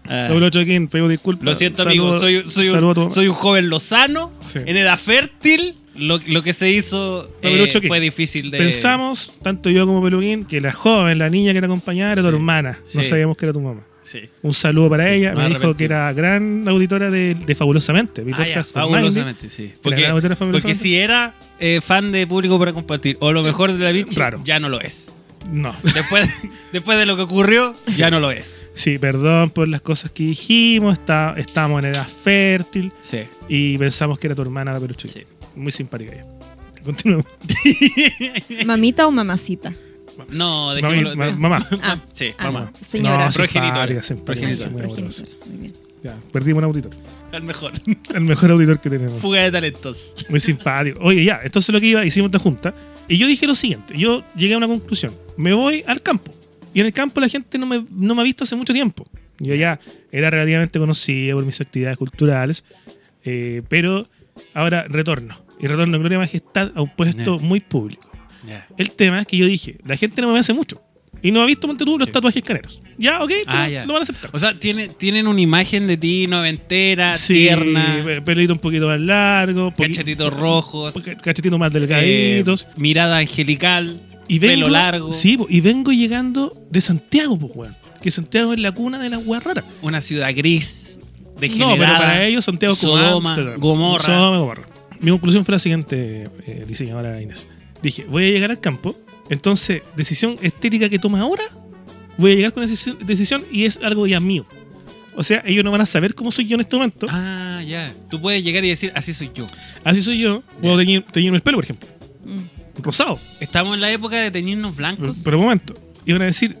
Ah, 0.08 0.26
Pepelucho 0.28 0.64
King, 0.64 0.88
pido 0.88 1.08
disculpas. 1.08 1.44
lo 1.44 1.54
siento, 1.54 1.84
Saludo- 1.84 2.14
amigo. 2.16 2.20
Soy, 2.20 2.36
un, 2.68 2.94
tu 2.94 3.10
soy 3.10 3.28
un 3.28 3.34
joven 3.34 3.70
lozano. 3.70 4.32
Sí. 4.44 4.58
En 4.64 4.76
edad 4.76 4.98
fértil. 4.98 5.74
Lo, 5.94 6.18
lo 6.26 6.42
que 6.42 6.54
se 6.54 6.70
hizo 6.70 7.28
eh, 7.42 7.70
fue 7.86 8.00
difícil 8.00 8.50
de. 8.50 8.56
Pensamos, 8.56 9.34
tanto 9.42 9.68
yo 9.68 9.86
como 9.86 10.02
Peluquín, 10.02 10.44
que 10.46 10.58
la 10.62 10.72
joven, 10.72 11.18
la 11.18 11.28
niña 11.28 11.52
que 11.52 11.60
te 11.60 11.66
acompañaba 11.66 12.12
era 12.12 12.22
tu 12.22 12.28
Sí. 12.28 12.34
hermana. 12.34 12.80
No 12.94 13.04
sabíamos 13.04 13.36
que 13.36 13.44
era 13.44 13.52
tu 13.52 13.60
mamá. 13.60 13.82
Sí. 14.02 14.20
Un 14.42 14.52
saludo 14.54 14.88
para 14.90 15.04
Sí, 15.04 15.10
ella. 15.10 15.34
me 15.34 15.48
dijo 15.50 15.76
que 15.76 15.84
era 15.84 16.10
gran 16.14 16.66
auditora 16.66 17.10
de, 17.10 17.34
de 17.34 17.54
Fabulosamente. 17.54 18.22
Mi 18.24 18.32
Ah, 18.32 18.38
podcast 18.38 18.72
fabulosamente, 18.72 19.48
sí. 19.50 19.72
Porque, 19.82 20.74
si 20.74 20.96
era 20.96 21.34
eh, 21.60 21.80
fan 21.82 22.10
de 22.10 22.26
público 22.26 22.58
para 22.58 22.72
compartir, 22.72 23.16
o 23.20 23.30
lo 23.30 23.42
mejor 23.42 23.72
de 23.72 23.92
la 23.92 24.06
Raro. 24.16 24.40
ya 24.44 24.58
no 24.58 24.68
lo 24.70 24.80
es. 24.80 25.12
No. 25.52 25.74
Después, 25.94 26.28
después 26.72 26.98
de 26.98 27.06
lo 27.06 27.16
que 27.16 27.22
ocurrió, 27.22 27.74
ya 27.96 28.10
no 28.10 28.20
lo 28.20 28.30
es. 28.30 28.70
Sí, 28.74 28.98
perdón 28.98 29.50
por 29.50 29.68
las 29.68 29.80
cosas 29.82 30.10
que 30.12 30.22
dijimos. 30.24 30.94
Está, 30.98 31.34
estamos 31.36 31.82
en 31.84 31.90
edad 31.90 32.06
fértil 32.06 32.92
Sí. 33.00 33.20
y 33.48 33.76
pensamos 33.78 34.18
que 34.18 34.28
era 34.28 34.36
tu 34.36 34.42
hermana 34.42 34.72
la 34.72 34.80
peluche. 34.80 35.08
Sí. 35.08 35.22
Muy 35.56 35.72
simpática 35.72 36.12
ella. 36.12 36.26
Continuemos. 36.84 37.26
¿Mamita 38.66 39.06
o 39.06 39.10
mamacita? 39.10 39.72
No, 40.30 40.74
Mami- 40.74 40.80
dejémoslo. 40.82 41.16
ma- 41.16 41.30
mamá. 41.32 41.66
Ah, 41.82 41.98
Sí, 42.12 42.32
ah, 42.38 42.50
mamá. 42.50 42.72
señora. 42.80 43.26
No, 43.26 43.32
Progenitora. 43.32 43.82
amorosa. 43.84 44.14
Progenitora, 44.16 44.70
muy 44.70 45.56
bien. 45.58 45.72
Ya, 46.02 46.16
perdimos 46.32 46.58
un 46.58 46.64
auditor. 46.64 46.92
El 47.30 47.42
mejor. 47.44 47.72
El 48.12 48.20
mejor 48.22 48.50
auditor 48.50 48.80
que 48.80 48.90
tenemos. 48.90 49.20
Fuga 49.20 49.42
de 49.42 49.52
talentos. 49.52 50.14
Muy 50.28 50.40
simpático. 50.40 50.98
Oye, 51.00 51.24
ya, 51.24 51.40
entonces 51.44 51.72
lo 51.72 51.80
que 51.80 51.86
iba, 51.86 52.04
hicimos 52.04 52.28
esta 52.28 52.38
junta. 52.40 52.74
Y 53.12 53.18
yo 53.18 53.26
dije 53.26 53.46
lo 53.46 53.54
siguiente: 53.54 53.94
yo 53.96 54.24
llegué 54.34 54.54
a 54.54 54.56
una 54.56 54.66
conclusión. 54.66 55.14
Me 55.36 55.52
voy 55.52 55.84
al 55.86 56.00
campo. 56.00 56.32
Y 56.72 56.80
en 56.80 56.86
el 56.86 56.92
campo 56.92 57.20
la 57.20 57.28
gente 57.28 57.58
no 57.58 57.66
me, 57.66 57.84
no 57.90 58.14
me 58.14 58.22
ha 58.22 58.24
visto 58.24 58.44
hace 58.44 58.56
mucho 58.56 58.72
tiempo. 58.72 59.06
Yo 59.38 59.54
ya 59.54 59.78
era 60.10 60.30
relativamente 60.30 60.78
conocido 60.78 61.36
por 61.36 61.44
mis 61.44 61.60
actividades 61.60 61.98
culturales. 61.98 62.64
eh, 63.24 63.62
pero 63.68 64.06
ahora 64.54 64.86
retorno. 64.88 65.38
Y 65.60 65.66
retorno 65.66 65.96
en 65.96 66.00
gloria 66.00 66.18
majestad 66.18 66.72
a 66.74 66.80
un 66.80 66.88
puesto 66.88 67.38
muy 67.38 67.60
público. 67.60 68.08
El 68.78 68.90
tema 68.92 69.20
es 69.20 69.26
que 69.26 69.36
yo 69.36 69.46
dije: 69.46 69.76
la 69.84 69.96
gente 69.96 70.22
no 70.22 70.32
me 70.32 70.38
hace 70.38 70.54
mucho. 70.54 70.82
Y 71.22 71.30
no 71.30 71.40
ha 71.40 71.46
visto, 71.46 71.66
ponte 71.68 71.84
tú, 71.84 71.96
los 71.98 72.06
Sí. 72.06 72.12
tatuajes 72.12 72.42
caneros. 72.42 72.80
Ya, 72.98 73.22
ok, 73.22 73.30
Ah, 73.46 73.68
ya. 73.68 73.86
lo 73.86 73.92
van 73.92 74.02
a 74.02 74.04
aceptar. 74.04 74.30
O 74.32 74.38
sea, 74.38 74.54
tiene, 74.58 74.88
tienen 74.88 75.26
una 75.28 75.40
imagen 75.40 75.86
de 75.86 75.96
ti 75.96 76.26
noventera, 76.26 77.16
Sí, 77.16 77.34
tierna, 77.34 78.02
pe- 78.04 78.22
pelito 78.22 78.52
un 78.52 78.58
poquito 78.58 78.86
más 78.88 79.00
largo, 79.00 79.72
cachetitos 79.76 80.32
rojos, 80.32 80.94
cachetitos 81.22 81.58
más 81.58 81.72
eh, 81.74 81.78
delgaditos. 81.78 82.66
mirada 82.76 83.18
angelical, 83.18 84.00
y 84.28 84.38
vengo, 84.40 84.52
pelo 84.54 84.68
largo. 84.70 85.12
Sí, 85.12 85.36
y 85.48 85.60
vengo 85.60 85.92
llegando 85.92 86.52
de 86.70 86.80
Santiago, 86.80 87.38
pues, 87.38 87.52
weón. 87.54 87.76
Que 88.02 88.10
Santiago 88.10 88.52
es 88.52 88.58
la 88.58 88.72
cuna 88.72 88.98
de 88.98 89.10
las 89.10 89.24
weas 89.24 89.44
raras. 89.44 89.64
una 89.80 90.00
ciudad 90.00 90.30
gris, 90.34 90.98
No, 91.34 91.40
degenerada. 91.40 91.76
pero 91.78 91.92
para 91.98 92.24
ellos 92.26 92.44
Santiago 92.44 92.74
es 92.74 92.80
como 92.80 92.96
Sodoma. 92.96 93.36
Gomorra. 93.58 94.04
Sodoma, 94.04 94.38
Gomorra. 94.38 94.68
Mi 94.98 95.10
conclusión 95.12 95.44
fue 95.44 95.52
la 95.52 95.58
siguiente, 95.60 96.28
eh, 96.46 96.64
diseñadora 96.66 97.20
Inés. 97.22 97.46
Dije, 97.82 98.04
voy 98.08 98.24
a 98.24 98.30
llegar 98.30 98.50
al 98.52 98.60
campo, 98.60 98.96
entonces, 99.28 99.82
decisión 99.96 100.36
estética 100.42 100.88
que 100.88 100.98
toma 100.98 101.20
ahora, 101.20 101.42
voy 102.18 102.32
a 102.32 102.34
llegar 102.34 102.52
con 102.52 102.62
esa 102.62 102.92
decisión, 103.04 103.44
y 103.50 103.64
es 103.64 103.78
algo 103.82 104.06
ya 104.06 104.20
mío. 104.20 104.46
O 105.14 105.22
sea, 105.22 105.42
ellos 105.44 105.62
no 105.64 105.70
van 105.70 105.80
a 105.82 105.86
saber 105.86 106.14
cómo 106.14 106.32
soy 106.32 106.46
yo 106.46 106.54
en 106.54 106.60
este 106.60 106.74
momento. 106.76 107.06
Ah, 107.10 107.62
ya. 107.66 107.92
Tú 108.10 108.20
puedes 108.20 108.42
llegar 108.42 108.64
y 108.64 108.68
decir, 108.68 108.92
así 108.94 109.12
soy 109.12 109.30
yo. 109.34 109.46
Así 109.84 110.00
soy 110.02 110.18
yo. 110.18 110.42
Puedo 110.60 110.80
teñir- 110.80 111.04
teñirme 111.12 111.36
el 111.36 111.42
pelo, 111.42 111.58
por 111.58 111.64
ejemplo. 111.64 111.88
Mm. 112.24 112.82
rosado. 112.82 113.18
Estamos 113.40 113.74
en 113.74 113.80
la 113.82 113.92
época 113.92 114.16
de 114.18 114.30
teñirnos 114.30 114.74
blancos. 114.74 115.20
pero 115.24 115.36
un 115.36 115.44
momento. 115.44 115.74
Iban 116.06 116.22
a 116.22 116.24
decir, 116.26 116.56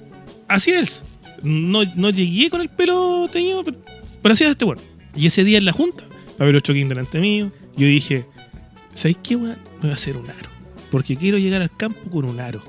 así 0.48 0.70
es. 0.70 1.02
No, 1.42 1.82
no 1.96 2.10
llegué 2.10 2.50
con 2.50 2.60
el 2.60 2.68
pelo 2.68 3.26
teñido, 3.32 3.64
pero, 3.64 3.78
pero 4.22 4.32
así 4.34 4.44
es 4.44 4.50
este 4.50 4.64
bueno. 4.66 4.82
Y 5.16 5.26
ese 5.26 5.42
día 5.44 5.56
en 5.58 5.64
la 5.64 5.72
junta, 5.72 6.04
Pablo 6.36 6.60
Choquín 6.60 6.88
delante 6.88 7.18
mío, 7.20 7.50
yo 7.76 7.86
dije, 7.86 8.26
¿sabéis 8.94 9.16
qué, 9.22 9.36
weón? 9.36 9.58
Me 9.76 9.80
voy 9.82 9.90
a 9.90 9.94
hacer 9.94 10.18
un 10.18 10.28
aro. 10.30 10.50
Porque 10.92 11.16
quiero 11.16 11.38
llegar 11.38 11.60
al 11.62 11.76
campo 11.76 11.98
con 12.10 12.24
un 12.26 12.38
aro. 12.38 12.62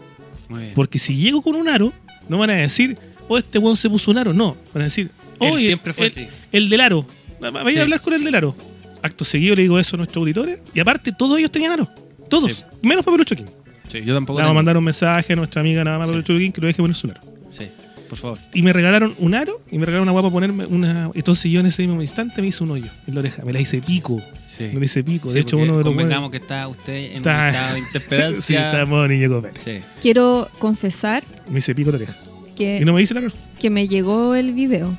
Muy 0.49 0.61
bien. 0.61 0.73
Porque 0.73 0.97
si 0.97 1.15
llego 1.15 1.43
con 1.43 1.55
un 1.55 1.69
aro, 1.69 1.93
no 2.29 2.39
van 2.39 2.49
a 2.49 2.53
decir, 2.55 2.97
oh, 3.27 3.37
este 3.37 3.59
weón 3.59 3.75
se 3.75 3.87
puso 3.89 4.09
un 4.09 4.17
aro. 4.17 4.33
No, 4.33 4.57
van 4.73 4.81
a 4.81 4.85
decir, 4.85 5.11
Él 5.39 5.51
oh, 5.53 5.57
siempre 5.57 5.93
fue 5.93 6.05
el, 6.07 6.11
así. 6.11 6.27
el 6.51 6.69
del 6.69 6.81
aro. 6.81 7.05
Vaya 7.39 7.69
Sí. 7.69 7.77
a 7.77 7.81
hablar 7.83 8.01
con 8.01 8.13
el 8.13 8.23
del 8.23 8.33
aro. 8.33 8.55
Acto 9.03 9.25
seguido 9.25 9.53
le 9.55 9.63
digo 9.63 9.77
eso 9.77 9.95
a 9.95 9.97
nuestros 9.97 10.21
auditores. 10.21 10.61
Y 10.73 10.79
aparte, 10.79 11.11
todos 11.11 11.37
ellos 11.37 11.51
tenían 11.51 11.73
aro. 11.73 11.89
Todos. 12.29 12.51
Sí. 12.53 12.63
Menos 12.81 13.03
Pablo 13.05 13.23
Choquín. 13.25 13.45
Sí, 13.89 14.01
yo 14.05 14.13
tampoco. 14.15 14.39
Le 14.39 14.43
vamos 14.43 14.51
a 14.51 14.55
mandar 14.55 14.77
un 14.77 14.83
mensaje 14.85 15.33
a 15.33 15.35
nuestra 15.35 15.59
amiga 15.59 15.83
nada 15.83 15.99
más. 15.99 16.07
Pablo 16.07 16.21
Choquín 16.23 16.51
que 16.53 16.61
lo 16.61 16.67
deje 16.67 16.81
ponerse 16.81 17.05
un 17.05 17.11
aro. 17.11 17.21
Sí, 17.49 17.67
por 18.13 18.37
favor. 18.37 18.39
Y 18.53 18.61
me 18.61 18.73
regalaron 18.73 19.13
un 19.19 19.35
aro 19.35 19.53
y 19.71 19.77
me 19.77 19.85
regalaron 19.85 20.03
una 20.03 20.11
guapa 20.11 20.29
ponerme 20.31 20.65
una. 20.65 21.11
Entonces 21.13 21.51
yo 21.51 21.59
en 21.59 21.65
ese 21.67 21.85
mismo 21.85 22.01
instante 22.01 22.41
me 22.41 22.47
hice 22.47 22.63
un 22.63 22.71
hoyo 22.71 22.87
en 23.07 23.13
la 23.13 23.19
oreja. 23.19 23.43
Me 23.43 23.53
la 23.53 23.59
hice 23.59 23.79
pico. 23.81 24.21
Sí. 24.47 24.69
Me 24.73 24.79
la 24.79 24.85
hice 24.85 25.03
pico. 25.03 25.29
Sí, 25.29 25.35
de 25.35 25.39
hecho, 25.41 25.57
uno 25.57 25.77
de 25.77 25.83
los 25.83 25.87
convengamos 25.87 26.31
que 26.31 26.37
está 26.37 26.67
usted 26.67 26.93
en 27.11 27.17
Está- 27.17 27.49
un 27.49 27.55
estado 27.55 27.73
de 27.75 27.79
Sí, 27.81 27.85
interpedancia. 27.87 28.65
estamos 28.71 29.09
niño 29.09 29.29
comer. 29.29 29.51
Sí. 29.57 29.79
Quiero 30.01 30.49
confesar 30.59 31.23
Me 31.51 31.59
hice 31.59 31.73
pico 31.75 31.91
la 31.91 31.97
oreja. 31.97 32.15
que, 32.55 32.79
Y 32.81 32.85
no 32.85 32.93
me 32.93 32.99
dice 33.01 33.13
la 33.13 33.21
aro. 33.21 33.29
que 33.59 33.69
me 33.69 33.87
llegó 33.87 34.35
el 34.35 34.53
video. 34.53 34.95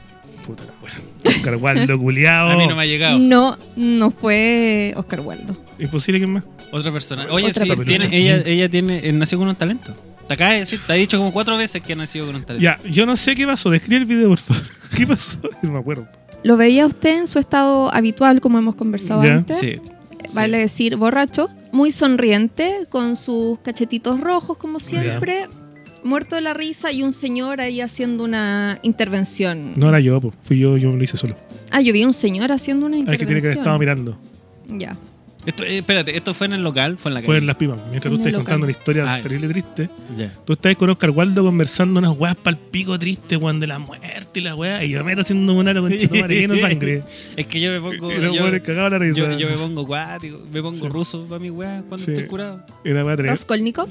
Puta 0.46 0.64
la 0.64 0.72
wea. 0.82 0.92
Oscar 1.36 1.56
Waldo, 1.56 1.98
culiao. 1.98 2.50
A 2.50 2.56
mí 2.56 2.66
no 2.66 2.76
me 2.76 2.82
ha 2.82 2.86
llegado. 2.86 3.18
No, 3.18 3.56
no 3.76 4.10
fue 4.10 4.92
Oscar 4.96 5.20
Waldo. 5.20 5.56
Imposible 5.78 6.20
que 6.20 6.26
más. 6.26 6.44
Otra 6.70 6.92
persona. 6.92 7.26
Oye, 7.30 7.46
Otra 7.48 7.62
sí, 7.64 7.68
persona. 7.70 7.98
tiene- 7.98 8.16
ella, 8.16 8.42
ella 8.44 8.68
tiene, 8.68 9.00
eh, 9.08 9.12
nació 9.12 9.38
con 9.38 9.48
un 9.48 9.54
talento. 9.56 9.94
Te 10.28 10.34
acaba 10.34 10.52
de 10.52 10.60
decir, 10.60 10.80
te 10.86 10.92
ha 10.92 10.96
dicho 10.96 11.18
como 11.18 11.32
cuatro 11.32 11.56
veces 11.56 11.82
que 11.82 11.92
ha 11.92 11.96
nacido 11.96 12.26
con 12.26 12.36
un 12.36 12.44
talento. 12.44 12.62
Ya, 12.62 12.78
yo 12.90 13.04
no 13.06 13.14
sé 13.16 13.34
qué 13.34 13.46
pasó. 13.46 13.70
Describe 13.70 13.98
el 14.02 14.06
video, 14.06 14.28
por 14.30 14.38
favor. 14.38 14.62
¿Qué 14.96 15.06
pasó? 15.06 15.38
No 15.62 15.72
me 15.72 15.78
acuerdo. 15.78 16.08
Lo 16.42 16.56
veía 16.56 16.86
usted 16.86 17.18
en 17.18 17.26
su 17.26 17.38
estado 17.38 17.92
habitual, 17.94 18.40
como 18.40 18.58
hemos 18.58 18.74
conversado 18.74 19.22
Ya. 19.24 19.32
antes. 19.34 19.58
Sí. 19.58 19.80
Vale 20.34 20.58
decir, 20.58 20.96
borracho, 20.96 21.50
muy 21.72 21.90
sonriente, 21.90 22.86
con 22.88 23.16
sus 23.16 23.58
cachetitos 23.60 24.20
rojos, 24.20 24.56
como 24.56 24.80
siempre, 24.80 25.48
muerto 26.02 26.36
de 26.36 26.40
la 26.42 26.54
risa, 26.54 26.92
y 26.92 27.02
un 27.02 27.12
señor 27.12 27.60
ahí 27.60 27.80
haciendo 27.82 28.24
una 28.24 28.78
intervención. 28.82 29.72
No 29.76 29.88
era 29.90 30.00
yo, 30.00 30.20
po. 30.20 30.32
fui 30.42 30.58
yo, 30.58 30.76
yo 30.78 30.92
lo 30.92 31.02
hice 31.04 31.16
solo. 31.18 31.36
Ah, 31.70 31.80
yo 31.82 31.92
vi 31.92 32.04
un 32.04 32.14
señor 32.14 32.52
haciendo 32.52 32.86
una 32.86 32.96
Hay 32.96 33.00
intervención. 33.02 33.18
que 33.20 33.26
tiene 33.26 33.40
que 33.40 33.46
haber 33.48 33.58
estado 33.58 33.78
mirando. 33.78 34.18
Ya. 34.68 34.96
Esto, 35.46 35.62
eh, 35.64 35.76
espérate, 35.78 36.16
¿esto 36.16 36.32
fue 36.32 36.46
en 36.46 36.54
el 36.54 36.62
local? 36.62 36.96
¿Fue 36.96 37.10
en 37.10 37.14
la 37.14 37.20
Fue 37.20 37.26
calle? 37.34 37.38
en 37.38 37.46
las 37.46 37.56
pipas. 37.56 37.78
Mientras 37.90 38.12
tú 38.12 38.18
estás 38.18 38.32
contando 38.34 38.64
una 38.64 38.70
historia 38.72 39.04
Ah, 39.06 39.16
ya. 39.18 39.22
terrible 39.22 39.48
triste, 39.48 39.90
Ya. 40.16 40.32
tú 40.44 40.54
estás 40.54 40.74
con 40.76 40.88
Oscar 40.90 41.10
Waldo 41.10 41.44
conversando 41.44 41.98
unas 42.00 42.16
weas 42.16 42.34
pal 42.36 42.56
pico 42.58 42.98
triste, 42.98 43.36
weón, 43.36 43.60
de 43.60 43.66
la 43.66 43.78
muerte 43.78 44.40
y 44.40 44.40
la 44.40 44.54
wea. 44.54 44.82
Y 44.82 44.90
yo 44.90 44.98
me 45.00 45.04
meto 45.04 45.20
haciendo 45.20 45.52
un 45.52 45.68
aro 45.68 45.82
con 45.82 45.90
chetumare 45.92 46.34
lleno 46.40 46.54
de 46.54 46.60
sangre. 46.60 47.02
Es 47.36 47.46
que 47.46 47.60
yo 47.60 47.70
me 47.72 47.80
pongo. 47.80 48.10
Yo, 48.10 48.62
cagados 48.62 48.90
la 48.92 48.98
risa. 48.98 49.18
yo, 49.18 49.38
yo 49.38 49.48
me 49.50 49.56
pongo 49.56 49.86
cuático, 49.86 50.40
me 50.50 50.62
pongo 50.62 50.74
Sí. 50.76 50.88
ruso 50.88 51.26
para 51.26 51.38
mi 51.38 51.50
weá 51.50 51.82
cuando 51.88 51.98
Sí. 52.04 52.12
estoy 52.12 52.26
curado. 52.26 52.64
Una 52.84 53.04
wea. 53.04 53.16
¿Raskolnikov? 53.16 53.88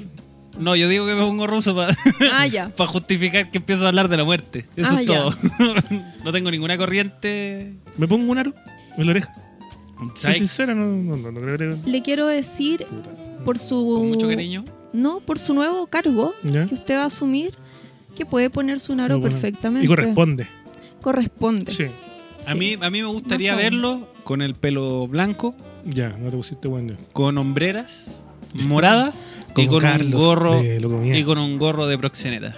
No, 0.60 0.76
yo 0.76 0.88
digo 0.88 1.06
que 1.08 1.14
me 1.16 1.22
pongo 1.22 1.48
ruso 1.48 1.76
para 1.76 1.96
Ah, 2.32 2.46
ya. 2.48 2.72
justificar 2.78 3.50
que 3.52 3.58
empiezo 3.60 3.86
a 3.86 3.90
hablar 3.90 4.08
de 4.10 4.18
la 4.18 4.24
muerte. 4.24 4.66
Eso 4.76 4.96
Ah, 4.96 5.02
es 5.02 5.06
todo. 5.08 5.34
no 6.24 6.32
tengo 6.32 6.50
ninguna 6.52 6.78
corriente. 6.78 7.74
Me 7.98 8.08
pongo 8.08 8.32
un 8.32 8.38
aro 8.40 8.54
en 8.98 9.06
la 9.06 9.12
oreja. 9.12 9.34
Soy 10.16 10.34
sincera, 10.36 10.74
no, 10.76 10.86
no, 10.86 11.18
no, 11.18 11.32
no 11.32 11.42
creo 11.42 11.58
que. 11.58 11.90
Le 11.90 12.02
quiero 12.02 12.28
decir, 12.28 12.86
Puta. 12.86 13.10
por 13.46 13.58
su... 13.60 13.76
Con 14.00 14.08
mucho 14.10 14.28
cariño. 14.28 14.64
No, 14.94 15.20
por 15.22 15.40
su 15.40 15.54
nuevo 15.54 15.88
cargo 15.88 16.34
¿Ya? 16.44 16.66
que 16.68 16.76
usted 16.76 16.96
va 16.96 17.04
a 17.04 17.08
asumir, 17.08 17.56
que 18.16 18.26
puede 18.26 18.50
ponerse 18.50 18.92
un 18.92 19.00
aro 19.00 19.20
bueno. 19.20 19.34
perfectamente. 19.34 19.86
Y 19.86 19.88
corresponde. 19.88 20.48
Corresponde. 21.02 21.72
Sí. 21.72 21.86
A 22.48 22.56
mí, 22.56 22.76
a 22.80 22.90
mí 22.90 23.02
me 23.02 23.08
gustaría 23.08 23.54
Más 23.56 23.64
aún. 23.64 23.72
verlo 23.72 24.08
con 24.24 24.42
el 24.42 24.54
pelo 24.56 25.08
blanco, 25.08 25.56
Ya, 25.86 26.10
no 26.10 26.30
te 26.30 26.38
pusiste 26.38 26.68
bueno. 26.68 26.96
con 27.14 27.38
hombreras 27.38 28.22
moradas 28.54 29.40
y 29.58 29.66
con 29.68 29.80
Carlos 29.80 30.14
un 30.14 30.20
gorro 30.28 30.62
y 30.64 31.24
con 31.24 31.38
un 31.40 31.58
gorro 31.58 31.88
de 31.88 31.98
proxeneta. 31.98 32.56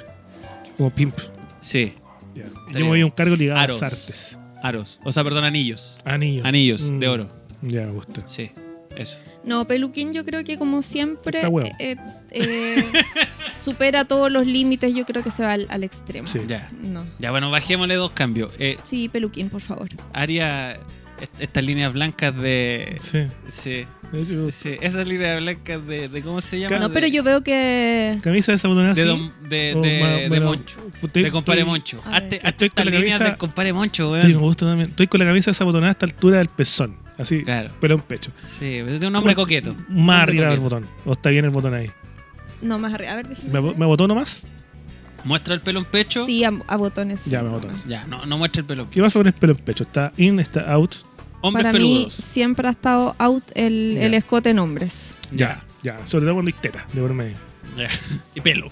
Como 0.77 0.89
pimp. 0.89 1.17
Sí, 1.61 1.93
Ya. 2.35 2.45
Yo 2.73 2.79
me 2.79 2.87
voy 2.89 3.01
a 3.01 3.05
un 3.05 3.11
cargo 3.11 3.35
ligado 3.35 3.59
Aros. 3.61 3.81
a 3.81 3.85
las 3.85 3.93
artes. 3.93 4.39
Aros. 4.67 4.99
O 5.03 5.11
sea, 5.11 5.23
perdón, 5.23 5.43
anillos. 5.43 5.99
Anillos. 6.05 6.45
Anillos 6.45 6.91
Mm. 6.91 6.99
de 6.99 7.07
oro. 7.07 7.29
Ya, 7.61 7.81
me 7.87 7.91
gusta. 7.93 8.27
Sí, 8.27 8.51
eso. 8.97 9.19
No, 9.43 9.65
Peluquín 9.65 10.13
yo 10.13 10.25
creo 10.25 10.43
que 10.43 10.57
como 10.57 10.81
siempre 10.81 11.39
Está 11.39 11.49
huevo. 11.49 11.69
eh, 11.79 11.95
eh, 12.31 12.83
supera 13.53 14.05
todos 14.05 14.31
los 14.31 14.45
límites, 14.47 14.93
yo 14.93 15.05
creo 15.05 15.23
que 15.23 15.31
se 15.31 15.43
va 15.43 15.53
al, 15.53 15.67
al 15.69 15.83
extremo. 15.83 16.27
Sí. 16.27 16.39
Ya. 16.47 16.69
No. 16.83 17.05
Ya, 17.19 17.31
bueno, 17.31 17.49
bajémosle 17.51 17.95
dos 17.95 18.11
cambios. 18.11 18.51
Eh, 18.59 18.77
Sí, 18.83 19.09
Peluquín, 19.09 19.49
por 19.49 19.61
favor. 19.61 19.89
est- 21.21 21.33
estas 21.41 21.63
líneas 21.63 21.93
blancas 21.93 22.35
de. 22.39 22.97
Sí. 23.01 23.27
Sí. 23.47 23.85
Sí. 24.51 24.77
Esas 24.81 25.07
líneas 25.07 25.41
blancas 25.41 25.85
de. 25.87 26.09
de 26.09 26.21
¿Cómo 26.21 26.41
se 26.41 26.59
llama? 26.59 26.79
No, 26.79 26.87
De- 26.89 26.93
pero 26.93 27.07
yo 27.07 27.23
veo 27.23 27.41
que... 27.41 28.17
Camisa 28.21 28.51
desabotonada. 28.51 28.93
De, 28.93 29.05
don- 29.05 29.31
de, 29.49 29.57
de, 29.75 29.99
más- 30.01 30.19
de 30.21 30.29
bueno, 30.29 30.45
Moncho. 30.47 30.77
estoy- 31.01 31.23
de 31.23 31.31
compadre 31.31 31.61
estoy- 31.61 31.71
Moncho. 31.71 32.01
Hazte, 32.05 32.41
Estoy 32.47 32.69
con 32.69 32.85
la 32.85 32.91
camisa- 32.91 33.23
del 33.23 33.37
compadre 33.37 33.73
Moncho, 33.73 34.09
Sí, 34.21 34.27
me 34.27 34.33
weón. 34.33 34.41
gusta 34.43 34.65
también. 34.65 34.89
Estoy 34.89 35.07
con 35.07 35.19
la 35.19 35.25
camisa 35.25 35.51
desabotonada 35.51 35.91
hasta 35.91 36.05
la 36.05 36.11
altura 36.13 36.37
del 36.39 36.47
pezón. 36.49 36.95
Así, 37.17 37.43
Claro. 37.43 37.71
pero 37.79 37.95
en 37.95 38.01
pecho. 38.01 38.31
Sí, 38.59 38.75
es 38.77 38.99
de 38.99 39.07
un 39.07 39.15
hombre 39.15 39.35
Como- 39.35 39.45
coqueto. 39.45 39.75
Más 39.89 40.23
arriba 40.23 40.49
del 40.49 40.59
botón. 40.59 40.85
O 41.05 41.13
está 41.13 41.29
bien 41.29 41.45
el 41.45 41.51
botón 41.51 41.73
ahí. 41.73 41.89
No, 42.61 42.77
más 42.79 42.93
arriba. 42.93 43.11
A 43.11 43.15
ver, 43.15 43.27
déjeme 43.29 43.49
¿Me, 43.53 43.61
ver. 43.61 43.77
me 43.77 43.85
botó 43.85 44.07
nomás? 44.07 44.43
Muestra 45.23 45.55
el 45.55 45.61
pelo 45.61 45.79
en 45.79 45.85
pecho. 45.85 46.25
Sí, 46.25 46.43
a, 46.43 46.51
a 46.67 46.75
botones. 46.77 47.25
Ya, 47.25 47.41
me 47.41 47.49
botó. 47.49 47.69
Ya, 47.87 48.05
no, 48.05 48.25
no 48.25 48.37
muestra 48.37 48.59
el 48.61 48.65
pelo. 48.65 48.87
¿Qué 48.89 49.01
pasa 49.01 49.17
con 49.19 49.27
el 49.27 49.33
pelo 49.33 49.53
en 49.53 49.59
pecho? 49.59 49.83
¿Está 49.83 50.11
in, 50.17 50.39
está 50.39 50.71
out? 50.73 50.93
Hombres 51.41 51.65
Para 51.65 51.77
mí 51.79 52.07
siempre 52.09 52.67
ha 52.67 52.71
estado 52.71 53.15
out 53.19 53.43
el, 53.55 53.95
Ya. 53.99 54.05
el 54.05 54.13
escote 54.15 54.49
en 54.49 54.59
hombres. 54.59 55.11
Ya, 55.31 55.63
ya. 55.83 56.05
Sobre 56.05 56.25
todo 56.25 56.35
cuando 56.35 56.49
hay 56.49 56.59
teta 56.61 56.85
de 56.93 57.01
por 57.01 57.13
medio. 57.13 57.35
Y 58.33 58.41
pelo. 58.41 58.67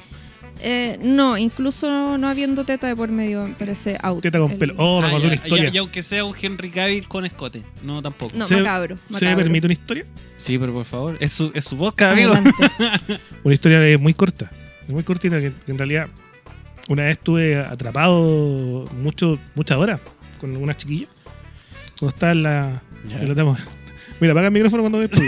Eh, 0.65 0.97
no, 1.01 1.37
incluso 1.37 2.17
no 2.17 2.29
habiendo 2.29 2.63
teta 2.63 2.87
de 2.87 2.95
por 2.95 3.09
medio 3.09 3.45
me 3.47 3.53
parece 3.53 3.97
out. 4.01 4.21
Teta 4.21 4.39
con 4.39 4.51
El- 4.51 4.57
pelo. 4.57 4.75
Oh, 4.77 5.01
me 5.01 5.07
Ah, 5.07 5.09
acordé 5.09 5.21
ya, 5.23 5.27
una 5.27 5.35
historia. 5.35 5.63
ya, 5.65 5.71
y 5.73 5.77
aunque 5.79 6.01
sea 6.03 6.23
un 6.23 6.33
Henry 6.41 6.69
Cavill 6.69 7.07
con 7.07 7.25
escote. 7.25 7.63
No, 7.83 8.01
tampoco. 8.01 8.35
No, 8.37 8.45
¿Se- 8.45 8.55
macabro. 8.57 8.95
¿Se 8.95 9.01
me 9.09 9.13
macabro. 9.19 9.37
permite 9.43 9.67
una 9.67 9.73
historia? 9.73 10.05
Sí, 10.37 10.57
pero 10.57 10.73
por 10.73 10.85
favor. 10.85 11.17
Es 11.19 11.33
su, 11.33 11.51
es 11.53 11.65
su 11.65 11.77
podcast, 11.77 12.13
amigo. 12.13 12.31
Adelante. 12.33 13.19
Una 13.43 13.53
historia 13.53 13.79
de 13.81 13.97
muy 13.97 14.13
corta. 14.13 14.51
de 14.87 14.93
Muy 14.93 15.03
cortita 15.03 15.39
que, 15.41 15.51
que 15.51 15.71
en 15.71 15.77
realidad 15.77 16.07
una 16.87 17.03
vez 17.03 17.17
estuve 17.17 17.57
atrapado 17.57 18.87
mucho, 19.01 19.39
muchas 19.55 19.77
horas 19.77 19.99
con 20.39 20.55
una 20.55 20.75
chiquilla. 20.77 21.07
En 22.21 22.43
la... 22.43 22.81
En 23.19 23.35
Mira, 24.19 24.31
apaga 24.31 24.47
el 24.47 24.53
micrófono 24.53 24.83
cuando 24.83 24.99
después. 24.99 25.21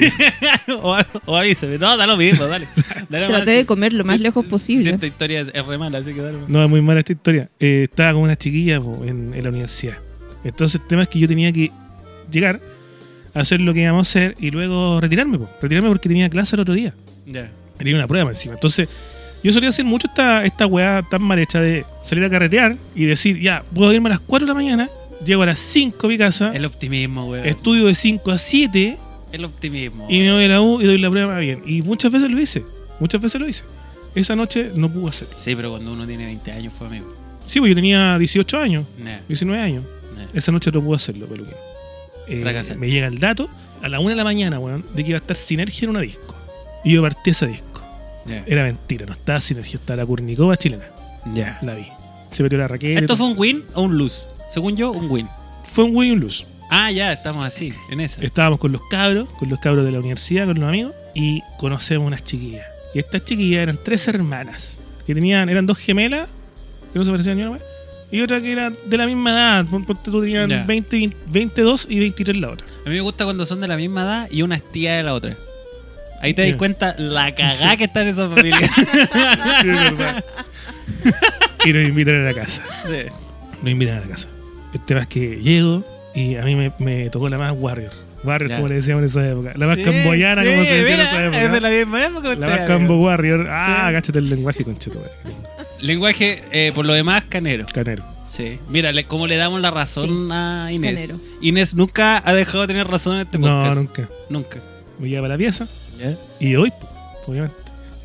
o, 0.82 0.98
o 1.26 1.36
avísame. 1.36 1.78
No, 1.78 1.98
da 1.98 2.08
lo 2.08 2.16
mismo, 2.16 2.46
dale. 2.46 2.66
dale 3.10 3.28
Traté 3.28 3.52
de 3.52 3.66
comer 3.66 3.92
lo 3.92 4.06
más 4.06 4.20
lejos 4.22 4.46
Si 4.46 4.50
posible. 4.52 4.92
esta 4.92 5.06
historia 5.08 5.42
es, 5.42 5.52
es 5.54 5.66
re 5.66 5.78
mala, 5.78 5.98
así 5.98 6.14
que 6.14 6.22
dale. 6.22 6.38
No, 6.48 6.64
es 6.64 6.70
muy 6.70 6.82
mala 6.82 7.00
esta 7.00 7.12
historia. 7.12 7.50
Eh, 7.60 7.88
estaba 7.90 8.14
con 8.14 8.22
una 8.22 8.38
chiquilla 8.38 8.80
po, 8.80 9.04
en, 9.04 9.34
en 9.34 9.44
la 9.44 9.50
universidad. 9.50 9.98
Entonces 10.46 10.80
el 10.80 10.88
tema 10.88 11.02
es 11.02 11.10
que 11.10 11.20
yo 11.20 11.28
tenía 11.28 11.52
que 11.52 11.72
llegar 12.32 12.62
a 13.34 13.40
hacer 13.40 13.60
lo 13.60 13.74
que 13.74 13.82
íbamos 13.82 14.08
a 14.08 14.10
hacer 14.10 14.36
y 14.40 14.52
luego 14.52 15.02
retirarme. 15.02 15.40
po. 15.40 15.50
Retirarme 15.62 15.90
porque 15.90 16.08
tenía 16.08 16.30
clase 16.30 16.56
el 16.56 16.62
otro 16.62 16.74
día. 16.74 16.94
Ya. 17.26 17.52
Tenía 17.78 17.96
una 17.96 18.08
prueba 18.08 18.30
encima. 18.30 18.54
Entonces 18.54 18.88
yo 19.44 19.52
solía 19.52 19.70
hacer 19.70 19.84
mucho 19.86 20.08
esta, 20.08 20.46
esta 20.46 20.66
weá 20.68 21.04
tan 21.10 21.22
mal 21.22 21.38
hecha 21.40 21.60
de 21.60 21.86
salir 22.02 22.24
a 22.24 22.30
carretear 22.30 22.78
y 22.96 23.06
decir, 23.06 23.40
ya, 23.42 23.64
puedo 23.74 23.92
irme 23.94 24.08
a 24.10 24.14
las 24.14 24.20
4 24.22 24.48
de 24.48 24.50
la 24.50 24.56
mañana, 24.56 24.90
llego 25.24 25.44
a 25.44 25.46
las 25.46 25.60
5 25.60 26.06
a 26.06 26.10
mi 26.10 26.18
casa, 26.18 26.52
El 26.54 26.66
optimismo, 26.66 27.26
weón. 27.30 27.46
estudio 27.46 27.86
de 27.86 27.94
5 27.96 28.32
a 28.32 28.38
7 28.38 28.98
El 29.32 29.46
optimismo. 29.46 30.08
y 30.10 30.20
me 30.20 30.32
voy 30.34 30.44
a 30.46 30.48
la 30.48 30.62
U 30.62 30.82
y 30.82 30.86
doy 30.86 30.98
la 30.98 31.10
prueba 31.10 31.38
bien. 31.40 31.62
Y 31.66 31.82
muchas 31.82 32.12
veces 32.12 32.30
lo 32.30 32.40
hice. 32.40 32.64
Muchas 33.00 33.22
veces 33.22 33.40
lo 33.42 33.48
hice. 33.48 33.64
Esa 34.16 34.36
noche 34.36 34.72
no 34.76 34.92
pude 34.92 35.10
hacerlo. 35.10 35.36
Sí, 35.38 35.56
pero 35.56 35.72
cuando 35.72 35.92
uno 35.94 36.08
tiene 36.08 36.26
20 36.26 36.52
años, 36.52 36.74
fue 36.78 36.88
amigo. 36.88 37.14
Sí, 37.46 37.60
pues 37.60 37.70
yo 37.70 37.76
tenía 37.76 38.18
18 38.18 38.58
años, 38.58 38.86
Nah, 38.98 39.20
19 39.28 39.62
años. 39.62 39.84
nah. 40.16 40.24
Esa 40.34 40.52
noche 40.52 40.72
no 40.72 40.82
pude 40.82 40.96
hacerlo, 40.96 41.28
peluquín. 41.28 41.54
Eh, 42.28 42.44
me 42.80 42.90
llega 42.90 43.06
el 43.08 43.20
dato 43.20 43.48
a 43.84 43.90
la 43.90 44.00
1 44.00 44.10
de 44.10 44.16
la 44.16 44.24
mañana, 44.24 44.58
weón, 44.58 44.84
de 44.96 45.04
que 45.04 45.10
iba 45.10 45.18
a 45.18 45.22
estar 45.22 45.36
Sinergia 45.38 45.84
en 45.86 45.90
una 45.92 46.00
disco. 46.02 46.34
Y 46.84 46.94
yo 46.94 47.02
partí 47.02 47.32
ese 47.32 47.46
disco. 47.48 47.84
Era 48.48 48.64
mentira, 48.64 49.06
no 49.06 49.12
estaba 49.14 49.40
Sinergia, 49.40 49.76
estaba 49.78 49.98
la 49.98 50.06
Kurnikova 50.08 50.58
chilena. 50.58 50.86
Ya. 51.34 51.60
La 51.62 51.76
vi. 51.76 51.86
Se 52.36 52.44
metió 52.44 52.58
la 52.58 52.68
Raquel. 52.68 52.98
¿Esto 52.98 53.16
fue 53.16 53.28
un 53.28 53.38
win 53.38 53.64
o 53.76 53.84
un 53.84 53.98
lose? 53.98 54.28
Según 54.50 54.76
yo, 54.76 54.92
un 54.92 55.10
win. 55.10 55.30
Fue 55.64 55.86
un 55.86 55.96
win 55.96 56.10
y 56.10 56.12
un 56.12 56.20
lose. 56.20 56.46
Ah, 56.70 56.92
ya, 56.92 57.14
estamos 57.14 57.46
así, 57.46 57.74
en 57.90 58.02
esa. 58.02 58.22
Estábamos 58.22 58.60
con 58.60 58.74
los 58.74 58.82
cabros, 58.90 59.30
con 59.40 59.50
los 59.50 59.58
cabros 59.62 59.86
de 59.86 59.92
la 59.94 60.00
universidad, 60.00 60.46
con 60.46 60.60
los 60.60 60.68
amigos, 60.68 60.94
y 61.14 61.42
conocemos 61.58 62.06
unas 62.06 62.26
chiquillas. 62.26 62.66
Y 62.94 63.00
estas 63.00 63.24
chiquillas 63.24 63.64
eran 63.64 63.80
tres 63.82 64.06
hermanas, 64.10 64.80
que 65.08 65.16
tenían, 65.16 65.48
eran 65.48 65.66
dos 65.66 65.78
gemelas, 65.78 66.28
que 66.92 67.00
no 67.00 67.06
se 67.06 67.12
parecían 67.12 67.38
ni 67.38 67.44
una, 67.44 67.52
wea, 67.54 67.62
y 68.12 68.20
otra 68.20 68.42
que 68.42 68.52
era 68.52 68.70
de 68.70 68.98
la 68.98 69.06
misma 69.06 69.32
edad, 69.32 69.66
tú 70.04 70.20
tenían 70.22 70.50
Ya. 70.50 70.64
20, 70.66 70.98
20, 70.98 71.18
22 71.28 71.88
y 71.90 72.00
23 72.00 72.38
la 72.38 72.50
otra. 72.50 72.68
A 72.86 72.90
mí 72.90 72.96
me 72.96 73.02
gusta 73.02 73.24
cuando 73.24 73.46
son 73.46 73.62
de 73.62 73.70
la 73.70 73.78
misma 73.78 74.02
edad 74.04 74.28
y 74.30 74.42
una 74.42 74.56
es 74.56 74.68
tía 74.68 74.96
de 74.98 75.04
la 75.04 75.14
otra. 75.14 75.38
Ahí 76.22 76.34
te 76.34 76.46
das 76.48 76.58
cuenta 76.58 76.96
la 76.98 77.34
cagada 77.34 77.78
que 77.78 77.86
está 77.86 78.02
en 78.02 78.08
esa 78.10 78.28
familia. 78.28 78.60
Sí, 79.62 79.70
es 79.70 79.98
verdad. 79.98 80.26
y 81.66 81.74
nos 81.74 81.84
invitan 81.84 82.16
a 82.16 82.20
la 82.24 82.34
casa. 82.34 82.64
Sí. 82.88 83.04
Nos 83.62 83.72
invitan 83.72 83.98
a 83.98 84.02
la 84.02 84.08
casa. 84.08 84.28
El 84.74 84.82
tema 84.82 85.02
es 85.02 85.08
que 85.08 85.38
llego 85.42 85.84
y 86.14 86.36
a 86.36 86.44
mí 86.44 86.56
me, 86.56 86.72
me 86.80 87.10
tocó 87.10 87.28
la 87.30 87.38
más 87.38 87.54
warrior. 87.58 87.92
Warrior, 88.24 88.50
Ya. 88.50 88.56
como 88.58 88.68
le 88.70 88.76
decíamos 88.76 89.02
en 89.02 89.06
esa 89.10 89.30
época. 89.30 89.54
La 89.56 89.68
más 89.68 89.78
Sí, 89.78 89.84
camboyana, 89.84 90.44
sí, 90.44 90.50
como 90.50 90.64
se 90.66 90.76
decía 90.80 90.96
en 90.96 91.02
esa 91.02 91.26
Es 91.26 91.32
de 91.32 91.44
época. 91.46 91.60
la 91.60 91.70
misma 91.70 92.06
época. 92.06 92.36
La 92.36 92.50
más 92.50 92.60
cambo 92.62 93.00
warrior. 93.02 93.48
Ah, 93.52 93.88
agáchate 93.88 94.20
el 94.20 94.30
lenguaje, 94.30 94.64
concheto. 94.64 95.00
madre. 95.00 95.12
Lenguaje, 95.82 96.42
eh, 96.52 96.72
por 96.74 96.86
lo 96.86 96.94
demás, 96.94 97.24
canero. 97.30 97.66
Canero. 97.72 98.04
Sí. 98.28 98.58
Mira, 98.70 98.92
le- 98.92 99.06
cómo 99.06 99.28
le 99.28 99.38
damos 99.38 99.62
la 99.62 99.70
razón 99.72 100.32
a 100.32 100.72
Inés. 100.72 101.08
Canero. 101.08 101.20
Inés 101.42 101.76
nunca 101.76 102.22
ha 102.28 102.34
dejado 102.34 102.62
de 102.62 102.68
tener 102.68 102.88
razón 102.88 103.16
en 103.16 103.22
este 103.22 103.38
No, 103.38 103.48
podcast. 103.48 103.78
nunca. 103.78 104.10
Nunca. 104.30 104.60
Me 105.00 105.10
lleva 105.10 105.28
a 105.28 105.30
la 105.30 105.38
pieza 105.38 105.68
¿Ya? 106.00 106.16
y 106.40 106.56
hoy, 106.56 106.74
obviamente. 107.28 107.56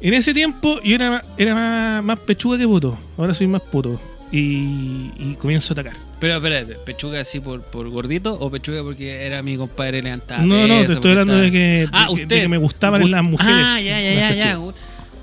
En 0.01 0.15
ese 0.15 0.33
tiempo 0.33 0.81
yo 0.83 0.95
era, 0.95 1.23
era 1.37 1.55
más, 1.55 2.05
más 2.05 2.19
pechuga 2.21 2.57
que 2.59 2.67
puto. 2.67 2.99
Ahora 3.19 3.35
soy 3.35 3.47
más 3.47 3.61
puto. 3.63 4.01
Y, 4.33 5.11
y 5.19 5.37
comienzo 5.39 5.73
a 5.73 5.81
atacar. 5.81 5.97
Pero 6.21 6.37
espérate, 6.37 6.75
¿pechuga 6.87 7.21
así 7.21 7.41
por, 7.41 7.63
por 7.63 7.89
gordito 7.89 8.33
o 8.39 8.51
pechuga 8.51 8.83
porque 8.83 9.27
era 9.27 9.43
mi 9.43 9.57
compadre 9.57 10.03
levantaba 10.03 10.43
no, 10.43 10.69
no, 10.69 10.87
te 10.87 10.93
estoy 10.93 11.11
hablando 11.13 11.35
de 11.37 11.51
que, 11.51 11.89
Ah, 11.93 12.07
de 12.09 12.15
que- 12.15 12.17
de 12.17 12.23
usted. 12.25 12.41
que 12.43 12.49
me 12.49 12.57
gustaban 12.59 13.03
Gust- 13.03 13.11
las 13.11 13.25
mujeres. 13.25 13.55
Ah, 13.57 13.81
ya, 13.81 14.01
ya, 14.01 14.15
ya, 14.15 14.35
ya. 14.35 14.59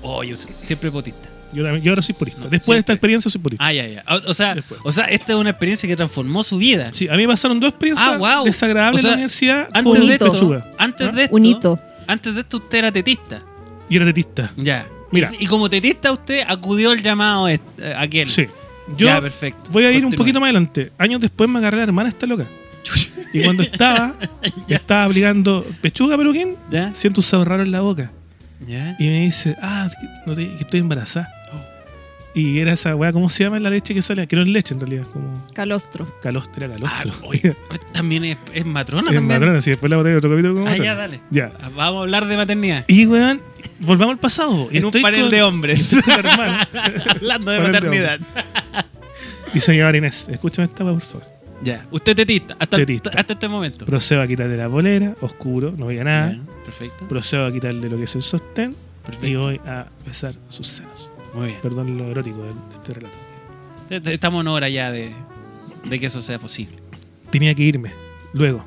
Oh, 0.02 0.22
yo 0.22 0.36
siempre 0.36 0.90
potista. 0.92 1.28
Yo, 1.54 1.62
también- 1.64 1.82
yo 1.82 1.92
ahora 1.92 2.02
soy 2.02 2.14
purista. 2.14 2.40
No, 2.44 2.50
Después 2.50 2.76
de 2.76 2.80
esta 2.80 2.92
experiencia 2.92 3.30
soy 3.30 3.40
purista. 3.40 3.64
Ah, 3.64 3.72
ya, 3.72 3.86
ya. 3.88 4.04
O, 4.06 4.30
o 4.30 4.34
sea, 4.34 4.54
Después. 4.54 4.80
o 4.84 4.92
sea, 4.92 5.06
esta 5.06 5.32
es 5.32 5.38
una 5.38 5.50
experiencia 5.50 5.88
que 5.88 5.96
transformó 5.96 6.44
su 6.44 6.58
vida. 6.58 6.90
Sí, 6.92 7.08
a 7.08 7.12
mí 7.12 7.22
me 7.26 7.28
pasaron 7.28 7.58
dos 7.58 7.70
experiencias 7.70 8.06
Ah, 8.12 8.18
wow. 8.18 8.44
desagradables 8.44 8.98
O 9.00 9.02
sea, 9.02 9.08
en 9.08 9.12
la 9.12 9.16
universidad 9.16 9.68
Antes 9.72 9.82
con 9.98 10.06
de 10.06 10.12
esto, 10.12 10.32
pechuga. 10.32 10.70
antes 10.76 11.08
¿Ah? 11.08 11.12
de 11.12 11.24
esto, 11.24 11.34
Un 11.36 11.44
hito. 11.46 11.80
antes 12.06 12.34
de 12.34 12.40
esto 12.42 12.56
usted 12.58 12.78
era 12.78 12.92
tetista. 12.92 13.42
Y 13.88 13.96
era 13.96 14.04
tetista. 14.06 14.52
Ya. 14.56 14.86
Mira. 15.10 15.30
Y, 15.38 15.44
y 15.44 15.46
como 15.46 15.68
tetista 15.70 16.12
usted 16.12 16.42
acudió 16.46 16.90
al 16.90 17.02
llamado 17.02 17.48
este, 17.48 17.94
aquel. 17.94 18.28
Sí. 18.28 18.46
Yo 18.96 19.06
ya, 19.06 19.20
perfecto. 19.20 19.70
voy 19.70 19.84
a 19.84 19.92
ir 19.92 20.04
un 20.06 20.12
poquito 20.12 20.40
más 20.40 20.46
adelante. 20.48 20.92
Años 20.98 21.20
después 21.20 21.48
me 21.50 21.58
agarré 21.58 21.76
a 21.76 21.80
la 21.80 21.84
hermana 21.84 22.08
esta 22.08 22.26
loca. 22.26 22.46
Y 23.30 23.42
cuando 23.42 23.62
estaba, 23.62 24.14
estaba 24.68 25.04
aplicando 25.04 25.62
pechuga 25.82 26.16
peluquín, 26.16 26.56
¿Ya? 26.70 26.94
siento 26.94 27.20
un 27.20 27.24
sabor 27.24 27.48
raro 27.48 27.62
en 27.62 27.70
la 27.70 27.82
boca. 27.82 28.10
¿Ya? 28.66 28.96
Y 28.98 29.06
me 29.06 29.20
dice, 29.20 29.54
ah, 29.60 29.86
no 30.26 30.34
te- 30.34 30.46
que 30.56 30.60
estoy 30.62 30.80
embarazada. 30.80 31.30
Y 32.34 32.58
era 32.60 32.72
esa 32.74 32.94
weá, 32.94 33.12
¿cómo 33.12 33.28
se 33.28 33.44
llama 33.44 33.58
la 33.58 33.70
leche 33.70 33.94
que 33.94 34.02
sale? 34.02 34.26
Que 34.28 34.36
no 34.36 34.42
es 34.42 34.48
leche 34.48 34.74
en 34.74 34.80
realidad, 34.80 35.02
es 35.02 35.08
como 35.08 35.46
Calostro. 35.54 36.06
calostro, 36.22 36.66
era 36.66 36.74
Ah, 36.84 36.98
calostro. 37.00 37.28
oye, 37.28 37.56
también 37.92 38.24
es, 38.24 38.38
es 38.52 38.64
matrona 38.66 39.08
es 39.08 39.14
también. 39.14 39.26
matrona, 39.40 39.60
si 39.60 39.70
después 39.70 39.90
la 39.90 39.96
botella 39.96 40.12
de 40.12 40.18
otro 40.18 40.30
capítulo 40.30 40.54
como 40.54 40.68
Ah, 40.68 40.76
ya, 40.76 40.94
dale. 40.94 41.20
Ya. 41.30 41.50
Vamos 41.74 41.98
a 42.00 42.02
hablar 42.02 42.26
de 42.26 42.36
maternidad. 42.36 42.84
Y 42.86 43.06
weón, 43.06 43.40
volvamos 43.80 44.12
al 44.14 44.18
pasado. 44.20 44.68
En 44.70 44.84
un 44.84 44.92
panel 44.92 45.22
con- 45.22 45.30
de 45.30 45.42
hombres. 45.42 45.90
Hablando 47.08 47.50
de 47.50 47.60
maternidad. 47.60 48.20
Y 49.54 49.60
señora 49.60 49.96
Inés, 49.96 50.28
escúchame 50.30 50.66
esta 50.66 50.84
weá, 50.84 50.92
por 50.92 51.02
favor. 51.02 51.26
Ya. 51.62 51.84
Usted 51.90 52.14
tetista. 52.14 52.54
Hasta, 52.60 52.76
Tetista. 52.76 53.10
hasta 53.16 53.32
este 53.32 53.48
momento. 53.48 53.84
Procedo 53.84 54.22
a 54.22 54.26
quitarle 54.28 54.56
la 54.56 54.68
polera, 54.68 55.16
oscuro, 55.22 55.74
no 55.76 55.86
veía 55.86 56.04
nada. 56.04 56.32
Ya, 56.34 56.40
Perfecto. 56.64 57.08
Procedo 57.08 57.46
a 57.46 57.52
quitarle 57.52 57.88
lo 57.88 57.96
que 57.96 58.04
es 58.04 58.14
el 58.14 58.22
sostén 58.22 58.70
y 58.70 59.06
Perfecto. 59.06 59.40
voy 59.40 59.60
a 59.66 59.86
besar 60.06 60.34
sus 60.50 60.68
senos. 60.68 61.10
Muy 61.34 61.48
bien. 61.48 61.58
Perdón 61.62 61.96
lo 61.98 62.04
erótico 62.08 62.38
de, 62.42 62.48
de 62.48 62.54
este 62.74 62.92
relato. 62.94 63.16
Est- 63.90 64.06
Estamos 64.06 64.40
en 64.42 64.48
hora 64.48 64.68
ya 64.68 64.90
de, 64.90 65.12
de 65.84 66.00
que 66.00 66.06
eso 66.06 66.20
sea 66.22 66.38
posible. 66.38 66.76
Tenía 67.30 67.54
que 67.54 67.62
irme, 67.62 67.92
luego, 68.32 68.64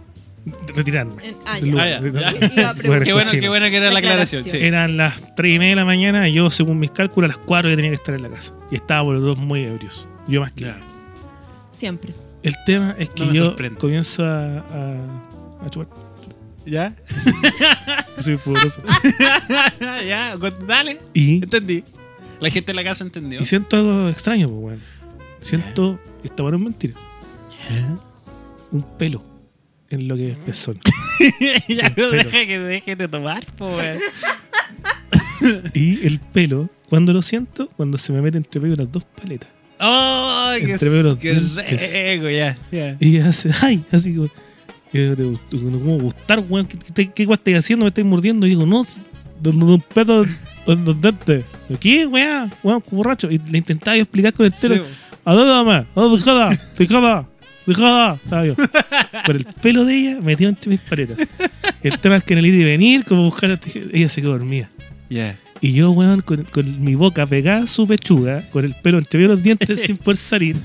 retirarme. 0.76 1.36
Ah, 1.46 1.60
del 1.60 1.74
ya. 1.76 2.00
lugar. 2.02 2.34
Ah, 2.36 2.50
ya, 2.56 2.74
Qué 2.82 2.88
bueno, 2.88 3.06
cochino. 3.26 3.42
qué 3.42 3.50
bueno 3.50 3.70
que 3.70 3.78
era 3.78 3.92
la 3.92 4.00
aclaración. 4.00 4.44
Sí. 4.44 4.58
Eran 4.60 4.98
las 4.98 5.36
3 5.36 5.56
y 5.56 5.60
media 5.60 5.72
de 5.72 5.76
la 5.78 5.86
mañana 5.86 6.30
y 6.30 6.34
yo, 6.34 6.50
según 6.52 6.80
mis 6.80 6.92
cálculos, 6.92 7.30
a 7.32 7.36
las 7.38 7.46
4 7.46 7.70
ya 7.70 7.76
tenía 7.76 7.92
que 7.92 7.96
estar 7.96 8.14
en 8.16 8.22
la 8.24 8.30
casa. 8.30 8.54
Y 8.72 8.76
estábamos 8.76 9.16
los 9.16 9.24
dos 9.24 9.38
muy 9.38 9.64
ebrios. 9.64 10.08
Yo 10.28 10.42
más 10.42 10.52
que 10.52 10.66
Ya. 10.66 10.78
Siempre. 11.72 12.14
El 12.44 12.56
tema 12.66 12.96
es 12.98 13.10
que 13.10 13.26
No 13.26 13.34
yo 13.34 13.46
sorprende. 13.46 13.78
comienzo 13.80 14.24
a, 14.26 14.58
a, 14.60 15.66
a 15.66 15.70
chupar. 15.70 15.88
¿Ya? 16.66 16.94
Soy 18.20 18.38
pudoroso. 18.38 18.82
ya, 20.08 20.36
dale. 20.68 21.00
y, 21.14 21.36
Entendí. 21.44 21.84
La 22.42 22.50
gente 22.50 22.72
en 22.72 22.76
la 22.76 22.84
casa 22.84 23.04
entendió. 23.04 23.40
y 23.40 23.46
siento 23.46 23.78
algo 23.78 24.10
extraño, 24.10 24.50
pues, 24.50 24.62
weón. 24.62 24.80
Siento, 25.42 26.00
esta 26.24 26.44
bueno 26.44 26.58
es 26.58 26.64
mentira, 26.64 26.94
un 28.72 28.84
pelo 28.98 29.24
en 29.90 30.08
lo 30.08 30.16
que 30.16 30.32
es 30.32 30.38
pezón. 30.38 30.80
ya 31.68 31.90
no 31.96 32.10
deja 32.10 32.46
que 32.46 32.60
deje 32.60 32.96
de 32.96 33.08
tomar, 33.08 33.46
po, 33.58 33.68
weón. 33.68 34.00
Y 35.74 36.06
el 36.06 36.20
pelo, 36.20 36.70
cuando 36.88 37.14
lo 37.14 37.22
siento, 37.24 37.68
cuando 37.76 37.98
se 37.98 38.14
me 38.14 38.22
mete 38.22 38.38
entre 38.38 38.62
medio 38.62 38.76
las 38.76 38.92
dos 38.92 39.04
paletas. 39.04 39.50
¡Ay, 39.80 40.66
qué, 40.66 40.74
Entre 40.74 40.90
medio 40.90 41.04
de 41.04 41.10
los 41.10 41.18
qué 41.18 41.34
dientes. 41.34 41.94
rico! 42.14 42.30
Ya, 42.30 42.58
ya. 42.72 42.98
Y 43.00 43.18
hace, 43.18 43.50
ay, 43.62 43.84
así 43.92 44.14
como, 44.14 44.30
yo, 44.94 45.16
te 45.16 45.24
gustó, 45.24 45.60
¿cómo 45.60 45.98
gustar, 46.00 46.40
weón? 46.48 46.68
¿Qué, 46.68 46.78
qué, 46.94 47.12
qué 47.12 47.26
guay 47.26 47.38
estáis 47.38 47.58
haciendo? 47.58 47.86
Me 47.86 47.90
estáis 47.90 48.06
mordiendo. 48.06 48.46
Y 48.46 48.50
digo, 48.52 48.68
no, 48.68 48.86
donde 49.42 49.66
un 49.66 49.82
pedo 49.82 50.24
dientes. 51.02 51.46
¿Qué, 51.80 52.06
weón? 52.06 52.52
Weón, 52.64 52.84
borracho. 52.92 53.32
Y 53.32 53.40
le 53.40 53.58
intentaba 53.58 53.96
yo 53.98 54.04
explicar 54.04 54.34
con 54.34 54.46
el 54.46 54.54
Sí, 54.54 54.68
telo. 54.68 54.86
¿A 55.26 55.34
dónde 55.34 55.52
dame? 55.52 55.74
¿A 55.74 55.88
dónde 55.96 56.18
dejada? 56.18 56.50
Dejada. 56.78 57.28
Dejada. 57.66 58.14
Estaba 58.24 58.46
yo. 58.46 58.56
Pero 59.26 59.40
el 59.40 59.46
pelo 59.62 59.86
de 59.86 59.96
ella 59.98 60.22
metido 60.22 60.50
entre 60.50 60.70
mis 60.72 60.82
paletas. 60.82 61.18
El 61.84 62.00
tema 62.00 62.18
es 62.18 62.24
que 62.24 62.34
en 62.34 62.40
el 62.40 62.46
ir 62.48 62.56
y 62.56 62.64
venir, 62.64 63.06
como 63.06 63.24
buscar, 63.24 63.60
ella 63.92 64.10
se 64.10 64.22
quedó 64.22 64.32
dormida. 64.32 64.70
ya. 65.10 65.38
Y 65.64 65.74
yo, 65.74 65.92
weón, 65.92 66.22
con, 66.22 66.44
con 66.46 66.84
mi 66.84 66.96
boca 66.96 67.24
pegada 67.28 67.66
a 67.66 67.68
su 67.68 67.86
pechuga, 67.86 68.42
con 68.52 68.66
el 68.66 68.74
pelo 68.74 68.98
entre 68.98 69.28
los 69.28 69.44
dientes 69.44 69.80
sin 69.84 69.96
poder 69.96 70.18
salir. 70.18 70.56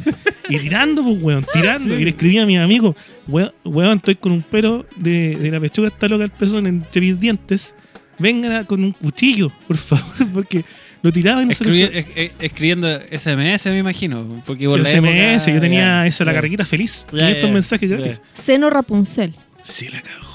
Y 0.49 0.57
tirando, 0.59 1.05
pues, 1.05 1.23
weón, 1.23 1.47
tirando. 1.53 1.95
Y 2.01 2.03
le 2.05 2.09
escribí 2.11 2.39
a 2.39 2.47
mis 2.47 2.59
amigos, 2.59 2.97
weón, 3.29 3.53
weón, 3.63 3.99
estoy 3.99 4.15
con 4.15 4.33
un 4.33 4.41
pelo 4.41 4.87
de, 4.97 5.37
de 5.37 5.51
la 5.51 5.61
pechuga, 5.61 5.89
está 5.89 6.09
loca 6.09 6.25
el 6.25 6.31
pezón 6.31 6.67
entre 6.67 7.03
mis 7.03 7.21
dientes. 7.21 7.75
Vengan 8.19 8.53
a- 8.53 8.65
con 8.65 8.83
un 8.83 8.93
cuchillo, 8.93 9.51
por 9.67 9.77
favor, 9.77 10.05
porque 10.33 10.65
lo 11.03 11.13
tiraba 11.13 11.43
y 11.43 11.47
no 11.47 11.53
se 11.53 11.65
lo 11.65 11.71
Escribi- 11.71 11.91
es- 11.93 12.07
es- 12.17 12.31
escribiendo 12.41 12.89
SMS, 13.11 13.67
me 13.71 13.79
imagino. 13.79 14.43
Porque 14.47 14.67
por 14.67 14.81
la 14.81 14.89
SMS, 14.89 15.43
época- 15.49 15.55
yo 15.55 15.61
tenía 15.61 15.81
ya, 15.81 16.07
esa, 16.07 16.25
la 16.25 16.33
ya. 16.33 16.37
carrequita 16.39 16.65
feliz. 16.67 17.07
Ya, 17.13 17.29
y 17.29 17.33
estos 17.33 17.49
ya, 17.49 17.53
mensajes 17.55 17.89
gratis. 17.91 18.21
Seno 18.35 18.71
Rapunzel. 18.71 19.35
Sí, 19.63 19.89
la 19.89 20.01
cagó. 20.01 20.26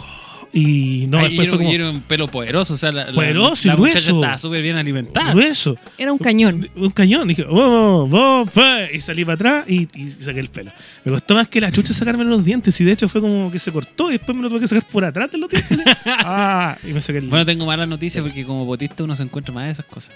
Y 0.53 1.05
no, 1.07 1.19
Ay, 1.19 1.27
después 1.29 1.47
y 1.47 1.49
fue 1.49 1.55
era, 1.55 1.57
como 1.57 1.71
y 1.71 1.75
era 1.75 1.89
un 1.89 2.01
pelo 2.01 2.27
poderoso, 2.27 2.73
o 2.73 2.77
sea, 2.77 2.91
la, 2.91 3.05
la- 3.05 3.13
Poderoso 3.13 3.67
y 3.67 3.71
la 3.71 3.77
muchacha 3.77 3.99
grueso. 3.99 4.15
estaba 4.21 4.37
súper 4.37 4.61
bien 4.61 4.75
alimentada. 4.75 5.31
grueso. 5.31 5.77
Era 5.97 6.11
un 6.11 6.17
cañón. 6.19 6.69
Un 6.75 6.91
cañón. 6.91 7.25
Dije, 7.29 7.45
vos, 7.45 8.09
vos, 8.09 8.49
fue. 8.51 8.89
Y 8.93 8.99
salí 8.99 9.23
para 9.23 9.35
atrás 9.35 9.65
y, 9.69 9.87
y 9.95 10.09
saqué 10.09 10.41
el 10.41 10.49
pelo. 10.49 10.71
Me 11.05 11.13
costó 11.13 11.35
más 11.35 11.47
que 11.47 11.61
la 11.61 11.71
chucha 11.71 11.93
sacarme 11.93 12.25
los 12.25 12.43
dientes. 12.43 12.79
Y 12.81 12.83
de 12.83 12.91
hecho 12.91 13.07
fue 13.07 13.21
como 13.21 13.49
que 13.49 13.59
se 13.59 13.71
cortó 13.71 14.09
y 14.09 14.17
después 14.17 14.35
me 14.35 14.43
lo 14.43 14.49
tuve 14.49 14.59
que 14.59 14.67
sacar 14.67 14.85
por 14.89 15.05
atrás 15.05 15.31
de 15.31 15.37
los 15.37 15.49
dientes. 15.49 15.77
ah, 16.05 16.75
y 16.83 16.87
me 16.91 16.99
saqué 16.99 17.19
el 17.19 17.29
Bueno, 17.29 17.45
tengo 17.45 17.65
malas 17.65 17.87
noticias 17.87 18.21
porque 18.21 18.43
como 18.45 18.65
botista 18.65 19.05
uno 19.05 19.15
se 19.15 19.23
encuentra 19.23 19.53
más 19.53 19.67
de 19.67 19.71
esas 19.71 19.85
cosas. 19.85 20.13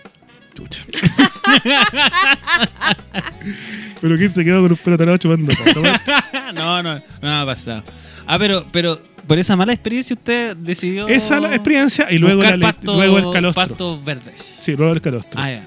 chucha. 0.53 0.81
Pero 4.01 4.17
que 4.17 4.29
se 4.29 4.43
quedó 4.43 4.61
con 4.61 4.71
un 4.71 4.77
pelo 4.77 4.97
tarado 4.97 5.17
chupando. 5.17 5.51
no, 6.53 6.83
no, 6.83 6.95
no 6.95 7.01
me 7.21 7.29
ha 7.31 7.45
pasado. 7.45 7.83
Ah, 8.27 8.37
pero, 8.39 8.65
pero 8.71 8.99
por 9.27 9.37
esa 9.39 9.55
mala 9.55 9.73
experiencia 9.73 10.15
usted 10.15 10.55
decidió. 10.57 11.07
Esa 11.07 11.37
es 11.37 11.41
la 11.43 11.55
experiencia 11.55 12.07
y 12.11 12.17
luego, 12.17 12.41
la, 12.41 12.57
pasto- 12.57 12.95
luego 12.95 13.17
el 13.19 13.31
calostro. 13.31 13.67
pastos 13.67 14.03
verdes. 14.03 14.57
Sí, 14.61 14.73
luego 14.75 14.93
el 14.93 15.01
calostro. 15.01 15.39
Ah, 15.41 15.51
ya. 15.51 15.63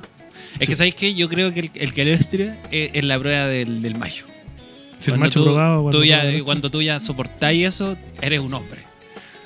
Es 0.58 0.66
Sí. 0.66 0.66
que, 0.66 0.76
¿sabéis 0.76 0.94
qué? 0.94 1.14
Yo 1.14 1.28
creo 1.28 1.52
que 1.52 1.60
el, 1.60 1.70
el 1.74 1.92
calostro 1.94 2.44
es, 2.70 2.90
es 2.94 3.04
la 3.04 3.18
prueba 3.18 3.46
del, 3.46 3.80
del 3.82 3.96
macho. 3.96 4.26
si 4.98 5.10
el 5.10 5.16
Cuando 5.18 5.26
macho 5.26 5.40
tú, 5.40 5.44
probado. 5.46 5.76
tú 5.76 5.82
cuando 5.82 6.04
ya, 6.04 6.22
probado- 6.22 6.44
cuando 6.44 6.70
tú 6.70 6.82
ya 6.82 7.00
soportáis 7.00 7.66
eso, 7.68 7.96
eres 8.20 8.40
un 8.40 8.52
hombre. 8.54 8.82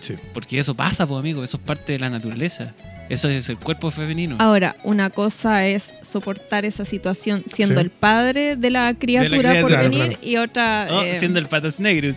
Sí. 0.00 0.14
Porque 0.34 0.58
eso 0.58 0.74
pasa, 0.74 1.06
pues, 1.06 1.18
amigo. 1.20 1.44
Eso 1.44 1.58
es 1.58 1.62
parte 1.62 1.92
de 1.92 1.98
la 1.98 2.10
naturaleza. 2.10 2.74
Eso 3.09 3.28
es 3.28 3.48
el 3.50 3.59
cuerpo 3.59 3.90
femenino. 3.90 4.36
Ahora, 4.38 4.76
una 4.84 5.11
cosa 5.11 5.66
es 5.66 5.92
soportar 6.03 6.64
esa 6.64 6.84
situación 6.84 7.42
siendo 7.46 7.74
Sí. 7.76 7.80
el 7.82 7.90
padre 7.90 8.57
de 8.57 8.70
la 8.70 8.94
criatura, 8.94 9.30
por 9.30 9.50
criatura, 9.50 9.82
venir 9.82 9.98
claro. 9.98 10.18
y 10.22 10.36
otra 10.36 10.86
Oh, 10.90 11.03
eh, 11.03 11.16
siendo 11.18 11.38
el 11.38 11.46
patas 11.46 11.78
negros. 11.78 12.14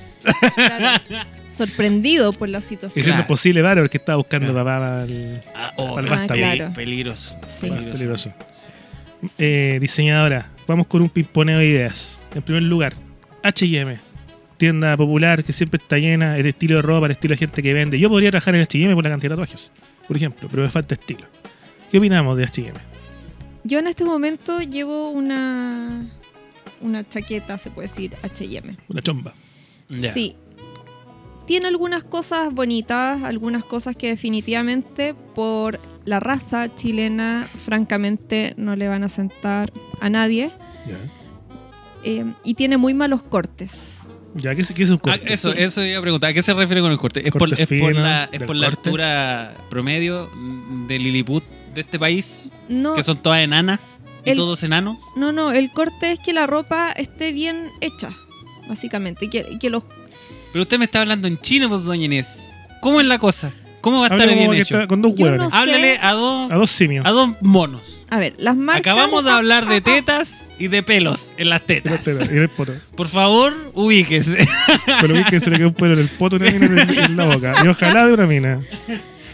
claro, 0.55 1.01
sorprendido 1.49 2.31
por 2.33 2.47
la 2.49 2.59
Y 2.59 2.61
situación. 2.61 3.03
siendo 3.03 3.17
Claro. 3.17 3.27
posible, 3.27 3.61
varo, 3.61 3.81
porque 3.81 3.97
estaba 3.97 4.15
buscando 4.17 4.51
Claro. 4.53 4.65
papá 4.65 4.79
para 4.79 5.03
el. 5.03 5.41
Ah, 5.53 5.73
oh, 5.77 5.97
Al 5.97 6.05
peli- 6.05 6.27
claro. 6.27 6.73
Peligroso. 6.73 7.35
Sí. 7.49 7.69
Peligroso. 7.69 8.33
Eh, 9.39 9.77
diseñadora, 9.81 10.49
vamos 10.67 10.87
con 10.87 11.01
un 11.01 11.09
pimponeo 11.09 11.57
de 11.59 11.65
ideas. 11.67 12.21
En 12.33 12.41
primer 12.41 12.63
lugar, 12.63 12.93
HM. 13.43 13.97
Tienda 14.57 14.95
popular 14.95 15.43
que 15.43 15.51
siempre 15.51 15.81
está 15.81 15.97
llena, 15.97 16.37
el 16.37 16.45
estilo 16.45 16.77
de 16.77 16.81
ropa, 16.81 17.07
el 17.07 17.11
estilo 17.13 17.33
de 17.33 17.37
gente 17.39 17.61
que 17.61 17.73
vende. 17.73 17.99
Yo 17.99 18.07
podría 18.09 18.31
trabajar 18.31 18.55
en 18.55 18.61
HM 18.61 18.93
por 18.95 19.03
la 19.03 19.09
cantidad 19.09 19.31
de 19.31 19.35
tatuajes, 19.35 19.71
por 20.07 20.17
ejemplo, 20.17 20.47
pero 20.49 20.63
me 20.63 20.69
falta 20.69 20.95
estilo. 20.95 21.25
¿Qué 21.91 21.97
opinamos 21.97 22.37
de 22.37 22.45
HM? 22.45 22.77
Yo 23.63 23.79
en 23.79 23.87
este 23.87 24.05
momento 24.05 24.59
llevo 24.59 25.09
una 25.09 26.09
una 26.81 27.07
chaqueta, 27.07 27.57
se 27.57 27.71
puede 27.71 27.87
decir, 27.87 28.13
H&M. 28.21 28.77
Una 28.87 29.01
chomba. 29.01 29.33
Sí. 30.11 30.35
tiene 31.45 31.67
algunas 31.67 32.03
cosas 32.03 32.51
bonitas, 32.51 33.21
algunas 33.23 33.63
cosas 33.63 33.95
que 33.95 34.07
definitivamente 34.07 35.13
por 35.13 35.79
la 36.05 36.19
raza 36.19 36.73
chilena, 36.73 37.47
francamente, 37.57 38.55
no 38.57 38.75
le 38.75 38.87
van 38.87 39.03
a 39.03 39.09
sentar 39.09 39.71
a 39.99 40.09
nadie. 40.09 40.51
Eh, 42.03 42.33
y 42.43 42.53
tiene 42.53 42.77
muy 42.77 42.93
malos 42.93 43.23
cortes. 43.23 43.94
Ya, 44.35 44.53
¿qué, 44.53 44.63
qué 44.75 44.83
es 44.83 44.89
un 44.89 44.97
Ah, 44.97 45.01
corte? 45.01 45.33
eso, 45.33 45.51
Sí. 45.53 45.57
eso 45.61 45.83
iba 45.85 45.97
a 45.97 46.01
preguntar. 46.01 46.29
¿A 46.29 46.33
qué 46.33 46.41
se 46.43 46.53
refiere 46.53 46.81
con 46.81 46.91
el 46.91 46.97
corte? 46.97 47.21
¿Es 47.25 47.31
por, 47.31 47.51
es 47.53 47.59
la, 47.71 48.23
es 48.25 48.31
del 48.31 48.45
por 48.45 48.55
la 48.55 48.67
corte. 48.67 48.89
altura 48.89 49.55
promedio 49.69 50.29
de 50.87 50.99
Lilliput 50.99 51.43
de 51.73 51.81
este 51.81 51.97
país? 51.97 52.49
No, 52.67 52.93
Que 52.95 53.03
son 53.03 53.17
todas 53.17 53.39
enanas 53.41 53.79
y 54.25 54.31
El- 54.31 54.37
todos 54.37 54.61
enanos. 54.63 54.97
no, 55.15 55.31
no, 55.31 55.51
el 55.53 55.71
corte 55.71 56.11
es 56.11 56.19
que 56.19 56.33
la 56.33 56.47
ropa 56.47 56.91
esté 56.91 57.31
bien 57.31 57.69
hecha, 57.79 58.11
básicamente. 58.67 59.25
y 59.25 59.29
Que, 59.29 59.45
y 59.51 59.57
que 59.57 59.69
los 59.69 59.83
Pero 60.51 60.63
usted 60.63 60.79
me 60.79 60.85
está 60.85 60.99
hablando 61.01 61.27
en 61.29 61.37
chino, 61.39 61.69
pues, 61.69 61.83
doña 61.83 62.05
Inés. 62.05 62.49
¿Cómo 62.81 62.99
es 62.99 63.07
la 63.07 63.19
cosa? 63.19 63.53
¿Cómo 63.85 63.99
va 63.99 64.07
a 64.07 64.09
estar 64.09 64.27
bien 64.27 64.51
hecho? 64.53 64.75
está 64.75 64.87
con 64.87 65.01
dos 65.01 65.13
Yo 65.15 65.25
hueones. 65.25 65.39
no 65.41 65.49
sé. 65.51 65.57
Háblale 65.57 65.97
a 66.01 66.11
dos, 66.13 66.51
A 66.51 66.55
dos 66.55 66.69
simios. 66.71 67.05
a 67.05 67.11
dos 67.11 67.29
monos. 67.41 68.03
A 68.09 68.17
ver, 68.17 68.33
las 68.37 68.55
marcas. 68.55 68.79
Acabamos 68.79 69.23
de 69.23 69.29
hablar 69.31 69.67
de 69.67 69.79
tetas 69.79 70.49
y 70.57 70.67
de 70.69 70.81
pelos 70.81 71.33
en 71.37 71.49
las 71.49 71.61
tetas. 71.65 71.93
los 71.93 72.01
tetas, 72.01 72.31
y 72.33 72.37
el 72.37 72.49
poto. 72.49 72.73
Por 72.95 73.07
favor, 73.07 73.53
ubíquese. 73.75 74.45
Pero 75.01 75.13
vi 75.13 75.23
que 75.25 75.39
se 75.39 75.51
le 75.51 75.57
quedó 75.57 75.67
un 75.67 75.73
pelo 75.75 75.93
en 75.93 75.99
el 75.99 76.07
poto 76.09 76.37
y 76.37 76.39
una 76.39 76.49
mina 76.51 76.81
en, 76.81 76.89
en 76.99 77.15
la 77.17 77.25
boca. 77.25 77.53
Y 77.63 77.67
ojalá 77.67 78.07
de 78.07 78.13
una 78.13 78.25
mina. 78.25 78.59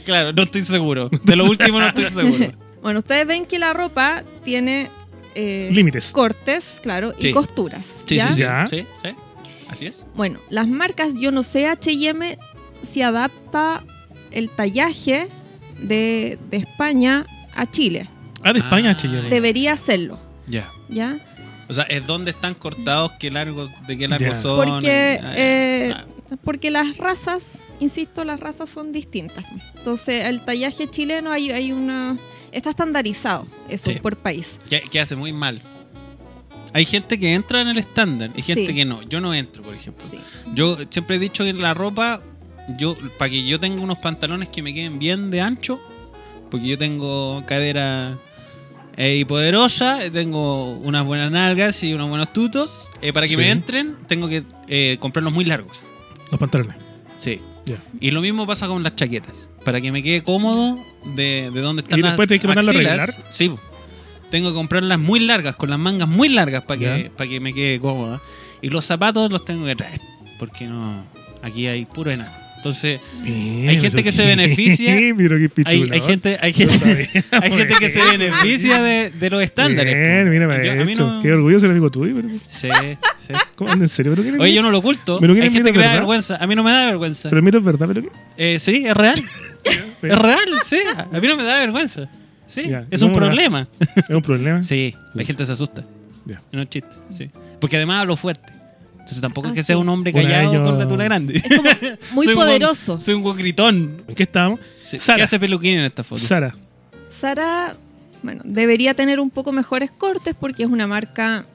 claro, 0.03 0.33
no 0.33 0.43
estoy 0.43 0.61
seguro. 0.63 1.09
De 1.23 1.35
lo 1.37 1.45
último 1.45 1.79
no 1.79 1.87
estoy 1.87 2.05
seguro. 2.09 2.51
Bueno, 2.81 2.97
ustedes 2.97 3.27
ven 3.27 3.45
que 3.45 3.59
la 3.59 3.73
ropa 3.73 4.23
tiene 4.43 4.89
eh, 5.35 5.69
Límites. 5.71 6.09
cortes, 6.09 6.79
claro, 6.81 7.13
Sí. 7.19 7.27
y 7.27 7.31
costuras. 7.31 8.03
Sí, 8.07 8.17
¿ya? 8.17 8.27
sí, 8.27 8.33
sí, 8.33 8.39
Ya. 8.41 8.65
sí. 8.67 8.85
sí. 9.03 9.09
Así 9.69 9.85
es. 9.85 10.07
Bueno, 10.15 10.39
las 10.49 10.67
marcas, 10.67 11.13
yo 11.15 11.31
no 11.31 11.43
sé, 11.43 11.67
HM 11.69 12.37
si 12.81 13.03
adapta 13.03 13.83
el 14.31 14.49
tallaje 14.49 15.27
de, 15.81 16.37
de 16.49 16.57
España 16.57 17.25
a 17.53 17.69
Chile. 17.69 18.07
Ah, 18.43 18.53
de 18.53 18.59
España, 18.59 18.89
Ah, 18.89 18.93
H&M. 18.93 19.29
Debería 19.29 19.73
hacerlo, 19.73 20.17
Ya. 20.47 20.69
¿ya? 20.89 21.17
O 21.69 21.73
sea, 21.73 21.83
es 21.85 22.05
dónde 22.05 22.31
están 22.31 22.53
cortados, 22.53 23.11
qué 23.19 23.31
largos, 23.31 23.69
de 23.87 23.97
qué 23.97 24.07
largos 24.07 24.35
Ya. 24.37 24.41
son. 24.41 24.67
Porque, 24.67 25.19
Ah, 25.23 25.33
eh, 25.35 25.93
ah. 25.95 26.03
porque 26.43 26.69
las 26.71 26.97
razas, 26.97 27.59
insisto, 27.79 28.25
las 28.25 28.39
razas 28.39 28.69
son 28.69 28.91
distintas. 28.91 29.45
Entonces, 29.77 30.25
el 30.25 30.41
tallaje 30.43 30.89
chileno 30.89 31.31
hay, 31.31 31.51
hay 31.51 31.71
una... 31.71 32.17
Está 32.51 32.71
estandarizado, 32.71 33.47
eso, 33.69 33.91
Sí. 33.91 33.99
por 33.99 34.17
país. 34.17 34.59
que, 34.69 34.81
que 34.81 34.99
hace 34.99 35.15
muy 35.15 35.31
mal. 35.31 35.61
Hay 36.73 36.85
gente 36.85 37.19
que 37.19 37.33
entra 37.33 37.61
en 37.61 37.67
el 37.69 37.77
estándar 37.77 38.31
y 38.35 38.41
gente 38.41 38.67
Sí. 38.67 38.73
que 38.73 38.85
no. 38.85 39.01
Yo 39.03 39.19
no 39.21 39.33
entro, 39.33 39.61
por 39.63 39.73
ejemplo. 39.75 40.03
Sí. 40.09 40.19
Yo 40.53 40.77
siempre 40.89 41.17
he 41.17 41.19
dicho 41.19 41.43
que 41.43 41.53
la 41.53 41.73
ropa, 41.73 42.21
yo 42.77 42.97
para 43.17 43.29
que 43.29 43.45
yo 43.45 43.59
tenga 43.59 43.81
unos 43.81 43.97
pantalones 43.99 44.49
que 44.49 44.61
me 44.61 44.73
queden 44.73 44.99
bien 44.99 45.31
de 45.31 45.41
ancho, 45.41 45.79
porque 46.49 46.67
yo 46.67 46.77
tengo 46.77 47.43
cadera 47.45 48.17
eh, 48.97 49.17
y 49.17 49.25
poderosa, 49.25 49.99
tengo 50.11 50.71
unas 50.73 51.05
buenas 51.05 51.31
nalgas 51.31 51.81
y 51.83 51.93
unos 51.93 52.09
buenos 52.09 52.33
tutos, 52.33 52.89
eh, 53.01 53.13
para 53.13 53.25
que 53.27 53.33
Sí. 53.33 53.37
me 53.37 53.49
entren 53.51 53.95
tengo 54.07 54.27
que 54.27 54.43
eh, 54.67 54.97
comprarlos 54.99 55.33
muy 55.33 55.45
largos. 55.45 55.81
Los 56.29 56.39
pantalones. 56.39 56.75
Sí. 57.17 57.39
Y 57.99 58.11
lo 58.11 58.21
mismo 58.21 58.45
pasa 58.47 58.67
con 58.67 58.83
las 58.83 58.95
chaquetas. 58.95 59.47
Para 59.63 59.79
que 59.79 59.91
me 59.91 60.01
quede 60.01 60.23
cómodo 60.23 60.77
de, 61.15 61.51
de 61.53 61.61
dónde 61.61 61.83
están 61.83 61.99
¿Y 61.99 62.01
las 62.01 62.11
después 62.17 62.27
tenés 62.27 62.41
que 62.41 62.69
arreglar? 62.69 63.09
Sí. 63.29 63.51
Tengo 64.29 64.49
que 64.49 64.55
comprarlas 64.55 64.97
muy 64.99 65.19
largas, 65.19 65.55
con 65.55 65.69
las 65.69 65.77
mangas 65.77 66.07
muy 66.07 66.29
largas 66.29 66.63
para 66.63 66.79
que, 66.79 67.11
para 67.15 67.29
que 67.29 67.39
me 67.39 67.53
quede 67.53 67.79
cómoda. 67.79 68.21
Y 68.61 68.69
los 68.69 68.85
zapatos 68.85 69.31
los 69.31 69.45
tengo 69.45 69.65
que 69.65 69.75
traer. 69.75 70.01
Porque 70.39 70.65
no. 70.65 71.03
Aquí 71.43 71.67
hay 71.67 71.85
puro 71.85 72.11
enano. 72.11 72.31
Entonces, 72.61 72.99
Hay 73.25 73.77
gente 73.79 74.03
que 74.03 74.11
se 74.11 74.23
beneficia. 74.23 74.95
Pero 75.17 75.35
qué 75.37 75.41
hay, 75.43 75.47
pichula. 75.47 75.95
hay 75.95 76.01
gente, 76.01 76.37
hay 76.39 76.53
gente, 76.53 77.09
hay 77.31 77.51
gente 77.51 77.73
que 77.79 77.89
se 77.89 78.11
beneficia 78.17 78.83
de, 78.83 79.09
de 79.09 79.29
los 79.31 79.41
estándares. 79.41 79.95
Bien, 79.95 80.25
po. 80.25 80.29
mira, 80.31 80.63
Yo- 80.63 80.71
a 80.73 80.75
mí 80.75 80.85
maestro. 80.85 81.07
no- 81.07 81.21
Qué 81.23 81.33
orgulloso 81.33 81.65
el 81.65 81.71
amigo 81.71 81.89
tuyo. 81.89 82.13
Pero, 82.15 82.29
Sí, 82.47 82.69
sí. 83.27 83.33
¿cómo? 83.55 83.73
¿En 83.73 83.89
serio? 83.89 84.13
¿Pero 84.15 84.39
Oye, 84.43 84.53
yo 84.53 84.61
no 84.61 84.69
lo 84.69 84.77
oculto. 84.77 85.17
Pero 85.19 85.33
Hay 85.33 85.39
¿quién 85.41 85.53
gente 85.53 85.71
que 85.71 85.79
le 85.79 85.85
da 85.85 85.93
vergüenza. 85.93 86.35
A 86.37 86.45
mí 86.45 86.53
no 86.53 86.61
me 86.63 86.71
da 86.71 86.85
vergüenza. 86.85 87.29
Pero 87.31 87.41
mira, 87.41 87.57
es 87.57 87.65
verdad, 87.65 87.87
pero 87.87 88.03
qué. 88.03 88.09
Eh, 88.37 88.59
sí, 88.59 88.83
es 88.85 88.95
real. 88.95 89.15
es 89.63 90.19
real, 90.19 90.49
sí. 90.63 90.77
A 91.11 91.19
mí 91.19 91.27
no 91.27 91.35
me 91.37 91.43
da 91.43 91.59
vergüenza. 91.61 92.07
Sí, 92.45 92.67
Ya, 92.69 92.85
es 92.91 93.01
¿y 93.01 93.05
un 93.05 93.13
problema. 93.13 93.67
Es 93.79 94.09
un 94.15 94.21
problema. 94.21 94.61
Sí, 94.61 94.93
la 95.15 95.23
gente 95.23 95.45
se 95.47 95.51
asusta. 95.53 95.83
Ya. 96.25 96.39
No 96.51 96.61
es 96.61 96.69
chiste, 96.69 96.89
sí. 97.09 97.31
Porque 97.59 97.77
además 97.77 98.01
hablo 98.01 98.15
fuerte. 98.17 98.53
Entonces 99.01 99.21
tampoco 99.21 99.47
es 99.47 99.51
Ah, 99.51 99.55
que 99.55 99.63
sí. 99.63 99.67
sea 99.67 99.77
un 99.77 99.89
hombre 99.89 100.13
callado 100.13 100.63
con 100.63 100.79
la 100.79 100.87
tula 100.87 101.03
grande. 101.03 101.35
Es 101.37 101.43
como 101.43 101.61
muy 102.13 102.25
Soy 102.25 102.33
un 102.33 102.39
buen- 102.39 102.47
poderoso. 102.47 103.01
soy 103.01 103.13
un 103.15 103.37
gritón. 103.37 104.03
¿En 104.07 104.15
qué 104.15 104.23
estábamos? 104.23 104.59
Sí. 104.83 104.99
Sara. 104.99 105.17
¿Qué 105.17 105.23
hace 105.23 105.39
peluquín 105.39 105.77
en 105.79 105.85
esta 105.85 106.03
foto? 106.03 106.21
Sara. 106.21 106.55
Sara, 107.09 107.75
bueno, 108.23 108.41
debería 108.45 108.93
tener 108.93 109.19
un 109.19 109.29
poco 109.29 109.51
mejores 109.51 109.91
cortes 109.91 110.35
porque 110.39 110.63
es 110.63 110.69
una 110.69 110.87
marca 110.87 111.45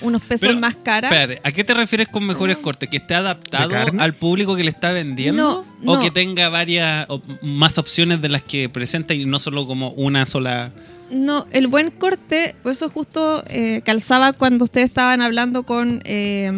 unos 0.00 0.22
pesos 0.22 0.48
Pero, 0.48 0.60
más 0.60 0.74
cara. 0.82 1.08
Espérate, 1.08 1.40
¿a 1.44 1.52
qué 1.52 1.62
te 1.62 1.72
refieres 1.72 2.08
con 2.08 2.26
mejores 2.26 2.56
cortes? 2.58 2.88
¿Que 2.88 2.96
esté 2.96 3.14
adaptado 3.14 3.74
al 3.98 4.14
público 4.14 4.56
que 4.56 4.64
le 4.64 4.70
está 4.70 4.90
vendiendo? 4.92 5.64
No, 5.82 5.92
¿O 5.92 5.94
no. 5.96 6.00
que 6.00 6.10
tenga 6.10 6.48
varias 6.48 7.06
o 7.08 7.22
más 7.42 7.78
opciones 7.78 8.20
de 8.20 8.28
las 8.28 8.42
que 8.42 8.68
presenta 8.68 9.14
y 9.14 9.24
no 9.24 9.38
solo 9.38 9.66
como 9.66 9.90
una 9.90 10.26
sola? 10.26 10.72
No, 11.10 11.46
el 11.52 11.66
buen 11.68 11.90
corte, 11.90 12.56
pues 12.62 12.78
eso 12.78 12.88
justo 12.88 13.44
eh, 13.48 13.82
calzaba 13.84 14.32
cuando 14.32 14.64
ustedes 14.64 14.86
estaban 14.86 15.20
hablando 15.20 15.64
con 15.64 16.00
eh, 16.04 16.50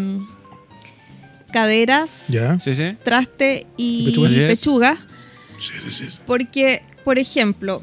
caderas, 1.53 2.27
Ya. 2.29 2.59
¿Sí, 2.59 2.75
sí? 2.75 2.97
traste 3.03 3.67
y. 3.77 4.05
Yes. 5.59 5.95
sí. 5.95 6.07
Porque, 6.27 6.83
por 7.05 7.19
ejemplo, 7.19 7.83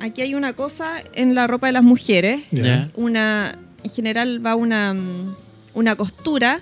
aquí 0.00 0.22
hay 0.22 0.34
una 0.34 0.52
cosa 0.54 1.02
en 1.14 1.34
la 1.34 1.46
ropa 1.46 1.68
de 1.68 1.72
las 1.72 1.82
mujeres. 1.82 2.42
Ya. 2.50 2.88
Una, 2.96 3.58
en 3.84 3.90
general 3.90 4.44
va 4.44 4.54
una, 4.56 4.92
mm, 4.94 5.34
una 5.74 5.96
costura 5.96 6.60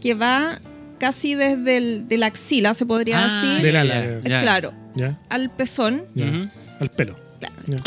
que 0.00 0.14
va 0.14 0.60
casi 0.98 1.34
desde 1.34 1.76
el, 1.76 2.08
de 2.08 2.16
la 2.16 2.26
axila, 2.26 2.74
se 2.74 2.86
podría 2.86 3.18
Ah, 3.22 3.42
decir, 3.42 3.62
Del 3.64 3.76
ala, 3.76 4.20
claro, 4.22 4.72
al 5.28 5.50
pezón. 5.50 6.04
Al 6.80 6.88
pelo. 6.90 7.16
Claro. 7.64 7.82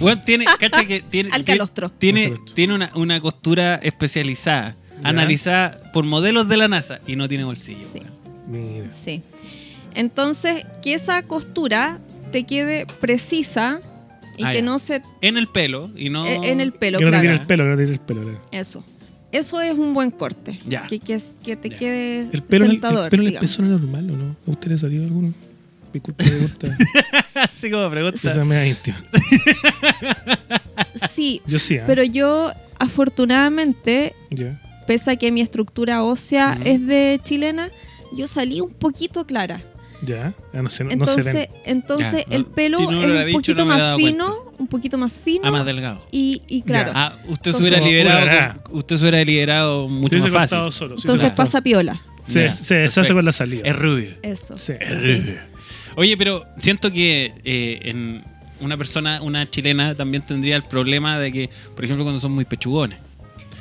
Bueno, 0.00 0.20
tiene, 0.26 0.44
cacha 0.58 0.84
que 0.86 1.00
tiene, 1.02 1.30
Al 1.32 1.44
tiene- 1.44 1.58
calostro. 1.58 1.90
tiene, 1.90 2.34
tiene 2.54 2.74
una, 2.74 2.90
una 2.94 3.20
costura 3.20 3.76
especializada, 3.76 4.76
Ya. 5.02 5.08
analizada 5.08 5.92
por 5.92 6.04
modelos 6.04 6.48
de 6.48 6.56
la 6.56 6.68
NASA 6.68 7.00
y 7.06 7.16
no 7.16 7.28
tiene 7.28 7.44
bolsillo. 7.44 7.86
Sí. 7.92 8.00
weón. 8.48 8.72
Mira. 8.74 8.90
Sí. 8.96 9.22
Entonces, 9.94 10.64
que 10.82 10.94
esa 10.94 11.22
costura 11.22 11.98
te 12.32 12.44
quede 12.44 12.86
precisa 13.00 13.80
y 14.36 14.44
Ah, 14.44 14.50
que 14.52 14.58
ya. 14.58 14.62
no 14.64 14.78
se... 14.78 15.02
En 15.20 15.36
el 15.36 15.48
pelo 15.48 15.90
y 15.96 16.10
no. 16.10 16.24
eh, 16.26 16.38
en 16.44 16.60
el 16.60 16.72
pelo, 16.72 16.98
Que 16.98 17.04
no 17.04 17.10
claro. 17.10 17.22
tiene 17.22 17.36
el 17.40 17.46
pelo, 17.46 17.64
que 17.64 17.70
no 17.70 17.76
tiene 17.76 17.92
el 17.92 18.00
pelo. 18.00 18.22
claro. 18.22 18.40
Eso. 18.52 18.84
Eso 19.32 19.60
es 19.60 19.74
un 19.78 19.92
buen 19.94 20.10
corte. 20.10 20.58
Ya. 20.66 20.86
Que, 20.86 20.98
que, 20.98 21.18
te 21.56 21.68
Ya. 21.70 21.76
quede 21.78 22.28
¿El 22.32 22.42
pelo, 22.42 22.64
en 22.64 22.70
el, 22.70 22.76
sentador, 22.76 23.04
el 23.04 23.10
pelo 23.10 23.22
en 23.28 23.36
el 23.64 23.70
normal 23.70 24.10
o 24.10 24.16
no? 24.16 24.36
¿A 24.46 24.50
usted 24.50 24.70
le 24.70 24.78
salió 24.78 25.02
alguno? 25.04 25.32
Disculpe, 25.92 26.24
pregunta. 26.24 26.68
Así 27.34 27.70
como 27.70 27.90
pregunta. 27.90 28.18
Esa 28.30 28.44
me 28.44 28.54
da 28.56 28.66
íntima. 28.66 28.96
Sí, 31.10 31.40
Yo 31.46 31.58
sí, 31.58 31.78
¿ah? 31.78 31.84
pero 31.86 32.02
yo 32.04 32.52
afortunadamente, 32.78 34.14
Ya. 34.30 34.60
pese 34.86 35.10
a 35.12 35.16
que 35.16 35.30
mi 35.32 35.40
estructura 35.40 36.02
ósea 36.02 36.56
Ujú. 36.58 36.68
es 36.68 36.86
de 36.86 37.20
chilena, 37.22 37.70
yo 38.16 38.28
salí 38.28 38.60
un 38.60 38.70
poquito 38.72 39.26
clara. 39.26 39.60
Ya. 40.02 40.32
Ah, 40.54 40.62
no, 40.62 40.70
se, 40.70 40.84
no 40.84 40.90
se 40.90 40.94
Entonces, 40.94 41.34
ven. 41.34 41.48
entonces 41.64 42.24
Ya, 42.28 42.36
el 42.36 42.42
no, 42.42 42.48
pelo 42.48 42.78
si 42.78 42.84
no 42.86 42.90
es 42.92 42.98
hubiera 42.98 43.20
un 43.20 43.26
dicho, 43.26 43.36
poquito 43.38 43.66
más 43.66 43.96
fino, 43.96 44.52
un 44.58 44.66
poquito 44.66 44.98
más 44.98 45.12
fino 45.12 45.42
Ah, 45.44 45.50
más 45.50 45.66
delgado. 45.66 46.02
y, 46.10 46.42
y 46.48 46.62
claro, 46.62 46.92
Ah, 46.94 47.12
usted 47.28 47.52
se 47.52 47.58
Entonces- 47.58 47.60
hubiera 47.60 47.78
Como 47.78 47.90
liberado. 47.90 48.62
con- 48.62 48.76
usted 48.76 48.96
se 48.96 49.02
hubiera 49.02 49.24
liberado 49.24 49.88
mucho 49.88 50.20
se 50.20 50.30
más 50.30 50.50
fácil. 50.50 50.72
solo. 50.72 50.96
sí, 50.96 51.02
entonces 51.02 51.28
se 51.30 51.34
pasa 51.36 51.60
piola. 51.60 52.00
Se, 52.26 52.44
Ya, 52.44 52.50
se 52.50 52.74
deshace 52.76 52.94
perfecto. 53.00 53.14
con 53.16 53.24
la 53.24 53.32
salida. 53.32 53.62
Es 53.64 53.76
rubio. 53.76 54.10
Eso. 54.22 54.56
Sí. 54.56 54.74
Sí. 54.86 55.36
Oye, 56.00 56.16
pero 56.16 56.46
siento 56.56 56.90
que 56.90 57.32
eh, 57.44 57.80
en 57.84 58.24
una 58.60 58.78
persona, 58.78 59.20
una 59.20 59.48
chilena, 59.48 59.94
también 59.94 60.22
tendría 60.22 60.56
el 60.56 60.62
problema 60.62 61.18
de 61.18 61.30
que, 61.30 61.50
por 61.76 61.84
ejemplo, 61.84 62.04
cuando 62.04 62.18
son 62.20 62.32
muy 62.32 62.46
pechugones. 62.46 62.98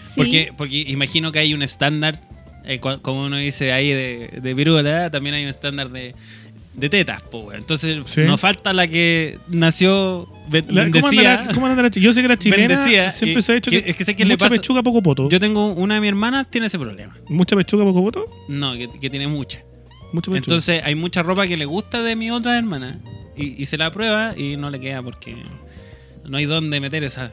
Sí. 0.02 0.14
Porque, 0.16 0.54
porque 0.58 0.78
imagino 0.88 1.32
que 1.34 1.40
hay 1.40 1.54
un 1.54 1.62
estándar, 1.62 2.18
eh, 2.64 2.80
como 2.80 3.26
uno 3.26 3.36
dice 3.36 3.74
ahí 3.74 3.90
de, 3.90 4.40
de 4.42 4.54
viruela, 4.54 5.12
también 5.12 5.36
hay 5.36 5.44
un 5.44 5.50
estándar 5.50 5.90
de, 5.90 6.16
de 6.76 6.90
tetas, 6.90 7.22
po, 7.24 7.40
weón. 7.40 7.58
Entonces, 7.60 7.98
Sí. 8.06 8.22
no 8.22 8.38
falta 8.38 8.72
la 8.72 8.88
que 8.88 9.38
nació, 9.50 10.28
ben- 10.50 10.66
La- 10.70 10.84
¿Cómo 10.86 10.86
anda, 10.86 11.00
bendecida. 11.02 11.46
la, 11.46 11.54
cómo 11.54 11.68
anda 11.68 11.82
la 11.84 11.90
Yo 11.90 12.14
sé 12.14 12.22
que 12.22 12.28
la 12.30 12.38
chilena 12.38 13.12
siempre 13.12 13.42
se 13.42 13.52
ha 13.52 13.56
hecho 13.58 13.70
que- 13.70 13.84
que, 13.84 13.90
es 13.92 13.96
que 13.98 14.06
sé 14.06 14.16
que 14.16 14.24
le 14.24 14.36
mucha 14.36 14.46
pasa- 14.48 14.56
pechuga, 14.62 14.82
poco 14.82 15.04
poto. 15.04 15.28
Yo 15.28 15.42
tengo 15.42 15.74
una 15.74 15.96
de 15.96 16.02
mi 16.02 16.08
hermana, 16.08 16.46
tiene 16.46 16.68
ese 16.68 16.80
problema. 16.80 17.18
Mucha 17.28 17.56
pechuga, 17.58 17.84
poco 17.84 18.02
poto. 18.02 18.26
No, 18.48 18.74
que, 18.78 18.90
que 19.00 19.10
tiene 19.10 19.28
mucha. 19.28 19.62
Pechuga. 20.32 20.38
Entonces 20.38 20.82
hay 20.84 20.96
mucha 20.96 21.24
ropa 21.24 21.48
que 21.48 21.58
le 21.58 21.66
gusta 21.66 22.02
de 22.04 22.16
mi 22.16 22.32
otra 22.32 22.58
hermana 22.58 23.00
y, 23.36 23.62
y 23.62 23.66
se 23.66 23.78
la 23.78 23.92
prueba 23.92 24.34
y 24.38 24.58
no 24.58 24.70
le 24.70 24.80
queda 24.80 25.02
porque 25.04 25.36
no 26.26 26.38
hay 26.38 26.46
dónde 26.46 26.80
meter 26.80 27.04
esa. 27.04 27.32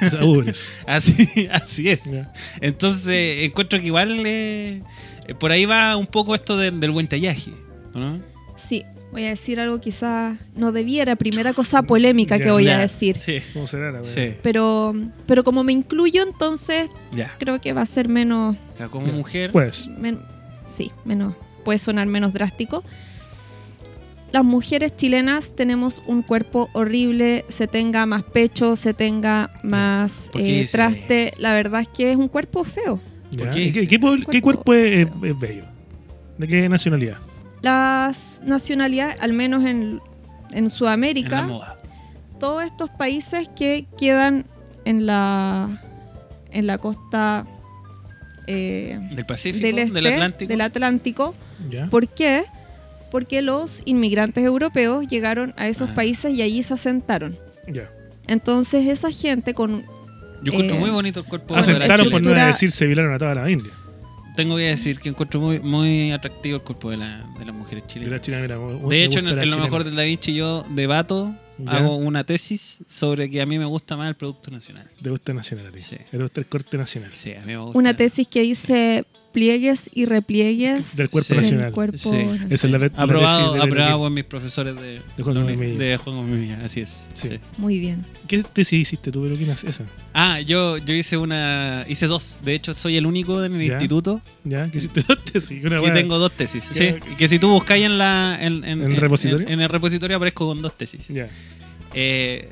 Así, 0.86 1.48
así 1.50 1.88
es. 1.88 2.02
Entonces, 2.60 3.44
encuentro 3.44 3.80
que 3.80 3.86
igual 3.86 4.22
eh, 4.24 4.82
por 5.40 5.50
ahí 5.52 5.64
va 5.66 5.96
un 5.96 6.06
poco 6.06 6.34
esto 6.34 6.56
del, 6.56 6.78
del 6.80 6.90
buen 6.90 7.08
tallaje. 7.08 7.50
¿no? 7.94 8.20
Sí, 8.56 8.84
voy 9.10 9.24
a 9.24 9.30
decir 9.30 9.58
algo 9.58 9.80
quizás 9.80 10.38
no 10.54 10.70
debiera, 10.72 11.16
primera 11.16 11.52
cosa 11.54 11.82
polémica 11.82 12.38
que 12.38 12.50
voy 12.50 12.68
a 12.68 12.78
decir. 12.78 13.18
Sí, 13.18 13.38
¿Cómo 13.52 13.66
será 13.66 13.90
la 13.90 14.04
sí, 14.04 14.34
Pero, 14.42 14.94
pero 15.26 15.42
como 15.44 15.64
me 15.64 15.72
incluyo, 15.72 16.22
entonces 16.22 16.88
creo 17.38 17.60
que 17.60 17.72
va 17.72 17.82
a 17.82 17.86
ser 17.86 18.08
menos, 18.08 18.56
O 18.74 18.76
sea, 18.76 18.88
como 18.88 19.06
mujer. 19.12 19.50
Pues, 19.50 19.88
men- 19.88 20.20
sí, 20.68 20.92
menos, 21.04 21.34
puede 21.66 21.78
sonar 21.80 22.06
menos 22.06 22.32
drástico. 22.32 22.84
Las 24.32 24.44
mujeres 24.44 24.94
chilenas 24.96 25.54
tenemos 25.56 26.02
un 26.06 26.22
cuerpo 26.22 26.68
horrible, 26.74 27.44
se 27.48 27.66
tenga 27.66 28.06
más 28.06 28.22
pecho, 28.22 28.76
se 28.76 28.94
tenga 28.94 29.50
más 29.62 30.30
¿Por 30.32 30.42
qué 30.42 30.62
eh, 30.62 30.68
traste. 30.70 31.32
La 31.38 31.52
verdad 31.54 31.80
es 31.80 31.88
que 31.88 32.10
es 32.12 32.16
un 32.16 32.28
cuerpo 32.28 32.62
feo. 32.64 33.00
qué 33.30 33.36
¿Y 33.44 33.50
¿Qué, 33.50 33.60
dice? 33.60 33.88
qué 33.88 33.98
pueblo- 33.98 34.26
qué 34.30 34.40
Cuerpo- 34.40 34.62
cuerpo 34.64 34.74
es, 34.74 35.08
es 35.32 35.38
bello? 35.40 35.64
¿De 36.38 36.46
qué 36.46 36.68
nacionalidad? 36.68 37.16
Las 37.62 38.40
nacionalidades, 38.44 39.16
al 39.20 39.32
menos 39.32 39.62
en, 39.64 40.00
en 40.50 40.58
en 40.58 40.64
la 40.64 40.70
Sudamérica, 40.70 41.42
moda. 41.42 41.78
todos 42.38 42.62
estos 42.64 42.90
países 42.90 43.48
que 43.56 43.86
quedan 43.98 44.44
en 44.84 45.06
la, 45.06 45.80
en 46.50 46.66
la 46.66 46.78
costa 46.78 47.46
eh, 48.46 48.98
Del 49.12 49.26
Pacífico, 49.26 49.66
del, 49.66 49.78
este, 49.78 49.94
del 49.94 50.06
Atlántico. 50.06 50.48
del 50.48 50.60
Atlántico. 50.60 51.34
¿Por 51.90 52.08
qué? 52.08 52.44
Porque 53.10 53.42
los 53.42 53.82
inmigrantes 53.84 54.44
europeos 54.44 55.06
llegaron 55.08 55.54
a 55.56 55.68
esos 55.68 55.90
Ah. 55.90 55.94
países 55.94 56.32
y 56.32 56.42
allí 56.42 56.62
se 56.62 56.74
asentaron. 56.74 57.38
Ya. 57.68 57.90
Entonces 58.26 58.86
esa 58.86 59.10
gente 59.10 59.54
con... 59.54 59.84
Yo 60.42 60.52
encuentro 60.52 60.76
eh, 60.76 60.80
muy 60.80 60.90
bonito 60.90 61.20
el 61.20 61.26
cuerpo 61.26 61.54
de 61.54 61.60
la 61.60 61.60
Asentaron 61.62 62.10
por 62.10 62.22
no 62.22 62.30
decir 62.34 62.70
se 62.70 62.86
violaron 62.86 63.12
a 63.14 63.18
toda 63.18 63.34
la 63.34 63.50
India. 63.50 63.72
Tengo 64.36 64.56
que 64.56 64.64
decir 64.64 64.98
que 64.98 65.08
encuentro 65.08 65.40
muy, 65.40 65.60
muy 65.60 66.12
atractivo 66.12 66.56
el 66.56 66.62
cuerpo 66.62 66.90
de, 66.90 66.98
la- 66.98 67.24
de 67.38 67.44
las 67.46 67.54
mujeres 67.54 67.84
De 67.84 67.88
chilenas. 67.88 68.12
la 68.12 68.20
China, 68.20 68.38
mira, 68.42 68.56
De 68.88 69.02
hecho, 69.04 69.20
en, 69.20 69.34
la 69.34 69.42
en 69.42 69.48
lo 69.50 69.58
mejor 69.58 69.82
del 69.84 69.96
Da 69.96 70.02
Vinci 70.02 70.34
yo 70.34 70.66
debato, 70.70 71.34
Ya. 71.58 71.72
hago 71.72 71.96
una 71.96 72.24
tesis 72.24 72.78
sobre 72.86 73.30
que 73.30 73.40
a 73.40 73.46
mí 73.46 73.58
me 73.58 73.64
gusta 73.64 73.96
más 73.96 74.08
el 74.08 74.14
producto 74.14 74.50
nacional. 74.50 74.90
Te 75.00 75.10
gusta 75.10 75.32
el 75.32 75.36
nacional 75.36 75.66
a 75.66 75.70
ti. 75.70 75.82
Sí. 75.82 75.96
Te 76.10 76.18
gusta 76.18 76.40
el 76.40 76.46
corte 76.46 76.76
nacional. 76.76 77.10
Sí, 77.14 77.32
a 77.32 77.40
mí 77.40 77.46
me 77.46 77.58
gusta. 77.58 77.78
Una 77.78 77.96
tesis 77.96 78.28
que 78.28 78.42
dice 78.42 79.06
pliegues 79.36 79.90
y 79.92 80.06
repliegues 80.06 80.96
Del 80.96 81.10
cuerpo 81.10 81.26
Sí. 81.28 81.34
del 81.34 81.42
nacional. 81.42 81.72
cuerpo 81.72 81.98
Sí. 81.98 82.10
nacional. 82.10 82.46
Esa 82.52 82.66
es 82.68 82.72
la, 82.72 82.86
Aprobado, 83.02 83.52
de 83.52 83.60
aprobado 83.62 84.08
mis 84.08 84.24
profesores 84.24 84.74
de, 84.76 85.02
De 85.18 85.22
Juan 85.98 86.16
Gómez 86.16 86.58
así 86.64 86.80
es. 86.80 87.06
Sí. 87.12 87.28
sí. 87.28 87.38
Muy 87.58 87.78
bien. 87.78 88.06
¿Qué 88.26 88.42
tesis 88.42 88.80
hiciste 88.80 89.12
tú, 89.12 89.22
Peluquinas? 89.24 89.62
Esa. 89.64 89.84
Ah, 90.14 90.40
yo, 90.40 90.78
yo 90.78 90.94
hice 90.94 91.18
una. 91.18 91.84
Hice 91.86 92.06
dos. 92.06 92.38
De 92.42 92.54
hecho, 92.54 92.72
soy 92.72 92.96
el 92.96 93.04
único 93.04 93.44
en 93.44 93.52
el 93.60 93.66
Ya. 93.66 93.74
instituto 93.74 94.22
¿Ya? 94.44 94.70
¿Qué 94.70 94.78
hiciste 94.78 95.02
dos 95.06 95.22
tesis? 95.24 95.62
Una 95.62 95.82
que 95.82 95.90
tengo 95.90 96.18
dos 96.18 96.32
tesis. 96.32 96.70
Ya. 96.70 96.74
Sí. 96.74 96.94
Y 97.12 97.16
que 97.16 97.28
si 97.28 97.38
tú 97.38 97.50
buscáis 97.50 97.84
en 97.84 97.98
la. 97.98 98.38
En, 98.40 98.64
en- 98.64 98.80
¿En 98.82 98.90
el 98.92 98.96
repositorio? 98.96 99.46
En, 99.46 99.52
en 99.52 99.60
el 99.60 99.68
repositorio 99.68 100.16
aparezco 100.16 100.46
con 100.46 100.62
dos 100.62 100.78
tesis. 100.78 101.08
Ya. 101.08 101.28
Eh, 101.92 102.48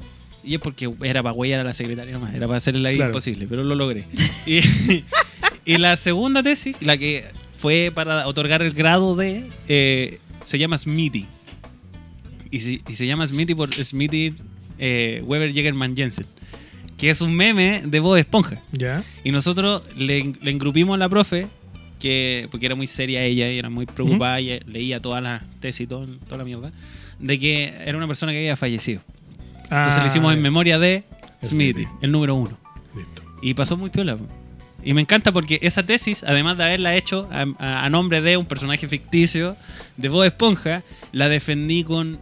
y 0.47 0.53
es 0.55 0.61
porque 0.61 0.93
era 1.03 1.23
para 1.23 1.33
huellar 1.33 1.61
a 1.61 1.65
la 1.65 1.73
secretaria 1.73 2.13
nomás, 2.13 2.35
era 2.35 2.47
para 2.47 2.59
hacerle 2.59 2.81
la 2.81 2.91
vida 2.91 2.99
Claro. 2.99 3.13
imposible, 3.13 3.47
pero 3.49 3.65
lo 3.65 3.75
logré. 3.75 4.05
y, 4.47 4.59
y 5.65 5.79
la 5.79 5.97
segunda 5.97 6.43
tesis, 6.43 6.77
la 6.81 6.97
que 6.99 7.25
fue 7.57 7.91
para 7.95 8.27
otorgar 8.27 8.63
el 8.63 8.73
grado 8.73 9.17
de, 9.17 9.45
eh, 9.69 10.19
se 10.43 10.59
llama 10.59 10.77
Smithy. 10.79 11.27
Y, 12.51 12.61
se- 12.61 12.83
y 12.89 12.95
se 12.95 13.07
llama 13.07 13.27
Smithy 13.27 13.55
por 13.55 13.73
Smithy 13.73 14.35
eh, 14.79 15.23
Weber 15.27 15.53
Jägerman 15.53 15.97
Jensen, 15.97 16.27
que 16.97 17.11
es 17.11 17.21
un 17.21 17.35
meme 17.35 17.83
de 17.87 18.01
Bob 18.01 18.17
Esponja. 18.17 18.63
¿Ya? 18.73 19.03
Y 19.25 19.31
nosotros 19.33 19.83
le, 19.97 20.35
le 20.41 20.51
engrupimos 20.51 20.95
a 20.95 20.99
la 20.99 21.09
profe, 21.09 21.47
que, 21.99 22.49
porque 22.51 22.67
era 22.67 22.75
muy 22.75 22.87
seria 22.87 23.23
ella 23.25 23.51
y 23.51 23.59
era 23.59 23.71
muy 23.71 23.87
preocupada 23.87 24.41
y 24.41 24.61
leía 24.67 25.01
todas 25.01 25.23
las 25.23 25.43
tesis 25.61 25.83
y 25.83 25.87
todo- 25.87 26.07
toda 26.27 26.39
la 26.39 26.45
mierda, 26.45 26.73
de 27.19 27.39
que 27.39 27.73
era 27.87 27.97
una 27.97 28.07
persona 28.07 28.33
que 28.33 28.39
había 28.39 28.57
fallecido. 28.57 29.01
Entonces 29.65 29.95
Ah, 29.97 30.01
le 30.03 30.07
hicimos 30.09 30.33
en 30.33 30.39
ya. 30.39 30.43
memoria 30.43 30.79
de 30.79 31.05
Smithy. 31.43 31.87
el 32.03 32.13
número 32.13 32.35
uno. 32.35 32.59
Listo. 32.95 33.23
Y 33.43 33.55
pasó 33.55 33.77
muy 33.77 33.91
piola. 33.91 34.19
Y 34.85 34.93
me 34.95 35.01
encanta 35.01 35.33
porque 35.33 35.59
esa 35.63 35.83
tesis, 35.83 36.23
además 36.25 36.59
de 36.59 36.65
haberla 36.65 36.95
hecho 36.95 37.29
a, 37.33 37.47
a- 37.59 37.85
a 37.85 37.91
nombre 37.91 38.21
de 38.21 38.37
un 38.37 38.45
personaje 38.47 38.87
ficticio 38.87 39.57
de 39.97 40.09
Bob 40.09 40.25
Esponja, 40.25 40.83
la 41.13 41.29
defendí 41.29 41.85
con 41.85 42.19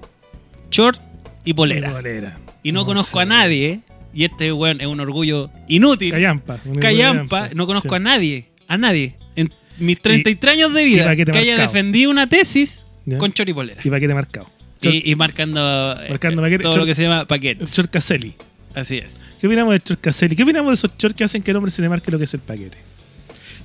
short 0.71 1.01
y 1.45 1.55
polera. 1.55 1.91
Polera. 1.93 2.39
Y 2.63 2.71
no, 2.73 2.87
conozco 2.87 3.19
a 3.19 3.25
nadie, 3.25 3.81
y 4.15 4.25
este 4.25 4.53
weón 4.53 4.81
es 4.81 4.87
un 4.87 5.01
orgullo 5.01 5.51
inútil. 5.69 6.13
Callampa. 6.13 6.61
Callampa, 6.81 7.49
no 7.55 7.67
conozco 7.67 7.89
Sí. 7.89 7.95
a 7.97 7.99
nadie, 7.99 8.49
a 8.69 8.79
nadie, 8.79 9.17
en 9.35 9.53
mis 9.79 10.01
33 10.01 10.55
años 10.55 10.73
de 10.75 10.85
vida, 10.85 11.17
que 11.17 11.25
haya 11.37 11.57
defendido 11.57 12.11
una 12.11 12.29
tesis 12.29 12.87
Ya. 13.05 13.19
con 13.19 13.33
short 13.33 13.49
y 13.49 13.55
polera. 13.55 13.81
Y 13.83 13.91
paquete 13.91 14.15
marcado. 14.15 14.47
Y, 14.83 15.11
y 15.11 15.15
marcando, 15.17 15.93
eh, 16.01 16.17
paquete, 16.19 16.59
todo 16.63 16.73
short- 16.75 16.79
lo 16.81 16.87
que 16.87 16.95
se 16.95 17.03
llama 17.03 17.25
paquete. 17.27 17.65
Chorcaselli. 17.67 18.35
Así 18.75 18.99
es. 18.99 19.25
¿Qué 19.41 19.47
opinamos 19.47 19.73
de 19.75 19.81
Chorcaselli? 19.81 20.37
¿Qué 20.37 20.43
opinamos 20.45 20.71
de 20.71 20.75
esos 20.75 20.91
shorts 20.99 21.17
que 21.17 21.25
hacen 21.25 21.43
que 21.43 21.51
el 21.51 21.57
hombre 21.57 21.71
se 21.71 21.83
le 21.83 21.89
marque 21.89 22.11
lo 22.11 22.19
que 22.19 22.25
es 22.25 22.35
el 22.35 22.41
paquete? 22.41 22.79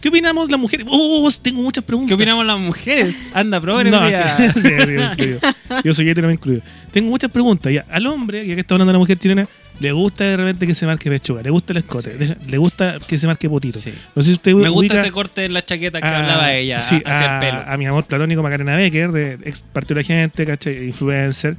¿Qué 0.01 0.09
opinamos 0.09 0.49
las 0.51 0.59
mujeres? 0.59 0.85
¡Oh! 0.89 1.29
Tengo 1.41 1.61
muchas 1.63 1.83
preguntas. 1.83 2.09
¿Qué 2.09 2.13
opinamos 2.13 2.45
las 2.45 2.59
mujeres? 2.59 3.15
Anda, 3.33 3.59
progre, 3.59 3.89
No, 3.89 4.07
sí, 4.53 4.61
sí, 4.61 4.69
me 4.91 5.03
incluyo. 5.05 5.39
Yo 5.83 5.93
soy 5.93 6.09
hetero, 6.09 6.27
me 6.27 6.35
incluyo. 6.35 6.61
Tengo 6.91 7.09
muchas 7.09 7.31
preguntas. 7.31 7.73
Ya, 7.73 7.83
al 7.89 8.05
hombre, 8.05 8.45
ya 8.45 8.53
que 8.53 8.61
está 8.61 8.75
hablando 8.75 8.91
de 8.91 8.93
la 8.93 8.99
mujer 8.99 9.17
chilena, 9.17 9.47
le 9.79 9.91
gusta 9.91 10.23
de 10.23 10.37
repente 10.37 10.67
que 10.67 10.75
se 10.75 10.85
marque 10.85 11.09
pechuga, 11.09 11.41
le 11.41 11.49
gusta 11.49 11.73
el 11.73 11.77
escote, 11.77 12.15
le- 12.17 12.37
le 12.47 12.57
gusta 12.59 12.97
que 13.07 13.17
se 13.17 13.25
marque 13.25 13.49
potito. 13.49 13.79
Sí. 13.79 13.91
No 14.15 14.21
sé 14.21 14.27
si 14.29 14.33
usted 14.33 14.53
Me 14.53 14.69
gusta 14.69 15.01
ese 15.01 15.11
corte 15.11 15.45
en 15.45 15.53
la 15.53 15.65
chaqueta 15.65 15.99
que 15.99 16.07
a- 16.07 16.19
hablaba 16.19 16.53
ella 16.53 16.79
sí, 16.79 17.01
hacia 17.03 17.39
a, 17.39 17.45
el 17.45 17.51
pelo. 17.51 17.63
a 17.71 17.77
mi 17.77 17.85
amor 17.87 18.05
platónico 18.05 18.43
Macarena 18.43 18.75
Becker, 18.75 19.11
de 19.11 19.33
ex 19.45 19.63
partido 19.73 19.95
de 19.95 20.01
la 20.01 20.07
gente, 20.07 20.45
¿cachai? 20.45 20.85
influencer, 20.85 21.57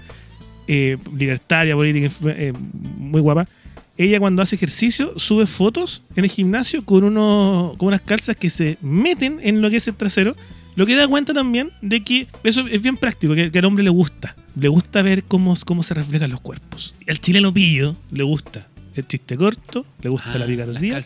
eh, 0.68 0.96
libertaria, 1.16 1.74
política, 1.74 2.08
eh, 2.26 2.52
muy 2.98 3.20
guapa. 3.20 3.48
Ella 3.96 4.20
cuando 4.20 4.42
hace 4.42 4.54
ejercicio 4.54 5.18
sube 5.18 5.46
fotos 5.46 6.02
en 6.14 6.24
el 6.24 6.30
gimnasio 6.30 6.84
con, 6.84 7.02
unos, 7.02 7.76
con 7.78 7.88
unas 7.88 8.00
calzas 8.00 8.36
que 8.36 8.48
se 8.48 8.78
meten 8.80 9.40
en 9.42 9.60
lo 9.60 9.70
que 9.70 9.78
es 9.78 9.88
el 9.88 9.94
trasero, 9.94 10.36
lo 10.76 10.86
que 10.86 10.94
da 10.94 11.08
cuenta 11.08 11.34
también 11.34 11.72
de 11.82 12.04
que 12.04 12.28
eso 12.44 12.64
es 12.68 12.80
bien 12.80 12.96
práctico, 12.96 13.34
que, 13.34 13.50
que 13.50 13.58
al 13.58 13.64
hombre 13.64 13.82
le 13.82 13.90
gusta. 13.90 14.36
Le 14.54 14.68
gusta 14.68 15.02
ver 15.02 15.24
cómo, 15.24 15.54
cómo 15.66 15.82
se 15.82 15.94
reflejan 15.94 16.30
los 16.30 16.40
cuerpos. 16.40 16.94
Al 17.08 17.18
chileno 17.18 17.52
pillo 17.52 17.96
le 18.12 18.22
gusta 18.22 18.68
el 18.94 19.06
chiste 19.06 19.36
corto, 19.36 19.86
le 20.02 20.10
gusta 20.10 20.30
Ah, 20.34 20.38
la 20.38 20.46
picardía 20.46 21.00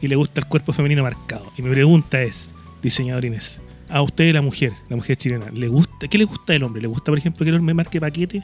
y 0.00 0.08
le 0.08 0.16
gusta 0.16 0.40
el 0.40 0.46
cuerpo 0.46 0.72
femenino 0.72 1.02
marcado. 1.02 1.50
Y 1.56 1.62
mi 1.62 1.70
pregunta 1.70 2.22
es, 2.22 2.52
diseñador 2.82 3.24
Inés, 3.24 3.60
a 3.88 4.02
usted 4.02 4.32
la 4.34 4.42
mujer, 4.42 4.72
la 4.88 4.96
mujer 4.96 5.16
chilena, 5.16 5.50
¿le 5.50 5.68
gusta, 5.68 6.08
¿qué 6.08 6.18
le 6.18 6.24
gusta 6.24 6.52
del 6.52 6.64
hombre? 6.64 6.82
¿Le 6.82 6.88
gusta, 6.88 7.06
por 7.06 7.18
ejemplo, 7.18 7.44
que 7.44 7.50
el 7.50 7.56
hombre 7.56 7.74
marque 7.74 8.00
paquete? 8.00 8.42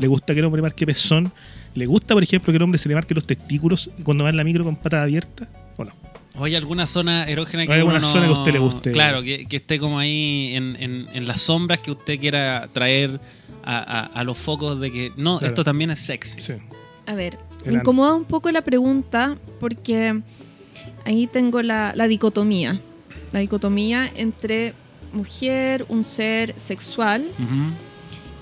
¿Le 0.00 0.06
gusta 0.08 0.32
que 0.34 0.40
el 0.40 0.46
hombre 0.46 0.62
marque 0.62 0.86
pezón? 0.86 1.32
¿Le 1.74 1.86
gusta, 1.86 2.14
por 2.14 2.22
ejemplo, 2.22 2.52
que 2.52 2.56
el 2.56 2.62
hombre 2.62 2.78
se 2.78 2.88
le 2.88 2.94
marque 2.96 3.14
los 3.14 3.24
testículos 3.26 3.90
cuando 4.02 4.24
va 4.24 4.30
en 4.30 4.36
la 4.36 4.44
micro 4.44 4.64
con 4.64 4.74
patas 4.76 5.02
abiertas? 5.02 5.48
¿O 5.76 5.84
no? 5.84 5.92
¿O 6.36 6.44
hay 6.44 6.54
alguna 6.54 6.86
zona 6.86 7.24
erógena 7.28 7.66
que 7.66 7.72
¿Hay 7.72 7.78
alguna 7.80 7.98
uno 7.98 8.06
no- 8.06 8.12
zona 8.12 8.26
que 8.26 8.32
a 8.32 8.38
usted 8.38 8.52
le 8.52 8.58
guste? 8.58 8.92
Claro, 8.92 9.22
que, 9.22 9.46
que 9.46 9.56
esté 9.56 9.78
como 9.78 9.98
ahí 9.98 10.52
en, 10.54 10.76
en- 10.80 11.08
en 11.12 11.26
las 11.26 11.40
sombras 11.42 11.80
que 11.80 11.90
usted 11.90 12.18
quiera 12.18 12.68
traer 12.72 13.20
a, 13.64 13.76
a- 13.78 14.06
a 14.20 14.24
los 14.24 14.38
focos 14.38 14.80
de 14.80 14.90
que 14.90 15.12
no, 15.16 15.38
Claro. 15.38 15.46
esto 15.52 15.64
también 15.64 15.90
es 15.90 15.98
sexy. 16.00 16.40
Sí. 16.40 16.54
A 17.06 17.14
ver, 17.14 17.38
Eran- 17.62 17.74
me 17.74 17.80
incomoda 17.80 18.14
un 18.14 18.24
poco 18.24 18.50
la 18.50 18.62
pregunta 18.62 19.36
porque 19.58 20.22
ahí 21.04 21.26
tengo 21.26 21.60
la, 21.62 21.92
la 21.94 22.08
dicotomía. 22.08 22.80
La 23.32 23.40
dicotomía 23.40 24.10
entre 24.16 24.72
mujer, 25.12 25.84
un 25.88 26.04
ser 26.04 26.54
sexual 26.58 27.28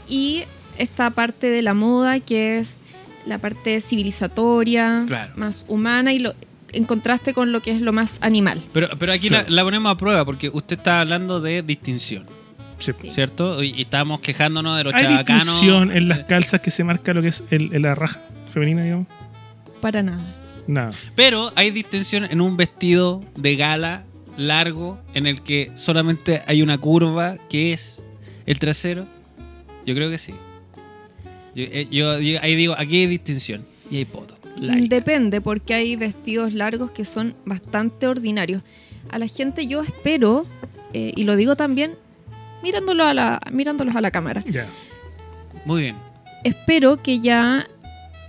y 0.09 0.44
esta 0.79 1.11
parte 1.11 1.49
de 1.51 1.62
la 1.62 1.74
moda 1.74 2.20
que 2.20 2.59
es 2.59 2.81
la 3.26 3.39
parte 3.39 3.81
civilizatoria, 3.81 5.05
Claro. 5.07 5.33
más 5.37 5.66
humana 5.68 6.12
y 6.12 6.18
lo, 6.18 6.35
en 6.72 6.85
contraste 6.85 7.35
con 7.35 7.53
lo 7.53 7.61
que 7.62 7.70
es 7.72 7.81
lo 7.81 7.93
más 7.93 8.18
animal. 8.22 8.62
Pero, 8.72 8.89
pero 8.99 9.12
aquí 9.12 9.29
la, 9.29 9.41
Claro. 9.41 9.55
la 9.55 9.64
ponemos 9.64 9.93
a 9.93 9.97
prueba 9.97 10.24
porque 10.24 10.49
usted 10.49 10.79
está 10.79 11.01
hablando 11.01 11.41
de 11.41 11.62
distinción, 11.62 12.24
Sí. 12.79 12.93
¿cierto? 13.11 13.62
Y, 13.62 13.70
y 13.74 13.83
estábamos 13.83 14.20
quejándonos 14.20 14.76
de 14.79 14.85
los 14.85 14.95
¿Hay 14.95 15.03
chabacanos. 15.05 15.45
distinción 15.45 15.93
en 15.93 16.09
las 16.09 16.20
calzas 16.24 16.61
que 16.61 16.70
se 16.70 16.85
marca 16.85 17.12
lo 17.12 17.22
que 17.22 17.29
es 17.29 17.43
el, 17.51 17.72
el- 17.74 17.83
la 17.83 17.95
raja 17.95 18.22
femenina, 18.47 18.83
digamos? 18.85 19.07
Para 19.81 20.03
nada. 20.03 20.35
Nada. 20.66 20.91
Pero 21.14 21.51
hay 21.57 21.70
distinción 21.70 22.24
en 22.24 22.41
un 22.41 22.57
vestido 22.57 23.24
de 23.37 23.57
gala 23.57 24.05
largo 24.37 24.99
en 25.14 25.26
el 25.26 25.41
que 25.43 25.70
solamente 25.74 26.43
hay 26.47 26.62
una 26.62 26.79
curva 26.79 27.37
que 27.49 27.72
es 27.72 28.03
el 28.47 28.59
trasero. 28.59 29.07
Yo 29.87 29.95
creo 29.95 30.11
que 30.11 30.18
sí. 30.18 30.35
Yo, 31.59 31.64
eh, 31.64 31.86
yo- 31.90 32.20
yo 32.20 32.38
ahí 32.42 32.54
digo, 32.54 32.74
aquí 32.78 33.00
hay 33.00 33.06
distinción 33.06 33.64
y 33.90 33.96
hay 33.98 34.04
poto. 34.04 34.36
Like. 34.56 34.88
Depende, 34.88 35.40
porque 35.40 35.74
hay 35.74 35.96
vestidos 35.96 36.54
largos 36.54 36.90
que 36.92 37.04
son 37.04 37.34
bastante 37.44 38.06
ordinarios. 38.06 38.62
A 39.11 39.18
la 39.18 39.26
gente 39.26 39.66
yo 39.66 39.80
espero, 39.82 40.46
eh, 40.92 41.12
y 41.16 41.24
lo 41.24 41.34
digo 41.36 41.56
también 41.56 41.94
mirándolo 42.62 43.04
a 43.04 43.14
la, 43.14 43.40
mirándolos 43.52 43.94
a 43.96 44.00
la 44.00 44.11
cámara, 44.11 44.42
Ya. 44.48 44.66
Muy 45.64 45.82
bien. 45.82 45.96
espero 46.44 47.02
que 47.02 47.20
ya 47.20 47.66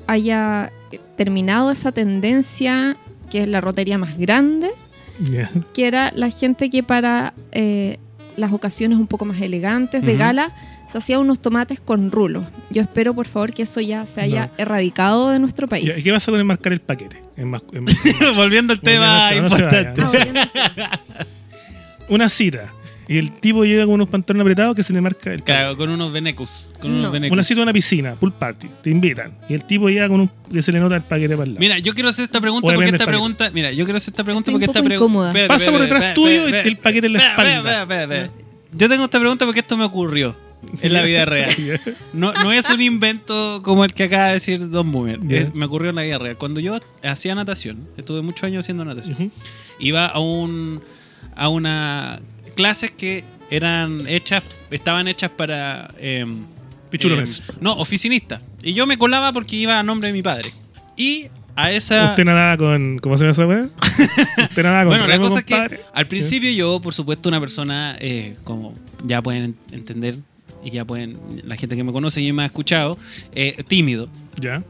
haya 0.08 0.72
terminado 1.16 1.72
esa 1.72 1.92
tendencia 1.92 2.98
que 3.30 3.44
es 3.44 3.48
la 3.48 3.62
rotería 3.62 3.98
más 4.00 4.18
grande, 4.18 4.70
que 5.74 5.86
era 5.88 6.12
la 6.16 6.30
gente 6.30 6.70
que 6.70 6.82
para 6.84 7.34
eh, 7.52 7.98
las 8.38 8.52
ocasiones 8.54 8.98
un 8.98 9.08
poco 9.08 9.26
más 9.26 9.40
elegantes 9.42 10.04
de 10.04 10.16
gala 10.16 10.52
se 10.92 10.98
hacía 10.98 11.20
unos 11.20 11.40
tomates 11.40 11.80
con 11.80 12.12
rulos. 12.12 12.46
Yo 12.72 12.82
espero, 12.82 13.14
por 13.14 13.28
favor, 13.28 13.54
que 13.54 13.64
eso 13.64 13.80
ya 13.82 14.06
se 14.06 14.22
haya 14.22 14.48
No. 14.48 14.52
erradicado 14.58 15.30
de 15.30 15.40
nuestro 15.40 15.68
país. 15.68 15.92
¿y 15.98 16.04
¿Qué 16.04 16.12
pasa 16.12 16.32
con 16.32 16.40
enmarcar 16.40 16.74
el 16.74 16.82
paquete? 16.82 17.22
Volviendo 17.38 17.92
al 17.94 18.00
tema 18.02 18.34
Volviendo 18.36 18.74
al 18.74 18.80
tema, 18.82 19.32
no 19.42 19.50
se 19.50 19.56
importante. 19.56 20.02
Ah. 20.82 21.00
Una 22.10 22.28
cita. 22.30 22.74
Y 23.08 23.18
el 23.18 23.32
tipo 23.32 23.66
llega 23.66 23.86
con 23.86 23.96
unos 23.96 24.08
pantalones 24.08 24.42
apretados 24.44 24.76
que 24.76 24.84
se 24.84 24.94
le 24.94 25.02
marca 25.02 25.32
el 25.34 25.40
paquete. 25.40 25.58
Claro, 25.60 25.78
con 25.78 25.90
unos 25.90 26.12
venecus. 26.12 26.68
Con 26.80 26.92
No. 26.92 27.00
unos 27.00 27.12
venecus. 27.12 27.34
Una 27.34 27.44
cita 27.44 27.60
en 27.60 27.64
una 27.64 27.74
piscina, 27.74 28.14
pool 28.16 28.34
party. 28.34 28.68
Te 28.84 28.92
invitan. 28.92 29.34
Y 29.50 29.56
el 29.56 29.64
tipo 29.66 29.90
llega 29.90 30.08
con 30.08 30.22
un 30.22 30.32
que 30.52 30.62
se 30.62 30.72
le 30.72 30.80
nota 30.80 30.96
el 30.96 31.02
paquete 31.04 31.36
para 31.36 31.44
el 31.46 31.54
lado. 31.54 31.60
Mira, 31.60 31.80
yo 31.80 31.94
quiero 31.96 32.10
hacer 32.10 32.24
esta 32.24 32.40
pregunta 32.40 32.72
porque 32.72 32.90
esta 32.90 33.06
pregunta. 33.08 33.50
Mira, 33.52 33.72
yo 33.72 33.86
quiero 33.86 33.98
hacer 33.98 34.12
esta 34.12 34.24
pregunta 34.24 34.52
Estoy 34.52 34.60
porque 34.62 34.66
un 34.66 34.78
esta 34.78 34.84
pregunta. 34.88 35.30
incómoda. 35.32 35.48
Pasa 35.48 35.72
por 35.72 35.82
detrás 35.82 36.14
tuyo 36.14 36.50
y 36.50 36.54
el 36.54 36.78
paquete 36.78 37.08
en 37.08 37.14
la 37.14 37.20
espalda. 37.20 38.30
Yo 38.74 38.88
tengo 38.88 39.06
esta 39.06 39.20
pregunta 39.20 39.46
porque 39.46 39.62
esto 39.62 39.76
me 39.78 39.86
ocurrió 39.86 40.36
en 40.82 40.94
la 40.94 41.02
vida 41.04 41.26
real. 41.26 41.52
No, 42.14 42.34
no 42.34 42.52
es 42.52 42.70
un 42.70 42.82
invento 42.82 43.62
como 43.64 43.84
el 43.86 43.94
que 43.94 44.04
acaba 44.06 44.28
de 44.28 44.34
decir 44.34 44.70
Don 44.70 44.92
Boomer. 44.92 45.20
Es- 45.30 45.54
me 45.54 45.66
ocurrió 45.66 45.90
en 45.90 45.96
la 45.96 46.04
vida 46.04 46.18
real. 46.18 46.38
Cuando 46.38 46.60
yo 46.60 46.80
hacía 47.04 47.36
natación, 47.36 47.88
estuve 47.98 48.22
muchos 48.22 48.44
años 48.44 48.62
haciendo 48.66 48.84
natación, 48.86 49.32
iba 49.80 50.06
a 50.08 50.20
un 50.20 50.82
a 51.36 51.50
una 51.50 52.20
clases 52.56 52.92
que 52.92 53.24
eran 53.50 54.06
hechas, 54.08 54.44
estaban 54.72 55.08
hechas 55.08 55.30
para 55.32 55.94
em, 56.00 56.44
Pichulones. 56.90 57.40
em, 57.50 57.56
no, 57.62 57.74
oficinistas. 57.74 58.42
Y 58.62 58.74
yo 58.74 58.86
me 58.88 58.98
colaba 58.98 59.32
porque 59.32 59.56
iba 59.56 59.80
a 59.80 59.84
nombre 59.84 60.08
de 60.08 60.14
mi 60.14 60.22
padre. 60.22 60.50
Y 60.98 61.28
a 61.56 61.72
esa 61.72 62.10
Usted 62.10 62.26
nadaba 62.26 62.58
con. 62.58 63.00
¿Cómo 63.00 63.18
se 63.18 63.24
llama 63.24 63.32
esa 63.32 63.46
weá? 63.48 63.70
Usted 64.50 64.64
nadaba 64.64 64.84
con. 64.84 64.90
bueno, 65.00 65.08
la 65.08 65.20
cosa 65.20 65.40
es 65.40 65.46
que 65.46 65.80
al 65.94 66.08
principio 66.08 66.52
yo, 66.52 66.80
por 66.82 66.94
supuesto, 66.94 67.30
una 67.30 67.40
persona, 67.40 67.96
eh, 68.00 68.36
como 68.44 68.74
ya 69.06 69.22
pueden 69.22 69.56
entender, 69.72 70.18
y 70.64 70.72
ya 70.72 70.86
pueden, 70.86 71.18
la 71.46 71.56
gente 71.56 71.76
que 71.76 71.84
me 71.84 71.92
conoce 71.92 72.22
y 72.22 72.32
me 72.34 72.44
ha 72.44 72.46
escuchado, 72.46 72.98
eh, 73.34 73.64
tímido, 73.68 74.10
Ya. 74.40 74.64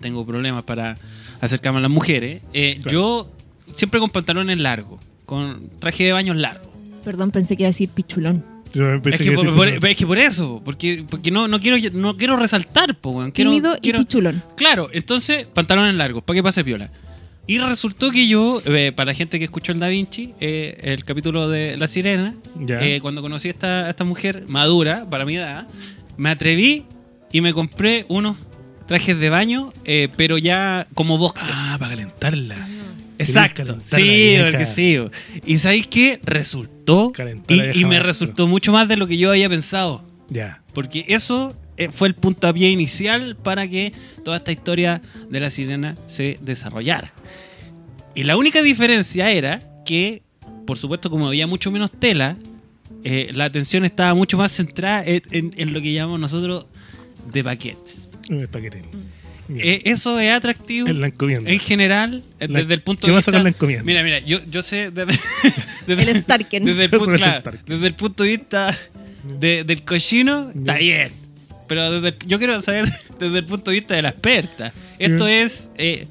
tengo 0.00 0.26
problemas 0.26 0.64
para 0.64 0.98
acercarme 1.40 1.78
a 1.78 1.82
las 1.82 1.90
mujeres. 1.90 2.42
eh, 2.52 2.78
Claro. 2.82 2.90
Yo 2.92 3.32
siempre 3.74 4.00
con 4.00 4.10
pantalones 4.10 4.58
largos, 4.58 5.00
con 5.26 5.68
traje 5.78 6.04
de 6.04 6.12
baños 6.12 6.36
largo. 6.36 6.70
Perdón, 7.04 7.30
pensé 7.30 7.56
que 7.56 7.62
iba 7.64 7.68
a 7.68 7.70
decir 7.70 7.88
pichulón. 7.90 8.44
Yo 8.74 9.00
pensé 9.00 9.22
Es 9.22 9.30
que, 9.30 9.34
que 9.36 9.50
por, 9.52 9.68
es 9.68 9.96
que 9.96 10.06
por 10.06 10.18
eso, 10.18 10.60
porque, 10.64 11.04
porque 11.08 11.30
no, 11.30 11.48
no, 11.48 11.58
quiero, 11.58 11.78
no 11.94 12.16
quiero 12.18 12.36
resaltar, 12.36 12.94
po, 13.00 13.10
weón, 13.10 13.30
quiero- 13.30 13.50
Tímido 13.50 13.78
quiero- 13.80 14.00
y 14.00 14.04
pichulón. 14.04 14.42
Claro, 14.56 14.90
entonces, 14.92 15.46
pantalones 15.46 15.94
largos, 15.94 16.22
para 16.22 16.36
que 16.36 16.42
pase 16.42 16.62
piola. 16.64 16.90
Y 17.48 17.56
resultó 17.56 18.10
que 18.10 18.28
yo, 18.28 18.60
eh, 18.66 18.92
para 18.94 19.12
la 19.12 19.14
gente 19.14 19.38
que 19.38 19.46
escuchó 19.46 19.72
el 19.72 19.80
Da 19.80 19.88
Vinci, 19.88 20.34
eh, 20.38 20.76
el 20.82 21.02
capítulo 21.06 21.48
de 21.48 21.78
La 21.78 21.88
Sirena, 21.88 22.34
eh, 22.68 22.98
cuando 23.00 23.22
conocí 23.22 23.48
a 23.48 23.52
esta, 23.52 23.86
a 23.86 23.90
esta 23.90 24.04
mujer 24.04 24.44
madura, 24.46 25.08
para 25.08 25.24
mi 25.24 25.36
edad, 25.36 25.66
me 26.18 26.28
atreví 26.28 26.84
y 27.32 27.40
me 27.40 27.54
compré 27.54 28.04
unos 28.08 28.36
trajes 28.86 29.18
de 29.18 29.30
baño, 29.30 29.72
pero 30.18 30.36
ya 30.36 30.86
como 30.92 31.16
boxer. 31.16 31.54
Ah, 31.54 31.76
para 31.78 31.92
calentarla. 31.92 32.68
Exacto. 33.16 33.64
calentar 33.64 33.98
Sí, 33.98 34.36
porque 34.44 34.66
sí. 34.66 34.98
Y 35.46 35.56
¿sabéis 35.56 35.88
qué? 35.88 36.20
Resultó. 36.24 37.12
Y, 37.48 37.80
y 37.80 37.84
me 37.86 37.98
resultó 37.98 38.46
mucho 38.46 38.72
más 38.72 38.88
de 38.88 38.98
lo 38.98 39.06
que 39.06 39.16
yo 39.16 39.30
había 39.30 39.48
pensado. 39.48 40.04
Ya. 40.28 40.62
Porque 40.74 41.06
eso 41.08 41.56
fue 41.92 42.08
el 42.08 42.14
puntapié 42.14 42.70
inicial 42.70 43.36
para 43.36 43.68
que 43.68 43.92
toda 44.24 44.38
esta 44.38 44.50
historia 44.52 45.00
de 45.30 45.40
la 45.40 45.50
sirena 45.50 45.96
se 46.06 46.38
desarrollara. 46.42 47.12
Y 48.14 48.24
la 48.24 48.36
única 48.36 48.62
diferencia 48.62 49.30
era 49.30 49.62
que, 49.86 50.22
por 50.66 50.76
supuesto, 50.76 51.08
como 51.10 51.28
había 51.28 51.46
mucho 51.46 51.70
menos 51.70 51.90
tela, 51.92 52.36
eh, 53.04 53.30
la 53.32 53.44
atención 53.44 53.84
estaba 53.84 54.12
mucho 54.14 54.36
más 54.36 54.50
centrada 54.52 55.04
en, 55.04 55.22
en- 55.30 55.54
en 55.56 55.72
lo 55.72 55.80
que 55.80 55.92
llamamos 55.92 56.18
nosotros 56.18 56.66
de 57.32 57.44
paquetes. 57.44 58.08
El 58.28 58.48
paquete. 58.48 58.82
Ya. 59.48 59.62
Eh, 59.64 59.82
eso 59.86 60.18
es 60.20 60.30
atractivo 60.30 60.88
En 60.88 61.00
la 61.00 61.06
encomienda. 61.06 61.50
en 61.50 61.58
general, 61.58 62.22
eh, 62.40 62.48
La- 62.48 62.58
desde 62.60 62.74
el 62.74 62.82
punto 62.82 63.02
¿qué 63.02 63.06
de 63.06 63.12
vas 63.14 63.28
a 63.28 63.30
vista. 63.30 63.32
sacar 63.32 63.42
la 63.44 63.48
encomienda? 63.50 63.84
Mira, 63.84 64.02
mira, 64.02 64.18
yo, 64.18 64.44
yo 64.44 64.62
sé 64.62 64.90
desde, 64.90 65.18
desde- 65.86 66.10
El 66.10 66.16
Starken. 66.16 66.64
desde 66.66 66.84
el 66.84 66.90
punto, 66.90 67.12
claro, 67.12 67.50
desde 67.66 67.86
el 67.86 67.94
punto 67.94 68.24
de 68.24 68.28
vista 68.30 68.76
de- 69.40 69.64
del 69.64 69.82
cochino, 69.84 70.50
está 70.50 70.76
bien. 70.76 71.12
Pero 71.68 71.90
desde 71.90 72.08
el- 72.08 72.26
yo 72.28 72.38
quiero 72.38 72.60
saber 72.62 72.86
desde 73.18 73.38
el 73.38 73.44
punto 73.44 73.70
de 73.70 73.76
vista 73.76 73.94
de 73.94 74.02
la 74.02 74.08
experta. 74.10 74.72
Esto 74.98 75.28
es 75.28 75.70
eh, 75.76 76.06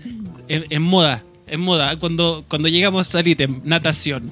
en, 0.47 0.65
en 0.69 0.81
moda, 0.81 1.23
en 1.47 1.59
moda. 1.59 1.97
Cuando, 1.99 2.45
cuando 2.47 2.67
llegamos 2.69 3.13
a 3.15 3.19
ítem 3.27 3.61
natación, 3.65 4.31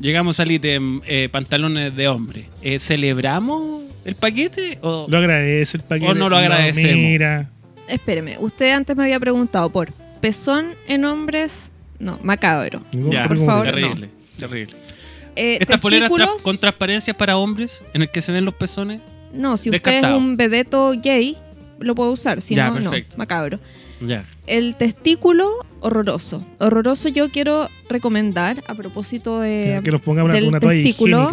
llegamos 0.00 0.40
al 0.40 0.50
ítem 0.50 1.00
eh, 1.06 1.28
pantalones 1.30 1.94
de 1.94 2.08
hombre, 2.08 2.48
eh, 2.62 2.78
¿celebramos 2.78 3.82
el 4.04 4.14
paquete? 4.14 4.78
O, 4.82 5.06
Lo 5.08 5.18
agradece 5.18 5.76
el 5.76 5.82
paquete. 5.82 6.10
O 6.10 6.14
no 6.14 6.28
lo 6.30 6.36
agradecemos. 6.36 6.96
mira. 6.96 7.50
Espéreme, 7.88 8.38
usted 8.38 8.70
antes 8.72 8.96
me 8.96 9.02
había 9.02 9.18
preguntado 9.20 9.70
por 9.70 9.92
pezón 10.20 10.74
en 10.86 11.04
hombres. 11.04 11.70
No, 11.98 12.18
macabro. 12.22 12.82
Ya, 12.92 13.26
por 13.28 13.36
problema. 13.36 13.46
favor, 13.46 13.64
terrible, 13.66 14.10
terrible. 14.38 14.74
Eh, 15.36 15.58
¿Estas 15.60 15.80
poleras 15.80 16.10
tra- 16.10 16.42
con 16.42 16.56
transparencias 16.56 17.16
para 17.16 17.36
hombres 17.36 17.82
en 17.92 18.02
el 18.02 18.10
que 18.10 18.20
se 18.22 18.32
ven 18.32 18.44
los 18.44 18.54
pezones? 18.54 19.00
No, 19.32 19.56
si 19.56 19.70
usted 19.70 19.82
descartado. 19.82 20.16
es 20.16 20.22
un 20.22 20.36
vedeto 20.36 20.92
gay, 21.00 21.36
lo 21.78 21.94
puede 21.94 22.10
usar. 22.10 22.40
Si 22.40 22.54
Ya, 22.54 22.70
no, 22.70 22.80
no. 22.80 22.90
Macabro. 23.16 23.58
Ya. 24.00 24.24
El 24.46 24.76
testículo, 24.76 25.64
horroroso. 25.80 26.44
Horroroso 26.58 27.08
yo 27.08 27.30
quiero 27.30 27.68
recomendar 27.88 28.62
a 28.66 28.74
propósito 28.74 29.40
de... 29.40 29.80
Que 29.84 29.90
nos 29.90 30.00
ponga 30.00 30.22
una, 30.24 30.34
del 30.34 30.48
una 30.48 30.60
toalla 30.60 30.82
testículo. 30.82 31.30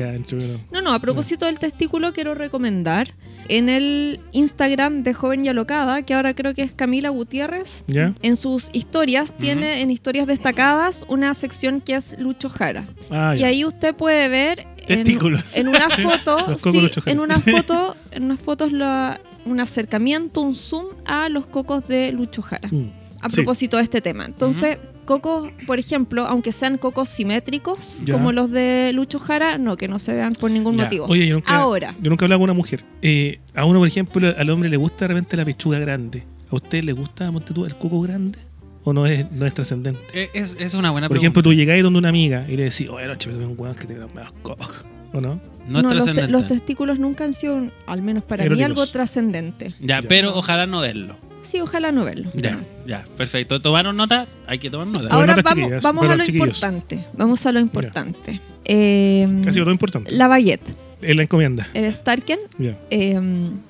No, 0.72 0.82
no, 0.82 0.94
a 0.94 1.00
propósito 1.00 1.46
del 1.46 1.60
testículo 1.60 2.14
quiero 2.14 2.34
recomendar 2.36 3.14
en 3.50 3.70
el 3.70 4.20
Instagram 4.32 5.04
de 5.04 5.14
Joven 5.14 5.46
y 5.46 5.48
Alocada, 5.50 6.02
que 6.04 6.14
ahora 6.14 6.34
creo 6.34 6.54
que 6.54 6.64
es 6.64 6.72
Camila 6.72 7.10
Gutiérrez. 7.10 7.84
¿Ya? 7.88 8.14
En 8.22 8.36
sus 8.36 8.70
historias, 8.74 9.38
tiene 9.38 9.82
en 9.82 9.92
historias 9.92 10.28
destacadas 10.28 11.06
una 11.08 11.34
sección 11.34 11.80
que 11.82 11.96
es 11.96 12.18
Lucho 12.20 12.50
Jara. 12.50 12.86
Ah, 13.10 13.36
Y 13.38 13.44
ahí 13.44 13.64
usted 13.66 13.96
puede 13.96 14.28
ver 14.28 14.66
en, 14.88 15.04
Testículos. 15.04 15.56
en 15.56 15.68
una 15.68 15.90
foto, 15.90 16.58
sí, 16.58 16.90
en 17.06 17.20
una 17.20 17.36
foto, 17.40 17.96
en 18.12 18.24
unas 18.24 18.40
fotos 18.40 18.72
la- 18.72 19.20
un 19.46 19.62
acercamiento, 19.62 20.42
un 20.42 20.54
zoom 20.54 20.88
a 21.06 21.30
los 21.30 21.46
cocos 21.46 21.88
de 21.88 22.12
Lucho 22.12 22.42
Jara. 22.42 22.68
Mm. 22.70 22.90
A 23.22 23.30
Sí. 23.30 23.38
propósito 23.38 23.78
de 23.78 23.84
este 23.84 24.02
tema. 24.02 24.26
Entonces, 24.26 24.78
cocos, 25.06 25.52
por 25.66 25.80
ejemplo, 25.80 26.26
aunque 26.28 26.52
sean 26.52 26.78
cocos 26.78 27.10
simétricos, 27.10 28.02
Ya. 28.06 28.14
como 28.14 28.32
los 28.32 28.52
de 28.52 28.92
Lucho 28.94 29.20
Jara, 29.20 29.58
no, 29.58 29.78
que 29.78 29.88
no 29.88 30.00
se 30.00 30.14
vean 30.14 30.34
por 30.34 30.52
ningún 30.52 30.78
Ya. 30.78 30.84
motivo. 30.84 31.06
Oye, 31.08 31.28
yo 31.28 31.34
nunca, 31.36 31.56
Ahora. 31.56 31.96
yo 32.02 32.10
nunca 32.10 32.24
he 32.24 32.26
hablado 32.26 32.40
con 32.40 32.44
una 32.46 32.54
mujer. 32.54 32.84
Eh, 33.02 33.40
a 33.56 33.66
uno, 33.66 33.80
por 33.80 33.88
ejemplo, 33.88 34.34
al 34.38 34.50
hombre 34.50 34.70
le 34.70 34.78
gusta 34.78 35.06
de 35.06 35.10
repente 35.10 35.38
la 35.38 35.46
pechuga 35.46 35.80
grande. 35.80 36.24
¿A 36.52 36.56
usted 36.56 36.84
le 36.84 36.92
gusta, 36.94 37.32
ponte 37.32 37.54
tú, 37.54 37.66
el 37.66 37.76
coco 37.76 38.02
grande? 38.02 38.40
¿O 38.84 38.94
no 38.94 39.06
es, 39.06 39.30
no 39.32 39.46
es 39.46 39.54
trascendente? 39.54 40.00
Eh, 40.14 40.30
Es, 40.34 40.56
es 40.60 40.74
una 40.74 40.92
buena 40.92 41.08
Por 41.08 41.16
pregunta. 41.16 41.26
ejemplo, 41.26 41.42
tú 41.42 41.54
llegáis 41.54 41.84
donde 41.84 42.00
una 42.00 42.10
amiga 42.10 42.46
y 42.48 42.56
le 42.56 42.64
decís, 42.64 42.88
oye, 42.90 43.06
noche 43.08 43.30
me 43.30 43.36
tomé 43.36 43.48
un 43.48 43.56
hueón 43.58 43.76
que 43.76 43.86
tiene 43.86 44.02
los 44.02 44.14
medios 44.14 44.32
cocos. 44.42 44.86
¿O 45.14 45.20
no? 45.22 45.40
no 45.68 45.80
es 45.80 45.84
los, 45.84 45.84
te- 45.84 45.88
trascendente. 45.96 46.32
los 46.32 46.48
testículos 46.48 46.98
nunca 47.00 47.24
han 47.26 47.34
sido, 47.34 47.68
al 47.88 48.02
menos 48.02 48.24
para 48.24 48.44
mí, 48.44 48.48
Eróticos. 48.48 48.70
algo 48.70 48.86
trascendente. 48.92 49.74
Ya, 49.82 50.02
Ya. 50.02 50.08
pero 50.08 50.38
ojalá 50.38 50.66
no 50.68 50.80
verlo. 50.82 51.18
Sí, 51.42 51.60
ojalá 51.62 51.92
no 51.92 52.04
verlo. 52.04 52.30
Ya, 52.34 52.60
ya, 52.86 53.06
perfecto. 53.16 53.62
¿Tomaron 53.62 53.96
nota? 53.96 54.28
Hay 54.48 54.60
que 54.60 54.70
tomar 54.70 54.88
nota. 54.88 55.14
Ahora 55.14 55.36
notas, 55.36 55.56
vamos, 55.56 55.70
vamos 55.84 56.00
Bueno, 56.08 56.14
a 56.14 56.18
lo 56.18 56.26
importante. 56.32 57.06
Vamos 57.14 57.46
a 57.46 57.52
lo 57.52 57.60
importante. 57.60 58.42
Eh, 58.66 59.28
Casi 59.46 59.60
todo 59.60 59.72
importante. 59.72 60.12
la 60.12 60.28
baguette, 60.28 60.76
Es 61.02 61.16
la 61.16 61.24
encomienda. 61.24 61.68
el 61.74 61.92
Starken. 61.94 62.40
Ya, 62.58 62.78
eh, 62.90 63.20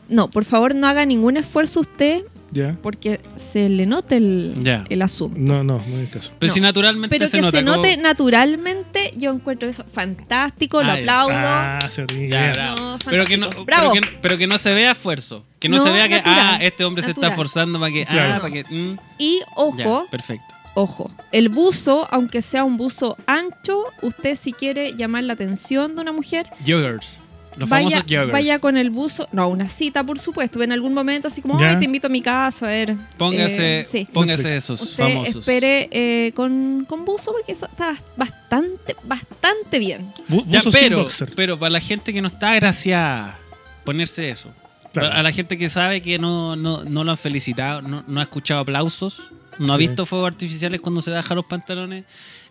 no, 0.10 0.30
por 0.32 0.46
favor, 0.46 0.74
no 0.74 0.88
haga 0.88 1.06
ningún 1.06 1.38
esfuerzo 1.38 1.82
usted 1.82 2.24
ya. 2.52 2.78
porque 2.82 3.20
se 3.36 3.70
le 3.70 3.86
note 3.86 4.18
el, 4.18 4.56
Ya. 4.62 4.84
el 4.90 5.02
asunto. 5.02 5.38
No, 5.40 5.64
no, 5.64 5.82
no 5.88 6.00
es 6.00 6.10
caso. 6.10 6.32
Pero 6.40 6.50
No. 6.50 6.54
si 6.54 6.62
naturalmente 6.62 7.16
Pero 7.18 7.30
se 7.30 7.38
que 7.38 7.42
nota. 7.42 7.58
se 7.60 7.64
como- 7.66 7.76
note 7.78 7.98
naturalmente, 7.98 9.14
yo 9.18 9.32
encuentro 9.32 9.68
eso 9.70 9.84
fantástico, 9.86 10.82
lo 10.84 10.92
Ah, 10.92 10.96
aplaudo. 10.96 11.34
Ah, 11.36 11.80
se 11.90 12.06
bravo. 12.06 12.80
No, 12.80 13.00
pero, 13.10 13.26
que 13.26 13.38
no, 13.38 13.46
fantástico. 13.48 13.66
pero, 13.66 13.66
Bravo. 13.66 13.94
que, 13.94 14.02
pero 14.22 14.38
que 14.38 14.48
no 14.48 14.58
se 14.58 14.74
vea 14.74 14.92
esfuerzo. 14.92 15.46
Que 15.60 15.70
no, 15.70 15.78
No, 15.78 15.84
se 15.84 15.92
vea 15.92 16.08
que, 16.08 16.16
natural. 16.18 16.38
ah, 16.40 16.58
este 16.62 16.86
hombre 16.86 17.04
se 17.04 17.10
está 17.12 17.22
Natural. 17.22 17.32
esforzando 17.32 17.80
para 17.80 17.92
que. 17.92 18.06
Claro. 18.06 18.34
Ah, 18.36 18.40
para 18.42 18.54
que. 18.54 18.64
mm, 18.64 18.98
Y 19.18 19.40
ojo, 19.56 20.06
perfecto. 20.12 20.54
ojo, 20.76 21.12
el 21.32 21.50
buzo, 21.50 22.08
aunque 22.12 22.42
sea 22.44 22.64
un 22.64 22.78
buzo 22.78 23.18
ancho, 23.26 23.84
usted 24.02 24.36
si 24.36 24.54
quiere 24.54 24.94
llamar 24.96 25.24
la 25.24 25.34
atención 25.34 25.96
de 25.96 26.02
una 26.02 26.12
mujer, 26.12 26.48
Joggers. 26.66 27.22
Los 27.58 27.70
vaya, 27.70 27.90
famosos 27.90 28.04
joggers. 28.04 28.32
vaya 28.32 28.60
con 28.60 28.78
el 28.78 28.90
buzo, 28.92 29.28
no, 29.32 29.48
una 29.50 29.68
cita 29.68 30.04
por 30.04 30.20
supuesto, 30.20 30.62
en 30.62 30.72
algún 30.72 30.94
momento 30.94 31.28
así 31.28 31.42
como, 31.42 31.60
ay, 31.60 31.78
te 31.80 31.86
invito 31.86 32.08
a 32.08 32.10
mi 32.10 32.22
casa, 32.22 32.68
a 32.68 32.70
ver. 32.70 32.96
Póngase, 33.18 33.80
eh, 33.82 33.86
sí. 33.90 34.08
póngase 34.14 34.56
esos 34.56 34.80
Usted 34.82 35.04
famosos. 35.04 35.38
espere 35.48 35.90
eh, 35.92 36.32
con, 36.36 36.86
con 36.88 37.04
buzo 37.04 37.32
porque 37.32 37.52
eso 37.54 37.66
está 37.66 37.96
bastante, 38.16 38.96
bastante 39.04 39.80
bien. 39.80 40.14
Bu- 40.30 40.44
Ya, 40.46 40.60
buzo 40.60 40.72
sin 40.72 40.82
pero, 40.84 41.00
boxer. 41.00 41.34
pero 41.36 41.58
para 41.58 41.72
la 41.72 41.80
gente 41.80 42.14
que 42.14 42.22
no 42.22 42.28
está 42.28 42.52
agraciada, 42.52 43.40
ponerse 43.84 44.30
eso. 44.30 44.52
Claro. 44.94 45.14
A 45.14 45.22
la 45.24 45.32
gente 45.32 45.58
que 45.58 45.70
sabe 45.70 46.02
que 46.02 46.18
no, 46.20 46.56
no, 46.56 46.84
no 46.84 47.04
lo 47.04 47.12
han 47.12 47.18
felicitado, 47.18 47.82
no, 47.82 48.04
no 48.08 48.20
ha 48.20 48.24
escuchado 48.24 48.62
aplausos, 48.62 49.32
no 49.60 49.74
ha 49.74 49.78
Sí. 49.78 49.88
visto 49.88 50.06
fuegos 50.06 50.28
artificiales 50.28 50.80
cuando 50.80 51.02
se 51.02 51.12
baja 51.12 51.34
los 51.36 51.46
pantalones, 51.46 52.04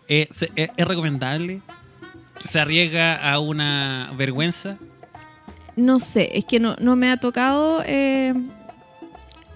eh, 0.09 0.27
se- 0.31 0.51
eh, 0.55 0.69
¿es 0.75 0.87
recomendable? 0.87 1.61
¿Se 2.43 2.59
arriesga 2.59 3.15
a 3.15 3.39
una 3.39 4.11
vergüenza? 4.17 4.77
No 5.77 5.99
sé, 5.99 6.37
es 6.37 6.43
que 6.43 6.59
no, 6.59 6.75
no 6.79 6.95
me 6.97 7.09
ha 7.09 7.17
tocado 7.17 7.81
eh, 7.85 8.33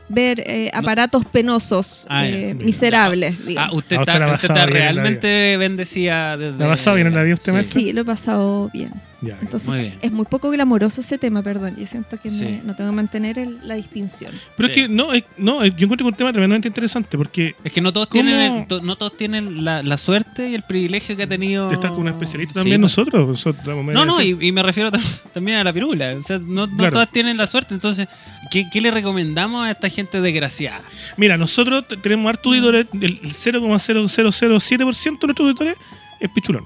ver 0.08 0.40
eh, 0.46 0.70
aparatos 0.74 1.26
penosos, 1.26 2.06
Ah, 2.10 2.26
eh, 2.28 2.54
miserables, 2.54 3.36
Ah, 3.40 3.44
digamos. 3.48 3.74
usted 3.74 3.98
A 3.98 4.00
usted 4.02 4.14
está, 4.14 4.34
usted 4.34 4.50
está 4.50 4.66
realmente 4.68 5.58
bendecida 5.58 6.38
desde... 6.38 6.58
¿La 6.60 6.66
ha 6.66 6.70
pasado 6.70 6.96
bien 6.96 7.08
en 7.08 7.16
la 7.16 7.24
vida 7.24 7.34
usted, 7.34 7.52
maestra? 7.54 7.82
Sí, 7.82 7.92
lo 7.92 8.02
he 8.02 8.06
pasado 8.06 8.70
bien. 8.72 8.92
Ya, 9.24 9.38
Entonces, 9.40 9.70
Muy 9.70 9.80
bien. 9.82 10.00
es 10.02 10.12
muy 10.12 10.26
poco 10.26 10.50
glamoroso 10.50 11.02
ese 11.02 11.20
tema, 11.20 11.44
perdón. 11.44 11.76
Yo 11.76 11.86
siento 11.86 12.20
que 12.20 12.32
me- 12.32 12.62
no 12.64 12.76
tengo 12.76 12.90
que 12.90 12.96
mantener 12.96 13.38
el- 13.38 13.60
la 13.68 13.76
distinción. 13.76 14.32
Pero 14.58 14.70
es 14.70 14.74
que 14.76 14.90
no, 14.90 15.14
es- 15.14 15.26
no, 15.38 15.62
es- 15.64 15.76
yo 15.76 15.84
encuentro 15.86 16.06
que 16.06 16.10
un 16.10 16.16
tema 16.16 16.32
tremendamente 16.34 16.68
interesante 16.68 17.20
porque 17.20 17.54
Es 17.64 17.72
que 17.72 17.82
no 17.82 17.94
todos 17.94 18.08
¿Cómo? 18.08 18.24
tienen, 18.24 18.58
el- 18.62 18.68
to- 18.68 18.82
no 18.82 18.96
todos 18.96 19.16
tienen 19.16 19.64
la, 19.64 19.84
la 19.84 19.98
suerte 19.98 20.50
y 20.50 20.56
el 20.56 20.64
privilegio 20.64 21.16
que 21.16 21.24
ha 21.24 21.28
tenido... 21.28 21.68
de 21.68 21.76
estar 21.76 21.92
con 21.92 22.00
un 22.02 22.08
especialista 22.08 22.54
Sí, 22.54 22.60
también 22.62 22.82
pues. 22.82 22.98
nosotros. 22.98 23.46
No, 23.94 24.06
no, 24.06 24.20
y, 24.24 24.36
y 24.42 24.52
me 24.52 24.64
refiero 24.64 24.92
tam- 24.92 25.22
también 25.34 25.60
a 25.60 25.64
la 25.64 25.72
pirula. 25.72 26.16
O 26.18 26.22
sea, 26.24 26.40
no, 26.40 26.66
no 26.66 26.76
Claro. 26.78 26.94
todas 26.94 27.12
tienen 27.12 27.38
la 27.38 27.46
suerte. 27.46 27.76
Entonces, 27.76 28.08
¿qué, 28.50 28.68
qué 28.72 28.82
le 28.82 28.90
recomendamos 28.90 29.66
a 29.66 29.70
esta 29.72 29.88
gente 29.90 30.20
desgraciada? 30.20 30.82
Mira, 31.18 31.38
nosotros 31.38 31.86
tenemos 32.02 32.28
hartos 32.28 32.48
auditores, 32.48 32.88
el 33.00 33.20
0,0007% 33.22 34.80
de 34.80 34.86
nuestros 35.28 35.46
auditores 35.48 35.78
es 36.20 36.30
pichulón. 36.32 36.66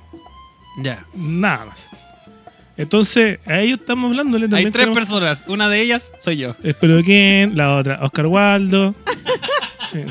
Ya. 0.81 1.05
Nada 1.13 1.65
más. 1.65 1.89
Entonces, 2.77 3.39
a 3.45 3.59
ellos 3.61 3.79
estamos 3.79 4.09
hablando. 4.11 4.37
Hay 4.55 4.65
tres 4.71 4.87
personas. 4.87 5.45
Una 5.47 5.69
de 5.69 5.81
ellas 5.81 6.11
soy 6.19 6.37
yo. 6.37 6.55
Espero 6.63 7.01
quién, 7.03 7.55
la 7.55 7.75
otra, 7.77 7.99
Oscar 8.01 8.27
Waldo. 8.27 8.95
Sí. 9.91 10.03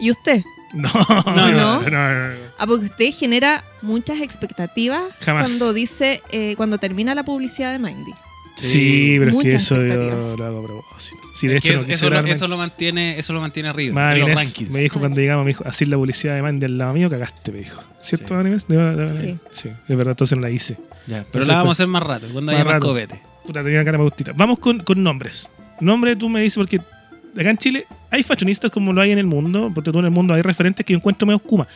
¿Y 0.00 0.10
usted? 0.10 0.42
No, 0.74 0.90
No, 1.24 1.32
no, 1.34 1.50
no. 1.52 1.80
no, 1.82 1.90
no, 1.90 2.28
no. 2.30 2.34
Ah, 2.58 2.66
porque 2.66 2.86
usted 2.86 3.12
genera 3.14 3.62
muchas 3.80 4.20
expectativas 4.20 5.04
Jamás. 5.20 5.46
cuando 5.46 5.72
dice, 5.72 6.20
eh, 6.32 6.54
cuando 6.56 6.78
termina 6.78 7.14
la 7.14 7.22
publicidad 7.22 7.70
de 7.72 7.78
Mindy. 7.78 8.12
Sí, 8.60 9.16
pero 9.18 9.30
es 9.32 9.36
que 9.42 9.48
eso 9.56 9.76
yo 9.76 10.36
lo 10.36 10.44
hago 10.44 10.58
a 10.60 10.64
propósito. 10.66 11.18
Sí, 11.34 11.46
de 11.48 11.56
Es 11.56 11.62
que 11.62 11.68
hecho, 11.70 11.78
eso, 11.78 11.86
no 11.86 11.92
eso 11.92 11.92
quisiera 11.92 12.16
lo, 12.16 12.22
darme- 12.22 12.32
eso 12.32 12.48
lo 12.48 12.56
mantiene, 12.58 13.18
eso 13.18 13.32
lo 13.32 13.40
mantiene 13.40 13.68
arriba. 13.70 13.94
Más 13.94 14.14
en 14.14 14.20
los 14.20 14.34
rankings. 14.34 14.72
me 14.72 14.80
dijo 14.80 15.00
cuando 15.00 15.20
llegamos, 15.20 15.44
me 15.44 15.50
dijo, 15.50 15.64
así 15.66 15.86
la 15.86 15.96
publicidad 15.96 16.34
de 16.34 16.42
Mandy 16.42 16.66
al 16.66 16.78
lado 16.78 16.92
mío, 16.92 17.08
cagaste, 17.08 17.52
me 17.52 17.58
dijo. 17.58 17.80
¿Cierto, 18.02 18.28
Sí. 18.28 18.34
Animes? 18.34 18.68
De- 18.68 18.76
de- 18.76 18.96
de- 18.96 19.16
Sí. 19.16 19.38
sí, 19.52 19.68
es 19.88 19.96
verdad, 19.96 20.12
entonces 20.12 20.36
no 20.36 20.42
la 20.42 20.50
hice. 20.50 20.76
Ya, 21.06 21.24
pero 21.32 21.44
la 21.46 21.54
vamos 21.56 21.70
a 21.70 21.72
hacer 21.72 21.86
más 21.86 22.02
rato, 22.02 22.26
cuando 22.32 22.52
Más 22.52 22.56
haya 22.60 22.64
más 22.64 22.74
rato. 22.74 22.86
copete. 22.88 23.22
Puta, 23.44 23.64
tenía 23.64 23.82
cara 23.84 23.96
me 23.98 24.04
gustita. 24.04 24.32
Vamos 24.36 24.58
con, 24.58 24.80
con 24.80 25.02
nombres. 25.02 25.50
Nombre 25.80 26.14
tú 26.16 26.28
me 26.28 26.42
dices, 26.42 26.58
porque 26.58 26.76
acá 26.78 27.50
en 27.50 27.56
Chile 27.56 27.86
hay 28.10 28.22
fashionistas 28.22 28.70
como 28.70 28.92
lo 28.92 29.00
hay 29.00 29.12
en 29.12 29.18
el 29.18 29.26
mundo, 29.26 29.70
porque 29.74 29.90
todo 29.90 30.00
en 30.00 30.04
el 30.06 30.10
mundo 30.10 30.34
hay 30.34 30.42
referentes 30.42 30.84
que 30.84 30.92
yo 30.92 30.98
encuentro 30.98 31.26
medio 31.26 31.38
Kuma. 31.38 31.66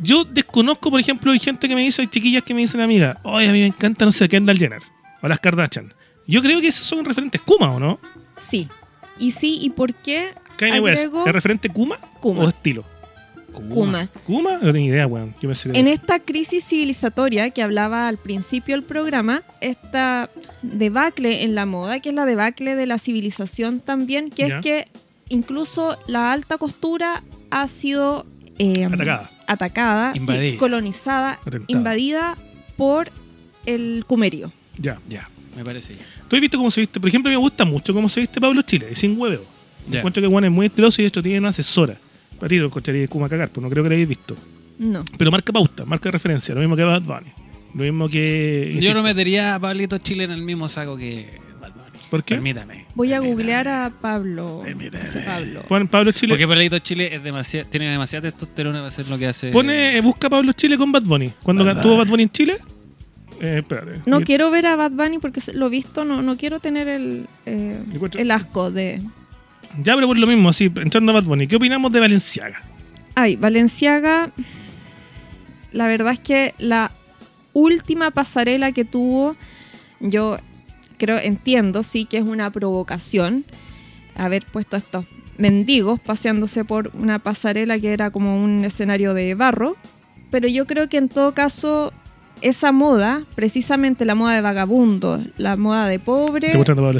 Yo 0.00 0.24
desconozco, 0.24 0.90
por 0.90 0.98
ejemplo, 1.00 1.30
hay 1.32 1.38
gente 1.38 1.68
que 1.68 1.74
me 1.74 1.82
dice, 1.82 2.02
hay 2.02 2.08
chiquillas 2.08 2.42
que 2.42 2.54
me 2.54 2.60
dicen, 2.60 2.80
amiga, 2.80 3.18
oye, 3.22 3.48
a 3.48 3.52
mí 3.52 3.60
me 3.60 3.66
encanta, 3.66 4.04
no 4.04 4.12
sé, 4.12 4.28
Kendall 4.28 4.58
Jenner 4.58 4.82
o 5.22 5.28
las 5.28 5.38
Kardashian. 5.40 5.92
Yo 6.28 6.40
creo 6.42 6.60
que 6.60 6.68
esos 6.68 6.86
son 6.86 7.04
referentes 7.04 7.40
Kuma, 7.40 7.72
¿o 7.72 7.80
no? 7.80 7.98
Sí. 8.36 8.68
Y 9.18 9.32
sí, 9.32 9.58
¿y 9.60 9.70
por 9.70 9.92
qué 9.94 10.28
Kanye 10.56 10.78
West, 10.80 11.06
agrego 11.06 11.26
¿es 11.26 11.32
referente 11.32 11.68
Kuma, 11.70 11.96
Kuma. 12.20 12.44
o 12.44 12.48
estilo? 12.48 12.84
Kuma? 13.52 14.08
¿Kuma? 14.26 14.58
No 14.58 14.72
tengo 14.72 14.86
idea, 14.86 15.06
weón. 15.06 15.34
Yo 15.40 15.48
pensé 15.48 15.72
que 15.72 15.78
En 15.80 15.88
esta 15.88 16.20
crisis 16.20 16.64
civilizatoria 16.64 17.50
que 17.50 17.62
hablaba 17.62 18.06
al 18.06 18.18
principio 18.18 18.76
del 18.76 18.84
programa, 18.84 19.42
esta 19.60 20.30
debacle 20.62 21.42
en 21.42 21.54
la 21.54 21.64
moda, 21.66 21.98
que 22.00 22.10
es 22.10 22.14
la 22.14 22.26
debacle 22.26 22.76
de 22.76 22.86
la 22.86 22.98
civilización 22.98 23.80
también, 23.80 24.30
que 24.30 24.48
Ya. 24.48 24.56
es 24.58 24.62
que 24.62 24.84
incluso 25.30 25.96
la 26.06 26.32
alta 26.32 26.58
costura 26.58 27.22
ha 27.50 27.66
sido 27.68 28.26
eh, 28.58 28.84
Atacada. 28.84 29.30
atacada, 29.46 30.12
sí, 30.14 30.56
colonizada, 30.58 31.32
Atentada. 31.40 31.64
invadida 31.68 32.36
por 32.76 33.10
el 33.66 34.04
cumerio. 34.06 34.52
Ya. 34.78 35.00
Ya, 35.08 35.28
me 35.56 35.64
parece 35.64 35.96
ya. 35.96 36.02
¿Tú 36.28 36.36
has 36.36 36.42
visto 36.42 36.58
cómo 36.58 36.70
se 36.70 36.82
viste? 36.82 37.00
Por 37.00 37.08
ejemplo, 37.08 37.30
me 37.30 37.36
gusta 37.36 37.64
mucho 37.64 37.94
cómo 37.94 38.08
se 38.08 38.20
viste 38.20 38.40
Pablo 38.40 38.62
Chile, 38.62 38.94
sin 38.94 39.18
huevo. 39.18 39.44
Ya. 39.88 39.98
Encuentro 39.98 40.22
que 40.22 40.28
Juan 40.28 40.44
es 40.44 40.50
muy 40.50 40.66
estiloso 40.66 41.00
y 41.00 41.04
de 41.04 41.08
hecho 41.08 41.22
tiene 41.22 41.38
una 41.38 41.48
asesora. 41.48 41.96
Para 42.38 42.48
ti 42.48 42.58
lo 42.58 42.66
encontraría 42.66 43.02
de 43.02 43.08
Kuma 43.08 43.28
cagar, 43.28 43.48
pues 43.48 43.62
no 43.62 43.70
creo 43.70 43.82
que 43.82 43.88
lo 43.88 43.94
hayáis 43.94 44.08
visto. 44.08 44.36
No. 44.78 45.04
Pero 45.16 45.30
marca 45.30 45.52
pauta, 45.52 45.84
marca 45.84 46.10
referencia, 46.10 46.54
lo 46.54 46.60
mismo 46.60 46.76
que 46.76 46.84
Bad 46.84 47.02
Bunny. 47.02 47.32
Lo 47.74 47.84
mismo 47.84 48.08
que. 48.08 48.76
Yo 48.80 48.94
no 48.94 49.02
metería 49.02 49.54
a 49.54 49.60
Pablito 49.60 49.98
Chile 49.98 50.24
en 50.24 50.30
el 50.30 50.42
mismo 50.42 50.68
saco 50.68 50.96
que 50.96 51.30
Bad 51.60 51.72
Bunny. 51.72 51.98
¿Por 52.10 52.22
qué? 52.24 52.34
Permítame. 52.34 52.86
Voy 52.94 53.12
a 53.12 53.20
permítame. 53.20 53.28
googlear 53.34 53.68
a 53.68 53.90
Pablo. 54.00 54.60
Permíteme. 54.64 55.04
ese 55.04 55.20
Pablo. 55.20 55.62
Pon 55.66 55.88
Pablo 55.88 56.12
Chile. 56.12 56.32
Porque 56.32 56.46
Pablito 56.46 56.78
Chile 56.78 57.14
es 57.14 57.22
demasiado, 57.22 57.68
tiene 57.70 57.90
demasiada 57.90 58.30
testosterona 58.30 58.78
para 58.78 58.88
hacer 58.88 59.08
lo 59.08 59.18
que 59.18 59.26
hace. 59.26 59.50
Pone, 59.50 60.00
busca 60.00 60.30
Pablo 60.30 60.52
Chile 60.52 60.78
con 60.78 60.92
Bad 60.92 61.02
Bunny. 61.02 61.32
Cuando 61.42 61.64
Bad 61.64 61.82
tuvo 61.82 61.96
Bad 61.96 62.06
Bunny 62.06 62.24
en 62.24 62.30
Chile. 62.30 62.58
Eh, 63.40 63.58
espérate. 63.58 64.02
No 64.06 64.22
quiero 64.22 64.50
ver 64.50 64.66
a 64.66 64.76
Bad 64.76 64.92
Bunny 64.92 65.18
porque 65.18 65.40
lo 65.54 65.66
he 65.66 65.70
visto, 65.70 66.04
no, 66.04 66.22
no 66.22 66.36
quiero 66.36 66.60
tener 66.60 66.88
el, 66.88 67.26
eh, 67.46 67.78
el 68.16 68.30
asco 68.30 68.70
de... 68.70 69.02
Ya, 69.82 69.94
pero 69.94 70.08
por 70.08 70.16
lo 70.16 70.26
mismo, 70.26 70.48
así, 70.48 70.64
entrando 70.64 71.12
a 71.12 71.16
Bad 71.16 71.24
Bunny. 71.24 71.46
¿Qué 71.46 71.56
opinamos 71.56 71.92
de 71.92 72.00
Valenciaga? 72.00 72.60
Ay, 73.14 73.36
Valenciaga, 73.36 74.30
la 75.72 75.86
verdad 75.86 76.12
es 76.12 76.20
que 76.20 76.54
la 76.58 76.90
última 77.52 78.10
pasarela 78.10 78.72
que 78.72 78.84
tuvo, 78.84 79.36
yo 80.00 80.38
creo, 80.96 81.18
entiendo, 81.18 81.82
sí, 81.82 82.04
que 82.04 82.18
es 82.18 82.24
una 82.24 82.50
provocación 82.50 83.44
haber 84.16 84.44
puesto 84.44 84.76
a 84.76 84.80
estos 84.80 85.06
mendigos 85.36 86.00
paseándose 86.00 86.64
por 86.64 86.90
una 86.94 87.20
pasarela 87.20 87.78
que 87.78 87.92
era 87.92 88.10
como 88.10 88.42
un 88.42 88.64
escenario 88.64 89.14
de 89.14 89.34
barro, 89.34 89.76
pero 90.30 90.48
yo 90.48 90.66
creo 90.66 90.88
que 90.88 90.96
en 90.96 91.08
todo 91.08 91.32
caso 91.32 91.92
esa 92.40 92.72
moda, 92.72 93.24
precisamente 93.34 94.04
la 94.04 94.14
moda 94.14 94.34
de 94.34 94.40
vagabundo, 94.40 95.24
la 95.36 95.56
moda 95.56 95.86
de 95.88 95.98
pobre, 95.98 96.50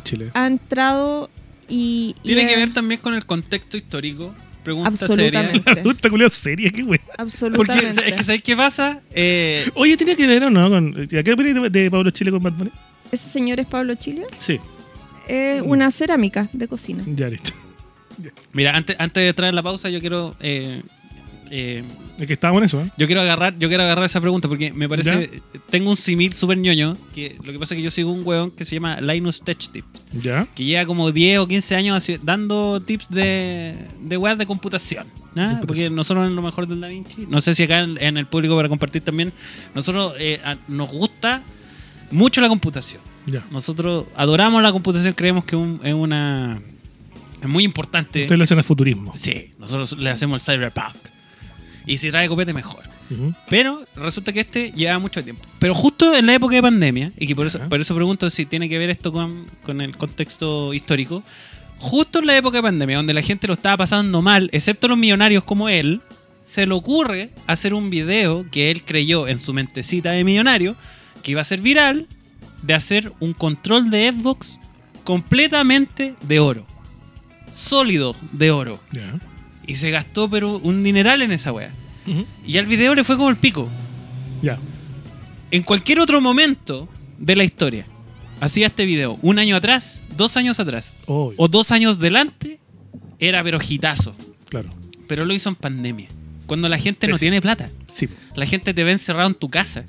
Chile. 0.03 0.31
ha 0.35 0.47
entrado 0.47 1.31
y... 1.69 2.15
y 2.23 2.29
Tiene 2.35 2.47
que 2.47 2.57
ver 2.57 2.73
también 2.73 3.01
con 3.01 3.15
el 3.15 3.25
contexto 3.27 3.77
histórico. 3.77 4.35
Pregunta 4.65 4.91
seria. 4.97 5.41
Absolutamente. 5.41 5.77
Puta 5.83 6.11
culiao 6.11 6.29
seria, 6.29 6.71
qué. 6.71 6.85
Porque 6.85 7.01
Absolutamente. 7.17 8.09
es 8.09 8.15
que 8.15 8.23
¿sabes 8.23 8.43
qué 8.43 8.57
pasa? 8.57 9.01
Eh, 9.13 9.67
Oye, 9.75 9.97
¿tiene 9.97 10.15
que 10.17 10.27
ver 10.27 10.45
o 10.45 10.51
no? 10.51 10.69
Con, 10.69 10.95
¿A 11.19 11.23
qué 11.23 11.33
opinas 11.33 11.63
de, 11.63 11.71
de 11.71 11.91
Pablo 11.91 12.11
Chile 12.11 12.31
con 12.31 12.43
Bad 12.43 12.53
Bunny? 12.55 12.71
Ese 13.11 13.29
señor 13.29 13.61
es 13.61 13.67
Pablo 13.67 13.95
Chile. 13.95 14.27
Sí, 14.39 14.59
Es 15.27 15.63
una 15.63 15.91
cerámica 15.91 16.49
de 16.53 16.69
cocina. 16.69 17.03
ya 17.07 17.29
listo. 17.29 17.53
mira, 18.53 18.77
antes, 18.77 18.97
antes 18.99 19.25
de 19.25 19.33
traer 19.33 19.55
la 19.55 19.63
pausa, 19.63 19.89
yo 19.89 20.01
quiero. 20.01 20.35
eh, 20.41 20.83
eh, 21.51 21.83
Es 22.19 22.27
que 22.27 22.33
estábamos 22.33 22.61
en 22.61 22.65
eso, 22.67 22.81
¿eh? 22.83 22.91
yo 22.97 23.07
quiero 23.07 23.21
agarrar, 23.21 23.59
yo 23.59 23.69
quiero 23.69 23.83
agarrar 23.83 24.05
esa 24.05 24.21
pregunta 24.21 24.49
porque 24.49 24.73
me 24.73 24.89
parece. 24.89 25.31
Ya. 25.33 25.61
Tengo 25.71 25.91
un 25.91 25.97
simil 25.97 26.33
súper 26.33 26.59
ñoño. 26.59 26.97
Que 27.15 27.37
lo 27.45 27.53
que 27.53 27.59
pasa 27.59 27.75
es 27.75 27.79
que 27.79 27.83
yo 27.83 27.91
sigo 27.91 28.11
un 28.13 28.23
weón 28.27 28.51
que 28.51 28.65
se 28.65 28.75
llama 28.77 29.01
Linus 29.01 29.43
Tech 29.43 29.59
Tips. 29.71 30.07
Ya. 30.23 30.47
Que 30.55 30.65
lleva 30.65 30.85
como 30.87 31.11
10 31.13 31.39
o 31.41 31.47
15 31.49 31.77
años 31.77 32.11
dando 32.23 32.81
tips 32.81 33.09
de, 33.11 33.75
de 34.01 34.17
weas 34.17 34.39
de 34.39 34.47
computación. 34.47 35.07
Porque 35.67 35.89
nosotros 35.89 36.27
en 36.27 36.35
lo 36.35 36.43
mejor 36.43 36.67
del 36.67 36.81
Da 36.81 36.89
Vinci, 36.89 37.27
no 37.29 37.41
sé 37.41 37.55
si 37.55 37.63
acá 37.63 37.79
en, 37.81 37.97
en 38.03 38.17
el 38.17 38.27
público 38.27 38.57
para 38.57 38.69
compartir 38.69 39.03
también, 39.03 39.33
nosotros 39.75 40.15
eh, 40.19 40.41
a- 40.45 40.57
nos 40.67 40.91
gusta 40.91 41.43
mucho 42.11 42.41
la 42.41 42.49
computación. 42.49 43.01
Ya. 43.27 43.45
Nosotros 43.53 44.07
adoramos 44.17 44.63
la 44.63 44.73
computación, 44.73 45.13
creemos 45.15 45.45
que 45.45 45.55
un- 45.55 45.81
es 45.85 45.95
una. 45.95 46.61
Es 47.41 47.49
muy 47.49 47.63
importante. 47.63 48.23
Ustedes 48.23 48.37
lo 48.39 48.43
hacen 48.43 48.59
al 48.59 48.65
futurismo. 48.65 49.13
Sí, 49.15 49.53
nosotros 49.61 49.97
le 49.99 50.11
hacemos 50.11 50.49
el 50.49 50.55
cyberpunk. 50.57 50.97
Y 51.89 51.99
si 51.99 52.11
trae 52.11 52.29
copete, 52.29 52.53
mejor. 52.53 52.83
Pero 53.49 53.83
resulta 53.97 54.33
que 54.33 54.41
este 54.41 54.71
lleva 54.73 54.99
mucho 54.99 55.25
tiempo. 55.25 55.43
Pero 55.59 55.75
justo 55.75 56.15
en 56.15 56.27
la 56.27 56.35
época 56.35 56.57
de 56.57 56.63
pandemia, 56.63 57.13
y 57.17 57.27
que 57.27 57.35
por 57.35 57.47
eso, 57.47 57.59
por 57.69 57.81
eso 57.81 57.95
pregunto 57.95 58.29
si 58.29 58.45
tiene 58.45 58.69
que 58.69 58.79
ver 58.79 58.91
esto 58.91 59.13
con, 59.13 59.47
con 59.63 59.81
el 59.81 59.97
contexto 59.97 60.75
histórico, 60.75 61.23
justo 61.79 62.19
en 62.19 62.27
la 62.27 62.37
época 62.37 62.59
de 62.59 62.63
pandemia, 62.63 62.99
donde 62.99 63.15
la 63.15 63.23
gente 63.23 63.47
lo 63.47 63.55
estaba 63.55 63.79
pasando 63.79 64.21
mal, 64.21 64.51
excepto 64.53 64.89
los 64.89 64.99
millonarios 64.99 65.45
como 65.45 65.69
él, 65.69 66.03
se 66.47 66.67
le 66.67 66.75
ocurre 66.75 67.31
hacer 67.47 67.75
un 67.75 67.91
video 67.91 68.47
que 68.51 68.71
él 68.71 68.83
creyó 68.85 69.29
en 69.29 69.39
su 69.39 69.53
mentecita 69.53 70.13
de 70.13 70.25
millonario, 70.25 70.77
que 71.23 71.33
iba 71.33 71.41
a 71.41 71.45
ser 71.45 71.61
viral, 71.61 72.07
de 72.63 72.75
hacer 72.75 73.13
un 73.21 73.33
control 73.33 73.91
de 73.91 74.13
Xbox 74.13 74.59
completamente 75.05 76.15
de 76.23 76.41
oro. 76.41 76.67
Sólido 77.53 78.15
de 78.33 78.51
oro. 78.51 78.79
Ya. 78.93 79.19
Y 79.69 79.77
se 79.77 79.91
gastó 79.93 80.29
pero 80.29 80.57
un 80.59 80.83
dineral 80.83 81.23
en 81.23 81.31
esa 81.31 81.53
wea. 81.53 81.71
Ujú. 82.09 82.25
Y 82.45 82.59
al 82.59 82.67
video 82.67 82.97
le 82.97 83.05
fue 83.05 83.17
como 83.17 83.29
el 83.29 83.37
pico. 83.37 83.69
Ya. 84.43 84.59
En 85.53 85.63
cualquier 85.63 86.01
otro 86.01 86.21
momento 86.21 86.89
de 87.19 87.37
la 87.37 87.45
historia, 87.45 87.87
hacía 88.41 88.67
este 88.67 88.85
video, 88.87 89.19
un 89.23 89.39
año 89.39 89.55
atrás, 89.57 90.03
dos 90.17 90.37
años 90.37 90.59
atrás, 90.59 90.95
o 91.07 91.49
dos 91.49 91.71
años 91.71 91.99
delante, 91.99 92.59
era 93.21 93.45
pero 93.45 93.59
hitazo. 93.67 94.17
claro. 94.49 94.71
Pero 95.07 95.25
lo 95.25 95.33
hizo 95.33 95.49
en 95.49 95.55
pandemia. 95.55 96.09
Cuando 96.47 96.69
la 96.69 96.79
gente 96.79 97.09
no 97.09 97.17
tiene 97.17 97.41
plata. 97.41 97.71
Sí. 97.91 98.09
La 98.37 98.45
gente 98.45 98.75
te 98.75 98.85
ve 98.85 98.93
encerrado 98.93 99.27
en 99.29 99.35
tu 99.35 99.49
casa. 99.49 99.87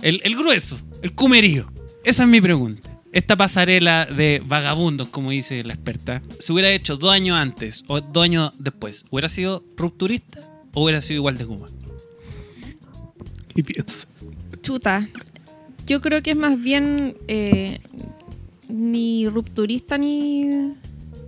El, 0.00 0.22
el 0.24 0.34
grueso, 0.34 0.80
el 1.02 1.12
cumerío. 1.12 1.70
Esa 2.04 2.22
es 2.22 2.28
mi 2.30 2.40
pregunta. 2.40 2.95
Esta 3.16 3.36
pasarela 3.36 4.04
de 4.04 4.42
vagabundos, 4.44 5.08
como 5.08 5.30
dice 5.30 5.64
la 5.64 5.72
experta, 5.72 6.22
se 6.38 6.52
hubiera 6.52 6.70
hecho 6.70 6.96
dos 6.96 7.10
años 7.12 7.36
antes 7.38 7.82
o 7.88 8.00
dos 8.00 8.22
años 8.24 8.52
después, 8.58 9.04
¿hubiera 9.10 9.28
sido 9.28 9.64
rupturista 9.76 10.40
o 10.74 10.84
hubiera 10.84 11.00
sido 11.00 11.18
igual 11.18 11.38
de 11.38 11.46
Kuma? 11.46 11.66
Y 13.54 13.62
piensa. 13.62 14.06
Chuta. 14.62 15.08
Yo 15.86 16.00
creo 16.00 16.20
que 16.22 16.32
es 16.32 16.36
más 16.36 16.60
bien 16.60 17.16
eh, 17.28 17.78
ni 18.68 19.28
rupturista 19.28 19.96
ni, 19.96 20.50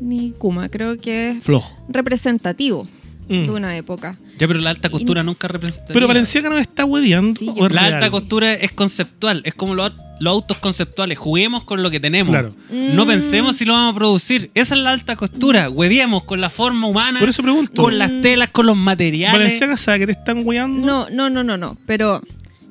ni 0.01 0.33
Kuma. 0.33 0.69
Creo 0.69 0.99
que 0.99 1.31
es 1.31 1.45
Flojo. 1.45 1.75
representativo 1.89 2.87
Mm. 3.31 3.45
de 3.45 3.51
una 3.51 3.77
época. 3.77 4.17
Ya, 4.39 4.47
pero 4.49 4.61
la 4.61 4.71
alta 4.71 4.89
costura 4.89 5.23
nunca 5.23 5.49
representa. 5.49 5.93
Pero 5.93 6.07
Valenciaga 6.09 6.49
nos 6.49 6.61
está 6.61 6.85
hueveando. 6.85 7.39
Sí, 7.39 7.49
¿o 7.57 7.67
es 7.67 7.73
La 7.73 7.83
real? 7.83 7.95
alta 7.95 8.11
costura 8.11 8.53
es 8.53 8.73
conceptual, 8.73 9.43
es 9.45 9.55
como 9.55 9.75
los, 9.75 9.93
los 10.21 10.31
autos 10.33 10.57
conceptuales. 10.59 11.19
Juguemos 11.19 11.65
con 11.65 11.83
lo 11.83 11.91
que 11.91 11.99
tenemos. 12.01 12.31
Claro. 12.33 12.51
No 12.71 13.05
Mm. 13.05 13.09
pensemos 13.09 13.57
si 13.57 13.65
lo 13.65 13.73
vamos 13.73 13.93
a 13.93 13.97
producir. 13.97 14.51
Esa 14.55 14.75
es 14.77 14.81
la 14.81 14.91
alta 14.93 15.17
costura. 15.17 15.69
Hueviemos 15.71 16.25
con 16.25 16.41
la 16.41 16.51
forma 16.51 16.87
humana, 16.87 17.19
Por 17.21 17.29
eso 17.29 17.43
pregunto. 17.43 17.83
con 17.83 17.99
las 17.99 18.11
telas, 18.21 18.49
con 18.49 18.67
los 18.67 18.77
materiales. 18.77 19.39
Valenciaga 19.39 19.77
sabe 19.77 19.99
que 20.01 20.07
te 20.07 20.13
están 20.13 20.43
hueando. 20.47 20.87
No, 20.87 21.11
no, 21.11 21.29
no, 21.31 21.43
no, 21.43 21.57
no. 21.57 21.77
Pero, 21.87 22.23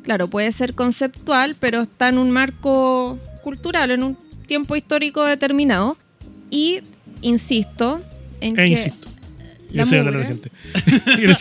claro, 0.04 0.30
puede 0.30 0.52
ser 0.52 0.74
conceptual, 0.74 1.56
pero 1.60 1.82
está 1.82 2.08
en 2.10 2.18
un 2.18 2.32
marco 2.32 3.20
cultural, 3.44 3.92
en 3.92 4.04
un 4.04 4.18
tiempo 4.46 4.76
histórico 4.76 5.24
determinado. 5.26 5.98
Y 6.50 6.80
insisto 7.22 8.02
en 8.40 8.54
E 8.54 8.56
que 8.56 8.68
insisto. 8.68 9.08
La 9.72 9.84
Yo 9.84 10.04
mugre- 10.04 10.26
gente. 10.26 10.52
Yo 11.22 11.34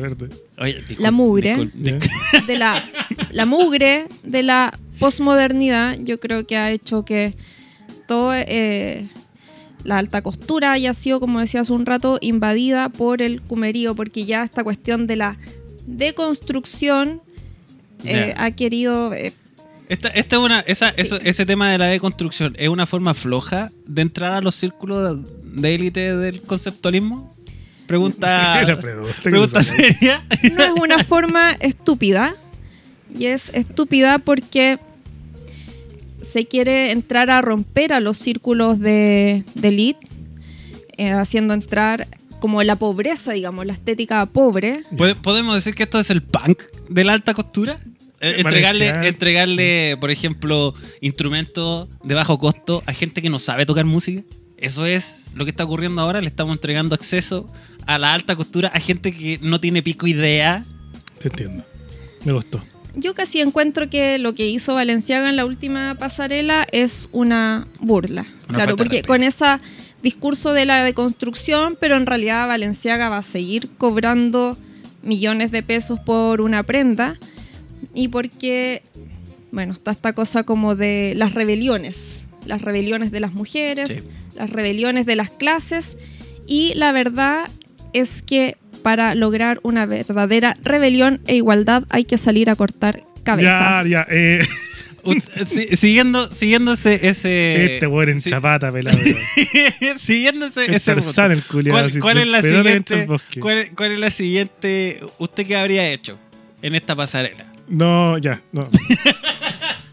gente. 0.00 0.28
Oye, 0.58 0.82
La 0.98 1.10
mugre. 1.10 1.68
de 2.46 2.58
la, 2.58 2.84
la 3.30 3.46
mugre 3.46 4.06
de 4.22 4.42
la 4.42 4.76
posmodernidad, 4.98 5.96
yo 6.00 6.20
creo 6.20 6.46
que 6.46 6.56
ha 6.56 6.70
hecho 6.70 7.04
que 7.04 7.34
todo 8.06 8.32
eh, 8.34 9.08
la 9.84 9.98
alta 9.98 10.22
costura 10.22 10.72
haya 10.72 10.94
sido, 10.94 11.20
como 11.20 11.40
decía 11.40 11.60
hace 11.60 11.72
un 11.72 11.86
rato, 11.86 12.18
invadida 12.20 12.88
por 12.88 13.22
el 13.22 13.42
cumerío, 13.42 13.94
porque 13.94 14.24
ya 14.24 14.42
esta 14.44 14.62
cuestión 14.64 15.06
de 15.06 15.16
la 15.16 15.36
deconstrucción 15.86 17.20
eh, 18.04 18.34
ha 18.36 18.50
querido 18.52 19.12
eh, 19.14 19.32
Esta, 19.88 20.08
esta 20.08 20.36
es 20.36 20.42
una, 20.42 20.60
esa, 20.60 20.92
Sí. 20.92 21.02
ese 21.22 21.46
tema 21.46 21.70
de 21.70 21.78
la 21.78 21.86
deconstrucción 21.86 22.54
es 22.58 22.68
una 22.68 22.86
forma 22.86 23.14
floja 23.14 23.70
de 23.86 24.02
entrar 24.02 24.32
a 24.32 24.40
los 24.40 24.54
círculos 24.54 25.22
de 25.54 25.74
élite 25.74 26.16
del 26.16 26.42
conceptualismo. 26.42 27.34
Pregunta, 27.86 28.62
La 28.66 28.78
pregunta 28.78 29.14
pregunta 29.22 29.62
seria. 29.62 30.24
no 30.56 30.62
es 30.64 30.70
una 30.80 31.04
forma 31.04 31.52
estúpida 31.52 32.34
y 33.16 33.26
es 33.26 33.50
estúpida 33.54 34.18
porque 34.18 34.78
se 36.22 36.46
quiere 36.46 36.90
entrar 36.92 37.30
a 37.30 37.42
romper 37.42 37.92
a 37.92 38.00
los 38.00 38.16
círculos 38.18 38.80
de, 38.80 39.44
de 39.54 39.68
elite, 39.68 40.00
eh, 40.96 41.10
haciendo 41.12 41.52
entrar 41.54 42.06
como 42.40 42.62
la 42.62 42.76
pobreza, 42.76 43.32
digamos, 43.32 43.66
la 43.66 43.72
estética 43.74 44.24
pobre. 44.26 44.82
¿Pod- 44.96 45.16
¿Podemos 45.16 45.54
decir 45.54 45.74
que 45.74 45.82
esto 45.82 46.00
es 46.00 46.10
el 46.10 46.22
punk 46.22 46.62
de 46.88 47.04
la 47.04 47.12
alta 47.12 47.34
costura? 47.34 47.76
Eh, 48.20 48.36
entregarle, 48.38 49.08
entregarle, 49.08 49.96
por 50.00 50.10
ejemplo, 50.10 50.74
instrumentos 51.02 51.88
de 52.02 52.14
bajo 52.14 52.38
costo 52.38 52.82
a 52.86 52.92
gente 52.94 53.20
que 53.20 53.28
no 53.28 53.38
sabe 53.38 53.66
tocar 53.66 53.84
música. 53.84 54.22
Eso 54.64 54.86
es 54.86 55.24
lo 55.34 55.44
que 55.44 55.50
está 55.50 55.64
ocurriendo 55.64 56.00
ahora. 56.00 56.22
Le 56.22 56.26
estamos 56.26 56.56
entregando 56.56 56.94
acceso 56.94 57.44
a 57.86 57.98
la 57.98 58.14
alta 58.14 58.34
costura 58.34 58.70
a 58.72 58.80
gente 58.80 59.12
que 59.14 59.38
no 59.42 59.60
tiene 59.60 59.82
pico 59.82 60.06
idea. 60.06 60.64
Te 61.18 61.28
entiendo. 61.28 61.66
Me 62.24 62.32
gustó. 62.32 62.64
Yo 62.94 63.12
casi 63.12 63.42
encuentro 63.42 63.90
que 63.90 64.16
lo 64.16 64.34
que 64.34 64.46
hizo 64.46 64.72
Valenciaga 64.72 65.28
en 65.28 65.36
la 65.36 65.44
última 65.44 65.96
pasarela 65.96 66.66
es 66.72 67.10
una 67.12 67.68
burla. 67.78 68.24
Una 68.48 68.56
claro, 68.56 68.76
porque 68.76 69.02
con 69.02 69.22
ese 69.22 69.44
discurso 70.02 70.54
de 70.54 70.64
la 70.64 70.82
deconstrucción, 70.82 71.76
pero 71.78 71.98
en 71.98 72.06
realidad 72.06 72.48
Valenciaga 72.48 73.10
va 73.10 73.18
a 73.18 73.22
seguir 73.22 73.68
cobrando 73.76 74.56
millones 75.02 75.50
de 75.50 75.62
pesos 75.62 76.00
por 76.00 76.40
una 76.40 76.62
prenda 76.62 77.18
y 77.92 78.08
porque, 78.08 78.82
bueno, 79.52 79.74
está 79.74 79.90
esta 79.90 80.14
cosa 80.14 80.44
como 80.44 80.74
de 80.74 81.12
las 81.16 81.34
rebeliones, 81.34 82.24
las 82.46 82.62
rebeliones 82.62 83.10
de 83.10 83.20
las 83.20 83.34
mujeres, 83.34 83.90
Sí. 83.90 84.08
Las 84.36 84.50
rebeliones 84.50 85.06
de 85.06 85.16
las 85.16 85.30
clases 85.30 85.96
y 86.46 86.72
la 86.74 86.92
verdad 86.92 87.46
es 87.92 88.22
que 88.22 88.56
para 88.82 89.14
lograr 89.14 89.60
una 89.62 89.86
verdadera 89.86 90.56
rebelión 90.62 91.20
e 91.26 91.36
igualdad 91.36 91.84
hay 91.90 92.04
que 92.04 92.18
salir 92.18 92.50
a 92.50 92.56
cortar 92.56 93.04
cabezas. 93.22 93.84
Ya, 93.86 93.90
ya. 93.90 94.06
Eh, 94.10 94.42
si- 95.46 95.76
siguiendo, 95.76 96.32
siguiendo 96.34 96.74
ese. 96.74 97.06
ese 97.08 97.74
este 97.74 97.86
weón 97.86 98.10
en 98.10 98.20
chapata, 98.20 98.70
pelado. 98.72 98.98
siguiendo 99.98 100.46
ese, 100.46 100.64
Es 100.66 100.68
ese 100.76 100.94
Tarzán 100.94 101.28
punto. 101.32 101.38
el 101.40 101.44
culiao, 101.44 101.88
¿Cuál, 102.00 102.18
es 102.18 102.26
la 102.28 102.42
siguiente? 102.42 102.96
del 102.96 103.06
bosque. 103.06 103.40
¿cuál, 103.40 103.70
cuál 103.74 103.92
es 103.92 103.98
la 103.98 104.10
siguiente? 104.10 105.00
¿Usted 105.18 105.46
qué 105.46 105.56
habría 105.56 105.88
hecho 105.90 106.18
en 106.62 106.74
esta 106.74 106.94
pasarela? 106.96 107.46
No, 107.68 108.18
ya, 108.18 108.42
no. 108.52 108.66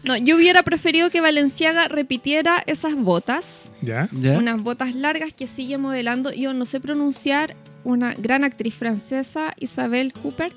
No, 0.04 0.16
yo 0.16 0.34
hubiera 0.34 0.64
preferido 0.64 1.10
que 1.10 1.20
Valenciaga 1.20 1.86
repitiera 1.86 2.60
esas 2.66 2.96
botas, 2.96 3.70
Ya. 3.82 4.08
unas 4.36 4.60
botas 4.60 4.96
largas 4.96 5.32
que 5.32 5.46
sigue 5.46 5.78
modelando. 5.78 6.32
Yo 6.32 6.52
no 6.54 6.64
sé 6.64 6.80
pronunciar 6.80 7.54
una 7.84 8.12
gran 8.14 8.42
actriz 8.42 8.74
francesa, 8.74 9.54
Isabel 9.60 10.12
Huppert, 10.24 10.54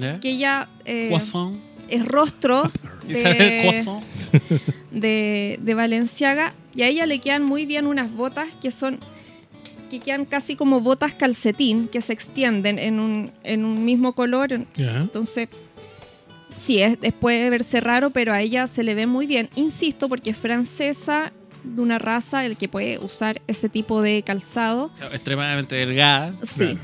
¿Ya? 0.00 0.18
que 0.20 0.30
ella 0.30 0.68
eh, 0.86 1.08
Croissant. 1.08 1.54
es 1.90 2.02
rostro 2.06 2.70
Isabel 3.06 3.38
de, 3.38 3.60
Croissant. 3.62 4.02
de, 4.90 5.58
de 5.60 5.74
Valenciaga 5.74 6.54
y 6.74 6.80
a 6.80 6.88
ella 6.88 7.04
le 7.04 7.18
quedan 7.18 7.42
muy 7.42 7.66
bien 7.66 7.86
unas 7.86 8.10
botas 8.10 8.48
que 8.62 8.70
son 8.70 8.98
que 9.90 10.00
quedan 10.00 10.24
casi 10.26 10.54
como 10.56 10.80
botas 10.82 11.14
calcetín 11.14 11.88
que 11.88 12.00
se 12.02 12.12
extienden 12.12 12.78
en 12.78 13.00
un, 13.00 13.32
en 13.42 13.64
un 13.64 13.84
mismo 13.86 14.12
color 14.14 14.66
Ya. 14.76 14.96
entonces 14.98 15.48
sí 16.58 16.80
es, 16.80 16.98
puede 17.20 17.48
verse 17.50 17.80
raro 17.80 18.10
pero 18.10 18.32
a 18.32 18.40
ella 18.40 18.66
se 18.66 18.82
le 18.82 18.94
ve 18.94 19.06
muy 19.06 19.26
bien 19.26 19.48
insisto 19.54 20.08
porque 20.08 20.30
es 20.30 20.36
francesa 20.36 21.32
de 21.64 21.82
una 21.82 21.98
raza 21.98 22.44
el 22.46 22.56
que 22.56 22.68
puede 22.68 22.98
usar 22.98 23.40
ese 23.46 23.68
tipo 23.68 24.00
de 24.02 24.22
calzado 24.22 24.90
Extremadamente 25.12 25.74
delgada. 25.76 26.32
sí 26.42 26.64
Claro. 26.66 26.78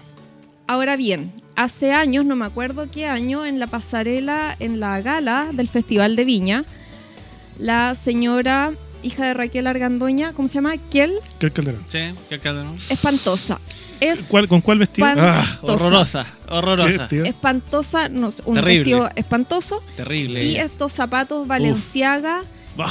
ahora 0.66 0.96
bien 0.96 1.32
hace 1.56 1.92
años 1.92 2.24
no 2.24 2.34
me 2.36 2.44
acuerdo 2.46 2.90
qué 2.90 3.06
año 3.06 3.46
en 3.46 3.58
la 3.58 3.66
pasarela 3.66 4.56
en 4.58 4.80
la 4.80 5.00
gala 5.00 5.50
del 5.52 5.68
festival 5.68 6.16
de 6.16 6.24
Viña 6.24 6.64
la 7.58 7.94
señora 7.94 8.72
hija 9.02 9.26
de 9.26 9.34
Raquel 9.34 9.66
Argandoña 9.66 10.32
cómo 10.32 10.48
se 10.48 10.54
llama 10.54 10.76
Kiel 10.76 11.12
¿Qué 11.38 11.50
calderón? 11.50 11.84
Sí, 11.88 12.00
qué 12.28 12.38
calderón. 12.40 12.74
espantosa 12.90 13.60
es 14.00 14.26
¿Cuál, 14.30 14.48
¿Con 14.48 14.60
cuál 14.60 14.78
vestido? 14.78 15.06
Ah. 15.16 15.44
Horrorosa, 15.62 16.24
¿qué 16.46 16.54
horrorosa. 16.54 17.08
espantosa 17.24 18.08
no 18.08 18.30
sé, 18.30 18.42
un 18.46 18.54
Terrible. 18.54 18.78
vestido 18.78 19.10
espantoso 19.16 19.82
Terrible. 19.96 20.44
y 20.44 20.56
estos 20.56 20.92
zapatos 20.92 21.46
Valenciaga 21.46 22.42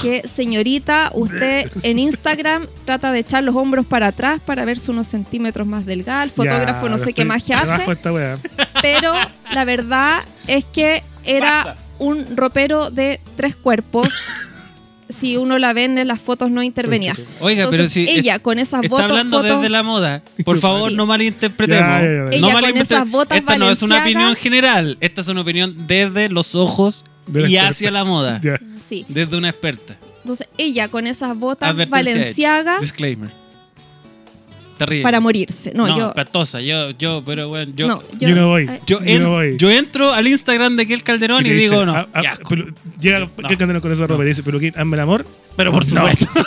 que 0.01 0.25
señorita 0.27 1.11
usted 1.13 1.69
en 1.83 1.99
Instagram 1.99 2.67
trata 2.85 3.11
de 3.11 3.19
echar 3.19 3.43
los 3.43 3.55
hombros 3.55 3.85
para 3.85 4.07
atrás 4.07 4.39
para 4.45 4.63
verse 4.65 4.89
unos 4.91 5.07
centímetros 5.09 5.67
más 5.67 5.85
delgada 5.85 6.23
el 6.23 6.31
fotógrafo 6.31 6.85
Ya, 6.85 6.89
no 6.91 6.97
sé 6.97 7.13
qué 7.13 7.25
magia 7.25 7.57
hace 7.57 7.85
de 7.85 7.91
esta 7.91 8.13
weá. 8.13 8.37
pero 8.81 9.13
la 9.53 9.65
verdad 9.65 10.23
es 10.47 10.63
que 10.65 11.03
era 11.25 11.63
Basta. 11.65 11.81
un 11.99 12.25
ropero 12.37 12.91
de 12.91 13.19
tres 13.35 13.55
cuerpos 13.57 14.07
si 15.09 15.37
uno 15.37 15.57
la 15.59 15.73
ve 15.73 15.83
en 15.85 16.07
las 16.07 16.21
fotos 16.21 16.49
no 16.51 16.63
intervenidas 16.63 17.19
Oiga, 17.39 17.67
pero 17.69 17.87
si 17.87 18.07
ella 18.09 18.39
con 18.39 18.59
esas 18.59 18.83
está 18.83 18.89
botas 18.95 19.09
hablando 19.09 19.37
fotos- 19.41 19.57
desde 19.57 19.69
la 19.69 19.83
moda, 19.83 20.23
por 20.45 20.57
favor 20.59 20.89
Sí. 20.91 20.95
no 20.95 21.05
malinterpretemos. 21.05 21.87
Ya, 21.87 22.01
ya, 22.01 22.07
ya. 22.07 22.21
No 22.23 22.29
Ella 22.31 22.53
con 22.53 22.63
malinterpre- 22.63 22.81
esas 22.81 23.09
botas 23.09 23.37
Esta 23.37 23.57
no 23.57 23.69
es 23.69 23.81
una 23.81 23.99
opinión 23.99 24.35
general, 24.35 24.97
esta 25.01 25.21
es 25.21 25.27
una 25.27 25.41
opinión 25.41 25.75
desde 25.87 26.29
los 26.29 26.55
ojos 26.55 27.03
De 27.27 27.41
y 27.41 27.43
experta. 27.55 27.69
hacia 27.69 27.91
la 27.91 28.03
moda. 28.05 28.41
Sí 28.79 29.05
Desde 29.07 29.37
una 29.37 29.49
experta. 29.49 29.97
entonces 30.21 30.47
ella 30.57 30.87
con 30.89 31.07
esas 31.07 31.37
botas 31.37 31.69
Advertencia 31.69 32.11
hecha. 32.11 32.19
Valenciaga 32.21 32.79
Disclaimer. 32.79 33.29
Terrible. 34.77 35.03
para 35.03 35.19
morirse 35.19 35.71
no, 35.75 35.87
No, 35.87 35.97
yo 35.97 36.07
espantosa. 36.09 36.59
Yo, 36.61 36.89
yo, 36.91 37.23
pero 37.25 37.47
bueno, 37.49 37.71
yo. 37.75 37.87
no, 37.87 38.03
Yo 38.19 38.35
no 38.35 38.47
voy. 38.49 38.67
ay, 38.69 38.79
Yo, 38.87 38.99
no 39.19 39.29
voy. 39.31 39.55
yo 39.57 39.69
entro 39.71 40.11
al 40.13 40.27
Instagram 40.27 40.75
de 40.75 40.83
aquel 40.83 41.03
Calderón 41.03 41.45
y, 41.45 41.49
dice, 41.49 41.69
digo, 41.69 41.85
no, 41.85 41.93
ah, 41.95 42.07
ah, 42.13 42.21
qué 42.21 42.27
asco. 42.27 42.49
pero 42.49 42.65
llega 42.99 43.29
¿qué 43.47 43.55
calderón 43.57 43.81
con 43.81 43.91
esa 43.91 44.07
ropa 44.07 44.23
y 44.23 44.27
dice, 44.27 44.43
pero 44.43 44.59
¿qué? 44.59 44.71
¿Hazme 44.75 44.95
el 44.95 45.01
amor? 45.01 45.25
pero 45.55 45.71
por 45.71 45.83
No. 45.85 45.89
supuesto. 46.09 46.27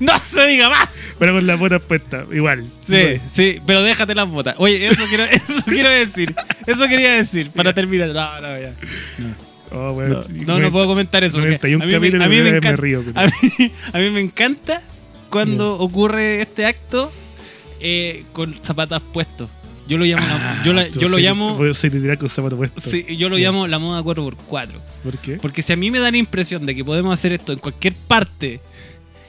no 0.00 0.12
se 0.20 0.46
diga 0.48 0.68
más. 0.70 0.88
Pero 1.18 1.32
con 1.34 1.46
las 1.46 1.58
botas 1.58 1.82
puestas, 1.82 2.26
igual. 2.32 2.66
Sí, 2.80 3.20
sí, 3.32 3.60
pero 3.66 3.82
déjate 3.82 4.14
las 4.14 4.28
botas. 4.28 4.54
Oye, 4.58 4.86
eso 4.88 5.02
quiero, 5.08 5.24
eso 5.30 5.62
quiero 5.64 5.88
decir. 5.90 6.34
Eso 6.66 6.86
quería 6.88 7.12
decir 7.12 7.50
para 7.50 7.72
terminar. 7.72 8.08
No, 8.08 8.40
no, 8.40 8.60
ya. 8.60 8.74
Oh, 9.72 9.92
bueno, 9.94 10.20
No, 10.46 10.58
no 10.60 10.70
puedo 10.70 10.86
comentar 10.86 11.24
eso. 11.24 11.38
porque 11.38 11.58
91 11.58 11.82
a 11.84 11.86
mí, 11.86 11.92
me, 11.92 11.98
capítulos 11.98 12.26
a 12.26 12.28
mí 12.28 12.36
y 12.36 12.42
me 12.42 12.50
me 12.52 12.56
encanta, 12.58 12.76
río, 12.82 13.02
pero- 13.04 13.18
a, 13.20 13.24
mí, 13.26 13.72
a 13.92 13.98
mí 13.98 14.10
me 14.10 14.20
encanta 14.20 14.82
cuando 15.44 15.78
ocurre 15.78 16.40
este 16.42 16.66
acto 16.66 17.12
eh, 17.80 18.24
con 18.32 18.58
zapatas 18.62 19.02
puestos. 19.12 19.48
Yo 19.88 19.98
lo 19.98 20.04
llamo, 20.04 20.26
la- 20.26 20.62
yo, 20.64 20.72
la- 20.72 20.82
Ah, 20.82 20.86
tú 20.92 20.98
yo 21.00 21.08
lo 21.08 21.16
llamo, 21.18 21.56
con 22.18 22.28
zapato 22.28 22.56
puesto. 22.56 22.80
sí, 22.80 23.06
yo 23.16 23.28
lo 23.28 23.36
llamo 23.36 23.68
la 23.68 23.78
moda 23.78 24.02
4x4. 24.02 24.68
¿Por 25.04 25.18
qué? 25.18 25.36
Porque 25.36 25.62
si 25.62 25.72
a 25.72 25.76
mí 25.76 25.90
me 25.92 26.00
da 26.00 26.10
la 26.10 26.16
impresión 26.16 26.66
de 26.66 26.74
que 26.74 26.84
podemos 26.84 27.14
hacer 27.14 27.32
esto 27.32 27.52
en 27.52 27.58
cualquier 27.60 27.94
parte, 27.94 28.60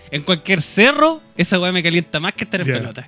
en 0.10 0.24
cualquier 0.24 0.62
cerro, 0.62 1.22
esa 1.36 1.60
weá 1.60 1.72
me 1.72 1.84
calienta 1.84 2.20
más 2.20 2.34
que 2.34 2.46
estar 2.46 2.62
en 2.62 2.68
pelota. 2.80 3.08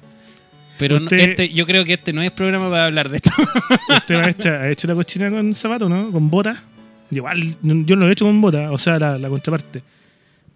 Pero 0.78 1.00
no- 1.00 1.10
este, 1.10 1.50
yo 1.50 1.66
creo 1.66 1.84
que 1.86 1.94
este 1.94 2.14
no 2.14 2.22
es 2.22 2.32
programa 2.32 2.70
para 2.70 2.86
hablar 2.86 3.10
de 3.10 3.18
esto. 3.18 3.32
¿Usted 3.98 4.16
ha 4.16 4.30
hecho, 4.30 4.50
ha 4.50 4.70
hecho 4.70 4.88
la 4.88 4.94
cochina 4.96 5.32
con 5.32 5.54
zapato, 5.56 5.90
no? 5.90 6.12
Con 6.12 6.30
bota. 6.30 6.64
Igual, 7.12 7.42
yo 7.64 7.96
no 7.96 8.02
lo 8.02 8.10
he 8.10 8.12
hecho 8.12 8.26
con 8.26 8.40
bota, 8.40 8.72
o 8.72 8.78
sea, 8.78 9.00
la, 9.00 9.18
la 9.18 9.28
contraparte. 9.30 9.82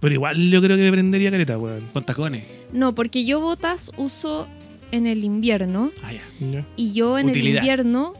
Pero 0.03 0.13
igual 0.15 0.37
yo 0.51 0.61
creo 0.61 0.77
que 0.77 0.83
me 0.83 0.91
prendería 0.91 1.31
careta, 1.31 1.57
weón. 1.57 1.85
Con 1.93 2.03
tacones. 2.03 2.43
No, 2.71 2.93
porque 2.93 3.25
yo 3.25 3.39
botas 3.39 3.89
uso 3.97 4.47
en 4.91 5.07
el 5.07 5.23
invierno 5.23 5.91
Ah, 6.03 6.11
ya. 6.13 6.65
Y 6.75 6.91
yo 6.91 7.17
en 7.17 7.27
Utilidad. 7.29 7.51
el 7.51 7.57
invierno 7.57 8.13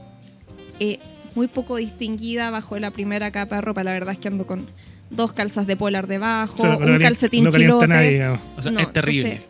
eh, 0.79 0.97
muy 1.35 1.47
poco 1.47 1.75
distinguida 1.75 2.49
bajo 2.49 2.79
la 2.79 2.89
primera 2.91 3.31
capa 3.31 3.55
de 3.57 3.61
ropa. 3.61 3.83
La 3.83 3.91
verdad 3.91 4.13
es 4.13 4.17
que 4.19 4.29
ando 4.29 4.47
con 4.47 4.65
dos 5.09 5.33
calzas 5.33 5.67
de 5.67 5.75
polar 5.75 6.07
debajo, 6.07 6.55
O 6.57 6.61
sea, 6.65 6.77
no 6.77 6.93
un 6.93 6.99
calcetín 6.99 7.43
no 7.43 7.51
chilote. 7.51 7.87
nadie, 7.87 8.11
digamos. 8.11 8.39
O 8.57 8.61
sea, 8.63 8.71
No, 8.71 8.79
es 8.79 8.91
terrible. 8.93 9.41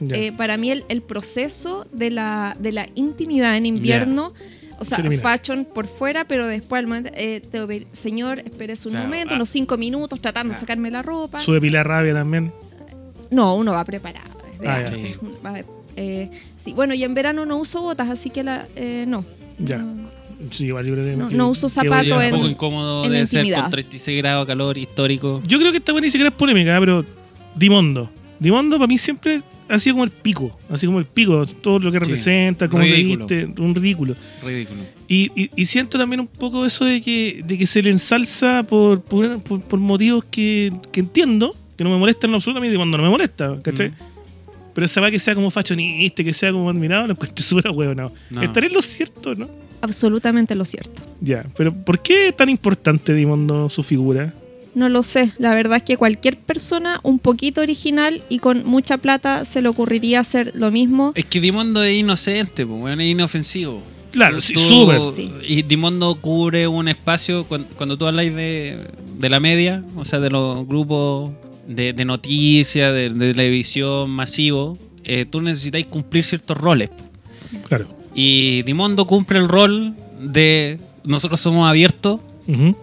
entonces. 0.00 0.18
Eh, 0.28 0.32
para 0.36 0.56
mí 0.58 0.70
el, 0.70 0.84
el 0.88 1.00
proceso 1.02 1.86
de 1.92 2.10
la, 2.10 2.54
de 2.58 2.72
la 2.72 2.88
intimidad 2.96 3.56
en 3.56 3.64
invierno, 3.64 4.34
o 4.78 4.84
sea, 4.84 4.98
Se 4.98 5.18
fashion 5.18 5.64
por 5.64 5.86
fuera, 5.86 6.24
pero 6.26 6.46
después 6.46 6.80
al 6.80 6.86
momento, 6.86 7.10
eh, 7.14 7.40
te 7.50 7.86
señor, 7.92 8.40
espérese 8.40 8.88
un 8.88 8.92
Claro, 8.92 9.06
momento, 9.08 9.34
ah. 9.34 9.36
unos 9.36 9.48
cinco 9.48 9.76
minutos 9.76 10.20
tratando 10.20 10.52
de 10.52 10.56
Ah. 10.56 10.60
sacarme 10.60 10.90
la 10.90 11.02
ropa. 11.02 11.38
Sube 11.38 11.60
pilar 11.60 11.86
rabia 11.88 12.12
también. 12.14 12.52
No, 13.30 13.54
uno 13.56 13.72
va 13.72 13.84
preparado. 13.84 14.30
Ah, 14.60 14.62
ya. 14.62 14.74
antes. 14.86 15.18
Va, 15.44 15.54
eh, 15.96 16.30
sí, 16.56 16.72
bueno, 16.72 16.94
y 16.94 17.02
en 17.04 17.14
verano 17.14 17.44
no 17.46 17.56
uso 17.58 17.82
botas, 17.82 18.08
así 18.10 18.30
que 18.30 18.42
la, 18.42 18.66
eh, 18.76 19.04
no. 19.08 19.24
Ya. 19.58 19.78
No. 19.78 20.06
Sí, 20.50 20.66
igual 20.66 20.84
yo 20.86 20.92
creo 20.94 21.04
que. 21.06 21.16
No- 21.16 21.28
que- 21.28 21.34
no 21.34 21.48
uso 21.48 21.66
que 21.66 21.72
zapato 21.72 22.02
Sí, 22.02 22.08
es 22.10 22.14
voy 22.14 22.24
a- 22.24 22.28
un 22.28 22.34
poco 22.34 22.48
incómodo 22.50 23.08
de 23.08 23.26
ser 23.26 23.50
con 23.54 23.70
36 23.70 24.18
grados 24.18 24.46
de 24.46 24.52
calor 24.52 24.76
histórico. 24.76 25.42
Yo 25.46 25.58
creo 25.58 25.72
que 25.72 25.78
esta 25.78 25.92
buena 25.92 26.04
ni 26.06 26.10
siquiera 26.10 26.28
es 26.28 26.34
polémica, 26.36 26.76
pero 26.78 27.04
Dimondo. 27.54 28.10
Dimondo 28.38 28.76
para 28.76 28.86
mí 28.86 28.98
siempre 28.98 29.40
ha 29.68 29.78
sido 29.78 29.94
como 29.94 30.04
el 30.04 30.10
pico. 30.10 30.56
Así 30.70 30.86
como 30.86 30.98
el 30.98 31.04
pico, 31.06 31.42
todo 31.62 31.78
lo 31.78 31.90
que 31.92 31.98
Sí. 31.98 32.04
representa, 32.04 32.68
cómo 32.68 32.82
Ridículo. 32.82 33.28
se 33.28 33.46
viste, 33.46 33.62
un 33.62 33.74
ridículo. 33.74 34.14
Ridículo. 34.44 34.80
Y, 35.08 35.30
y- 35.40 35.50
y 35.56 35.64
siento 35.66 35.98
también 35.98 36.20
un 36.20 36.28
poco 36.28 36.64
eso 36.66 36.84
de 36.84 37.00
que, 37.02 37.42
de 37.44 37.58
que 37.58 37.66
se 37.66 37.82
le 37.82 37.90
ensalza 37.90 38.62
por, 38.62 39.00
por, 39.02 39.40
por- 39.42 39.62
por 39.62 39.78
motivos 39.80 40.24
que, 40.30 40.72
que 40.92 41.00
entiendo, 41.00 41.54
que 41.76 41.84
no 41.84 41.90
me 41.90 41.98
molestan 41.98 42.32
absolutamente 42.34 42.76
cuando 42.76 42.96
no 42.96 43.04
me 43.04 43.10
molesta, 43.10 43.58
¿cachai? 43.62 43.90
Mm. 43.90 43.94
Pero 44.74 44.84
esa 44.84 45.00
va 45.00 45.10
que 45.10 45.18
sea 45.18 45.34
como 45.34 45.50
fashionista, 45.50 46.22
que 46.22 46.32
sea 46.34 46.52
como 46.52 46.68
admirado, 46.68 47.06
lo 47.06 47.12
encuentro 47.14 47.42
súper 47.44 47.70
huevo, 47.70 47.94
No. 47.94 48.42
Estaré 48.42 48.66
en 48.66 48.72
lo 48.74 48.82
cierto, 48.82 49.34
¿no? 49.34 49.48
Absolutamente 49.80 50.54
lo 50.54 50.64
cierto. 50.64 51.02
Ya, 51.20 51.44
pero 51.56 51.72
¿por 51.74 52.00
qué 52.00 52.28
es 52.28 52.36
tan 52.36 52.48
importante 52.48 53.12
Dimondo 53.14 53.68
su 53.68 53.82
figura? 53.82 54.34
No 54.76 54.90
lo 54.90 55.02
sé, 55.02 55.32
la 55.38 55.54
verdad 55.54 55.78
es 55.78 55.84
que 55.84 55.96
cualquier 55.96 56.36
persona 56.36 57.00
un 57.02 57.18
poquito 57.18 57.62
original 57.62 58.22
y 58.28 58.40
con 58.40 58.66
mucha 58.66 58.98
plata 58.98 59.46
se 59.46 59.62
le 59.62 59.68
ocurriría 59.68 60.20
hacer 60.20 60.52
lo 60.54 60.70
mismo. 60.70 61.12
Es 61.14 61.24
que 61.24 61.40
Dimondo 61.40 61.82
es 61.82 61.94
inocente, 61.94 62.66
pues, 62.66 62.82
weón, 62.82 63.00
es 63.00 63.10
inofensivo. 63.10 63.82
Claro, 64.12 64.38
sí, 64.38 64.54
súper. 64.54 65.00
Sí. 65.14 65.32
Y 65.48 65.62
Dimondo 65.62 66.14
cubre 66.20 66.68
un 66.68 66.88
espacio 66.88 67.44
cuando, 67.44 67.68
cuando 67.68 67.96
tú 67.96 68.06
habláis 68.06 68.34
de, 68.34 68.78
de 69.18 69.28
la 69.30 69.40
media, 69.40 69.82
o 69.96 70.04
sea, 70.04 70.20
de 70.20 70.28
los 70.28 70.66
grupos 70.66 71.32
de, 71.66 71.94
de 71.94 72.04
noticias, 72.04 72.92
de, 72.92 73.08
de 73.08 73.32
televisión 73.32 74.10
masivo, 74.10 74.76
eh, 75.04 75.24
tú 75.24 75.40
necesitáis 75.40 75.86
cumplir 75.86 76.22
ciertos 76.22 76.54
roles. 76.54 76.90
Claro. 77.66 77.88
Y 78.14 78.62
Dimondo 78.64 79.06
cumple 79.06 79.38
el 79.38 79.48
rol 79.48 79.94
de 80.20 80.78
nosotros 81.02 81.40
somos 81.40 81.66
abiertos, 81.66 82.20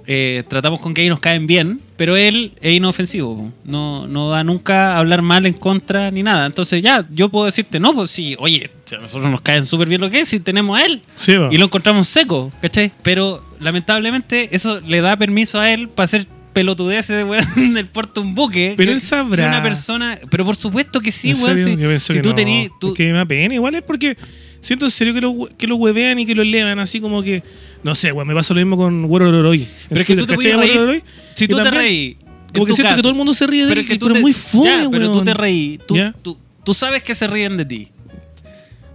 eh, 0.08 0.44
tratamos 0.48 0.80
con 0.80 0.94
que 0.96 1.02
ahí 1.02 1.08
nos 1.08 1.20
caen 1.20 1.48
bien, 1.48 1.80
pero 1.96 2.16
él 2.18 2.54
es 2.62 2.74
inofensivo, 2.74 3.52
no, 3.66 4.08
no 4.08 4.30
va 4.30 4.44
nunca 4.44 4.94
a 4.96 5.00
hablar 5.00 5.22
mal 5.22 5.46
en 5.46 5.54
contra 5.54 6.10
ni 6.12 6.24
nada. 6.24 6.46
Entonces 6.46 6.82
ya, 6.82 7.06
yo 7.14 7.30
puedo 7.30 7.46
decirte, 7.46 7.80
no, 7.80 7.94
pues 7.94 8.12
sí, 8.12 8.36
oye, 8.40 8.72
a 8.92 9.02
nosotros 9.02 9.30
nos 9.32 9.42
caen 9.42 9.66
súper 9.66 9.88
bien 9.90 10.02
lo 10.02 10.10
que 10.10 10.22
es, 10.22 10.30
si 10.30 10.40
tenemos 10.40 10.80
a 10.80 10.86
él. 10.86 11.02
Sí. 11.16 11.34
Y 11.52 11.58
lo 11.58 11.66
encontramos 11.66 12.08
seco, 12.08 12.52
¿cachai? 12.62 12.92
Pero 13.04 13.44
lamentablemente 13.60 14.56
eso 14.56 14.80
le 14.82 15.02
da 15.02 15.18
permiso 15.18 15.60
a 15.60 15.72
él 15.72 15.90
para 15.90 16.06
hacer 16.06 16.28
pelotudeces, 16.54 17.24
weón, 17.28 17.74
del 17.74 17.88
puerto 17.88 18.22
un 18.22 18.36
buque. 18.36 18.74
Pero 18.78 18.92
él 18.92 19.02
sabrá. 19.02 19.48
una 19.48 19.62
persona, 19.64 20.20
pero 20.30 20.46
por 20.46 20.56
supuesto 20.56 21.02
que 21.02 21.12
sí, 21.12 21.32
¿En 21.32 21.42
weón. 21.42 22.00
Si, 22.00 22.14
si 22.14 22.20
tú 22.22 22.30
no. 22.30 22.36
tenías... 22.36 22.72
tú- 22.80 22.90
Es 22.90 22.94
que 22.96 23.06
me 23.12 23.18
da 23.18 23.26
pena 23.26 23.54
igual 23.56 23.76
es 23.76 23.82
porque 23.84 24.16
siento 24.64 24.86
en 24.86 24.92
serio 24.92 25.14
que 25.14 25.22
lo, 25.22 25.48
que 25.58 25.68
lo 25.68 25.76
huevean 25.76 26.18
y 26.20 26.26
que 26.26 26.34
lo 26.34 26.42
elevan 26.42 26.80
así 26.80 27.00
como 27.00 27.22
que 27.22 27.44
no 27.84 27.94
sé, 27.94 28.12
weón, 28.12 28.28
me 28.28 28.34
pasa 28.34 28.54
lo 28.54 28.60
mismo 28.62 28.78
con 28.78 29.06
Güero 29.08 29.30
Lororoy. 29.32 29.68
Pero 29.90 30.02
es 30.02 30.08
que 30.08 30.16
tú 30.16 30.26
te 30.26 30.36
¿Cachai 30.36 30.54
podías 30.54 30.78
reír. 30.86 31.04
Si 31.36 31.48
tú 31.48 31.58
te 31.58 31.64
también, 31.64 31.84
reí. 31.84 32.18
Como 32.54 32.66
que 32.66 32.74
siento 32.74 32.96
que 32.96 33.02
todo 33.02 33.12
el 33.12 33.18
mundo 33.18 33.34
se 33.34 33.46
ríe 33.48 33.64
de 33.64 33.68
pero 33.70 33.82
él, 33.82 33.86
es 33.86 33.92
que 33.92 33.98
tú 34.00 34.06
pero 34.08 34.16
te- 34.16 34.22
muy 34.22 34.34
fome, 34.34 34.66
ya, 34.70 34.88
pero 34.90 35.12
tú 35.12 35.24
te 35.24 35.34
reí. 35.34 35.80
Tú, 35.86 35.96
tú, 36.22 36.38
tú 36.64 36.74
sabes 36.74 37.04
que 37.04 37.14
se 37.16 37.28
ríen 37.28 37.58
de 37.58 37.66
ti. 37.66 37.90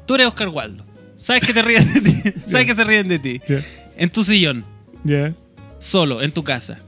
Tú 0.07 0.15
eres 0.15 0.27
Oscar 0.29 0.49
Waldo. 0.49 0.85
Sabes 1.19 1.45
que 1.47 1.53
te 1.53 1.61
ríen 1.63 1.93
de 1.93 2.01
ti. 2.01 2.15
Sabes 2.49 2.67
que 2.67 2.75
se 2.75 2.85
ríen 2.85 3.09
de 3.09 3.19
ti. 3.19 3.41
En 3.97 4.09
tu 4.11 4.23
sillón, 4.25 4.65
ya. 5.05 5.35
solo, 5.81 6.23
en 6.23 6.33
tu 6.33 6.45
casa. 6.45 6.79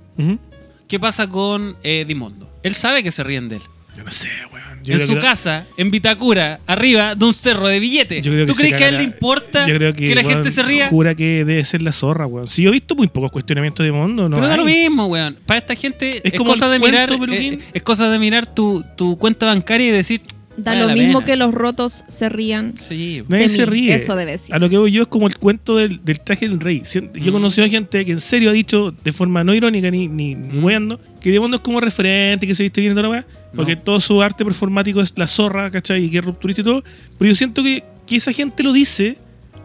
¿Qué 0.88 0.98
pasa 1.00 1.28
con 1.28 1.76
eh, 1.82 2.04
Dimondo? 2.06 2.50
Él 2.62 2.74
sabe 2.74 3.02
que 3.02 3.10
se 3.12 3.22
ríen 3.24 3.48
de 3.48 3.56
él. 3.56 3.62
Yo 4.00 4.04
no 4.04 4.10
sé, 4.10 4.28
weón. 4.52 4.80
Yo 4.82 4.94
en 4.94 5.00
su 5.06 5.12
que- 5.14 5.18
casa, 5.20 5.66
en 5.76 5.90
Vitacura, 5.90 6.58
arriba 6.66 7.14
de 7.14 7.24
un 7.26 7.34
cerro 7.34 7.68
de 7.68 7.78
billetes. 7.80 8.22
¿Tú 8.46 8.54
crees 8.54 8.74
que 8.74 8.84
a 8.84 8.88
él 8.88 8.96
le 8.96 9.02
importa 9.02 9.66
yo 9.68 9.74
creo 9.74 9.92
que, 9.92 10.14
la 10.14 10.22
weón, 10.22 10.32
gente 10.32 10.50
se 10.50 10.62
ría? 10.62 10.88
Jura 10.88 11.14
que 11.14 11.44
debe 11.44 11.62
ser 11.64 11.82
la 11.82 11.92
zorra, 11.92 12.26
weón. 12.26 12.46
Si 12.46 12.62
yo 12.62 12.70
he 12.70 12.72
visto 12.72 12.96
muy 12.96 13.08
pocos 13.08 13.30
cuestionamientos 13.30 13.84
de 13.84 13.92
mundo, 13.92 14.28
no 14.28 14.36
Pero 14.36 14.48
da 14.48 14.56
lo 14.56 14.64
mismo, 14.64 15.06
weón. 15.06 15.36
Para 15.44 15.58
esta 15.58 15.74
gente 15.74 16.22
es, 16.24 16.32
como 16.34 16.52
cosa 16.52 16.70
de 16.70 16.78
mirar, 16.78 17.08
Peluquín. 17.10 17.54
eh, 17.54 17.58
es 17.74 17.82
cosa 17.82 18.08
de 18.08 18.18
mirar 18.18 18.46
tu, 18.46 18.82
tu 18.96 19.18
cuenta 19.18 19.46
bancaria 19.46 19.88
y 19.88 19.90
decir. 19.90 20.22
Da 20.62 20.72
vale 20.74 20.86
lo 20.86 20.92
mismo 20.94 21.18
pena. 21.20 21.26
que 21.26 21.36
los 21.36 21.54
rotos 21.54 22.04
se 22.08 22.28
rían. 22.28 22.74
Sí, 22.76 23.22
Nadie 23.28 23.48
se 23.48 23.58
mí, 23.60 23.64
ríe. 23.66 23.94
eso 23.94 24.16
debe 24.16 24.36
ser. 24.38 24.54
A 24.54 24.58
lo 24.58 24.68
que 24.68 24.76
voy 24.78 24.92
yo 24.92 25.02
es 25.02 25.08
como 25.08 25.26
el 25.26 25.36
cuento 25.36 25.76
del, 25.76 26.04
del 26.04 26.20
traje 26.20 26.48
del 26.48 26.60
rey. 26.60 26.82
Yo 26.92 27.00
he 27.14 27.30
Mm. 27.30 27.32
conocido 27.32 27.66
a 27.66 27.68
gente 27.70 28.04
que 28.04 28.12
en 28.12 28.20
serio 28.20 28.50
ha 28.50 28.52
dicho, 28.52 28.92
de 29.04 29.12
forma 29.12 29.42
no 29.44 29.54
irónica 29.54 29.90
ni, 29.90 30.08
ni, 30.08 30.34
ni 30.34 30.58
Mm. 30.58 30.64
weando, 30.64 31.00
que 31.20 31.30
Dimondo 31.30 31.56
es 31.56 31.60
como 31.62 31.80
referente, 31.80 32.46
que 32.46 32.54
se 32.54 32.62
viste 32.62 32.80
bien 32.80 32.92
y 32.92 32.94
toda 32.94 33.02
la 33.04 33.08
weá. 33.10 33.26
Porque 33.54 33.76
No. 33.76 33.82
todo 33.82 34.00
su 34.00 34.20
arte 34.22 34.44
performático 34.44 35.00
es 35.00 35.12
la 35.16 35.26
zorra, 35.26 35.70
¿cachai? 35.70 36.04
Y 36.04 36.10
que 36.10 36.18
es 36.18 36.24
rupturista 36.24 36.60
y 36.62 36.64
todo. 36.64 36.84
Pero 37.18 37.28
yo 37.30 37.34
siento 37.34 37.62
que, 37.62 37.82
que 38.06 38.16
esa 38.16 38.32
gente 38.32 38.62
lo 38.62 38.72
dice 38.72 39.16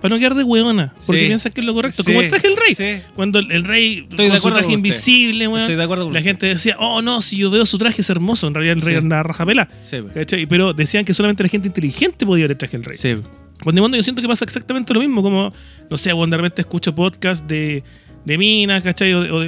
para 0.05 0.15
no 0.15 0.19
quedar 0.19 0.35
de 0.35 0.43
weona. 0.43 0.93
Porque 1.05 1.21
Sí. 1.21 1.27
piensan 1.27 1.51
que 1.51 1.61
es 1.61 1.65
lo 1.67 1.73
correcto. 1.73 2.03
Sí. 2.03 2.07
Como 2.11 2.21
el 2.21 2.29
traje 2.29 2.47
del 2.47 2.57
rey. 2.57 2.75
Sí. 2.75 3.03
Cuando 3.15 3.39
el, 3.39 3.51
el 3.51 3.63
rey 3.65 4.05
Estoy 4.09 4.25
de 4.25 4.31
con 4.31 4.31
su 4.31 4.37
acuerdo 4.37 4.57
traje 4.59 4.73
invisible, 4.73 5.47
weón. 5.47 5.61
Estoy 5.61 5.75
de 5.75 5.83
acuerdo 5.83 6.03
con 6.05 6.13
La 6.13 6.19
usted. 6.19 6.29
gente 6.31 6.45
decía, 6.47 6.75
oh 6.79 7.01
no, 7.01 7.21
si 7.21 7.37
yo 7.37 7.49
veo 7.51 7.65
su 7.65 7.77
traje 7.77 8.01
es 8.01 8.09
hermoso. 8.09 8.47
En 8.47 8.53
realidad 8.53 8.77
el 8.77 8.81
rey 8.81 8.95
andaba 8.95 9.23
rajapela. 9.23 9.67
Pero 10.49 10.73
decían 10.73 11.05
que 11.05 11.13
solamente 11.13 11.43
la 11.43 11.49
gente 11.49 11.67
inteligente 11.67 12.25
podía 12.25 12.43
ver 12.45 12.51
el 12.51 12.57
traje 12.57 12.77
del 12.77 12.85
rey. 12.85 12.97
Sí. 12.97 13.15
Con 13.63 13.73
Dimondo 13.73 13.95
yo 13.97 14.03
siento 14.03 14.21
que 14.21 14.27
pasa 14.27 14.43
exactamente 14.45 14.93
lo 14.93 14.99
mismo, 14.99 15.23
como, 15.23 15.53
no 15.89 15.97
sé, 15.97 16.11
cuando 16.13 16.35
de 16.35 16.41
repente 16.43 16.61
escucho 16.61 16.93
podcast 16.93 17.45
de, 17.45 17.83
de 18.25 18.37
minas, 18.37 18.83
¿cachai? 18.83 19.13
O, 19.13 19.21
de, 19.23 19.31
o 19.31 19.39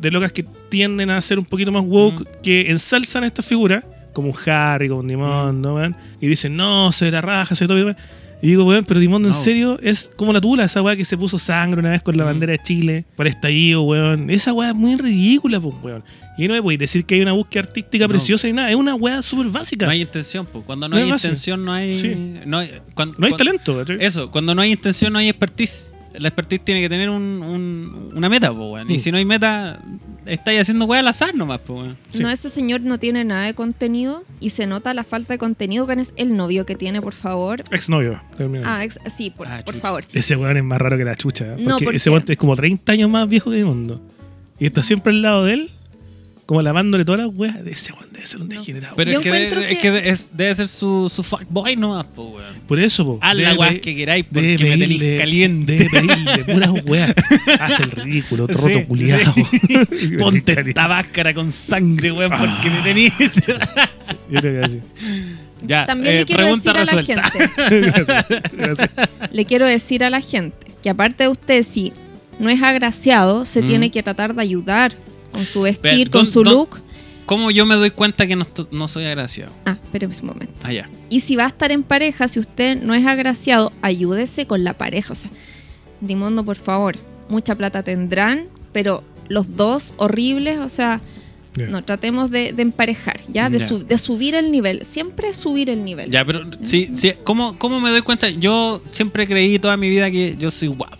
de- 0.00 0.10
locas 0.12 0.30
que 0.32 0.44
tienden 0.68 1.10
a 1.10 1.20
ser 1.20 1.38
un 1.38 1.44
poquito 1.44 1.72
más 1.72 1.82
woke, 1.84 2.26
que 2.42 2.70
ensalzan 2.70 3.24
a 3.24 3.26
esta 3.26 3.42
figura, 3.42 3.84
como 4.14 4.28
un 4.28 4.34
Harry, 4.46 4.88
como 4.88 5.00
un 5.00 5.08
Dimondo, 5.08 5.74
weón, 5.74 5.96
y 6.20 6.28
dicen, 6.28 6.56
no, 6.56 6.92
se 6.92 7.06
ve 7.06 7.10
la 7.10 7.20
raja, 7.20 7.54
se 7.56 7.64
ve 7.66 7.68
todo. 7.68 7.96
Y 8.42 8.48
digo, 8.48 8.64
weón, 8.64 8.84
pero 8.86 8.98
Dimondo 9.00 9.28
en 9.28 9.34
No. 9.34 9.40
serio 9.40 9.78
es 9.82 10.10
como 10.16 10.32
la 10.32 10.40
tula, 10.40 10.64
esa 10.64 10.80
weá 10.80 10.96
que 10.96 11.04
se 11.04 11.16
puso 11.18 11.38
sangre 11.38 11.80
una 11.80 11.90
vez 11.90 12.00
con 12.02 12.16
la 12.16 12.24
Mm. 12.24 12.26
bandera 12.26 12.52
de 12.52 12.58
Chile, 12.62 13.04
para 13.16 13.28
estallido, 13.28 13.82
weón. 13.82 14.30
Esa 14.30 14.52
weá 14.54 14.70
es 14.70 14.74
muy 14.74 14.96
ridícula, 14.96 15.60
pues, 15.60 15.74
weón. 15.82 16.02
Y 16.38 16.48
no 16.48 16.54
me 16.54 16.62
podéis 16.62 16.80
decir 16.80 17.04
que 17.04 17.16
hay 17.16 17.20
una 17.20 17.32
búsqueda 17.32 17.64
artística 17.64 18.04
No. 18.06 18.08
preciosa 18.08 18.48
y 18.48 18.54
nada, 18.54 18.70
es 18.70 18.76
una 18.76 18.94
weá 18.94 19.20
súper 19.20 19.48
básica. 19.48 19.84
No 19.84 19.92
hay 19.92 20.00
intención, 20.00 20.46
pues. 20.46 20.64
Cuando 20.64 20.88
no, 20.88 20.96
No 20.96 21.02
hay 21.02 21.10
intención, 21.10 21.64
no 21.64 21.72
hay. 21.72 21.98
Sí. 21.98 22.14
No 22.46 22.58
hay, 22.58 22.70
no 23.18 23.26
hay 23.26 23.32
talento. 23.34 23.82
Eso, 23.98 24.30
cuando 24.30 24.54
no 24.54 24.62
hay 24.62 24.70
intención, 24.72 25.12
no 25.12 25.18
hay 25.18 25.28
expertise. 25.28 25.92
La 26.18 26.28
expertise 26.28 26.60
tiene 26.64 26.80
que 26.80 26.88
tener 26.88 27.10
un, 27.10 27.22
un- 27.42 28.12
una 28.16 28.28
meta, 28.30 28.48
pues, 28.54 28.68
weón. 28.70 28.90
Y 28.90 28.94
Mm. 28.94 28.98
si 29.00 29.12
no 29.12 29.18
hay 29.18 29.24
meta, 29.26 29.80
estáis 30.26 30.60
haciendo 30.60 30.84
weá 30.84 31.00
al 31.00 31.08
azar 31.08 31.34
nomás, 31.34 31.60
pues, 31.60 31.80
weón. 31.80 31.96
Sí. 32.12 32.22
No, 32.22 32.30
ese 32.30 32.50
señor 32.50 32.80
no 32.82 32.98
tiene 32.98 33.24
nada 33.24 33.44
de 33.46 33.54
contenido 33.54 34.24
y 34.40 34.50
se 34.50 34.66
nota 34.66 34.92
la 34.94 35.04
falta 35.04 35.34
de 35.34 35.38
contenido 35.38 35.86
que 35.86 35.94
es 35.94 36.12
el 36.16 36.36
novio 36.36 36.66
que 36.66 36.74
tiene, 36.76 37.00
por 37.02 37.12
favor. 37.14 37.62
Exnovio. 37.70 38.20
termina. 38.36 38.76
Ah, 38.78 38.84
ex- 38.84 38.98
sí, 39.06 39.30
por, 39.30 39.46
Ah, 39.48 39.62
por 39.64 39.74
favor. 39.74 40.04
Ese 40.12 40.36
weón 40.36 40.56
es 40.56 40.64
más 40.64 40.80
raro 40.80 40.96
que 40.98 41.04
la 41.04 41.16
chucha. 41.16 41.46
Porque, 41.50 41.64
No, 41.64 41.76
porque- 41.78 41.96
ese 41.96 42.10
weón 42.10 42.24
es 42.26 42.36
como 42.38 42.56
30 42.56 42.92
años 42.92 43.10
más 43.10 43.28
viejo 43.28 43.50
que 43.50 43.58
el 43.58 43.66
mundo. 43.66 44.00
Y 44.58 44.66
está 44.66 44.82
siempre 44.82 45.12
al 45.12 45.22
lado 45.22 45.44
de 45.44 45.54
él, 45.54 45.70
como 46.50 46.62
lavándole 46.62 47.04
todas 47.04 47.20
las 47.20 47.30
weas. 47.32 47.64
De 47.64 47.70
ese 47.70 47.92
weón 47.92 48.08
debe 48.10 48.26
ser 48.26 48.40
un 48.40 48.48
degenerado. 48.48 48.96
Pero 48.96 49.12
es 49.12 49.18
que, 49.20 49.28
encuentro 49.28 49.60
de- 49.60 49.72
es 49.72 49.78
que- 49.78 49.92
que 49.92 50.08
es- 50.10 50.28
debe 50.32 50.52
ser 50.56 50.66
su, 50.66 51.08
su 51.08 51.22
fuckboy 51.22 51.76
nomás, 51.76 52.06
pues, 52.12 52.26
weón. 52.28 52.54
Por 52.66 52.80
eso, 52.80 53.04
po. 53.04 53.18
Haz 53.22 53.36
la 53.36 53.50
debe 53.50 53.60
weá 53.60 53.80
que 53.80 53.94
queráis 53.94 54.24
debe 54.28 54.56
porque 54.56 54.64
me 54.64 54.76
pedirle- 54.76 54.98
tenéis 54.98 55.20
caliente. 55.20 55.72
Debe 55.76 55.90
pedirle 55.90 56.44
puras 56.52 56.70
weas. 56.84 57.14
Hace 57.60 57.84
el 57.84 57.90
ridículo, 57.92 58.48
roto 58.48 58.66
Sí, 58.68 58.84
culiado. 58.88 59.32
sí. 59.32 60.08
Ponte 60.18 60.60
esta 60.60 60.88
máscara 60.88 61.32
con 61.34 61.52
sangre, 61.52 62.10
weón, 62.10 62.30
porque 62.30 62.68
Ah. 62.68 62.70
me 62.74 62.82
tenéis. 62.82 63.12
Yo 64.30 64.40
creo 64.40 64.60
que 64.60 64.64
así. 64.64 64.80
Ya, 65.64 65.86
También 65.86 66.14
eh, 66.14 66.18
le 66.18 66.24
quiero 66.24 66.42
pregunta 66.42 66.72
decir 66.72 66.96
a 66.96 67.00
resuelta. 67.00 67.22
la 67.22 67.28
gente, 67.30 67.80
gracias, 67.80 68.26
gracias. 68.52 68.90
le 69.30 69.44
quiero 69.44 69.66
decir 69.66 70.02
a 70.02 70.10
la 70.10 70.20
gente 70.20 70.66
que 70.82 70.90
aparte 70.90 71.22
de 71.24 71.28
usted, 71.28 71.62
si 71.62 71.92
no 72.40 72.48
es 72.50 72.60
agraciado, 72.60 73.44
se 73.44 73.62
Mm. 73.62 73.66
tiene 73.68 73.90
que 73.92 74.02
tratar 74.02 74.34
de 74.34 74.40
ayudar 74.42 74.94
con 75.32 75.44
su 75.44 75.62
vestir, 75.62 76.08
Pero, 76.08 76.10
con 76.10 76.24
¿dó- 76.24 76.30
su 76.30 76.44
look. 76.44 76.80
¿Cómo 77.26 77.52
yo 77.52 77.64
me 77.64 77.76
doy 77.76 77.90
cuenta 77.90 78.26
que 78.26 78.34
no, 78.34 78.44
no 78.72 78.88
soy 78.88 79.04
agraciado? 79.04 79.52
Ah, 79.64 79.78
espéreme 79.84 80.14
un 80.20 80.26
momento. 80.26 80.54
Ah, 80.64 80.72
ya. 80.72 80.88
Y 81.10 81.20
si 81.20 81.36
va 81.36 81.44
a 81.44 81.48
estar 81.48 81.70
en 81.70 81.84
pareja, 81.84 82.26
si 82.26 82.40
usted 82.40 82.80
no 82.82 82.92
es 82.94 83.06
agraciado, 83.06 83.72
ayúdese 83.82 84.46
con 84.46 84.64
la 84.64 84.74
pareja. 84.76 85.12
O 85.12 85.16
sea, 85.16 85.30
Dimondo, 86.00 86.44
por 86.44 86.56
favor, 86.56 86.96
mucha 87.28 87.54
plata 87.54 87.82
tendrán, 87.84 88.46
pero 88.72 89.04
los 89.28 89.56
dos 89.56 89.94
horribles, 89.98 90.58
o 90.58 90.68
sea, 90.68 91.00
Ya. 91.56 91.66
no, 91.68 91.84
tratemos 91.84 92.30
de, 92.32 92.52
de 92.52 92.62
emparejar, 92.62 93.20
¿ya? 93.28 93.48
De, 93.50 93.58
Ya. 93.60 93.68
su- 93.68 93.86
de 93.86 93.98
subir 93.98 94.34
el 94.34 94.50
nivel. 94.50 94.84
Siempre 94.84 95.32
subir 95.34 95.70
el 95.70 95.84
nivel. 95.84 96.10
Ya, 96.10 96.24
pero 96.24 96.42
sí, 96.62 96.90
sí, 96.94 97.12
¿cómo, 97.22 97.56
¿cómo 97.58 97.80
me 97.80 97.90
doy 97.90 98.02
cuenta? 98.02 98.28
Yo 98.30 98.82
siempre 98.86 99.28
creí 99.28 99.58
toda 99.60 99.76
mi 99.76 99.88
vida 99.88 100.10
que 100.10 100.34
yo 100.36 100.50
soy 100.50 100.68
guapo. 100.68 100.96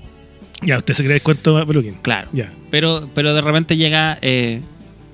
Ya, 0.63 0.77
usted 0.79 0.95
se 0.95 1.05
cree 1.05 1.17
el 1.17 1.23
cuento 1.23 1.57
de 1.59 1.67
Peluquín. 1.67 1.95
Claro. 2.03 2.29
Ya. 2.33 2.53
Pero, 2.71 3.09
pero 3.15 3.33
de 3.35 3.41
repente 3.41 3.77
llega 3.77 4.19
eh, 4.23 4.61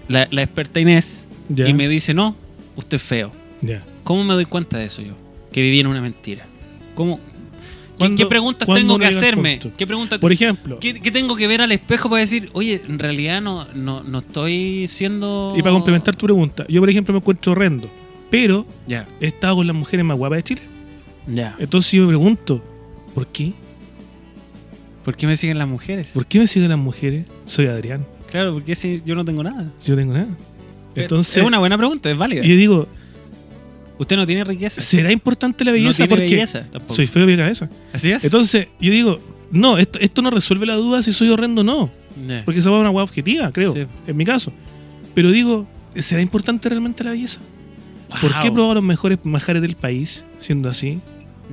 la, 0.08 0.26
la 0.30 0.42
experta 0.42 0.80
Inés 0.80 1.26
Ya. 1.48 1.68
y 1.68 1.74
me 1.74 1.88
dice, 1.88 2.14
no, 2.14 2.36
usted 2.74 2.96
es 2.96 3.02
feo. 3.02 3.32
Ya. 3.60 3.84
¿Cómo 4.02 4.24
me 4.24 4.34
doy 4.34 4.44
cuenta 4.44 4.78
de 4.78 4.86
eso 4.86 5.02
yo? 5.02 5.14
Que 5.52 5.62
viví 5.62 5.80
en 5.80 5.86
una 5.86 6.00
mentira. 6.00 6.46
¿Cómo? 6.94 7.18
¿Qué, 7.18 7.22
¿Cuándo- 7.98 8.16
qué 8.16 8.26
preguntas 8.26 8.68
tengo 8.74 8.98
que 8.98 9.06
hacerme? 9.06 9.58
¿Qué 9.76 9.86
preguntas 9.86 10.18
Por 10.18 10.30
ejemplo, 10.32 10.78
¿Qué, 10.80 10.94
qué 10.94 11.10
tengo 11.10 11.34
que 11.36 11.46
ver 11.48 11.62
al 11.62 11.72
espejo 11.72 12.10
para 12.10 12.20
decir, 12.20 12.50
oye, 12.52 12.82
en 12.88 12.98
realidad 12.98 13.40
no, 13.40 13.66
no, 13.74 14.02
no 14.02 14.18
estoy 14.18 14.86
siendo. 14.88 15.54
y 15.56 15.62
para 15.62 15.72
complementar 15.72 16.14
tu 16.14 16.26
pregunta, 16.26 16.66
yo 16.68 16.80
por 16.80 16.90
ejemplo 16.90 17.14
me 17.14 17.18
encuentro 17.20 17.52
horrendo, 17.52 17.88
pero 18.30 18.66
Ya, 18.86 19.08
he 19.20 19.28
estado 19.28 19.56
con 19.56 19.66
las 19.66 19.74
mujeres 19.76 20.04
más 20.04 20.18
guapas 20.18 20.38
de 20.38 20.42
Chile. 20.42 20.62
ya. 21.26 21.56
Entonces 21.58 21.90
yo 21.92 22.02
me 22.02 22.08
pregunto, 22.08 22.62
¿por 23.14 23.26
qué? 23.28 23.54
¿Por 25.06 25.16
qué 25.16 25.26
me 25.26 25.36
siguen 25.36 25.56
las 25.56 25.68
mujeres? 25.68 26.08
¿Por 26.12 26.26
qué 26.26 26.38
me 26.40 26.46
siguen 26.48 26.68
las 26.68 26.78
mujeres? 26.78 27.24
Soy 27.46 27.66
Adrián, 27.66 28.04
Claro, 28.30 28.52
porque 28.52 28.74
si 28.74 29.00
yo 29.06 29.14
no 29.14 29.24
tengo 29.24 29.42
nada. 29.42 29.72
si 29.78 29.90
yo 29.90 29.96
tengo 29.96 30.12
nada. 30.12 30.26
Entonces, 30.96 31.36
es 31.38 31.42
una 31.44 31.58
buena 31.58 31.78
pregunta, 31.78 32.10
es 32.10 32.18
válida. 32.18 32.44
y 32.44 32.48
yo 32.48 32.56
digo, 32.56 32.88
Usted 33.98 34.16
no 34.16 34.26
tiene 34.26 34.44
riqueza. 34.44 34.80
¿será 34.82 35.10
importante 35.10 35.64
la 35.64 35.72
belleza? 35.72 36.02
no 36.02 36.08
tiene 36.08 36.08
Porque 36.22 36.34
belleza 36.34 36.66
tampoco. 36.70 36.94
soy 36.94 37.06
feo 37.06 37.24
de 37.24 37.36
cabeza. 37.36 37.70
Así 37.94 38.10
es. 38.12 38.24
Entonces, 38.24 38.68
yo 38.78 38.90
digo, 38.92 39.20
no, 39.50 39.78
esto, 39.78 39.98
esto 40.00 40.20
no 40.20 40.28
resuelve 40.30 40.66
la 40.66 40.74
duda 40.74 41.00
si 41.02 41.12
soy 41.14 41.28
horrendo 41.30 41.62
o 41.62 41.64
no. 41.64 41.90
Porque 42.44 42.58
esa 42.60 42.68
es 42.70 42.76
una 42.76 42.90
hueá 42.90 43.04
objetiva, 43.04 43.50
creo, 43.52 43.72
Sí. 43.72 43.86
en 44.06 44.16
mi 44.16 44.24
caso. 44.26 44.52
Pero 45.14 45.30
digo, 45.30 45.66
¿será 45.94 46.20
importante 46.20 46.68
realmente 46.68 47.04
la 47.04 47.12
belleza? 47.12 47.40
¿Por 48.20 48.38
qué 48.40 48.50
probar 48.50 48.74
los 48.74 48.84
mejores 48.84 49.18
majares 49.22 49.62
del 49.62 49.76
país 49.76 50.24
siendo 50.40 50.68
así? 50.68 51.00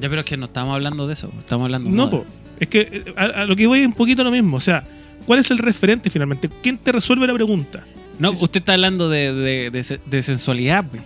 Ya, 0.01 0.09
pero 0.09 0.21
es 0.21 0.25
que 0.25 0.35
no 0.37 0.45
estamos 0.45 0.73
hablando 0.73 1.05
de 1.07 1.13
eso. 1.13 1.31
Estamos 1.39 1.65
hablando 1.65 1.89
de 1.91 1.95
No, 1.95 2.07
moda. 2.07 2.17
po. 2.23 2.25
Es 2.63 2.67
que 2.69 2.81
eh, 2.91 3.13
a, 3.15 3.25
a 3.41 3.45
lo 3.45 3.55
que 3.55 3.67
voy 3.67 3.79
es 3.79 3.87
un 3.87 3.93
poquito 3.93 4.23
lo 4.23 4.31
mismo. 4.31 4.57
O 4.57 4.59
sea, 4.59 4.83
¿cuál 5.25 5.39
es 5.39 5.51
el 5.51 5.57
referente 5.59 6.09
finalmente? 6.09 6.49
¿Quién 6.61 6.77
te 6.77 6.91
resuelve 6.91 7.27
la 7.27 7.33
pregunta? 7.33 7.85
No, 8.19 8.31
Sí, 8.35 8.43
usted 8.43 8.59
está 8.61 8.73
hablando 8.73 9.09
de, 9.09 9.33
de, 9.33 9.69
de 9.71 9.83
se- 9.83 9.99
de 10.05 10.21
sensualidad. 10.21 10.85
pues. 10.89 11.01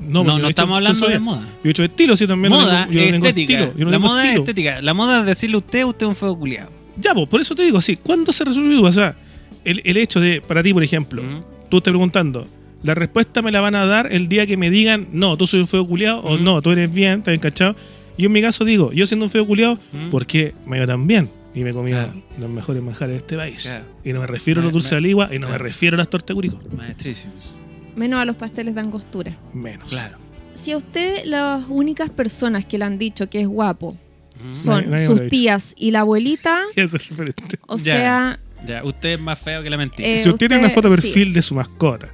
No, 0.00 0.22
No, 0.24 0.48
estamos 0.48 0.76
hablando 0.76 1.06
de 1.08 1.18
moda. 1.18 1.42
Yo 1.62 1.68
he 1.68 1.70
hecho 1.70 1.84
estilo, 1.84 2.16
sí, 2.16 2.26
también. 2.26 2.52
moda 2.52 2.86
yo 2.90 3.00
estética. 3.00 3.54
estilo, 3.54 3.72
yo 3.78 3.84
no 3.86 3.90
la 3.90 3.98
moda 3.98 4.28
es 4.28 4.36
estética. 4.38 4.82
La 4.82 4.92
moda 4.94 5.20
es 5.20 5.26
decirle 5.26 5.54
a 5.54 5.58
usted, 5.58 5.84
usted 5.84 6.06
es 6.06 6.08
un 6.10 6.16
feo 6.16 6.36
culiado. 6.38 6.70
Ya, 6.98 7.14
pues, 7.14 7.26
por 7.28 7.40
eso 7.40 7.54
te 7.54 7.62
digo, 7.62 7.80
sí. 7.80 7.96
¿Cuándo 7.96 8.30
se 8.32 8.44
resuelve? 8.44 8.76
O 8.76 8.92
sea, 8.92 9.16
el, 9.64 9.80
el 9.84 9.96
hecho 9.96 10.20
de, 10.20 10.40
para 10.42 10.62
ti, 10.62 10.74
por 10.74 10.82
ejemplo, 10.84 11.22
tú 11.70 11.78
estás 11.78 11.90
preguntando, 11.92 12.46
la 12.82 12.94
respuesta 12.94 13.40
me 13.40 13.50
la 13.50 13.60
van 13.62 13.74
a 13.76 13.86
dar 13.86 14.12
el 14.12 14.28
día 14.28 14.46
que 14.46 14.56
me 14.58 14.68
digan, 14.70 15.08
no, 15.12 15.36
tú 15.38 15.46
soy 15.46 15.60
un 15.60 15.68
feo 15.68 15.86
culiado, 15.86 16.20
o 16.20 16.36
no, 16.36 16.60
tú 16.60 16.70
eres 16.72 16.92
bien, 16.92 17.20
estás. 17.20 17.34
Y 17.34 17.74
yo 18.18 18.26
en 18.26 18.32
mi 18.32 18.42
caso 18.42 18.64
digo, 18.64 18.92
yo 18.92 19.06
siendo 19.06 19.24
un 19.26 19.30
feo 19.30 19.46
culiado, 19.46 19.74
Ujú. 19.92 20.10
¿por 20.10 20.26
qué 20.26 20.54
me 20.66 20.78
veo 20.78 20.86
tan 20.86 21.06
bien? 21.06 21.28
Y 21.54 21.60
me 21.60 21.70
he 21.70 21.72
comido 21.72 21.98
Claro. 22.02 22.22
los 22.40 22.50
mejores 22.50 22.82
manjares 22.82 23.12
de 23.12 23.16
este 23.18 23.36
país. 23.36 23.62
Claro. 23.62 23.84
Y 24.04 24.12
no 24.12 24.20
me 24.20 24.26
refiero 24.26 24.60
a 24.60 24.64
los 24.64 24.72
dulces 24.72 24.90
de 24.90 25.00
ligua 25.00 25.32
y 25.32 25.38
no 25.38 25.48
me 25.48 25.56
refiero 25.58 25.94
a 25.94 25.98
las 25.98 26.08
tortas 26.08 26.28
de 26.28 26.34
curico. 26.34 26.58
Maestrísimos. 26.76 27.54
Menos 27.94 28.20
a 28.20 28.24
los 28.24 28.34
pasteles 28.36 28.74
de 28.74 28.80
angostura. 28.80 29.36
Menos. 29.52 29.88
Claro. 29.88 30.18
Si 30.54 30.72
a 30.72 30.76
usted 30.76 31.24
las 31.26 31.64
únicas 31.68 32.10
personas 32.10 32.64
que 32.64 32.76
le 32.78 32.84
han 32.84 32.98
dicho 32.98 33.28
que 33.30 33.40
es 33.40 33.46
guapo 33.46 33.96
Ujú. 34.40 34.54
son 34.54 34.98
sus 34.98 35.28
tías 35.28 35.74
y 35.78 35.92
la 35.92 36.00
abuelita, 36.00 36.60
eso 36.76 36.96
es 36.96 37.08
referente. 37.08 37.58
o 37.68 37.76
Ya. 37.76 37.82
sea, 37.82 38.38
Ya, 38.66 38.82
usted 38.82 39.10
es 39.14 39.20
más 39.20 39.38
feo 39.38 39.62
que 39.62 39.70
la 39.70 39.76
mentira. 39.76 40.08
Eh, 40.08 40.22
si 40.22 40.28
usted 40.30 40.48
tiene 40.48 40.58
una 40.58 40.70
foto 40.70 40.88
de 40.90 40.96
sí. 40.96 41.02
perfil 41.02 41.32
de 41.34 41.42
su 41.42 41.54
mascota. 41.54 42.08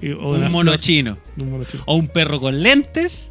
y- 0.00 0.10
o 0.12 0.34
de 0.38 0.44
un 0.46 0.52
mono 0.52 0.72
flor- 0.72 0.78
chino. 0.80 1.16
de 1.36 1.42
un 1.44 1.50
mono 1.52 1.64
chino. 1.64 1.82
O 1.86 1.96
un 1.96 2.06
perro 2.08 2.38
con 2.38 2.62
lentes. 2.62 3.30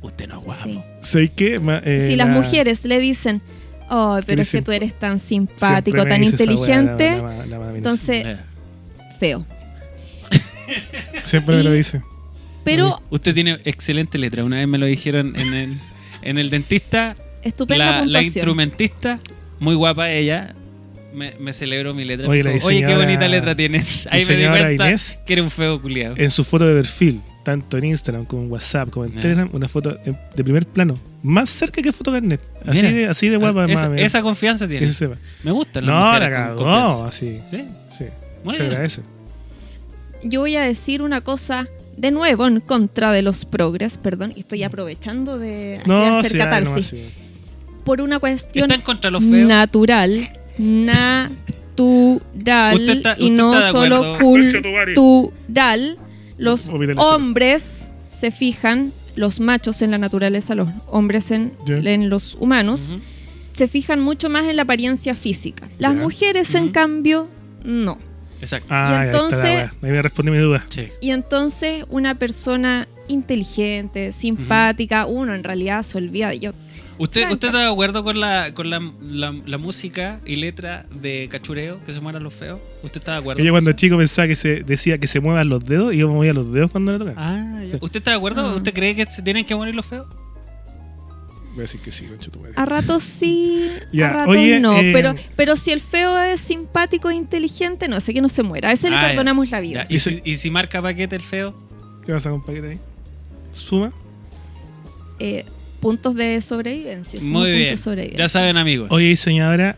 Usted 0.00 0.28
no 0.28 0.38
es 0.38 0.44
guapo. 0.44 0.62
sí. 0.64 0.80
¿Sabes 1.02 1.30
qué? 1.34 1.58
Ma- 1.58 1.82
eh, 1.84 2.04
si 2.06 2.16
las 2.16 2.28
la- 2.28 2.34
mujeres 2.34 2.84
le 2.84 2.98
dicen, 3.00 3.42
oh, 3.90 4.18
pero 4.26 4.42
es 4.42 4.50
que 4.50 4.62
tú 4.62 4.72
eres 4.72 4.98
tan 4.98 5.18
simpático, 5.20 6.04
tan 6.04 6.22
esa 6.22 6.32
inteligente, 6.42 7.10
la- 7.10 7.22
la- 7.22 7.36
la- 7.46 7.46
la- 7.46 7.58
la- 7.70 7.76
entonces, 7.76 8.24
Ya. 8.24 8.44
feo. 9.18 9.44
Siempre 11.22 11.56
me 11.56 11.62
lo 11.62 11.72
dice. 11.72 12.02
Pero 12.64 13.00
Usted 13.10 13.34
tiene 13.34 13.58
excelente 13.64 14.18
letra. 14.18 14.44
Una 14.44 14.56
vez 14.56 14.68
me 14.68 14.78
lo 14.78 14.86
dijeron 14.86 15.34
en 15.38 15.54
el, 15.54 15.74
en 16.22 16.38
el 16.38 16.50
dentista. 16.50 17.14
estupenda 17.42 18.04
La, 18.04 18.22
instrumentista, 18.22 19.18
muy 19.58 19.74
guapa 19.74 20.10
ella, 20.10 20.54
me, 21.14 21.32
me 21.40 21.52
celebró 21.54 21.94
mi 21.94 22.04
letra. 22.04 22.28
Oye, 22.28 22.42
dijo, 22.42 22.68
qué 22.68 22.96
bonita 22.96 23.26
letra 23.28 23.56
tienes. 23.56 24.06
Ahí 24.10 24.22
me 24.26 24.36
di 24.36 24.46
cuenta 24.46 24.88
Inés. 24.88 25.22
que 25.24 25.32
era 25.32 25.42
un 25.42 25.50
feo 25.50 25.80
culiado. 25.80 26.14
En 26.18 26.30
su 26.30 26.44
foto 26.44 26.66
de 26.66 26.74
perfil, 26.74 27.22
tanto 27.48 27.78
en 27.78 27.84
Instagram 27.86 28.26
como 28.26 28.42
en 28.42 28.50
WhatsApp, 28.52 28.90
como 28.90 29.06
en 29.06 29.12
Ya. 29.14 29.20
Telegram, 29.22 29.48
una 29.54 29.68
foto 29.68 29.96
de 30.04 30.44
primer 30.44 30.66
plano. 30.66 30.98
Más 31.22 31.48
cerca 31.48 31.80
que 31.80 31.92
foto 31.92 32.12
carnet. 32.12 32.42
Así 32.66 32.82
Mira. 32.82 32.94
de, 32.94 33.06
así 33.06 33.28
de 33.30 33.38
guapa, 33.38 33.64
esa, 33.64 33.88
más, 33.88 33.98
esa 33.98 34.20
confianza 34.20 34.68
tiene. 34.68 34.86
Me 35.44 35.50
gusta. 35.50 35.80
No, 35.80 36.18
la 36.18 36.30
cagó. 36.30 36.56
confianza. 36.56 37.06
Así. 37.06 37.40
Sí. 37.50 37.64
Sí. 37.96 38.04
Muy 38.44 38.54
se 38.54 38.60
bien. 38.64 38.72
agradece. 38.72 39.00
Yo 40.24 40.40
voy 40.40 40.56
a 40.56 40.62
decir 40.62 41.00
una 41.00 41.22
cosa 41.22 41.68
de 41.96 42.10
nuevo 42.10 42.46
en 42.46 42.60
contra 42.60 43.12
de 43.12 43.22
los 43.22 43.46
progres, 43.46 43.96
perdón, 43.96 44.34
y 44.36 44.40
estoy 44.40 44.62
aprovechando 44.62 45.38
de, 45.38 45.80
No, 45.86 46.18
hacer 46.18 46.32
sí, 46.32 46.36
dale 46.38 46.50
catarsis. 46.50 46.92
nomás, 46.92 47.08
sí. 47.08 47.14
Por 47.84 48.02
una 48.02 48.18
cuestión 48.18 48.64
¿Está 48.66 48.74
en 48.74 48.82
contra 48.82 49.08
de 49.08 49.12
los 49.12 49.24
feos? 49.24 49.48
natural, 49.48 50.28
natural 50.58 52.20
Usted 52.74 52.96
está- 52.96 53.14
y 53.18 53.30
no 53.30 53.52
solo 53.72 54.18
cultural. 54.18 55.98
Los 56.38 56.70
hombres 56.96 57.88
se 58.10 58.30
fijan, 58.30 58.92
los 59.16 59.40
machos 59.40 59.82
en 59.82 59.90
la 59.90 59.98
naturaleza, 59.98 60.54
los 60.54 60.68
hombres 60.86 61.30
en, 61.30 61.52
en 61.66 62.08
los 62.08 62.36
humanos, 62.40 62.96
se 63.52 63.68
fijan 63.68 64.00
mucho 64.00 64.30
más 64.30 64.46
en 64.46 64.56
la 64.56 64.62
apariencia 64.62 65.14
física. 65.14 65.68
Las 65.78 65.94
mujeres, 65.94 66.54
en 66.54 66.70
cambio, 66.70 67.28
no. 67.64 67.98
Exacto. 68.40 68.68
Ah, 68.70 68.88
ya, 68.90 69.00
ahí 69.00 69.06
está 69.06 69.18
la 69.18 69.24
entonces-. 69.24 69.70
Ahí 69.82 70.22
me 70.22 70.30
mi 70.30 70.38
duda. 70.38 70.64
Sí. 70.68 70.88
Y 71.00 71.10
entonces 71.10 71.84
una 71.90 72.14
persona 72.14 72.86
inteligente, 73.08 74.12
simpática, 74.12 75.06
uno 75.06 75.34
en 75.34 75.42
realidad 75.42 75.82
se 75.82 75.98
olvida. 75.98 76.34
Yo, 76.34 76.52
¿Usted. 76.98 77.30
¿Usted 77.30 77.48
está 77.48 77.60
de 77.66 77.70
acuerdo 77.70 78.02
con 78.04 78.18
la, 78.20 78.52
con 78.54 78.70
la, 78.70 78.80
la, 79.02 79.34
la 79.46 79.58
música 79.58 80.20
y 80.26 80.36
letra 80.36 80.84
de 80.92 81.28
Cachureo, 81.30 81.82
que 81.84 81.92
se 81.92 82.00
mueran 82.00 82.22
los 82.24 82.34
feos? 82.34 82.58
¿Usted 82.82 83.00
está 83.00 83.12
de 83.12 83.18
acuerdo? 83.18 83.40
Ella 83.40 83.50
con 83.50 83.54
cuando 83.56 83.70
eso? 83.70 83.76
chico 83.78 83.96
pensaba 83.96 84.26
que 84.28 84.34
se 84.34 84.62
decía 84.64 84.98
que 84.98 85.06
se 85.06 85.20
muevan 85.20 85.48
los 85.48 85.64
dedos 85.64 85.94
y 85.94 85.98
yo 85.98 86.08
me 86.08 86.14
movía 86.14 86.32
los 86.34 86.52
dedos 86.52 86.70
cuando 86.70 86.92
le 86.92 86.98
tocaba. 86.98 87.14
Ah. 87.18 87.60
Sí. 87.70 87.76
¿Usted 87.80 87.98
está 87.98 88.10
de 88.12 88.16
acuerdo? 88.16 88.44
Ah. 88.46 88.54
¿Usted 88.56 88.72
cree 88.74 88.94
que 88.96 89.04
se 89.04 89.22
tienen 89.22 89.44
que 89.44 89.54
morir 89.54 89.74
los 89.74 89.86
feos? 89.86 90.06
Voy 91.52 91.58
a 91.58 91.62
decir 91.62 91.80
que 91.80 91.90
sí, 91.90 92.06
concha 92.06 92.30
tu 92.30 92.38
madre. 92.38 92.52
a 92.56 92.64
ratos 92.66 93.02
sí, 93.02 93.68
Ya, 93.92 94.10
a 94.10 94.12
ratos 94.12 94.36
oye, 94.36 94.60
no. 94.60 94.76
eh, 94.78 94.90
pero, 94.92 95.14
pero 95.34 95.56
si 95.56 95.72
el 95.72 95.80
feo 95.80 96.16
es 96.18 96.40
simpático 96.40 97.10
e 97.10 97.14
inteligente, 97.16 97.88
no 97.88 98.00
sé 98.00 98.14
que 98.14 98.20
no 98.20 98.28
se 98.28 98.44
muera. 98.44 98.68
A 98.68 98.72
ese 98.72 98.86
Ah, 98.88 98.90
le 98.90 98.96
ya. 98.96 99.08
perdonamos 99.08 99.50
la 99.50 99.60
vida. 99.60 99.86
Ya, 99.88 99.94
¿Y, 99.96 99.98
si, 99.98 100.20
¿Y 100.24 100.34
si 100.36 100.50
marca 100.50 100.80
paquete 100.80 101.16
el 101.16 101.22
feo? 101.22 101.54
¿Qué 102.06 102.12
pasa 102.12 102.30
con 102.30 102.42
paquete 102.42 102.70
ahí? 102.70 102.78
Suma. 103.52 103.92
Eh, 105.18 105.44
puntos 105.80 106.14
de 106.14 106.40
sobrevivencia. 106.40 107.20
Muy 107.22 107.50
bien. 107.52 107.70
de 107.70 107.76
sobrevivencia. 107.76 108.24
Ya 108.24 108.28
saben, 108.28 108.56
amigos. 108.56 108.88
Oye, 108.90 109.06
diseñadora, 109.08 109.76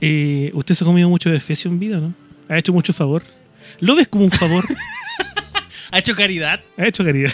eh, 0.00 0.50
¿usted 0.54 0.74
se 0.74 0.84
ha 0.84 0.86
comido 0.86 1.08
mucho 1.08 1.30
de 1.30 1.40
fecio 1.40 1.70
en 1.70 1.78
vida, 1.78 1.98
no? 1.98 2.14
¿Ha 2.48 2.58
hecho 2.58 2.72
mucho 2.72 2.92
favor? 2.92 3.22
¿Lo 3.80 3.94
ves 3.96 4.08
como 4.08 4.24
un 4.24 4.30
favor? 4.30 4.64
¿Ha 5.90 5.98
hecho 5.98 6.14
caridad? 6.14 6.60
¿Ha 6.76 6.86
hecho 6.86 7.04
caridad? 7.04 7.32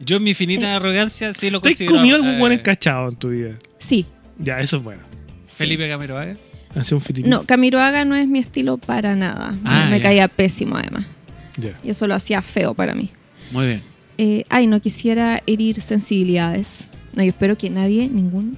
Yo 0.00 0.16
en 0.16 0.22
mi 0.22 0.34
finita 0.34 0.74
arrogancia 0.76 1.32
sí 1.32 1.50
lo 1.50 1.60
¿Te 1.60 1.70
has 1.70 1.78
comido 1.82 2.16
algún 2.16 2.32
eh, 2.32 2.38
buen 2.38 2.52
encachado 2.52 3.08
en 3.08 3.16
tu 3.16 3.28
vida? 3.30 3.52
Sí. 3.78 4.06
Ya, 4.38 4.58
eso 4.60 4.76
es 4.78 4.82
bueno. 4.82 5.02
sí. 5.46 5.54
Felipe 5.56 5.88
Camiroaga. 5.88 6.34
Hace 6.74 6.94
un 6.96 7.00
filipino. 7.00 7.36
No, 7.38 7.46
Camiroaga 7.46 8.04
no 8.04 8.16
es 8.16 8.26
mi 8.26 8.40
estilo 8.40 8.78
para 8.78 9.14
nada. 9.14 9.52
Me- 9.52 9.60
Ah, 9.64 9.86
me 9.90 9.98
ya. 9.98 10.02
caía 10.02 10.28
pésimo 10.28 10.76
además. 10.76 11.06
Ya. 11.56 11.78
Y 11.84 11.90
eso 11.90 12.08
lo 12.08 12.14
hacía 12.14 12.42
feo 12.42 12.74
para 12.74 12.94
mí. 12.94 13.10
Muy 13.52 13.66
bien. 13.66 13.82
Eh, 14.18 14.44
ay, 14.48 14.66
no 14.66 14.80
quisiera 14.80 15.42
herir 15.46 15.80
sensibilidades. 15.80 16.88
No, 17.14 17.22
yo 17.22 17.28
espero 17.30 17.56
que 17.58 17.70
nadie, 17.70 18.08
ningún. 18.08 18.56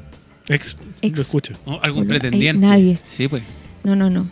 Ex, 0.49 0.77
Ex. 1.03 1.15
lo. 1.19 1.55
¿O 1.65 1.81
¿Algún 1.83 2.07
Bueno, 2.07 2.21
pretendiente? 2.21 2.67
nadie. 2.67 2.99
Sí, 3.09 3.29
pues. 3.29 3.43
No, 3.85 3.97
no, 3.97 4.11
no. 4.11 4.31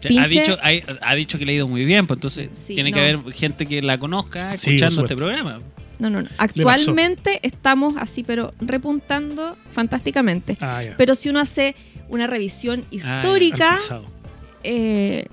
Pinche- 0.00 0.18
Ha, 0.20 0.26
dicho, 0.28 0.58
ha, 0.62 1.08
ha 1.10 1.14
dicho 1.14 1.38
que 1.38 1.44
le 1.46 1.52
ha 1.52 1.54
ido 1.56 1.68
muy 1.68 1.84
bien, 1.84 2.06
pues 2.08 2.16
entonces 2.16 2.50
Sí, 2.54 2.74
tiene 2.74 2.90
no. 2.90 2.96
que 2.96 3.00
haber 3.00 3.32
gente 3.34 3.66
que 3.66 3.82
la 3.82 3.98
conozca 3.98 4.54
escuchando 4.54 5.02
este 5.02 5.14
programa. 5.16 5.60
No, 6.00 6.10
no, 6.10 6.22
no. 6.22 6.28
Actualmente 6.38 7.38
estamos 7.42 7.94
así, 7.96 8.24
pero 8.24 8.52
repuntando 8.60 9.56
fantásticamente. 9.70 10.56
Ah, 10.60 10.82
ya. 10.82 10.94
Pero 10.96 11.14
si 11.14 11.28
uno 11.28 11.38
hace 11.38 11.76
una 12.08 12.26
revisión 12.26 12.80
Ah, 12.84 12.86
histórica, 12.90 13.70
pasado. 13.74 14.04
Eh, 14.64 15.24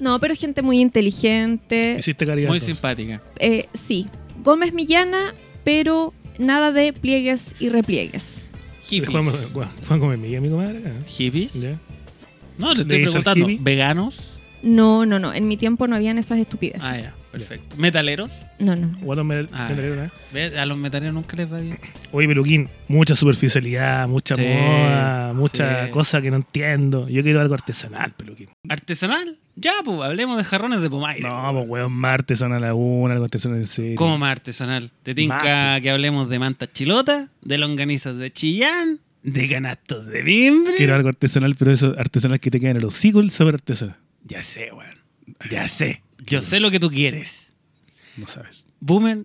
no, 0.00 0.18
pero 0.20 0.34
gente 0.34 0.62
muy 0.62 0.80
inteligente. 0.80 1.96
Hiciste 1.98 2.26
caridad. 2.26 2.48
Muy 2.48 2.60
simpática. 2.60 3.22
Eh, 3.38 3.66
sí, 3.72 4.08
Gómez 4.42 4.72
Millana, 4.72 5.34
pero 5.64 6.12
nada 6.38 6.72
de 6.72 6.92
pliegues 6.92 7.54
y 7.60 7.68
repliegues. 7.68 8.44
Hippies. 8.84 9.10
Juan, 9.52 9.70
Juan 9.86 10.00
Gómez 10.00 10.18
Milla, 10.18 10.40
mi 10.40 10.50
comadre. 10.50 10.78
acá. 10.78 10.92
¿Hippies? 11.06 11.54
Ya. 11.54 11.78
No, 12.58 12.74
le 12.74 12.84
¿Le 12.84 13.02
estoy 13.04 13.22
preguntando. 13.22 13.46
¿Veganos? 13.60 14.38
No, 14.62 15.06
no, 15.06 15.18
no. 15.18 15.32
En 15.32 15.48
mi 15.48 15.56
tiempo 15.56 15.86
no 15.86 15.96
habían 15.96 16.18
esas 16.18 16.38
estupideces. 16.38 16.82
Ah, 16.84 16.98
ya. 16.98 17.14
Perfecto. 17.32 17.76
¿Metaleros? 17.78 18.30
No, 18.58 18.76
no. 18.76 18.88
Guatón 19.00 19.32
Ah. 19.52 19.70
¿eh? 19.76 20.10
¿Ves? 20.32 20.54
A 20.56 20.66
los 20.66 20.76
metaleros 20.76 21.14
nunca 21.14 21.34
les 21.36 21.50
va 21.50 21.60
bien. 21.60 21.78
Oye, 22.12 22.28
Peluquín, 22.28 22.68
mucha 22.88 23.14
superficialidad, 23.14 24.06
mucha 24.06 24.34
Sí, 24.34 24.42
moda, 24.42 25.32
mucha 25.32 25.86
sí. 25.86 25.90
cosa 25.92 26.20
que 26.20 26.30
no 26.30 26.36
entiendo. 26.36 27.08
Yo 27.08 27.22
quiero 27.22 27.40
algo 27.40 27.54
artesanal, 27.54 28.12
Peluquín. 28.12 28.50
¿Artesanal? 28.68 29.38
Ya, 29.54 29.72
pues, 29.84 30.00
hablemos 30.02 30.36
de 30.36 30.44
jarrones 30.44 30.80
de 30.82 30.90
pomaire. 30.90 31.22
No, 31.26 31.50
pues 31.52 31.64
weón, 31.68 31.92
más 31.92 32.14
artesanal 32.14 32.62
aún, 32.64 33.10
algo 33.10 33.24
artesanal 33.24 33.58
en 33.58 33.66
serio. 33.66 33.94
¿Cómo 33.96 34.18
más 34.18 34.32
artesanal? 34.32 34.90
¿Te 35.02 35.14
tinca 35.14 35.80
que 35.80 35.90
hablemos 35.90 36.28
de 36.28 36.38
mantas 36.38 36.70
chilotas, 36.72 37.30
de 37.40 37.58
longanizas 37.58 38.16
de 38.18 38.30
Chillán, 38.30 39.00
de 39.22 39.48
canastos 39.48 40.06
de 40.06 40.22
mimbre? 40.22 40.74
Quiero 40.76 40.94
algo 40.94 41.08
artesanal, 41.08 41.54
pero 41.58 41.72
eso 41.72 41.94
artesanal 41.98 42.40
que 42.40 42.50
te 42.50 42.60
queda 42.60 42.72
en 42.72 42.76
el 42.78 42.84
hocico, 42.84 43.20
el 43.20 43.30
saber 43.30 43.54
artesanal. 43.54 43.96
Ya 44.24 44.42
sé, 44.42 44.70
weón. 44.72 44.96
Ya 45.50 45.66
sé. 45.68 46.02
Yo 46.24 46.40
sé 46.40 46.60
lo 46.60 46.70
que 46.70 46.80
tú 46.80 46.90
quieres. 46.90 47.52
No 48.16 48.26
sabes. 48.26 48.66
Boomer, 48.80 49.24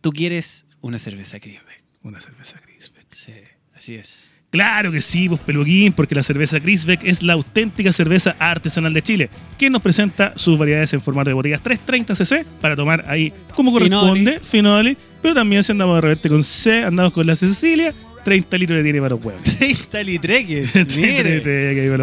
tú 0.00 0.12
quieres 0.12 0.66
una 0.80 0.98
cerveza 0.98 1.40
Crisbeck. 1.40 1.84
Una 2.02 2.20
cerveza 2.20 2.60
Grisbeck. 2.64 3.06
Sí, 3.10 3.32
así 3.74 3.94
es. 3.94 4.34
Claro 4.50 4.92
que 4.92 5.00
sí, 5.00 5.28
pues 5.28 5.40
peluquín, 5.40 5.92
porque 5.92 6.14
la 6.14 6.22
cerveza 6.22 6.58
Grisbeck 6.58 7.02
es 7.04 7.22
la 7.22 7.32
auténtica 7.32 7.92
cerveza 7.92 8.36
artesanal 8.38 8.94
de 8.94 9.02
Chile, 9.02 9.30
quien 9.58 9.72
nos 9.72 9.82
presenta 9.82 10.32
sus 10.36 10.58
variedades 10.58 10.92
en 10.92 11.00
formato 11.00 11.28
de 11.30 11.34
botellas 11.34 11.62
330 11.62 12.14
cc 12.14 12.46
para 12.60 12.76
tomar 12.76 13.04
ahí 13.08 13.32
como 13.52 13.72
corresponde, 13.72 14.38
finoli, 14.40 14.96
pero 15.20 15.34
también 15.34 15.64
si 15.64 15.72
andamos 15.72 15.96
de 15.96 16.00
reverte 16.00 16.28
con 16.28 16.44
C, 16.44 16.84
andamos 16.84 17.12
con 17.12 17.26
la 17.26 17.34
Cecilia, 17.34 17.92
30 18.24 18.56
litros 18.58 18.78
de 18.78 18.82
tiene 18.84 19.00
para 19.00 19.16
los 19.16 19.24
huevos. 19.24 19.42
30 19.42 20.02
litreques. 20.04 20.74
mire. 20.96 21.42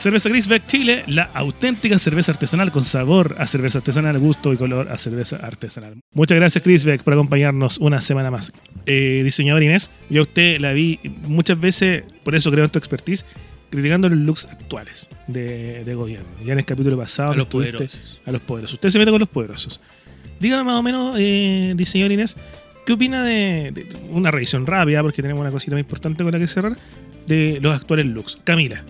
Cerveza 0.00 0.30
Grisbeck 0.30 0.66
Chile, 0.66 1.04
la 1.08 1.24
auténtica 1.34 1.98
cerveza 1.98 2.32
artesanal 2.32 2.72
con 2.72 2.82
sabor 2.82 3.36
a 3.38 3.44
cerveza 3.44 3.80
artesanal, 3.80 4.18
gusto 4.18 4.50
y 4.50 4.56
color 4.56 4.88
a 4.88 4.96
cerveza 4.96 5.36
artesanal. 5.36 6.00
Muchas 6.14 6.36
gracias 6.36 6.64
Grisbeck 6.64 7.02
por 7.02 7.12
acompañarnos 7.12 7.76
una 7.76 8.00
semana 8.00 8.30
más. 8.30 8.50
Eh, 8.86 9.20
diseñador 9.22 9.62
Inés, 9.62 9.90
yo 10.08 10.20
a 10.20 10.22
usted 10.22 10.58
la 10.58 10.72
vi 10.72 10.98
muchas 11.26 11.60
veces, 11.60 12.04
por 12.24 12.34
eso 12.34 12.50
creo 12.50 12.64
en 12.64 12.70
tu 12.70 12.78
expertise, 12.78 13.26
criticando 13.68 14.08
los 14.08 14.18
looks 14.18 14.46
actuales 14.46 15.10
de, 15.26 15.84
de 15.84 15.94
gobierno. 15.94 16.30
Ya 16.46 16.54
en 16.54 16.60
el 16.60 16.64
capítulo 16.64 16.96
pasado 16.96 17.32
A 17.32 17.36
los 17.36 17.44
poderosos. 17.44 18.22
A 18.24 18.32
los 18.32 18.40
poderosos. 18.40 18.74
Usted 18.76 18.88
se 18.88 18.98
mete 18.98 19.10
con 19.10 19.20
los 19.20 19.28
poderosos. 19.28 19.82
Dígame 20.38 20.64
más 20.64 20.76
o 20.76 20.82
menos, 20.82 21.14
eh, 21.18 21.74
diseñador 21.76 22.12
Inés, 22.12 22.38
¿qué 22.86 22.94
opina 22.94 23.22
de, 23.22 23.70
de 23.70 23.86
una 24.08 24.30
revisión 24.30 24.64
rápida, 24.64 25.02
porque 25.02 25.20
tenemos 25.20 25.42
una 25.42 25.50
cosita 25.50 25.72
muy 25.72 25.80
importante 25.80 26.22
con 26.22 26.32
la 26.32 26.38
que 26.38 26.46
cerrar, 26.46 26.74
de 27.26 27.58
los 27.60 27.78
actuales 27.78 28.06
looks? 28.06 28.38
Camila. 28.44 28.82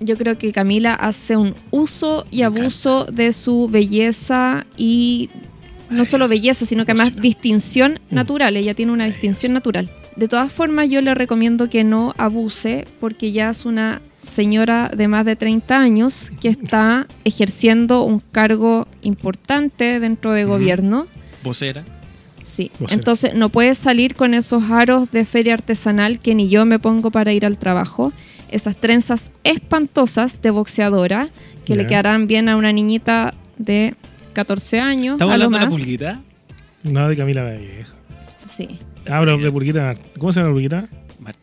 Yo 0.00 0.16
creo 0.16 0.36
que 0.36 0.52
Camila 0.52 0.94
hace 0.94 1.36
un 1.36 1.54
uso 1.70 2.26
y 2.30 2.42
abuso 2.42 3.04
de 3.06 3.32
su 3.32 3.68
belleza 3.68 4.66
y 4.76 5.30
no 5.90 6.04
solo 6.04 6.28
belleza, 6.28 6.66
sino 6.66 6.84
que 6.84 6.92
además 6.92 7.16
distinción 7.16 8.00
Mm. 8.10 8.14
natural. 8.14 8.56
Ella 8.56 8.74
tiene 8.74 8.92
una 8.92 9.06
distinción 9.06 9.52
natural. 9.52 9.90
De 10.16 10.28
todas 10.28 10.50
formas, 10.52 10.88
yo 10.90 11.00
le 11.00 11.14
recomiendo 11.14 11.68
que 11.70 11.84
no 11.84 12.14
abuse 12.18 12.86
porque 13.00 13.32
ya 13.32 13.50
es 13.50 13.64
una 13.64 14.00
señora 14.24 14.90
de 14.94 15.06
más 15.08 15.24
de 15.24 15.36
30 15.36 15.78
años 15.78 16.32
que 16.40 16.48
está 16.48 17.06
ejerciendo 17.24 18.02
un 18.02 18.20
cargo 18.32 18.88
importante 19.02 20.00
dentro 20.00 20.32
de 20.32 20.44
gobierno. 20.44 21.06
Vocera. 21.44 21.84
Sí, 22.42 22.70
Vocera. 22.80 22.98
entonces 22.98 23.34
no 23.34 23.50
puede 23.50 23.74
salir 23.74 24.14
con 24.14 24.34
esos 24.34 24.64
aros 24.70 25.10
de 25.10 25.24
feria 25.24 25.54
artesanal 25.54 26.18
que 26.20 26.34
ni 26.34 26.48
yo 26.48 26.64
me 26.64 26.78
pongo 26.78 27.10
para 27.10 27.32
ir 27.32 27.44
al 27.46 27.56
trabajo. 27.58 28.12
Esas 28.50 28.76
trenzas 28.76 29.32
espantosas 29.44 30.40
de 30.42 30.50
boxeadora 30.50 31.28
que 31.64 31.74
le 31.74 31.86
quedarán 31.86 32.26
bien 32.26 32.48
a 32.48 32.56
una 32.56 32.72
niñita 32.72 33.34
de 33.58 33.94
14 34.34 34.80
años. 34.80 35.14
¿Estamos 35.14 35.32
hablando 35.34 35.58
de 35.58 35.64
la 35.64 35.70
pulguita? 35.70 36.20
No, 36.84 37.08
de 37.08 37.16
Camila 37.16 37.42
Vallejo. 37.42 37.94
Sí. 38.48 38.78
Ah, 39.08 39.18
pero 39.20 39.38
de 39.38 39.52
Purguita. 39.52 39.94
¿Cómo 40.18 40.32
se 40.32 40.40
llama 40.40 40.60
la 40.60 40.88
Mar- 41.20 41.34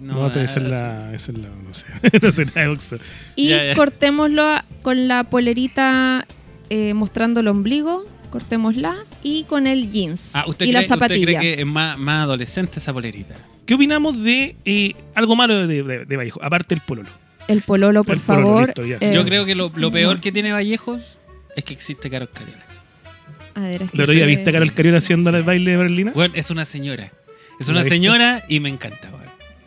No, 0.00 0.26
esa 0.28 0.42
es 0.60 0.68
la. 0.68 1.12
Esa 1.14 1.32
es 1.32 1.38
la. 1.38 1.48
No 1.48 1.74
sé. 1.74 1.86
no 2.22 2.30
sé 2.30 2.44
nada 2.46 2.60
de 2.62 2.68
boxeo. 2.68 2.98
Y 3.36 3.48
ya. 3.48 3.74
cortémoslo 3.74 4.46
con 4.82 5.08
la 5.08 5.24
polerita 5.24 6.26
eh, 6.70 6.94
mostrando 6.94 7.40
el 7.40 7.48
ombligo. 7.48 8.06
Cortémosla. 8.30 9.04
Y 9.22 9.44
con 9.44 9.66
el 9.66 9.90
jeans. 9.90 10.30
Ah, 10.34 10.44
¿usted, 10.46 10.66
y 10.66 10.68
cree, 10.70 10.72
la 10.74 10.80
usted 10.80 10.94
zapatilla. 10.94 11.24
cree 11.26 11.38
que 11.38 11.60
es 11.60 11.66
más, 11.66 11.98
más 11.98 12.24
adolescente 12.24 12.78
esa 12.78 12.92
polerita? 12.92 13.34
¿Qué 13.66 13.74
opinamos 13.74 14.22
de 14.22 14.56
eh, 14.64 14.94
algo 15.14 15.36
malo 15.36 15.66
de, 15.66 15.82
de, 15.82 16.04
de 16.04 16.16
Vallejo? 16.16 16.42
Aparte 16.42 16.74
del 16.74 16.82
pololo. 16.84 17.08
El 17.48 17.62
pololo, 17.62 18.04
por 18.04 18.14
El 18.16 18.20
pololo, 18.20 18.46
favor. 18.46 18.66
listo, 18.66 18.84
ya. 18.86 18.96
eh, 19.00 19.12
Yo 19.14 19.24
creo 19.24 19.44
que 19.44 19.54
lo, 19.54 19.72
lo 19.74 19.90
peor 19.90 20.16
no. 20.16 20.20
que 20.20 20.30
tiene 20.32 20.52
Vallejos 20.52 21.18
es 21.56 21.64
que 21.64 21.72
existe 21.74 22.08
Carol 22.10 22.30
Cariola. 22.32 22.64
A 23.54 23.60
ver, 23.62 23.82
es 23.82 23.90
que 23.90 23.96
¿El 23.96 24.02
otro 24.02 24.12
día 24.14 24.24
se- 24.24 24.28
viste 24.30 24.50
a 24.50 24.52
Carol 24.52 24.72
Cariola 24.72 24.98
haciendo 24.98 25.30
el 25.30 25.42
baile 25.42 25.72
de 25.72 25.76
Berlina? 25.76 26.12
Bueno, 26.14 26.34
es 26.36 26.50
una 26.50 26.64
señora. 26.64 27.12
Es 27.58 27.66
¿La 27.68 27.74
una 27.74 27.84
señora 27.84 28.44
y 28.48 28.60
me 28.60 28.68
encanta. 28.68 29.08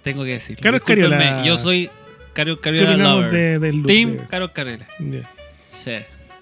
Tengo 0.01 0.23
que 0.23 0.31
decirlo. 0.31 0.61
Carol 0.61 0.81
Cariola. 0.81 1.43
Yo 1.45 1.55
soy 1.57 1.89
Carol 2.33 2.57
¿Qué 2.57 2.61
Cariola 2.61 2.91
opinamos 2.91 3.15
lover. 3.25 3.31
de- 3.33 3.59
del 3.59 3.75
look? 3.77 3.87
Team 3.87 4.11
de- 4.17 4.27
Carol 4.27 4.51
Cariola. 4.51 4.87
Sí. 5.71 5.91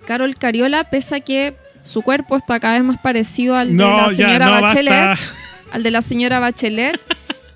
Carol 0.06 0.36
Cariola, 0.36 0.90
pese 0.90 1.16
a 1.16 1.20
que 1.20 1.56
su 1.84 2.02
cuerpo 2.02 2.36
está 2.36 2.60
cada 2.60 2.76
vez 2.76 2.84
más 2.84 3.00
parecido 3.00 3.56
al 3.56 3.76
de 3.76 3.84
la 3.84 4.08
ya, 4.10 4.16
señora 4.16 4.46
no, 4.46 4.62
Bachelet, 4.62 4.94
basta. 4.94 5.26
al 5.74 5.84
de 5.84 5.92
la 5.92 6.02
señora 6.02 6.40
Bachelet, 6.40 7.00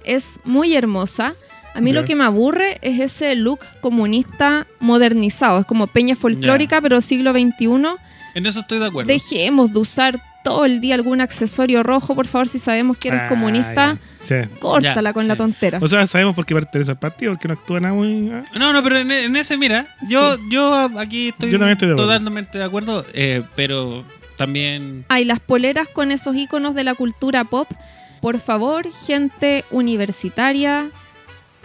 es 0.04 0.40
muy 0.44 0.76
hermosa. 0.76 1.36
A 1.74 1.82
mí 1.82 1.92
lo 1.92 2.06
que 2.06 2.16
me 2.16 2.24
aburre 2.24 2.78
es 2.82 3.02
ese 3.02 3.36
look 3.36 3.60
comunista 3.82 4.66
modernizado. 4.80 5.60
Es 5.60 5.66
como 5.66 5.88
peña 5.88 6.16
folclórica, 6.16 6.80
pero 6.80 7.02
siglo 7.02 7.34
XXI. 7.34 7.66
En 8.34 8.46
eso 8.46 8.62
estoy 8.62 8.80
de 8.80 8.86
acuerdo. 8.86 9.10
Dejemos 9.10 9.74
de 9.74 9.80
usar 9.80 10.22
todo 10.46 10.64
el 10.64 10.80
día 10.80 10.94
algún 10.96 11.22
accesorio 11.22 11.82
rojo, 11.82 12.14
por 12.16 12.28
favor, 12.28 12.48
si 12.48 12.60
sabemos 12.60 12.98
que 12.98 13.08
eres 13.10 13.22
Ah, 13.24 13.28
comunista. 13.30 13.98
Sí. 14.22 14.36
córtala 14.60 15.10
Ya, 15.10 15.14
con 15.14 15.28
la 15.28 15.36
tontera. 15.36 15.80
O 15.82 15.88
sea, 15.88 16.06
sabemos 16.06 16.36
por 16.36 16.46
qué 16.46 16.54
pertenece 16.54 16.92
al 16.92 16.98
partido, 17.00 17.34
porque 17.34 17.48
no 17.48 17.56
actúa 17.56 17.80
nada 17.80 17.94
muy. 17.96 18.30
ah. 18.32 18.44
No, 18.58 18.72
no, 18.72 18.84
pero 18.84 18.98
en, 19.00 19.12
en 19.12 19.36
ese, 19.36 19.58
mira, 19.58 19.86
yo, 20.08 20.38
yo 20.50 20.74
aquí 21.00 21.30
estoy, 21.30 21.50
Yo 21.50 21.58
estoy 21.58 21.88
de 21.88 21.94
acuerdo. 21.94 21.96
totalmente 22.14 22.58
de 22.60 22.64
acuerdo, 22.64 23.06
eh, 23.14 23.42
pero 23.56 24.06
también 24.38 25.04
Hay 25.10 25.26
las 25.26 25.40
poleras 25.40 25.88
con 25.88 26.12
esos 26.12 26.36
iconos 26.36 26.76
de 26.76 26.84
la 26.84 26.94
cultura 26.94 27.44
pop. 27.44 27.68
Por 28.22 28.40
favor, 28.40 28.86
gente 29.08 29.66
universitaria, 29.72 30.90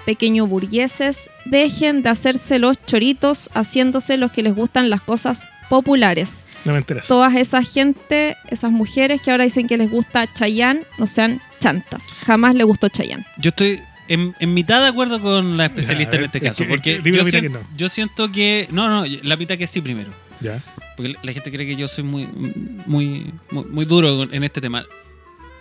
pequeño 0.07 0.47
burgueses, 0.47 1.31
dejen 1.45 2.03
de 2.03 2.09
hacerse 2.09 2.59
los 2.59 2.77
choritos 2.87 3.51
haciéndose 3.55 4.17
los 4.17 4.33
que 4.33 4.43
les 4.43 4.55
gustan 4.55 4.89
las 4.91 5.03
cosas 5.03 5.47
populares. 5.69 6.43
No 6.65 6.73
me 6.73 6.79
enteras. 6.79 7.09
Todas 7.09 7.35
esa 7.37 7.63
gente, 7.63 8.37
esas 8.49 8.71
mujeres 8.71 9.21
que 9.23 9.31
ahora 9.31 9.45
dicen 9.45 9.67
que 9.67 9.77
les 9.77 9.91
gusta 9.91 10.33
Chayanne, 10.33 10.85
no 10.99 11.07
sean 11.07 11.41
chantas. 11.59 12.03
Jamás 12.27 12.55
le 12.55 12.65
gustó 12.65 12.89
Chayanne. 12.89 13.25
yo 13.39 13.49
estoy 13.51 13.81
en, 14.09 14.35
en 14.41 14.55
mitad 14.55 14.81
de 14.83 14.89
acuerdo 14.89 15.21
con 15.21 15.57
la 15.57 15.67
especialista 15.67 16.13
Ya, 16.13 16.19
en 16.19 16.25
este 16.25 16.39
es 16.39 16.45
caso, 16.45 16.65
que- 16.65 16.69
porque 16.71 16.97
es 16.97 17.03
que 17.03 17.51
yo, 17.77 17.87
no. 17.87 17.89
siento 17.89 18.31
que 18.33 18.67
no, 18.73 18.89
no, 18.89 19.05
la 19.23 19.37
mitad 19.37 19.57
que 19.57 19.67
sí 19.67 19.81
primero, 19.81 20.13
Ya. 20.41 20.61
porque 20.97 21.15
la 21.23 21.33
gente 21.33 21.51
cree 21.53 21.67
que 21.67 21.77
yo 21.77 21.87
soy 21.89 22.05
muy 22.05 22.27
muy 22.87 23.33
muy, 23.51 23.65
muy 23.67 23.85
duro 23.85 24.25
en 24.31 24.43
este 24.45 24.61
tema. 24.61 24.85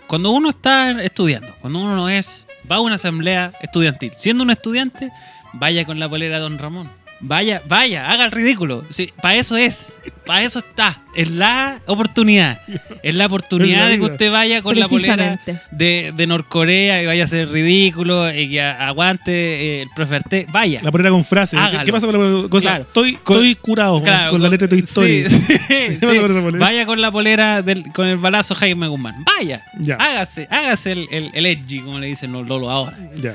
Cuando 0.06 0.30
uno 0.32 0.50
está 0.50 1.00
estudiando, 1.02 1.54
cuando 1.60 1.78
uno 1.78 1.94
no 1.94 2.08
es, 2.08 2.46
va 2.70 2.76
a 2.76 2.80
una 2.80 2.96
asamblea 2.96 3.52
estudiantil, 3.62 4.10
siendo 4.16 4.42
un 4.42 4.50
estudiante, 4.50 5.10
vaya 5.52 5.84
con 5.84 6.00
la 6.00 6.08
polera 6.08 6.36
de 6.36 6.40
Don 6.42 6.58
Ramón. 6.58 6.90
Vaya, 7.22 7.62
vaya, 7.68 8.10
haga 8.10 8.24
el 8.24 8.30
ridículo. 8.32 8.84
Sí, 8.88 9.12
para 9.20 9.34
eso 9.36 9.56
es. 9.56 9.98
Para 10.24 10.42
eso 10.42 10.60
está. 10.60 11.02
Es 11.14 11.30
la 11.30 11.78
oportunidad. 11.86 12.60
Es 13.02 13.14
la 13.14 13.26
oportunidad 13.26 13.88
de 13.88 13.96
que 13.98 14.04
usted 14.04 14.30
vaya 14.32 14.62
con 14.62 14.78
la 14.78 14.88
polera 14.88 15.38
de, 15.70 16.12
de 16.16 16.26
Norcorea 16.26 17.02
y 17.02 17.06
vaya 17.06 17.24
a 17.24 17.26
hacer 17.26 17.48
ridículo 17.50 18.32
y 18.32 18.48
que 18.48 18.62
aguante 18.62 19.32
eh, 19.32 19.82
el 19.82 19.88
profe 19.94 20.16
Arte. 20.16 20.46
Vaya. 20.50 20.80
La 20.82 20.90
polera 20.90 21.10
con 21.10 21.24
frase. 21.24 21.56
¿Qué, 21.56 21.62
Hágalo. 21.62 21.84
qué 21.84 21.92
pasa 21.92 22.06
con 22.06 22.42
la 22.42 22.48
cosa? 22.48 22.68
Claro. 22.68 22.82
Estoy, 22.84 23.14
Con- 23.16 23.36
estoy 23.36 23.54
curado 23.56 24.02
Claro, 24.02 24.30
con 24.30 24.42
la 24.42 24.48
letra 24.48 24.66
de 24.66 24.76
tu 24.76 24.82
historia. 24.82 25.28
Sí, 25.28 25.36
sí, 25.46 25.58
¿Qué 25.68 25.96
sí. 26.00 26.06
pasa 26.06 26.20
con 26.22 26.30
esa 26.30 26.40
polera? 26.42 26.58
Vaya 26.64 26.86
con 26.86 27.00
la 27.00 27.10
polera 27.12 27.62
del- 27.62 27.92
con 27.92 28.06
el 28.06 28.16
balazo 28.16 28.54
Jaime 28.54 28.88
Guzmán. 28.88 29.24
Vaya. 29.24 29.64
Ya. 29.78 29.96
Hágase, 29.96 30.46
hágase 30.50 30.92
el, 30.92 31.08
el, 31.10 31.30
el 31.34 31.46
edgy, 31.46 31.80
como 31.80 31.98
le 31.98 32.06
dicen 32.06 32.32
los 32.32 32.46
lolos 32.46 32.70
ahora. 32.70 32.96
Ya, 33.16 33.34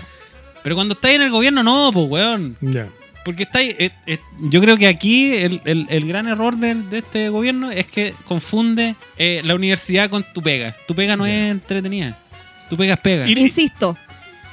Pero 0.64 0.76
cuando 0.76 0.94
estáis 0.95 1.18
en 1.18 1.24
el 1.24 1.30
gobierno, 1.30 1.62
no, 1.62 1.91
pues, 1.94 2.07
weón. 2.10 2.57
ya. 2.62 2.88
Porque 3.26 3.43
estáis. 3.43 3.76
eh, 3.80 3.89
eh, 4.06 4.19
yo 4.39 4.61
creo 4.61 4.77
que 4.77 4.88
aquí 4.88 5.34
el, 5.34 5.60
el- 5.65 5.88
el 5.89 6.07
gran 6.07 6.27
error 6.27 6.56
de, 6.56 6.76
de 6.76 6.99
este 6.99 7.27
gobierno 7.30 7.72
es 7.72 7.88
que 7.88 8.14
confunde 8.23 8.95
eh, 9.18 9.41
la 9.43 9.56
universidad 9.56 10.10
con 10.10 10.23
tu 10.34 10.41
pega. 10.41 10.76
Tu 10.88 10.95
pega 10.95 11.18
no 11.18 11.26
es 11.26 11.52
entretenida. 11.52 12.18
Tu 12.69 12.77
pega 12.77 12.93
es 12.93 12.99
pega. 12.99 13.27
Insisto, 13.30 13.97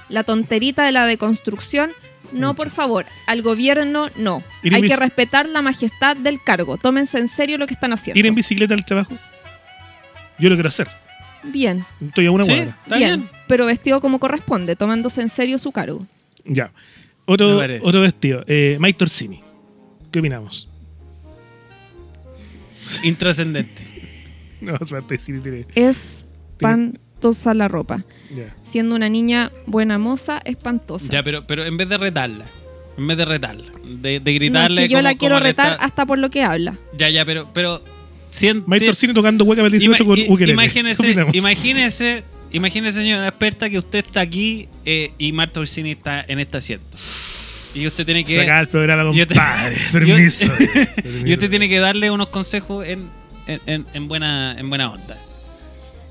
la 0.08 0.24
tonterita 0.24 0.84
de 0.84 0.92
la 0.92 1.06
deconstrucción, 1.06 1.90
no, 2.32 2.54
por 2.54 2.70
favor. 2.70 3.04
Al 3.26 3.42
gobierno, 3.42 4.08
no. 4.16 4.42
Hay 4.64 4.82
que 4.82 4.96
respetar 4.96 5.46
la 5.48 5.60
majestad 5.60 6.16
del 6.16 6.42
cargo. 6.42 6.78
Tómense 6.78 7.18
en 7.18 7.28
serio 7.28 7.58
lo 7.58 7.66
que 7.66 7.74
están 7.74 7.92
haciendo. 7.92 8.18
Ir 8.18 8.24
en 8.26 8.34
bicicleta 8.34 8.72
al 8.74 8.84
trabajo. 8.86 9.14
Yo 10.38 10.48
lo 10.48 10.56
quiero 10.56 10.68
hacer. 10.68 10.88
Bien, 11.44 11.84
Estoy 12.04 12.26
a 12.26 12.30
una 12.30 12.44
Sí, 12.44 12.52
está 12.52 12.96
bien, 12.96 13.20
bien. 13.20 13.30
pero 13.48 13.66
vestido 13.66 14.00
como 14.00 14.18
corresponde, 14.18 14.76
tomándose 14.76 15.20
en 15.20 15.28
serio 15.28 15.58
su 15.58 15.72
cargo. 15.72 16.06
Ya. 16.44 16.70
Otro, 17.26 17.58
otro 17.82 18.00
vestido. 18.00 18.44
Eh, 18.46 18.76
Mike 18.80 18.98
Torsini. 18.98 19.40
¿Qué 20.10 20.18
opinamos? 20.18 20.68
Intrascendente. 23.04 23.82
No, 24.62 24.78
suerte, 24.86 25.18
sí, 25.18 25.32
tiene. 25.40 25.66
Es 25.74 26.24
espantosa 26.52 27.52
la 27.52 27.66
ropa. 27.66 28.04
Siendo 28.62 28.94
una 28.94 29.08
niña 29.08 29.50
buena 29.66 29.98
moza, 29.98 30.40
espantosa. 30.44 31.08
Ya, 31.10 31.24
pero, 31.24 31.44
pero 31.48 31.64
en 31.64 31.76
vez 31.76 31.88
de 31.88 31.98
retarla. 31.98 32.46
En 32.96 33.08
vez 33.08 33.16
de 33.16 33.24
retarla. 33.24 33.64
De, 33.84 34.20
de 34.20 34.20
No, 34.20 34.30
es 34.30 34.34
gritarle. 34.38 34.82
que 34.82 34.88
yo 34.88 34.98
como- 34.98 35.02
la 35.02 35.14
quiero 35.16 35.40
retar 35.40 35.72
está- 35.72 35.84
hasta 35.84 36.06
por 36.06 36.18
lo 36.18 36.30
que 36.30 36.44
habla. 36.44 36.78
Ya, 36.96 37.10
ya, 37.10 37.24
pero. 37.24 37.48
pero 37.52 37.82
cien- 38.30 38.62
Mike 38.68 38.84
cien- 38.84 38.86
Torsini 38.86 39.14
tocando 39.14 39.42
hueca 39.44 39.62
para 39.62 39.66
el 39.74 39.80
18 39.80 40.04
Ima- 40.04 40.06
con 40.26 40.32
ukelele. 40.32 40.52
Imagínese, 40.52 41.16
imagínese, 41.32 42.22
imagínese, 42.52 43.00
señora 43.00 43.28
experta, 43.28 43.68
que 43.70 43.78
usted 43.78 44.04
está 44.04 44.20
aquí 44.20 44.68
eh, 44.84 45.12
y 45.18 45.32
Marta 45.32 45.60
Orsini 45.60 45.92
está 45.92 46.24
en 46.26 46.38
este 46.40 46.58
asiento. 46.58 46.96
Y 47.74 47.86
usted 47.86 48.04
tiene 48.04 48.22
que. 48.24 48.36
Sacar 48.36 48.62
el 48.62 48.68
programa, 48.68 49.14
y 49.14 49.22
usted- 49.22 49.34
compadre. 49.36 49.76
y- 49.88 49.92
Permiso. 49.92 50.52
y 51.24 51.32
usted 51.32 51.50
tiene 51.50 51.68
que 51.68 51.78
darle 51.78 52.10
unos 52.10 52.28
consejos 52.28 52.86
en, 52.86 53.08
en, 53.46 53.60
en- 53.66 53.86
en 53.94 54.08
buena, 54.08 54.54
en 54.58 54.68
buena 54.68 54.90
onda. 54.90 55.16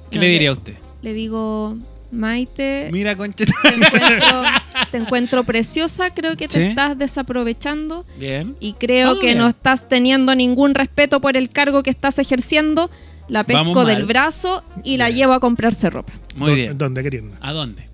¿Qué 0.10 0.18
No, 0.18 0.24
le 0.24 0.30
diría 0.30 0.50
a 0.50 0.54
usted? 0.54 0.76
Le 1.02 1.14
digo, 1.14 1.78
Maite, 2.12 2.90
Mira, 2.92 3.16
concheta. 3.16 3.54
te 3.64 3.70
encuentro, 3.76 4.44
te 4.92 4.98
encuentro 4.98 5.44
preciosa, 5.46 6.14
creo 6.14 6.36
que 6.36 6.48
te 6.48 6.60
Sí. 6.62 6.70
estás 6.70 6.98
desaprovechando 6.98 8.06
Bien. 8.18 8.56
y 8.60 8.74
creo 8.74 9.20
que 9.20 9.28
bien. 9.28 9.38
no 9.38 9.48
estás 9.48 9.88
teniendo 9.88 10.36
ningún 10.36 10.76
respeto 10.76 11.22
por 11.22 11.38
el 11.38 11.50
cargo 11.50 11.84
que 11.84 11.90
estás 11.90 12.20
ejerciendo. 12.20 12.92
La 13.28 13.44
pesco 13.44 13.86
del 13.86 14.06
brazo 14.06 14.64
y 14.84 14.98
la 14.98 15.10
llevo 15.10 15.34
a 15.34 15.40
comprarse 15.40 15.90
ropa. 15.90 16.14
Muy 16.36 16.50
¿Dó- 16.50 16.56
bien. 16.56 16.78
¿Dónde? 16.78 17.04
¿Qué 17.04 17.10
tienda? 17.12 17.38
¿A 17.42 17.54
dónde? 17.54 17.88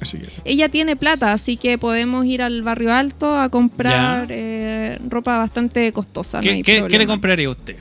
Así 0.00 0.18
que. 0.18 0.28
Ella 0.44 0.68
tiene 0.68 0.94
plata, 0.96 1.32
así 1.32 1.56
que 1.56 1.78
podemos 1.78 2.26
ir 2.26 2.42
al 2.42 2.62
barrio 2.62 2.92
alto 2.94 3.34
a 3.38 3.48
comprar 3.48 4.26
eh, 4.30 4.98
ropa 5.08 5.38
bastante 5.38 5.90
costosa. 5.92 6.40
¿Qué, 6.40 6.62
qué- 6.62 6.86
qué 6.86 6.98
le 6.98 7.06
compraría 7.06 7.46
a 7.46 7.50
usted? 7.50 7.76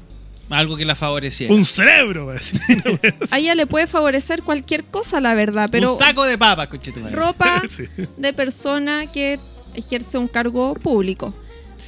Algo 0.49 0.77
que 0.77 0.85
la 0.85 0.95
favoreciera. 0.95 1.53
Un 1.53 1.65
cerebro, 1.65 2.30
a 2.30 2.34
decir. 2.34 2.61
A 3.31 3.39
ella 3.39 3.55
le 3.55 3.65
puede 3.65 3.88
favorecer 3.88 4.43
cualquier 4.43 4.84
cosa, 4.85 5.19
la 5.19 5.34
verdad, 5.34 5.67
pero 5.72 5.91
Un 5.91 5.97
saco 5.97 6.23
de 6.23 6.38
papas, 6.38 6.69
ropa 7.11 7.63
Sí. 7.67 7.85
de 8.17 8.31
persona 8.31 9.07
que 9.11 9.39
ejerce 9.73 10.17
un 10.19 10.27
cargo 10.27 10.76
público. 10.76 11.34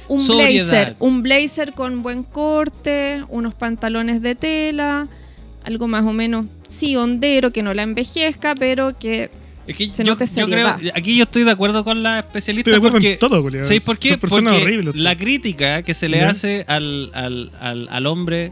Un 0.08 0.18
Sobriedad. 0.20 0.66
blazer, 0.66 0.96
un 1.00 1.22
blazer 1.22 1.72
con 1.74 2.02
buen 2.02 2.22
corte, 2.22 3.24
unos 3.28 3.54
pantalones 3.54 4.22
de 4.22 4.34
tela, 4.34 5.06
algo 5.64 5.86
más 5.88 6.04
o 6.06 6.12
menos, 6.12 6.46
sí, 6.70 6.96
hondero, 6.96 7.52
que 7.52 7.62
no 7.62 7.74
la 7.74 7.82
envejezca, 7.82 8.54
pero 8.54 8.96
que 8.98 9.30
Es 9.66 9.76
que 9.76 9.86
Se 9.86 10.02
yo, 10.04 10.16
creo, 10.16 10.66
aquí 10.94 11.16
yo 11.16 11.24
estoy 11.24 11.44
de 11.44 11.50
acuerdo 11.50 11.84
con 11.84 12.02
la 12.02 12.20
especialista 12.20 12.70
Estoy 12.70 12.72
de 12.72 12.76
acuerdo 12.78 12.94
porque, 12.94 13.12
en 13.12 13.18
todo. 13.18 13.62
¿sabéis 13.62 13.82
por 13.82 13.98
qué? 13.98 14.16
Porque 14.16 14.34
horribles. 14.46 14.94
la 14.96 15.14
crítica 15.14 15.82
que 15.82 15.92
se 15.92 16.08
le 16.08 16.18
¿Ya? 16.20 16.30
hace 16.30 16.64
al, 16.68 17.10
al, 17.12 17.50
al, 17.60 17.88
al 17.90 18.06
hombre 18.06 18.50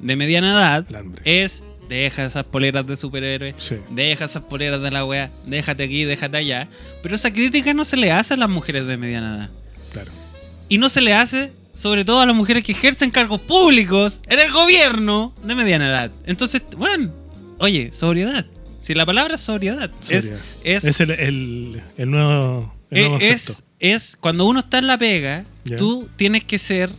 de 0.00 0.16
mediana 0.16 0.52
edad 0.52 0.84
es 1.24 1.62
deja 1.88 2.24
esas 2.26 2.42
poleras 2.42 2.84
de 2.84 2.96
superhéroes, 2.96 3.54
Sí. 3.58 3.76
deja 3.90 4.24
esas 4.24 4.42
poleras 4.42 4.82
de 4.82 4.90
la 4.90 5.04
wea, 5.04 5.30
déjate 5.46 5.84
aquí, 5.84 6.02
déjate 6.02 6.36
allá. 6.38 6.66
Pero 7.00 7.14
esa 7.14 7.32
crítica 7.32 7.72
no 7.74 7.84
se 7.84 7.96
le 7.96 8.10
hace 8.10 8.34
a 8.34 8.36
las 8.36 8.48
mujeres 8.48 8.88
de 8.88 8.96
mediana 8.96 9.36
edad. 9.36 9.50
Claro. 9.92 10.10
Y 10.68 10.78
no 10.78 10.88
se 10.88 11.00
le 11.00 11.14
hace 11.14 11.52
sobre 11.72 12.04
todo 12.06 12.20
a 12.20 12.26
las 12.26 12.34
mujeres 12.34 12.62
que 12.64 12.72
ejercen 12.72 13.10
cargos 13.10 13.40
públicos 13.40 14.22
en 14.28 14.40
el 14.40 14.50
gobierno 14.50 15.34
de 15.44 15.54
mediana 15.54 15.86
edad. 15.88 16.10
Entonces, 16.24 16.62
bueno, 16.76 17.12
oye, 17.58 17.90
sobriedad. 17.92 18.46
Si 18.78 18.94
la 18.94 19.04
palabra 19.04 19.36
sobriedad, 19.36 19.90
es, 20.08 20.32
es, 20.64 20.84
Es 20.84 21.00
el, 21.00 21.10
el, 21.10 21.82
el 21.98 22.10
nuevo, 22.10 22.72
el 22.90 23.00
nuevo 23.00 23.18
es, 23.20 23.64
es 23.78 24.16
cuando 24.18 24.46
uno 24.46 24.60
está 24.60 24.78
en 24.78 24.86
la 24.86 24.96
pega, 24.96 25.44
Ya. 25.64 25.76
tú 25.76 26.08
tienes 26.16 26.44
que 26.44 26.58
ser 26.58 26.90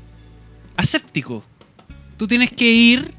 aséptico. 0.76 1.44
Tú 2.18 2.28
tienes 2.28 2.52
que 2.52 2.66
ir 2.70 3.14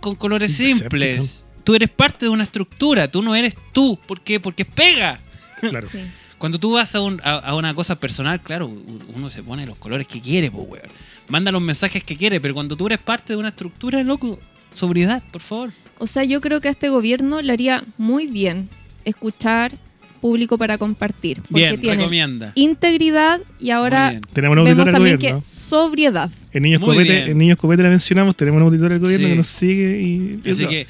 con 0.00 0.14
colores 0.16 0.52
Aséptico. 0.52 0.80
simples. 0.80 1.46
Tú 1.64 1.74
eres 1.74 1.90
parte 1.90 2.26
de 2.26 2.28
una 2.28 2.42
estructura, 2.44 3.10
tú 3.10 3.22
no 3.22 3.34
eres 3.34 3.54
tú. 3.72 3.98
¿Por 4.06 4.20
qué? 4.22 4.40
Porque 4.40 4.62
es 4.64 4.68
pega. 4.68 5.20
Claro. 5.60 5.88
sí. 5.88 5.98
Cuando 6.42 6.58
tú 6.58 6.72
vas 6.72 6.92
a, 6.96 7.00
un- 7.00 7.20
a- 7.22 7.36
a 7.38 7.54
una 7.54 7.72
cosa 7.72 7.94
personal, 8.00 8.40
claro, 8.42 8.66
uno 9.14 9.30
se 9.30 9.44
pone 9.44 9.64
los 9.64 9.78
colores 9.78 10.08
que 10.08 10.20
quiere, 10.20 10.50
pues, 10.50 10.66
weón. 10.68 10.88
Manda 11.28 11.52
los 11.52 11.62
mensajes 11.62 12.02
que 12.02 12.16
quiere, 12.16 12.40
pero 12.40 12.52
cuando 12.52 12.76
tú 12.76 12.86
eres 12.88 12.98
parte 12.98 13.32
de 13.34 13.36
una 13.38 13.50
estructura, 13.50 14.02
loco, 14.02 14.40
sobriedad, 14.74 15.22
por 15.30 15.40
favor. 15.40 15.70
O 15.98 16.06
sea, 16.08 16.24
yo 16.24 16.40
creo 16.40 16.60
que 16.60 16.66
a 16.66 16.72
este 16.72 16.88
gobierno 16.88 17.40
le 17.42 17.52
haría 17.52 17.84
muy 17.96 18.26
bien 18.26 18.68
escuchar 19.04 19.72
público 20.20 20.58
para 20.58 20.78
compartir. 20.78 21.42
Porque 21.42 21.76
Bien, 21.76 21.98
recomienda. 22.00 22.50
integridad 22.56 23.40
y 23.60 23.70
ahora. 23.70 24.20
Tenemos 24.32 24.54
una 24.56 24.64
vemos 24.64 24.84
también 24.90 25.16
gobierno. 25.18 25.38
que 25.40 25.44
sobriedad. 25.46 26.28
En 26.52 26.64
Niños, 26.64 26.80
Copete, 26.80 27.02
bien. 27.04 27.28
en 27.30 27.38
Niños 27.38 27.56
Copete 27.56 27.84
la 27.84 27.88
mencionamos, 27.88 28.34
tenemos 28.34 28.56
una 28.56 28.66
auditora 28.66 28.94
del 28.94 28.98
gobierno 29.00 29.26
Sí. 29.26 29.30
que 29.30 29.36
nos 29.36 29.46
sigue 29.46 30.02
y... 30.02 30.50
Así 30.50 30.66
que, 30.66 30.88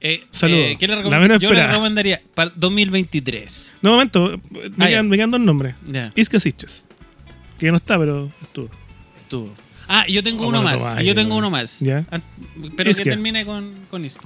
eh, 0.00 0.24
Saludos. 0.30 0.60
eh, 0.64 0.76
¿qué 0.78 0.88
le 0.88 0.96
La 0.96 1.02
recomend- 1.02 1.20
menos 1.20 1.40
Yo 1.40 1.52
le 1.52 1.66
recomendaría 1.66 2.22
para 2.34 2.50
2023. 2.56 3.74
No, 3.82 3.92
momento, 3.92 4.40
me, 4.50 4.84
Ah, 4.84 4.88
quedan, 4.88 5.08
me 5.08 5.16
quedan 5.16 5.30
dos 5.30 5.40
nombres. 5.40 5.74
Isca 6.14 6.40
Siches, 6.40 6.84
que 7.58 7.66
ya 7.66 7.72
no 7.72 7.76
está, 7.76 7.98
pero 7.98 8.30
estuvo. 8.42 8.68
tú. 9.28 9.48
Ah, 9.88 10.06
yo 10.06 10.22
tengo 10.22 10.44
Oh, 10.44 10.48
uno 10.48 10.62
más. 10.62 10.78
Tomás, 10.82 11.04
yo 11.04 11.14
tengo 11.14 11.36
uno 11.36 11.50
más. 11.50 11.80
Ya. 11.80 12.04
Ah, 12.10 12.20
Pero 12.76 12.90
Isquia. 12.90 13.04
que 13.04 13.10
termine 13.10 13.44
con, 13.44 13.74
con 13.90 14.04
eso. 14.04 14.20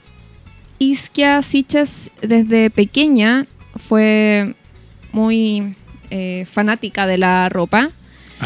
Isquia 0.78 1.40
Siches 1.42 2.10
desde 2.20 2.68
pequeña 2.70 3.46
fue 3.76 4.54
muy 5.12 5.74
eh, 6.10 6.44
fanática 6.50 7.06
de 7.06 7.16
la 7.18 7.48
ropa. 7.48 7.90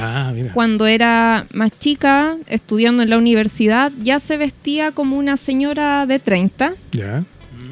Ah, 0.01 0.33
mira. 0.35 0.53
Cuando 0.53 0.87
era 0.87 1.47
más 1.53 1.71
chica, 1.79 2.37
estudiando 2.47 3.03
en 3.03 3.11
la 3.11 3.19
universidad, 3.19 3.93
ya 4.01 4.21
se 4.21 4.37
vestía 4.37 4.93
como 4.93 5.17
una 5.19 5.37
señora 5.37 6.07
de 6.07 6.19
30, 6.19 6.75
Ya. 6.93 7.25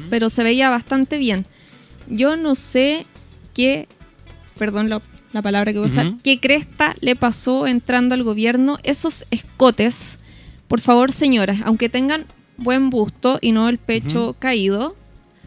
pero 0.09 0.29
se 0.29 0.43
veía 0.43 0.69
bastante 0.69 1.17
bien. 1.17 1.45
Yo 2.09 2.35
no 2.35 2.55
sé 2.55 3.05
qué, 3.53 3.87
perdón 4.57 4.89
la, 4.89 5.01
la 5.33 5.41
palabra 5.41 5.71
que 5.73 5.79
voy 5.79 5.87
a 5.87 5.91
usar, 5.91 6.07
Ujú. 6.07 6.17
qué 6.23 6.39
cresta 6.39 6.95
le 7.01 7.15
pasó 7.15 7.67
entrando 7.67 8.15
al 8.15 8.23
gobierno. 8.23 8.77
Esos 8.83 9.25
escotes, 9.31 10.19
por 10.67 10.79
favor 10.81 11.11
señoras, 11.11 11.59
aunque 11.65 11.89
tengan 11.89 12.25
buen 12.57 12.89
busto 12.89 13.37
y 13.41 13.51
no 13.51 13.69
el 13.69 13.77
pecho 13.77 14.35
caído, 14.39 14.95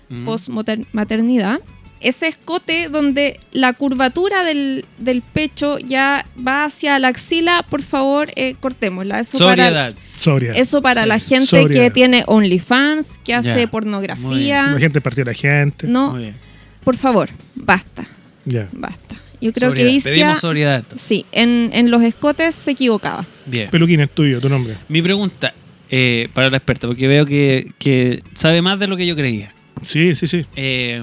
Mm. 0.09 0.25
post-maternidad. 0.25 1.61
Ese 2.01 2.29
escote 2.29 2.89
donde 2.89 3.39
la 3.53 3.75
curvatura 3.75 4.43
del, 4.43 4.87
del 4.99 5.21
pecho 5.21 5.79
ya 5.79 6.25
va 6.47 6.65
hacia 6.65 6.99
la 6.99 7.09
axila, 7.09 7.65
por 7.69 7.83
favor, 7.83 8.31
eh, 8.37 8.55
cortémosla. 8.59 9.21
Eso 9.21 9.37
para, 9.39 9.67
Sobriedad. 9.67 9.95
Sobriedad. 10.17 10.57
eso 10.57 10.81
para 10.83 11.03
Sí. 11.03 11.09
la 11.09 11.19
gente 11.19 11.47
Sobriedad. 11.47 11.85
que 11.85 11.91
tiene 11.91 12.25
OnlyFans, 12.27 13.19
que 13.23 13.35
hace 13.35 13.69
pornografía. 13.69 14.63
La 14.69 14.79
gente 14.79 15.01
partió 15.03 15.25
la 15.25 15.35
gente. 15.35 15.87
No, 15.87 16.13
Muy 16.13 16.23
bien. 16.23 16.37
por 16.85 16.97
favor, 16.97 17.29
basta, 17.55 18.07
Ya. 18.47 18.69
basta. 18.73 19.17
Yo 19.43 19.53
creo 19.53 19.71
Sobriedad. 19.71 19.89
que 19.91 19.97
Isquia, 19.97 20.13
Pedimos 20.13 20.39
sobriedad. 20.41 20.85
sí, 20.97 21.25
en, 21.33 21.71
en 21.73 21.91
los 21.91 22.03
escotes 22.03 22.55
se 22.55 22.73
equivocaba. 22.73 23.25
Bien. 23.47 23.71
Peluquín 23.71 24.01
es 24.01 24.11
tuyo, 24.11 24.41
tu 24.41 24.49
nombre. 24.51 24.75
Mi 24.89 25.01
pregunta 25.03 25.55
eh, 25.91 26.29
para 26.35 26.51
la 26.51 26.57
experta, 26.59 26.87
porque 26.87 27.09
veo 27.09 27.25
que, 27.27 27.73
que 27.79 28.23
sabe 28.35 28.63
más 28.63 28.79
de 28.79 28.87
lo 28.87 28.97
que 28.97 29.07
yo 29.07 29.17
creía. 29.17 29.53
Sí, 29.83 30.15
sí, 30.15 30.27
sí. 30.27 30.45
Eh, 30.57 31.03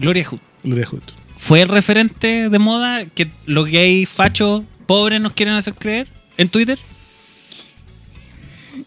Gloria 0.00 0.24
Hood. 0.28 0.40
Lo 0.64 0.76
dejo. 0.76 0.98
¿Fue 1.36 1.62
el 1.62 1.68
referente 1.68 2.48
de 2.48 2.58
moda 2.58 3.06
que 3.06 3.30
los 3.46 3.70
gays 3.70 4.08
fachos 4.08 4.62
pobres 4.88 5.20
nos 5.20 5.34
quieren 5.34 5.54
hacer 5.54 5.74
creer 5.74 6.08
en 6.38 6.48
Twitter. 6.48 6.78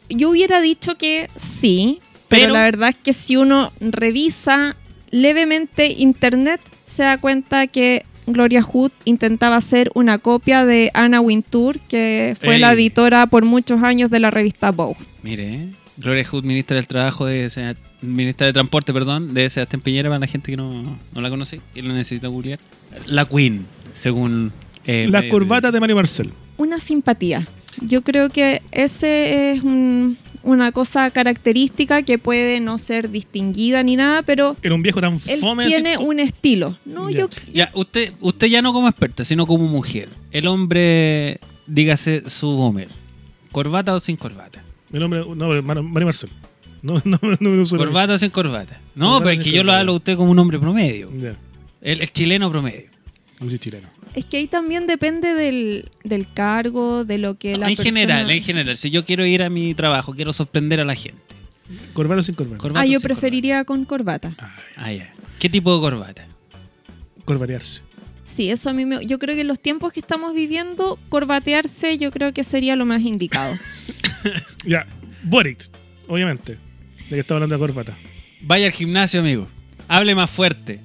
Yo 0.09 0.29
hubiera 0.31 0.59
dicho 0.59 0.97
que 0.97 1.29
sí, 1.37 1.99
pero, 2.27 2.41
Pero- 2.43 2.53
la 2.53 2.63
verdad 2.63 2.89
es 2.89 2.95
que 2.95 3.13
si 3.13 3.37
uno 3.37 3.71
revisa 3.79 4.75
levemente 5.11 5.87
internet, 5.91 6.59
se 6.87 7.03
da 7.03 7.17
cuenta 7.17 7.67
que 7.67 8.03
Gloria 8.25 8.63
Hood 8.63 8.91
intentaba 9.05 9.57
hacer 9.57 9.91
una 9.93 10.17
copia 10.17 10.65
de 10.65 10.91
Anna 10.93 11.21
Wintour, 11.21 11.79
que 11.81 12.35
fue 12.39 12.55
Ey. 12.55 12.61
la 12.61 12.73
editora 12.73 13.27
por 13.27 13.45
muchos 13.45 13.83
años 13.83 14.09
de 14.09 14.19
la 14.19 14.31
revista 14.31 14.71
Vogue. 14.71 14.97
Mire, 15.21 15.53
¿eh? 15.53 15.69
Gloria 15.97 16.25
Hood, 16.25 16.45
ministra 16.45 16.75
del 16.77 16.87
Trabajo, 16.87 17.25
de 17.25 17.49
ministra 18.01 18.47
de 18.47 18.53
Transporte, 18.53 18.93
perdón, 18.93 19.33
de 19.33 19.49
Sebastián 19.49 19.81
Piñera, 19.81 20.09
para 20.09 20.19
la 20.19 20.27
gente 20.27 20.51
que 20.51 20.57
no, 20.57 20.99
no 21.13 21.21
la 21.21 21.29
conoce 21.29 21.61
y 21.75 21.81
la 21.81 21.93
necesita 21.93 22.27
googlear. 22.27 22.59
La 23.05 23.25
Queen, 23.25 23.65
según... 23.93 24.51
eh, 24.85 25.07
Las 25.09 25.25
corbatas 25.25 25.71
de 25.73 25.79
Mario 25.79 25.95
Marcel. 25.95 26.31
Una 26.57 26.79
simpatía. 26.79 27.47
Yo 27.81 28.01
creo 28.01 28.29
que 28.29 28.61
ese 28.71 29.51
es 29.51 29.63
un- 29.63 30.17
una 30.43 30.71
cosa 30.71 31.11
característica 31.11 32.01
que 32.01 32.17
puede 32.17 32.59
no 32.59 32.79
ser 32.79 33.11
distinguida 33.11 33.83
ni 33.83 33.95
nada, 33.95 34.23
pero 34.23 34.57
Era 34.63 34.73
un 34.73 34.81
viejo 34.81 34.99
tan 34.99 35.13
él 35.13 35.39
fome. 35.39 35.65
así, 35.65 35.73
tiene 35.75 35.97
un 35.99 36.19
estilo. 36.19 36.77
No, 36.83 37.09
Ya. 37.11 37.19
yo 37.19 37.29
Ya, 37.53 37.69
usted, 37.75 38.13
usted 38.19 38.47
ya 38.47 38.61
no 38.63 38.73
como 38.73 38.87
experta, 38.87 39.23
sino 39.23 39.45
como 39.45 39.67
mujer. 39.67 40.09
El 40.31 40.47
hombre, 40.47 41.39
dígase 41.67 42.27
su 42.29 42.47
boomer. 42.57 42.89
¿Corbata 43.51 43.93
o 43.93 43.99
sin 43.99 44.17
corbata? 44.17 44.63
El 44.91 45.03
hombre, 45.03 45.23
no, 45.35 45.61
Mario 45.61 46.05
Marcel. 46.05 46.31
No, 46.81 47.01
no, 47.05 47.19
no 47.21 47.49
me 47.49 47.57
lo 47.57 47.65
suena. 47.65 47.85
¿Corbata 47.85 48.13
o 48.13 48.17
sin 48.17 48.29
corbata? 48.31 48.79
No, 48.95 49.05
Corbata 49.05 49.23
pero 49.25 49.39
es 49.39 49.45
que 49.45 49.51
yo 49.51 49.63
lo 49.63 49.71
hablo 49.73 49.93
a 49.93 49.95
usted 49.95 50.17
como 50.17 50.31
un 50.31 50.39
hombre 50.39 50.59
promedio. 50.59 51.11
Ya, 51.13 51.35
El, 51.81 52.01
el 52.01 52.11
chileno 52.11 52.49
promedio. 52.51 52.89
no 53.39 53.47
chileno. 53.49 53.87
Es 54.15 54.25
que 54.25 54.37
ahí 54.37 54.47
también 54.47 54.87
depende 54.87 55.33
del, 55.33 55.89
del 56.03 56.27
cargo, 56.33 57.05
de 57.05 57.17
lo 57.17 57.37
que 57.37 57.57
la 57.57 57.69
en 57.69 57.75
persona... 57.77 57.99
general, 57.99 58.29
en 58.31 58.43
general. 58.43 58.75
Si 58.77 58.89
yo 58.89 59.05
quiero 59.05 59.25
ir 59.25 59.41
a 59.43 59.49
mi 59.49 59.73
trabajo, 59.73 60.13
quiero 60.13 60.33
sorprender 60.33 60.81
a 60.81 60.85
la 60.85 60.95
gente. 60.95 61.21
¿Corbata 61.93 62.19
o 62.19 62.23
sin 62.23 62.35
corbata? 62.35 62.57
¿Corbata 62.57 62.81
Ah, 62.81 62.85
yo 62.85 62.99
preferiría 62.99 63.63
con 63.63 63.85
corbata. 63.85 64.35
Ah, 64.75 64.91
ya. 64.91 65.13
¿Qué 65.39 65.49
tipo 65.49 65.73
de 65.73 65.79
corbata? 65.81 66.27
corbatearse. 67.25 67.83
Sí, 68.25 68.49
eso 68.49 68.69
a 68.69 68.73
mí 68.73 68.85
me... 68.85 69.05
Yo 69.05 69.19
creo 69.19 69.35
que 69.35 69.41
en 69.41 69.47
los 69.47 69.59
tiempos 69.61 69.93
que 69.93 69.99
estamos 69.99 70.33
viviendo, 70.33 70.97
corbatearse 71.09 71.97
yo 71.97 72.11
creo 72.11 72.33
que 72.33 72.43
sería 72.43 72.75
lo 72.75 72.85
más 72.85 73.01
indicado. 73.03 73.53
Ya, 74.65 74.85
Boric, 75.23 75.69
obviamente. 76.07 76.57
De 77.11 77.17
que 77.17 77.19
estaba 77.19 77.37
hablando 77.37 77.55
de 77.55 77.59
corbata. 77.59 77.97
Vaya 78.41 78.65
al 78.65 78.71
gimnasio, 78.71 79.19
amigo. 79.19 79.47
Hable 79.87 80.15
más 80.15 80.29
fuerte. 80.31 80.79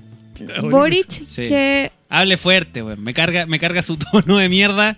Boric, 0.62 1.08
Sí. 1.10 1.44
que... 1.44 1.92
Hable 2.08 2.36
fuerte, 2.36 2.82
weón. 2.82 3.02
Me 3.02 3.14
carga, 3.14 3.46
me 3.46 3.58
carga 3.58 3.82
su 3.82 3.96
tono 4.12 4.36
de 4.38 4.48
mierda. 4.48 4.96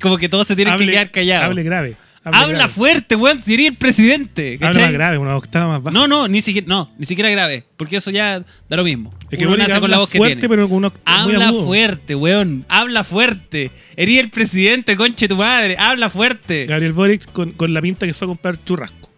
Como 0.00 0.18
que 0.18 0.28
todos 0.28 0.46
se 0.46 0.54
tienen 0.56 0.76
que 0.76 0.86
quedar 0.86 1.10
callados. 1.10 1.46
Hable 1.46 1.62
grave. 1.62 1.96
hable 2.22 2.38
Habla 2.38 2.54
grave. 2.58 2.72
fuerte, 2.72 3.16
weón. 3.16 3.42
Si 3.42 3.54
eres 3.54 3.66
el 3.68 3.76
presidente. 3.76 4.54
Habla 4.54 4.66
¿cachai? 4.68 4.82
más 4.84 4.92
grave, 4.92 5.18
una 5.18 5.36
octava 5.36 5.66
más 5.74 5.82
baja. 5.82 5.94
No, 5.96 6.06
no, 6.06 6.28
ni 6.28 6.42
siquiera, 6.42 6.66
no, 6.68 6.92
ni 6.98 7.06
siquiera 7.06 7.30
grave. 7.30 7.64
Porque 7.76 7.96
eso 7.96 8.10
ya 8.10 8.40
da 8.68 8.76
lo 8.76 8.84
mismo. 8.84 9.14
es 9.30 9.38
que 9.38 9.44
Uno 9.46 9.52
Boric 9.52 9.68
nace 9.68 9.74
con 9.80 9.84
habla 9.84 9.96
la 9.96 10.00
voz 10.00 10.10
que 10.10 10.18
fuerte, 10.18 10.36
tiene. 10.36 10.48
pero 10.48 10.68
con 10.68 10.78
una 10.78 10.92
Habla 11.04 11.52
fuerte, 11.52 12.14
weón. 12.14 12.64
Habla 12.68 13.04
fuerte. 13.04 13.70
Eres 13.96 14.18
el 14.18 14.30
presidente, 14.30 14.96
conche 14.96 15.26
tu 15.28 15.36
madre. 15.36 15.76
Habla 15.78 16.10
fuerte. 16.10 16.66
Gabriel 16.66 16.92
Boric 16.92 17.30
con, 17.32 17.52
con 17.52 17.72
la 17.72 17.80
pinta 17.80 18.06
que 18.06 18.12
fue 18.14 18.26
a 18.26 18.28
comprar 18.28 18.62
churrasco. 18.64 19.10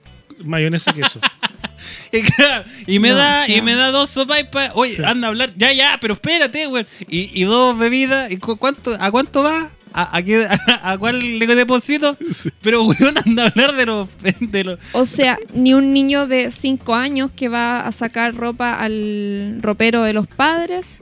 Mayonesa, 0.44 0.92
queso. 0.92 1.18
Y, 2.86 2.98
me 2.98 3.10
No, 3.10 3.16
da, 3.16 3.48
y 3.48 3.60
me 3.62 3.74
da 3.74 3.90
dos 3.90 4.10
sopaipas. 4.10 4.70
Oye, 4.74 4.96
Sí. 4.96 5.02
anda 5.04 5.28
a 5.28 5.30
hablar. 5.30 5.52
Ya, 5.56 5.72
ya, 5.72 5.98
pero 6.00 6.14
espérate, 6.14 6.66
weón. 6.66 6.86
Y, 7.08 7.30
y 7.40 7.44
dos 7.44 7.76
bebidas. 7.78 8.30
¿Y 8.30 8.38
cu- 8.38 8.56
cuánto, 8.56 8.96
¿A 8.98 9.10
cuánto 9.10 9.42
va? 9.42 9.70
¿A, 9.92 10.16
a, 10.16 10.22
qué- 10.22 10.46
a- 10.46 10.90
a 10.92 10.98
cuál 10.98 11.38
le 11.38 11.46
deposito? 11.54 12.16
Pero, 12.62 12.84
weón, 12.84 13.16
anda 13.24 13.44
a 13.44 13.46
hablar 13.48 13.74
de 13.74 13.86
los. 13.86 14.08
De 14.40 14.64
los 14.64 14.78
O 14.92 15.04
sea, 15.04 15.38
ni 15.54 15.74
un 15.74 15.92
niño 15.92 16.26
de 16.26 16.50
5 16.50 16.94
años 16.94 17.30
que 17.34 17.48
va 17.48 17.80
a 17.80 17.92
sacar 17.92 18.34
ropa 18.34 18.74
al 18.74 19.58
ropero 19.60 20.02
de 20.02 20.12
los 20.12 20.26
padres 20.26 21.00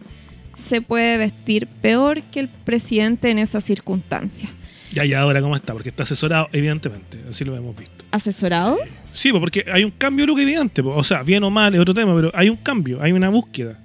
se 0.57 0.81
puede 0.81 1.17
vestir 1.17 1.67
peor 1.67 2.23
que 2.23 2.39
el 2.41 2.49
presidente 2.49 3.31
en 3.31 3.39
esa 3.39 3.61
circunstancia. 3.61 4.49
ya, 4.93 5.05
ya, 5.05 5.21
ahora 5.21 5.41
cómo 5.43 5.57
está, 5.57 5.73
porque 5.73 5.89
está 5.91 6.05
asesorado, 6.05 6.49
evidentemente. 6.53 7.19
Así 7.29 7.45
lo 7.45 7.57
hemos 7.57 7.77
visto. 7.77 7.94
¿Asesorado? 8.15 8.79
Sí, 9.11 9.31
pues, 9.31 9.41
porque 9.41 9.65
hay 9.73 9.83
un 9.85 9.91
cambio 9.91 10.23
de 10.25 10.27
look 10.29 10.39
evidente. 10.41 10.83
O 10.85 11.03
sea, 11.03 11.23
bien 11.23 11.43
o 11.43 11.51
mal 11.51 11.75
es 11.75 11.81
otro 11.81 11.95
tema, 11.95 12.15
pero 12.15 12.31
hay 12.35 12.49
un 12.49 12.57
cambio, 12.57 13.03
hay 13.03 13.11
una 13.13 13.29
búsqueda, 13.29 13.79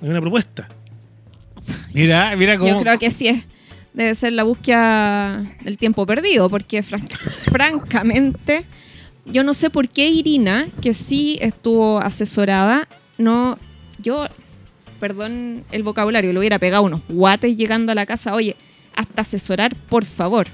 hay 0.00 0.08
una 0.08 0.20
propuesta. 0.20 0.68
Mira, 1.92 2.34
mira 2.36 2.56
cómo. 2.58 2.70
Yo 2.70 2.80
creo 2.80 2.98
que 2.98 3.10
sí 3.10 3.28
es. 3.28 3.44
Debe 3.92 4.14
ser 4.14 4.32
la 4.32 4.42
búsqueda 4.42 5.38
del 5.62 5.78
tiempo 5.78 6.04
perdido, 6.06 6.48
porque 6.50 6.82
fran- 6.82 7.06
francamente, 7.50 8.64
yo 9.24 9.42
no 9.44 9.54
sé 9.54 9.70
por 9.70 9.88
qué 9.88 10.08
Irina, 10.08 10.68
que 10.80 10.94
sí 10.94 11.38
estuvo 11.40 11.98
asesorada, 11.98 12.88
no. 13.18 13.58
Yo, 13.98 14.26
perdón 15.00 15.64
el 15.72 15.82
vocabulario, 15.82 16.32
le 16.32 16.38
hubiera 16.38 16.58
pegado 16.58 16.82
unos 16.82 17.00
guates 17.08 17.56
llegando 17.56 17.92
a 17.92 17.94
la 17.94 18.06
casa. 18.06 18.34
Oye, 18.34 18.56
hasta 18.94 19.22
asesorar, 19.22 19.74
por 19.88 20.04
favor. 20.04 20.48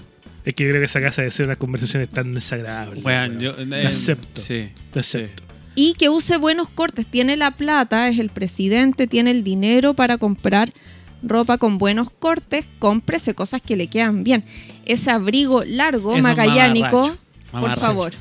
Es 0.44 0.54
que 0.54 0.64
yo 0.64 0.70
creo 0.70 0.80
que 0.80 0.86
esa 0.86 1.00
casa 1.00 1.22
debe 1.22 1.30
ser 1.30 1.46
unas 1.46 1.58
conversaciones 1.58 2.08
tan 2.08 2.34
desagradables. 2.34 3.04
Weón. 3.04 3.38
yo. 3.38 3.54
Te 3.54 3.82
eh, 3.82 3.86
acepto. 3.86 4.40
Sí. 4.40 4.70
Te 4.90 5.00
acepto. 5.00 5.42
Y 5.74 5.94
que 5.94 6.08
use 6.08 6.36
buenos 6.36 6.68
cortes. 6.68 7.06
Tiene 7.06 7.36
la 7.36 7.52
plata, 7.52 8.08
es 8.08 8.18
el 8.18 8.30
presidente, 8.30 9.06
tiene 9.06 9.30
el 9.30 9.44
dinero 9.44 9.94
para 9.94 10.18
comprar 10.18 10.72
ropa 11.22 11.58
con 11.58 11.78
buenos 11.78 12.10
cortes. 12.10 12.66
Cómprese 12.78 13.34
cosas 13.34 13.62
que 13.62 13.76
le 13.76 13.88
quedan 13.88 14.24
bien. 14.24 14.44
Ese 14.86 15.10
abrigo 15.10 15.64
largo, 15.64 16.12
Eso 16.12 16.18
es 16.18 16.22
magallánico, 16.22 17.16
por 17.52 17.76
favor. 17.76 18.12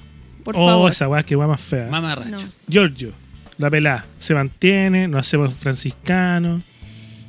Por 0.44 0.56
oh, 0.58 0.68
favor. 0.68 0.92
esa 0.92 1.08
weá 1.08 1.24
que 1.24 1.36
va 1.36 1.48
más 1.48 1.62
fea. 1.62 1.88
Mamarracho. 1.90 2.32
No. 2.32 2.52
Giorgio, 2.68 3.14
la 3.58 3.70
pelá, 3.70 4.06
se 4.18 4.34
mantiene, 4.34 5.08
nos 5.08 5.22
hacemos 5.22 5.54
franciscanos. 5.54 6.64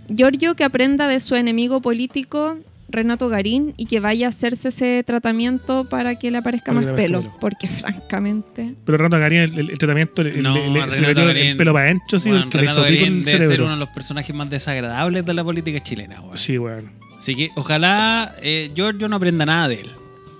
Giorgio 0.08 0.54
que 0.56 0.64
aprenda 0.64 1.06
de 1.06 1.20
su 1.20 1.34
enemigo 1.36 1.80
político, 1.80 2.58
Renato 2.92 3.28
Garín, 3.28 3.74
y 3.76 3.86
que 3.86 4.00
vaya 4.00 4.26
a 4.26 4.28
hacerse 4.30 4.68
ese 4.68 5.02
tratamiento 5.06 5.88
para 5.88 6.16
que 6.18 6.30
le 6.30 6.38
aparezca 6.38 6.72
Para 6.72 6.86
más 6.86 6.94
pelo. 6.94 7.20
pelo. 7.22 7.36
Porque 7.40 7.68
francamente. 8.00 8.74
Pero 8.84 8.98
Renato 8.98 9.18
Garín, 9.18 9.38
el, 9.40 9.58
el- 9.58 9.70
el 9.70 9.78
tratamiento 9.78 10.22
le, 10.22 10.40
No, 10.42 10.54
le- 10.54 10.68
le- 10.70 10.90
se 10.90 11.00
le 11.00 11.08
Renato 11.08 11.08
metió 11.08 11.30
el 11.30 11.36
Garín- 11.36 11.56
pelo 11.56 11.72
para 11.72 11.84
adentro, 11.86 12.18
sí, 12.18 12.30
Renato 12.30 12.82
Garín 12.82 13.24
debe 13.24 13.46
ser 13.46 13.62
uno 13.62 13.72
de 13.72 13.76
los 13.78 13.88
personajes 13.88 14.34
más 14.34 14.48
desagradables 14.50 15.24
de 15.24 15.34
la 15.34 15.44
política 15.44 15.80
chilena, 15.80 16.20
weón. 16.20 16.36
Sí, 16.36 16.58
weón. 16.58 16.92
Así 17.18 17.34
que 17.36 17.50
ojalá 17.56 18.32
eh, 18.42 18.70
Giorgio 18.74 19.08
no 19.08 19.16
aprenda 19.16 19.44
nada 19.46 19.68
de 19.68 19.82
él. 19.82 19.90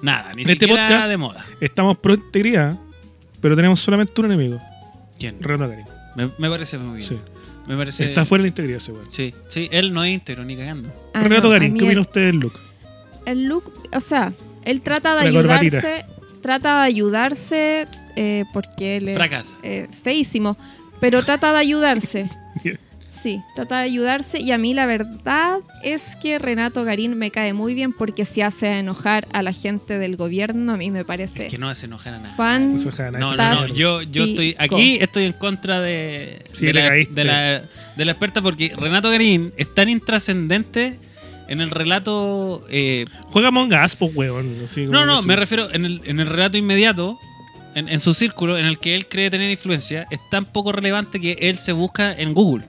Nada, 0.03 0.31
ni 0.35 0.43
En 0.45 0.51
este 0.51 0.65
siquiera 0.67 0.89
podcast- 0.89 1.09
de 1.09 1.17
moda. 1.19 1.45
Estamos 1.61 1.99
pro 1.99 2.15
integridad, 2.15 2.79
pero 3.41 3.55
tenemos 3.55 3.81
solamente 3.81 4.19
un 4.21 4.27
enemigo, 4.27 4.59
¿Quién? 5.19 5.37
Renato 5.43 5.69
Garín. 5.71 5.85
Me, 6.17 6.31
me 6.39 6.49
parece 6.49 6.79
muy 6.79 6.97
bien. 6.97 7.09
Sí. 7.09 7.19
Me 7.67 7.77
parece. 7.77 8.05
Está 8.05 8.25
fuera 8.25 8.43
de 8.43 8.47
la 8.47 8.49
integridad 8.49 8.79
ese 8.79 8.93
weón. 8.93 9.11
Sí, 9.11 9.33
sí, 9.49 9.69
él 9.73 9.93
no 9.93 10.03
es 10.05 10.13
íntegro 10.13 10.45
ni 10.45 10.57
cagando. 10.57 10.91
Ah, 11.15 11.23
Renato 11.23 11.45
no, 11.45 11.51
Garín, 11.51 11.73
¿qué 11.75 11.85
opina 11.85 11.93
el- 11.93 11.99
usted 12.01 12.21
del 12.27 12.37
look? 12.37 12.53
el 13.27 13.45
look, 13.45 13.89
o 13.93 14.01
sea, 14.01 14.33
él 14.65 14.81
trata 14.81 15.15
de 15.17 15.31
La 15.31 15.41
corbatita. 15.41 15.79
ayudarse, 15.79 16.07
trata 16.43 16.79
de 16.81 16.87
ayudarse 16.87 17.87
eh, 18.17 18.45
porque 18.53 18.97
él 18.97 19.09
es 19.11 19.17
Fracasa. 19.17 19.57
eh, 19.63 19.89
feísimo, 20.03 20.57
pero 21.01 21.23
trata 21.23 21.53
de 21.53 21.59
ayudarse. 21.59 22.29
Sí, 23.23 23.43
trata 23.55 23.79
de 23.79 23.85
ayudarse 23.85 24.41
y 24.41 24.51
a 24.53 24.57
mí 24.59 24.73
la 24.73 24.87
verdad 24.87 25.59
es 25.83 26.17
que 26.23 26.39
Renato 26.39 26.85
Garín 26.85 27.19
me 27.19 27.31
cae 27.31 27.53
muy 27.53 27.75
bien 27.75 27.93
porque 27.93 28.25
se 28.25 28.43
hace 28.43 28.79
enojar 28.79 29.29
a 29.33 29.43
la 29.43 29.53
gente 29.53 29.99
del 29.99 30.17
gobierno, 30.17 30.73
a 30.73 30.77
mí 30.79 30.91
me 30.91 31.05
parece 31.05 31.49
Que 31.49 31.59
no 31.59 31.69
hace 31.69 31.85
enojar 31.87 32.15
a 32.15 32.19
nada. 32.19 32.35
fan. 32.35 32.73
No 32.75 32.79
se 32.79 33.03
a 33.03 33.11
nadie, 33.11 33.21
No, 33.21 33.31
se 33.33 33.37
no, 33.37 33.55
no. 33.69 33.75
Yo, 33.75 34.01
yo 34.03 34.25
estoy 34.25 34.57
aquí, 34.59 34.97
estoy 35.01 35.25
en 35.25 35.33
contra 35.35 35.81
de, 35.81 36.43
Sí, 36.55 36.67
de, 36.67 36.73
la, 36.73 36.91
de, 36.93 37.25
la, 37.25 37.63
de 37.97 38.05
la 38.07 38.13
experta 38.13 38.41
porque 38.41 38.73
Renato 38.77 39.11
Garín 39.11 39.53
es 39.59 39.75
tan 39.75 39.89
intrascendente 39.91 40.99
en 41.49 41.61
el 41.61 41.71
relato. 41.71 42.65
eh, 42.71 43.05
Juega 43.25 43.49
Among 43.49 43.73
Us, 43.75 43.97
pues, 43.97 44.15
weón. 44.15 44.63
así 44.65 44.87
no, 44.87 45.05
no, 45.05 45.21
me 45.23 45.37
refiero 45.37 45.69
en 45.75 45.85
el, 45.85 46.01
en 46.05 46.21
el 46.21 46.27
relato 46.27 46.57
inmediato, 46.57 47.19
en, 47.75 47.89
en 47.89 48.01
su 48.01 48.15
círculo, 48.15 48.57
en 48.57 48.65
el 48.67 48.79
que 48.79 48.95
él 48.95 49.07
cree 49.09 49.29
tener 49.31 49.51
influencia, 49.51 50.07
es 50.11 50.21
tan 50.31 50.45
poco 50.47 50.73
relevante 50.73 51.21
que 51.21 51.37
él 51.41 51.57
se 51.59 51.73
busca 51.73 52.13
en 52.15 52.33
Google. 52.35 52.65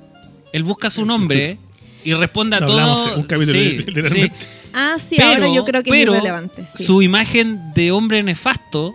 Él 0.54 0.64
busca 0.64 0.90
su 0.90 1.06
nombre 1.06 1.58
y 2.04 2.14
responde 2.14 2.56
a 2.58 2.60
Lo 2.62 2.68
todo. 2.68 3.16
un 3.18 3.24
capítulo, 3.24 3.58
Sí, 3.60 3.78
literalmente. 3.86 4.36
sí. 4.40 4.48
Ah, 4.74 4.96
sí, 4.98 5.16
Pero- 5.18 5.30
ahora 5.44 5.54
yo 5.54 5.66
creo 5.66 5.84
que 5.84 5.92
pero 5.92 6.14
es 6.14 6.18
irrelevante. 6.20 6.66
sí. 6.74 6.86
Su 6.86 7.02
imagen 7.02 7.74
de 7.74 7.92
hombre 7.92 8.24
nefasto 8.24 8.94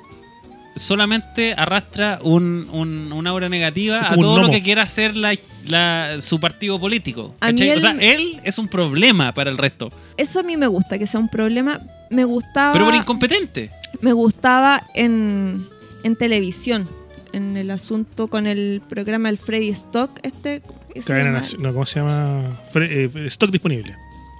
solamente 0.76 1.54
arrastra 1.56 2.18
un, 2.22 2.68
un- 2.70 3.12
una 3.12 3.30
aura 3.30 3.48
negativa 3.48 4.10
a 4.12 4.16
todo 4.16 4.40
lo 4.40 4.50
que 4.50 4.62
quiera 4.62 4.82
hacer 4.82 5.16
la, 5.16 5.34
la- 5.68 6.16
su 6.20 6.38
partido 6.40 6.78
político. 6.78 7.34
Él- 7.40 7.76
O 7.76 7.80
sea, 7.80 7.96
él 7.98 8.40
es 8.44 8.58
un 8.58 8.68
problema 8.68 9.32
para 9.32 9.50
el 9.50 9.58
resto, 9.58 9.90
Eso 10.16 10.40
a 10.40 10.42
mí 10.42 10.56
me 10.56 10.66
gusta, 10.66 10.98
que 10.98 11.06
sea 11.06 11.20
un 11.20 11.28
problema. 11.28 11.80
Me 12.10 12.24
gustaba, 12.24 12.72
pero 12.72 12.84
por 12.86 12.94
incompetente. 12.94 13.70
me 14.00 14.12
gustaba 14.12 14.82
en, 14.94 15.66
en 16.04 16.16
televisión, 16.16 16.88
en 17.32 17.56
el 17.56 17.70
asunto 17.70 18.28
con 18.28 18.46
el 18.46 18.80
programa 18.88 19.28
El 19.28 19.38
Freddy 19.38 19.68
Stock, 19.70 20.10
este. 20.22 20.62
¿Qué 20.96 21.02
se 21.02 21.08
Cadena? 21.08 21.32
Nacional. 21.32 21.66
No, 21.66 21.72
¿cómo 21.72 21.86
se 21.86 22.00
llama? 22.00 22.60
Fre- 22.72 22.88
eh, 23.14 23.26
stock 23.28 23.50
disponible. 23.50 23.94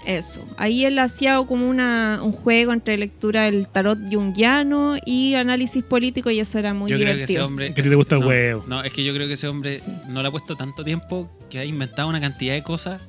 Eso. 0.06 0.46
Ahí 0.56 0.84
él 0.84 0.98
hacía 1.00 1.36
como 1.48 1.68
una, 1.68 2.20
un 2.22 2.30
juego 2.30 2.72
entre 2.72 2.96
lectura 2.96 3.42
del 3.46 3.66
tarot 3.66 3.98
junguiano 4.08 4.94
y 5.04 5.34
análisis 5.34 5.82
político 5.82 6.30
y 6.30 6.38
eso 6.38 6.58
era 6.60 6.72
muy 6.74 6.88
yo 6.90 6.96
creo 6.96 7.16
que 7.16 7.24
ese 7.24 7.40
hombre. 7.40 7.70
Ti 7.70 7.82
te 7.82 7.94
gusta 7.96 8.14
el 8.14 8.20
no, 8.20 8.28
huevo. 8.28 8.64
No, 8.68 8.84
es 8.84 8.92
que 8.92 9.02
yo 9.04 9.12
creo 9.14 9.26
que 9.26 9.32
ese 9.34 9.48
hombre 9.48 9.78
Sí. 9.80 9.90
no 10.08 10.22
le 10.22 10.28
ha 10.28 10.30
puesto 10.30 10.54
tanto 10.54 10.84
tiempo 10.84 11.28
que 11.50 11.58
ha 11.58 11.64
inventado 11.64 12.08
una 12.08 12.20
cantidad 12.20 12.54
de 12.54 12.62
cosas 12.62 13.00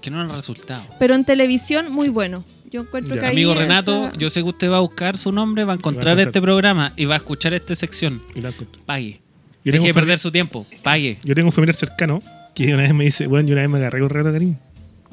que 0.00 0.10
no 0.12 0.20
han 0.20 0.30
resultado. 0.30 0.84
Pero 1.00 1.16
en 1.16 1.24
televisión, 1.24 1.90
muy 1.90 2.08
bueno. 2.08 2.44
Yo 2.70 2.82
encuentro 2.82 3.14
Ya. 3.16 3.20
que 3.22 3.26
ahí 3.26 3.32
Amigo 3.32 3.54
Renato, 3.54 4.06
esa- 4.08 4.16
yo 4.16 4.30
sé 4.30 4.42
que 4.42 4.48
usted 4.50 4.70
va 4.70 4.76
a 4.76 4.80
buscar 4.80 5.16
su 5.16 5.32
nombre, 5.32 5.64
va 5.64 5.72
a 5.72 5.76
encontrar 5.76 6.12
encontrar. 6.12 6.28
este 6.28 6.40
programa 6.40 6.92
y 6.96 7.06
va 7.06 7.14
a 7.14 7.16
escuchar 7.16 7.52
esta 7.54 7.74
sección. 7.74 8.22
Y 8.36 8.42
la. 8.42 8.52
Pague. 8.86 9.20
Yo 9.64 9.72
Deje 9.72 9.88
de 9.88 9.94
perder 9.94 10.18
su 10.20 10.30
tiempo. 10.30 10.66
Pague. 10.84 11.18
yo 11.24 11.34
tengo 11.34 11.48
un 11.48 11.52
familiar 11.52 11.74
cercano 11.74 12.20
que 12.66 12.74
una 12.74 12.82
vez 12.82 12.94
me 12.94 13.04
dice, 13.04 13.26
bueno, 13.26 13.48
yo 13.48 13.52
una 13.54 13.62
vez 13.62 13.70
me 13.70 13.78
agarré 13.78 14.00
con 14.00 14.08
Renato 14.10 14.32
Garín. 14.32 14.58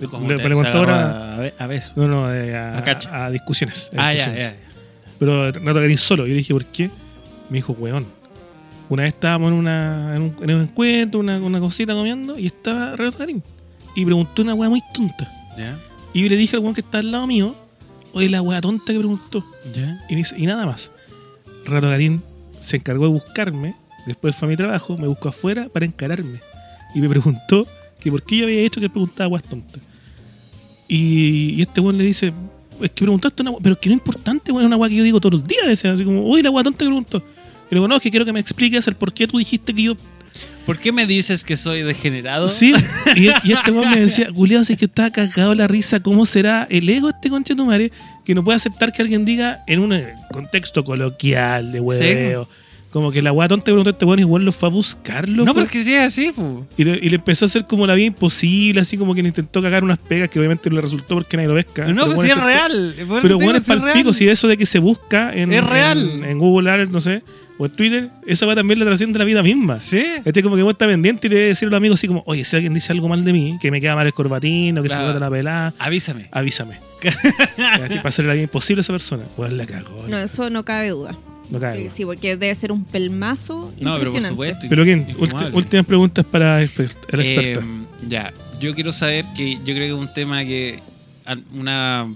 ¿Cómo 0.10 0.28
Le- 0.28 0.38
le 0.38 0.54
contó 0.56 0.78
ahora- 0.80 1.36
a, 1.60 1.64
a 1.64 1.68
beso? 1.68 1.94
No, 1.96 2.08
no, 2.08 2.34
eh, 2.34 2.56
a, 2.56 3.30
discusiones. 3.32 3.90
Ah, 3.96 4.14
ya, 4.14 4.30
discusiones. 4.30 4.44
ya. 4.44 4.56
Pero 5.20 5.52
Renato 5.52 5.80
Garín 5.80 5.98
solo. 5.98 6.24
Yo 6.26 6.32
le 6.34 6.38
dije, 6.40 6.54
¿por 6.54 6.66
qué? 6.66 6.90
Me 7.50 7.58
dijo, 7.58 7.74
weón. 7.74 8.06
Una 8.90 9.04
vez 9.04 9.14
estábamos 9.14 9.52
en, 9.52 9.58
una, 9.58 10.14
en, 10.16 10.22
un, 10.22 10.36
en 10.42 10.56
un 10.56 10.62
encuentro, 10.64 11.20
una, 11.20 11.38
una 11.38 11.60
cosita 11.60 11.94
comiendo, 11.94 12.38
y 12.38 12.48
estaba 12.48 12.96
Renato 12.96 13.18
Garín. 13.20 13.42
Y 13.96 14.04
preguntó 14.06 14.42
una 14.42 14.54
weá 14.54 14.70
muy 14.70 14.82
tonta. 14.94 15.32
Ya. 15.58 15.80
Y 16.14 16.28
le 16.30 16.36
dije 16.36 16.56
al 16.58 16.62
weón 16.62 16.76
que 16.76 16.82
está 16.82 17.00
al 17.00 17.12
lado 17.12 17.26
mío, 17.26 17.56
oye, 18.14 18.30
la 18.30 18.42
weá 18.42 18.62
tonta 18.62 18.92
que 18.94 19.00
preguntó. 19.00 19.46
Ya. 19.74 20.04
Y, 20.10 20.16
dice- 20.16 20.36
y 20.38 20.46
nada 20.46 20.66
más. 20.66 20.92
Renato 21.66 21.90
Garín 21.90 22.22
se 22.60 22.78
encargó 22.78 23.06
de 23.06 23.12
buscarme, 23.12 23.76
después 24.06 24.36
fue 24.36 24.48
a 24.48 24.50
mi 24.50 24.58
trabajo, 24.58 24.98
me 24.98 25.08
buscó 25.08 25.30
afuera 25.30 25.68
para 25.74 25.86
encararme. 25.86 26.42
Y 26.96 27.02
me 27.02 27.10
preguntó 27.10 27.68
que 28.00 28.10
por 28.10 28.24
qué 28.24 28.38
yo 28.38 28.46
había 28.46 28.62
hecho 28.62 28.80
que 28.80 28.86
él 28.86 28.92
preguntaba 28.92 29.28
weas 29.28 29.44
tontas. 29.44 29.82
Y, 30.88 31.56
y 31.56 31.62
este 31.62 31.82
weón 31.82 31.98
le 31.98 32.06
dice, 32.06 32.34
es 32.82 32.92
que 32.92 33.04
preguntaste 33.04 33.42
una 33.42 33.52
pero 33.62 33.74
es 33.74 33.80
que 33.80 33.90
no 33.90 33.96
es 33.96 34.00
importante, 34.00 34.52
weón, 34.52 34.64
es 34.64 34.68
una 34.68 34.78
weá 34.78 34.90
que 34.90 34.96
yo 34.96 35.04
digo 35.04 35.20
todos 35.20 35.34
los 35.34 35.44
días. 35.44 35.68
Decía, 35.68 35.92
así 35.92 36.04
como, 36.04 36.26
oye, 36.26 36.42
la 36.42 36.50
wea 36.50 36.64
tonta 36.64 36.80
que 36.80 36.86
preguntó. 36.86 37.18
Y 37.18 37.76
le 37.76 37.76
digo, 37.76 37.88
no, 37.88 37.98
es 37.98 38.02
que 38.02 38.10
quiero 38.10 38.26
que 38.26 38.34
me 38.34 38.40
expliques 38.40 38.88
el 38.88 38.96
por 38.96 39.14
qué 39.14 39.28
tú 39.28 39.38
dijiste 39.38 39.74
que 39.76 39.84
yo 39.84 39.96
¿Por 40.66 40.80
qué 40.80 40.92
me 40.92 41.06
dices 41.06 41.44
que 41.44 41.58
soy 41.58 41.84
degenerado? 41.84 42.50
Sí, 42.50 42.74
y, 43.16 43.26
y 43.44 43.54
este 43.54 43.72
weón 43.72 43.92
me 43.92 44.00
decía, 44.00 44.30
Julián, 44.34 44.66
si 44.66 44.74
es 44.74 44.80
que 44.80 44.86
estaba 44.86 45.12
cagado 45.12 45.54
la 45.54 45.68
risa, 45.68 46.00
¿cómo 46.00 46.26
será 46.26 46.68
el 46.72 46.90
ego 46.90 47.08
de 47.08 47.14
este 47.14 47.30
conchetumare 47.30 47.92
que 48.26 48.34
no 48.34 48.44
puede 48.44 48.56
aceptar 48.56 48.92
que 48.92 49.04
alguien 49.04 49.26
diga 49.26 49.64
en 49.68 49.80
un 49.80 50.04
contexto 50.32 50.84
coloquial 50.84 51.72
de 51.72 51.80
hueveo? 51.80 52.50
Como 52.96 53.12
que 53.12 53.22
la 53.22 53.34
weá 53.34 53.50
tonta 53.50 53.66
preguntó 53.66 53.90
este 53.90 54.06
weón, 54.06 54.20
igual 54.20 54.46
lo 54.46 54.54
fue 54.54 54.70
a 54.70 54.72
buscarlo. 54.72 55.44
No, 55.44 55.54
porque 55.54 55.84
sí 55.84 55.94
es 55.94 56.00
así, 56.04 56.32
pu. 56.32 56.66
y, 56.78 56.86
le, 56.86 56.92
y 57.02 57.10
le 57.10 57.18
empezó 57.18 57.44
a 57.44 57.48
hacer 57.48 57.66
como 57.66 57.86
la 57.86 57.94
vida 57.94 58.06
imposible, 58.08 58.80
así 58.80 58.96
como 58.98 59.14
que 59.14 59.22
le 59.22 59.28
intentó 59.28 59.62
cagar 59.62 59.84
unas 59.84 59.98
pegas 59.98 60.30
que 60.30 60.40
obviamente 60.40 60.70
no 60.70 60.78
le 60.78 60.82
resultó 60.82 61.14
porque 61.16 61.36
nadie 61.36 61.50
lo 61.50 61.56
pesca. 61.56 61.86
No, 61.88 62.04
Pero 62.04 62.16
pues 62.16 62.22
sí 62.22 62.34
bueno, 62.34 62.48
es 62.50 62.56
intentó- 62.56 62.78
real. 62.78 62.94
Por 63.08 63.18
eso 63.18 63.22
Pero 63.28 63.36
bueno, 63.38 63.58
es 63.58 63.64
palpico, 63.66 64.14
si 64.14 64.30
eso 64.30 64.48
de 64.48 64.56
que 64.56 64.66
se 64.66 64.80
busca 64.80 65.34
en, 65.36 65.52
Es 65.52 65.62
real. 65.62 66.10
en, 66.10 66.24
en 66.24 66.40
Google 66.40 66.72
Ads, 66.72 66.90
no 66.92 67.02
sé, 67.02 67.22
o 67.58 67.66
en 67.66 67.72
Twitter, 67.74 68.10
esa 68.26 68.46
va 68.46 68.56
también 68.56 68.80
la 68.80 68.86
trasciende 68.86 69.20
la 69.20 69.26
vida 69.26 69.44
misma. 69.44 69.78
Sí. 69.78 70.02
Este 70.24 70.42
como 70.42 70.56
que 70.56 70.62
vos 70.64 70.72
está 70.72 70.88
pendiente 70.88 71.28
y 71.28 71.30
le 71.32 71.36
debe 71.36 71.48
decir 71.50 71.68
a 71.68 71.72
los 71.72 71.78
amigos 71.78 72.00
así 72.00 72.08
como, 72.08 72.24
oye, 72.28 72.46
si 72.46 72.56
alguien 72.56 72.74
dice 72.74 72.94
algo 72.94 73.10
mal 73.10 73.26
de 73.26 73.34
mí, 73.34 73.58
que 73.62 73.72
me 73.72 73.82
queda 73.82 73.96
mal 73.96 74.08
el 74.08 74.14
corbatino, 74.14 74.82
que 74.82 74.88
Claro. 74.88 75.04
se 75.04 75.08
nota 75.10 75.20
la 75.20 75.30
pelada, 75.30 75.74
Avísame. 75.80 76.30
avísame. 76.32 76.80
Así, 77.84 77.96
para 77.98 78.10
hacerle 78.10 78.30
la 78.30 78.34
vida 78.36 78.44
imposible 78.44 78.80
a 78.80 78.84
esa 78.84 78.94
persona. 78.94 79.24
Pues 79.36 79.52
la 79.52 79.66
cagó. 79.66 80.06
No, 80.08 80.18
eso 80.18 80.50
no 80.50 80.64
cabe 80.64 80.90
duda. 80.90 81.18
No 81.50 81.60
cae. 81.60 81.80
Weón. 81.80 81.90
Sí, 81.90 82.06
porque 82.06 82.38
debe 82.38 82.54
ser 82.56 82.72
un 82.72 82.84
pelmazo 82.86 83.56
No, 83.56 83.72
pero 83.72 83.90
por 83.90 83.96
impresionante. 83.98 84.30
supuesto. 84.30 84.66
Pero 84.70 84.84
¿quién? 84.84 85.06
últimas 85.54 85.86
preguntas 85.86 86.26
para 86.26 86.62
el 86.62 86.66
experto. 86.70 87.08
Eh, 87.14 87.60
ya, 88.08 88.34
yo 88.60 88.74
quiero 88.76 88.92
saber 88.92 89.26
que 89.36 89.56
yo 89.56 89.64
creo 89.74 89.80
que 89.80 89.88
es 89.88 89.94
un 89.94 90.14
tema 90.14 90.44
que 90.46 90.80
una 91.54 92.14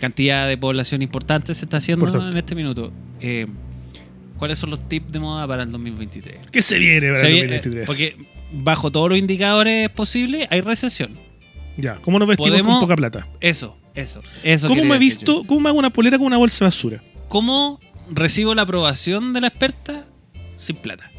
cantidad 0.00 0.46
de 0.48 0.56
población 0.56 1.02
importante 1.02 1.54
se 1.54 1.64
está 1.64 1.78
haciendo 1.78 2.06
Importante. 2.06 2.32
en 2.32 2.38
este 2.38 2.54
minuto. 2.54 2.92
Eh, 3.20 3.46
¿Cuáles 4.36 4.58
son 4.60 4.70
los 4.70 4.88
tips 4.88 5.10
de 5.12 5.18
moda 5.18 5.46
para 5.48 5.64
el 5.64 5.72
2023? 5.72 6.36
¿Qué 6.52 6.62
se 6.62 6.78
viene 6.78 7.08
para 7.08 7.20
Se 7.20 7.26
el 7.26 7.32
viene- 7.32 7.56
2023? 7.56 7.86
porque 7.86 8.16
bajo 8.52 8.90
todos 8.92 9.08
los 9.08 9.18
indicadores 9.18 9.88
posibles 9.88 10.46
hay 10.50 10.60
recesión. 10.60 11.10
ya, 11.76 11.96
¿cómo 12.02 12.18
nos 12.20 12.28
vestimos 12.28 12.50
podemos- 12.50 12.72
con 12.74 12.80
poca 12.82 12.96
plata? 12.96 13.26
Eso, 13.40 13.76
eso. 13.94 14.20
eso 14.44 14.68
¿Cómo 14.68 14.84
me 14.84 14.98
visto? 14.98 15.42
yo. 15.42 15.44
¿Cómo 15.48 15.60
me 15.60 15.68
hago 15.70 15.78
una 15.78 15.90
polera 15.90 16.16
con 16.18 16.26
una 16.28 16.36
bolsa 16.36 16.64
de 16.64 16.68
basura? 16.68 17.02
¿Cómo 17.28 17.80
recibo 18.10 18.54
la 18.54 18.62
aprobación 18.62 19.32
de 19.32 19.40
la 19.40 19.48
experta 19.48 20.04
sin 20.56 20.76
plata? 20.76 21.10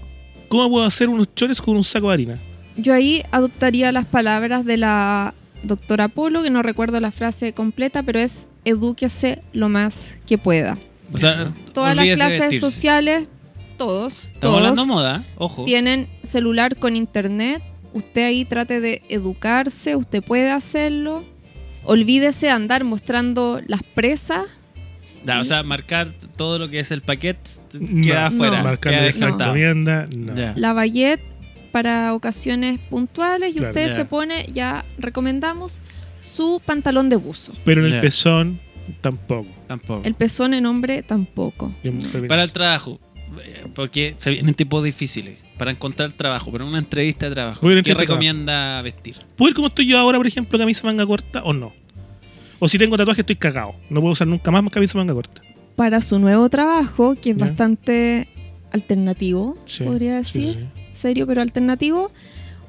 ¿Cómo 0.48 0.70
puedo 0.70 0.86
hacer 0.86 1.10
unos 1.10 1.34
chores 1.36 1.61
con 1.61 1.76
un 1.76 1.84
saco 1.84 2.07
de 2.10 2.14
harina? 2.14 2.38
Yo 2.76 2.94
ahí 2.94 3.24
adoptaría 3.32 3.91
las 3.91 4.06
palabras 4.06 4.66
de 4.66 4.78
la 4.78 5.34
doctora 5.64 6.07
Polo, 6.07 6.41
que 6.44 6.49
no 6.49 6.61
recuerdo 6.61 6.99
la 6.99 7.11
frase 7.11 7.53
completa, 7.53 8.03
pero 8.03 8.20
es 8.20 8.48
edúquese 8.66 9.41
lo 9.53 9.70
más 9.70 10.18
que 10.26 10.38
pueda. 10.38 10.78
O 11.14 11.18
sea, 11.18 11.53
Todas 11.74 11.95
las 11.95 12.06
clases 12.06 12.40
vestirse. 12.40 12.60
sociales, 12.60 13.28
todos, 13.78 14.26
Estamos 14.26 14.40
todos 14.41 14.56
hablando 14.57 14.86
moda, 14.86 15.24
ojo. 15.38 15.66
tienen 15.66 16.07
celular 16.24 16.76
con 16.78 16.95
internet. 16.95 17.61
Usted 17.94 18.26
ahí 18.26 18.45
trate 18.45 18.80
de 18.80 19.02
educarse, 19.10 19.95
usted 19.95 20.24
puede 20.24 20.52
hacerlo. 20.52 21.24
Olvídese 21.84 22.48
de 22.48 22.52
andar 22.52 22.84
mostrando 22.84 23.60
las 23.68 23.82
presas. 23.84 24.44
Ya, 25.25 25.39
o 25.39 25.43
sea, 25.43 25.63
marcar 25.63 26.09
todo 26.37 26.59
lo 26.59 26.69
que 26.69 26.79
es 26.79 26.91
el 26.91 27.01
paquete 27.01 27.41
No, 27.79 28.01
queda 28.03 28.27
afuera. 28.27 28.57
no. 28.59 28.63
Marcar 28.63 28.93
queda 28.93 29.27
la 29.27 29.27
encomienda, 29.33 30.07
no. 30.15 30.35
Ya. 30.35 30.53
La 30.55 30.73
baguette 30.73 31.21
para 31.71 32.13
ocasiones 32.13 32.79
puntuales 32.89 33.51
y 33.51 33.53
Claro. 33.59 33.69
usted 33.69 33.87
Ya. 33.89 33.95
se 33.95 34.05
pone, 34.05 34.47
ya 34.51 34.85
recomendamos, 34.97 35.81
su 36.21 36.61
pantalón 36.65 37.09
de 37.09 37.15
buzo. 37.17 37.53
Pero 37.65 37.81
en 37.81 37.87
el 37.87 37.93
Ya. 37.93 38.01
pezón, 38.01 38.59
tampoco. 39.01 39.47
Tampoco. 39.67 40.01
El 40.03 40.13
pezón 40.15 40.53
en 40.53 40.65
hombre 40.65 41.03
tampoco. 41.03 41.71
Para 42.27 42.43
el 42.43 42.51
trabajo. 42.51 42.99
eh, 43.45 43.63
Porque 43.75 44.15
se 44.17 44.31
vienen 44.31 44.55
tiempos 44.55 44.83
difíciles 44.83 45.37
para 45.59 45.69
encontrar 45.69 46.11
trabajo, 46.13 46.51
pero 46.51 46.63
en 46.63 46.69
una 46.71 46.79
entrevista 46.79 47.27
de 47.29 47.35
trabajo. 47.35 47.67
¿Qué 47.83 47.93
recomienda 47.93 48.81
vestir? 48.81 49.17
¿Puedo 49.35 49.49
ir 49.49 49.55
como 49.55 49.67
estoy 49.67 49.85
yo 49.85 49.99
ahora, 49.99 50.17
por 50.17 50.25
ejemplo, 50.25 50.57
camisa 50.57 50.87
manga 50.87 51.05
corta 51.05 51.43
o 51.43 51.53
no? 51.53 51.71
O 52.60 52.68
si 52.68 52.77
tengo 52.77 52.98
tatuaje 52.98 53.22
estoy 53.22 53.36
cagado. 53.38 53.73
No 53.90 54.02
puedo 54.02 54.14
usar 54.14 54.27
nunca 54.27 54.52
más 54.52 54.64
camisa 54.72 54.98
manga 54.98 55.14
corta. 55.14 55.41
Para 55.76 56.02
su 56.02 56.19
nuevo 56.19 56.49
trabajo, 56.49 57.15
que 57.15 57.31
es 57.31 57.38
Ya. 57.38 57.45
bastante 57.45 58.27
alternativo, 58.72 59.57
Sí, 59.65 59.84
podría 59.84 60.15
decir, 60.18 60.53
sí, 60.76 60.81
serio 60.94 61.26
pero 61.26 61.41
alternativo, 61.41 62.11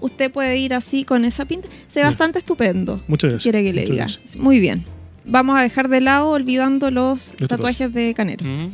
usted 0.00 0.30
puede 0.30 0.56
ir 0.58 0.72
así 0.74 1.04
con 1.04 1.24
esa 1.24 1.44
pinta. 1.44 1.68
Se 1.88 2.00
ve 2.00 2.04
Ya. 2.04 2.10
bastante 2.10 2.38
estupendo. 2.38 3.00
Muchas 3.08 3.30
gracias. 3.30 3.42
Quiere 3.42 3.64
que 3.64 3.72
le 3.72 3.80
Muchas 3.82 3.90
diga. 3.96 4.04
gracias. 4.06 4.36
Muy 4.36 4.60
bien. 4.60 4.84
Vamos 5.26 5.58
a 5.58 5.62
dejar 5.62 5.88
de 5.88 6.00
lado 6.00 6.28
olvidando 6.30 6.90
los 6.90 7.34
Los 7.38 7.48
tatuajes 7.50 7.92
de 7.92 8.14
canero. 8.14 8.44
¿Mm? 8.44 8.70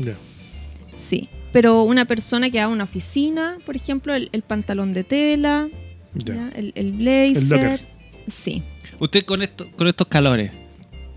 Sí. 0.97 1.29
Pero 1.53 1.83
una 1.83 2.05
persona 2.05 2.51
que 2.51 2.59
va 2.59 2.65
a 2.65 2.69
una 2.69 2.85
oficina, 2.85 3.57
por 3.65 3.75
ejemplo, 3.77 4.15
el, 4.15 4.29
el 4.33 4.43
pantalón 4.43 4.93
de 4.93 5.05
tela, 5.05 5.69
Ya. 6.15 6.35
¿ya? 6.35 6.49
El, 6.55 6.73
el 6.77 6.93
blazer. 6.93 7.81
El 8.27 8.33
sí. 8.33 8.63
Usted 9.01 9.25
con, 9.25 9.43
esto, 9.43 9.67
con 9.77 9.89
estos 9.89 10.07
calores, 10.07 10.53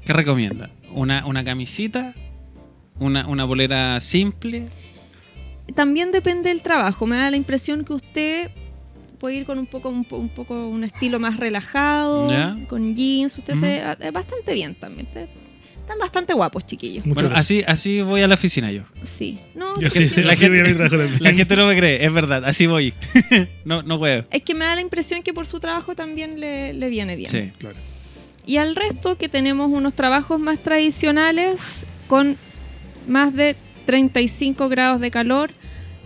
¿qué 0.09 0.13
recomienda? 0.13 0.71
¿Una, 0.95 1.23
una 1.27 1.43
camisita? 1.43 2.15
Una, 2.99 3.27
¿Una 3.27 3.45
bolera 3.45 3.99
simple? 3.99 4.65
También 5.75 6.11
depende 6.11 6.49
del 6.49 6.63
trabajo. 6.63 7.05
Me 7.05 7.15
da 7.15 7.29
la 7.29 7.37
impresión 7.37 7.85
que 7.85 7.93
usted 7.93 8.49
puede 9.19 9.35
ir 9.35 9.45
con 9.45 9.59
un 9.59 9.67
poco 9.67 9.89
un, 9.89 10.03
un 10.09 10.29
poco 10.29 10.67
un 10.67 10.83
estilo 10.83 11.19
más 11.19 11.37
relajado, 11.37 12.27
Ya. 12.31 12.57
con 12.67 12.95
jeans. 12.95 13.37
Usted 13.37 13.53
Ujú. 13.53 13.61
se 13.61 13.67
ve 13.67 13.95
eh, 13.99 14.09
bastante 14.09 14.51
bien 14.55 14.73
también. 14.73 15.07
Están 15.07 15.99
bastante 15.99 16.33
guapos, 16.33 16.65
chiquillos. 16.65 17.05
Muchas 17.05 17.21
Bueno, 17.23 17.35
gracias. 17.35 17.65
así, 17.69 17.97
así 17.97 18.01
voy 18.01 18.23
a 18.23 18.27
la 18.27 18.33
oficina 18.33 18.71
yo. 18.71 18.81
Sí. 19.05 19.37
No, 19.53 19.79
Yo 19.79 19.91
sí, 19.91 20.09
que- 20.09 20.23
la 20.23 20.33
gente- 20.35 20.49
voy 20.59 20.67
a 20.67 20.71
mi 20.71 20.73
trabajo 20.75 20.97
también. 20.97 21.23
La 21.23 21.33
gente 21.33 21.55
no 21.55 21.67
me 21.67 21.77
cree, 21.77 22.03
es 22.03 22.11
verdad, 22.11 22.45
así 22.45 22.65
voy. 22.65 22.95
no, 23.63 23.83
no 23.83 23.99
puedo. 23.99 24.23
es 24.31 24.41
que 24.41 24.55
me 24.55 24.65
da 24.65 24.73
la 24.73 24.81
impresión 24.81 25.21
que 25.21 25.35
por 25.35 25.45
su 25.45 25.59
trabajo 25.59 25.93
también 25.93 26.39
le, 26.39 26.73
le 26.73 26.89
viene 26.89 27.15
bien. 27.15 27.29
Sí. 27.29 27.51
Claro. 27.59 27.75
Y 28.49 28.57
al 28.57 28.75
resto 28.75 29.15
que 29.15 29.29
tenemos 29.29 29.69
unos 29.71 29.93
trabajos 29.93 30.39
más 30.39 30.57
tradicionales 30.57 31.85
con 32.07 32.35
más 33.07 33.31
de 33.35 33.55
35 33.85 34.69
grados 34.69 35.01
de 35.01 35.11
calor, 35.11 35.51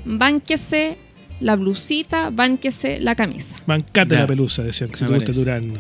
bánquese 0.04 0.98
la 1.40 1.56
blusita, 1.56 2.30
bánquese 2.32 3.00
la 3.00 3.16
camisa. 3.16 3.56
Bancate 3.66 4.16
Ya. 4.16 4.22
la 4.22 4.28
pelusa, 4.28 4.64
decían 4.64 4.90
que 4.90 4.98
si 4.98 5.04
Me 5.06 5.10
te 5.12 5.16
gusta. 5.26 5.32
Durano. 5.32 5.80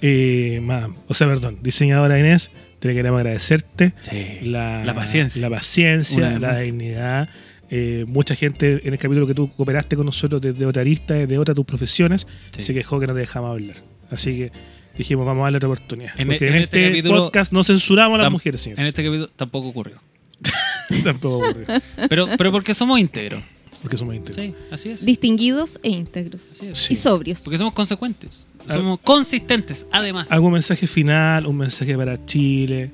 Eh, 0.00 0.60
mam, 0.62 0.96
o 1.08 1.14
sea, 1.14 1.26
perdón, 1.26 1.58
diseñadora 1.62 2.18
Inés, 2.18 2.50
te 2.78 2.94
queremos 2.94 3.18
agradecerte 3.18 3.92
Sí. 4.00 4.48
la, 4.48 4.84
La 4.84 4.94
paciencia. 4.94 5.42
la, 5.42 5.50
paciencia, 5.50 6.38
la 6.38 6.58
dignidad. 6.58 7.28
Eh, 7.70 8.06
mucha 8.08 8.34
gente 8.34 8.80
en 8.86 8.94
el 8.94 8.98
capítulo 8.98 9.26
que 9.26 9.34
tú 9.34 9.50
cooperaste 9.50 9.94
con 9.96 10.06
nosotros 10.06 10.40
desde 10.40 10.64
otra 10.64 10.80
arista, 10.82 11.14
desde 11.14 11.36
otras 11.36 11.54
tus 11.54 11.66
profesiones, 11.66 12.26
Sí. 12.56 12.62
se 12.62 12.72
quejó 12.72 12.98
que 12.98 13.06
no 13.06 13.12
te 13.12 13.20
dejamos 13.20 13.50
hablar. 13.50 13.76
Así 14.10 14.36
que 14.38 14.52
dijimos, 14.98 15.24
vamos 15.26 15.40
a 15.42 15.44
darle 15.44 15.56
otra 15.58 15.68
oportunidad. 15.68 16.12
En 16.20 16.28
Porque 16.28 16.44
e- 16.44 16.48
en, 16.48 16.54
en 16.56 16.62
este, 16.62 16.86
este 16.86 16.90
capítulo- 17.02 17.24
podcast 17.24 17.52
no 17.52 17.62
censuramos 17.64 18.14
a 18.16 18.18
las 18.18 18.26
Tam- 18.28 18.32
mujeres, 18.32 18.60
señores. 18.60 18.82
En 18.82 18.88
este 18.88 19.04
capítulo 19.04 19.28
tampoco 19.34 19.68
ocurrió. 19.68 20.00
Tampoco 21.04 21.38
ocurre. 21.38 21.66
Pero, 22.08 22.28
pero 22.38 22.50
porque 22.52 22.74
somos 22.74 22.98
íntegros. 22.98 23.42
porque 23.82 23.96
somos 23.96 24.14
íntegros. 24.14 24.44
Sí, 24.44 24.54
así 24.70 24.88
es. 24.90 25.04
Distinguidos 25.04 25.78
e 25.82 25.90
íntegros. 25.90 26.40
Sí. 26.72 26.92
Y 26.94 26.96
sobrios. 26.96 27.40
Porque 27.42 27.58
somos 27.58 27.74
consecuentes. 27.74 28.46
Al- 28.68 28.74
Somos 28.74 29.00
consistentes, 29.00 29.86
además. 29.92 30.26
¿Algún 30.30 30.52
mensaje 30.52 30.86
final? 30.86 31.46
¿Un 31.46 31.56
mensaje 31.58 31.96
para 31.96 32.24
Chile? 32.26 32.90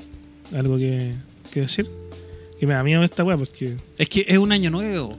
¿Algo 0.55 0.77
que, 0.79 1.15
que 1.53 1.61
decir? 1.63 1.89
Que 2.59 2.67
me 2.67 2.75
da 2.75 2.83
miedo 2.85 3.03
esta 3.05 3.25
weá 3.25 3.37
porque... 3.37 3.77
Es 3.99 4.09
que 4.09 4.25
es 4.29 4.39
un 4.39 4.53
año 4.53 4.71
nuevo. 4.71 5.19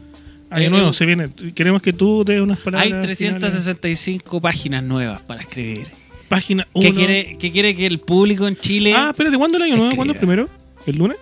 Año 0.49 0.67
Eh, 0.67 0.69
nuevo, 0.69 0.93
se 0.93 1.05
viene. 1.05 1.29
Queremos 1.53 1.81
que 1.81 1.91
tú 1.93 2.23
des 2.23 2.39
unas 2.41 2.59
palabras. 2.59 2.83
Hay 2.93 3.15
finales. 3.15 3.39
365 3.39 4.39
páginas 4.41 4.83
nuevas 4.83 5.21
para 5.23 5.41
escribir. 5.41 5.89
Página 6.29 6.67
¿Qué 6.79 6.87
1. 6.89 6.95
quiere, 6.97 7.37
¿Qué 7.39 7.51
quiere 7.51 7.75
que 7.75 7.85
el 7.85 7.99
público 7.99 8.47
en 8.47 8.55
Chile... 8.55 8.93
Ah, 8.95 9.09
espérate, 9.11 9.37
¿cuándo 9.37 9.57
el 9.57 9.63
año 9.63 9.77
nuevo? 9.77 9.95
¿Cuándo 9.95 10.13
es 10.13 10.17
primero? 10.19 10.49
¿El 10.85 10.97
lunes? 10.97 11.17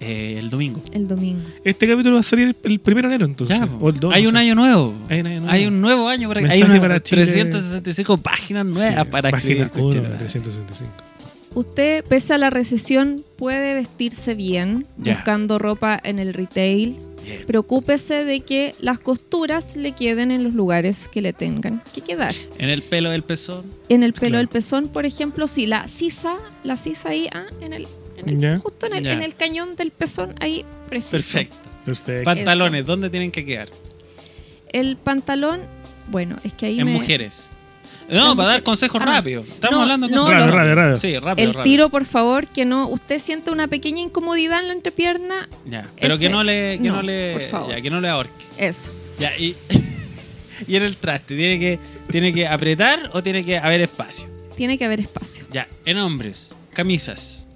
Eh, 0.00 0.36
el 0.38 0.48
domingo. 0.48 0.82
El 0.92 1.06
domingo. 1.06 1.42
Este 1.62 1.86
capítulo 1.86 2.14
va 2.14 2.20
a 2.20 2.24
salir 2.24 2.56
el 2.64 2.78
primero 2.80 3.08
de 3.08 3.14
enero, 3.16 3.26
entonces. 3.30 3.60
O 3.80 3.90
el 3.90 4.00
dos, 4.00 4.14
hay 4.14 4.22
no 4.22 4.30
un 4.30 4.36
año 4.38 4.54
nuevo. 4.54 4.94
Hay 5.10 5.20
un 5.20 5.26
año 5.26 5.40
nuevo. 5.40 5.52
Hay 5.52 5.66
un 5.66 5.80
nuevo 5.80 6.08
año 6.08 6.28
para, 6.28 6.40
hay 6.40 6.46
Mensaje 6.48 6.70
una- 6.72 6.80
para 6.80 7.02
Chile. 7.02 7.22
365 7.26 8.16
páginas 8.18 8.64
nuevas 8.66 9.04
Sí, 9.04 9.10
para 9.10 9.30
página 9.30 9.64
escribir. 9.66 9.70
1, 9.74 9.82
conchetumare. 9.82 10.16
365. 10.16 10.90
Usted, 11.52 12.04
pese 12.04 12.32
a 12.34 12.38
la 12.38 12.48
recesión, 12.48 13.22
puede 13.36 13.74
vestirse 13.74 14.34
bien, 14.34 14.86
buscando 14.96 15.58
ropa 15.58 16.00
en 16.02 16.18
el 16.18 16.32
retail. 16.32 16.96
Bien. 17.24 17.46
Preocúpese 17.46 18.24
de 18.24 18.40
que 18.40 18.74
las 18.80 18.98
costuras 18.98 19.76
le 19.76 19.92
queden 19.92 20.30
en 20.30 20.42
los 20.44 20.54
lugares 20.54 21.08
que 21.08 21.20
le 21.20 21.32
tengan 21.32 21.82
que 21.94 22.00
quedar. 22.00 22.32
En 22.58 22.68
el 22.70 22.82
pelo 22.82 23.10
del 23.10 23.22
pezón. 23.22 23.64
En 23.88 24.02
el 24.02 24.12
pelo 24.12 24.30
Claro. 24.30 24.38
del 24.38 24.48
pezón, 24.48 24.88
por 24.88 25.06
ejemplo, 25.06 25.46
si 25.46 25.66
la 25.66 25.86
sisa, 25.88 26.36
la 26.64 26.76
sisa 26.76 27.10
ahí, 27.10 27.28
ah, 27.32 27.44
en 27.60 27.72
el, 27.72 27.86
en 28.16 28.28
el- 28.28 28.40
Ya. 28.40 28.58
justo 28.58 28.86
en 28.86 28.94
el, 28.96 29.06
en 29.06 29.22
el 29.22 29.34
cañón 29.34 29.76
del 29.76 29.90
pezón, 29.90 30.34
ahí 30.40 30.64
preciso. 30.88 31.12
Perfecto. 31.12 31.56
Perfecto. 31.84 32.24
Pantalones, 32.24 32.84
¿dónde 32.86 33.10
tienen 33.10 33.30
que 33.30 33.44
quedar? 33.44 33.68
El 34.72 34.96
pantalón, 34.96 35.60
bueno, 36.10 36.36
es 36.44 36.52
que 36.52 36.66
ahí 36.66 36.80
En 36.80 36.86
me- 36.86 36.92
mujeres. 36.92 37.50
No, 38.10 38.34
para 38.36 38.48
dar 38.50 38.62
consejos 38.62 39.00
Ah, 39.02 39.06
rápidos. 39.06 39.48
Estamos 39.48 39.76
no, 39.76 39.82
hablando 39.82 40.08
de 40.08 40.14
no, 40.14 40.22
consejos 40.24 40.46
Rápido, 40.46 40.56
rápido, 40.58 40.74
rápido. 40.76 40.96
Sí, 40.96 41.18
rápido, 41.18 41.48
El 41.48 41.54
rápido. 41.54 41.62
tiro, 41.64 41.90
por 41.90 42.04
favor, 42.04 42.46
que 42.46 42.64
no. 42.64 42.88
Usted 42.88 43.18
siente 43.18 43.50
una 43.50 43.68
pequeña 43.68 44.02
incomodidad 44.02 44.60
en 44.60 44.68
la 44.68 44.74
entrepierna. 44.74 45.48
Ya, 45.66 45.86
pero 46.00 46.18
que 46.18 46.28
no 46.28 46.42
le, 46.44 46.78
que 46.82 46.88
no, 46.88 46.96
no, 46.96 47.02
le, 47.02 47.32
por 47.32 47.42
favor. 47.42 47.70
ya, 47.70 47.80
que 47.80 47.90
no 47.90 48.00
le 48.00 48.08
ahorque. 48.08 48.44
Eso. 48.58 48.92
Ya, 49.18 49.36
y, 49.38 49.54
y 50.66 50.76
en 50.76 50.82
el 50.82 50.96
traste, 50.96 51.36
¿tiene 51.36 51.58
que, 51.58 51.78
¿tiene 52.10 52.32
que 52.34 52.46
apretar 52.46 53.10
o 53.12 53.22
tiene 53.22 53.44
que 53.44 53.58
haber 53.58 53.80
espacio? 53.82 54.28
Tiene 54.56 54.76
que 54.76 54.84
haber 54.84 55.00
espacio. 55.00 55.44
Ya, 55.52 55.68
en 55.86 55.98
hombres, 55.98 56.54
camisas, 56.72 57.48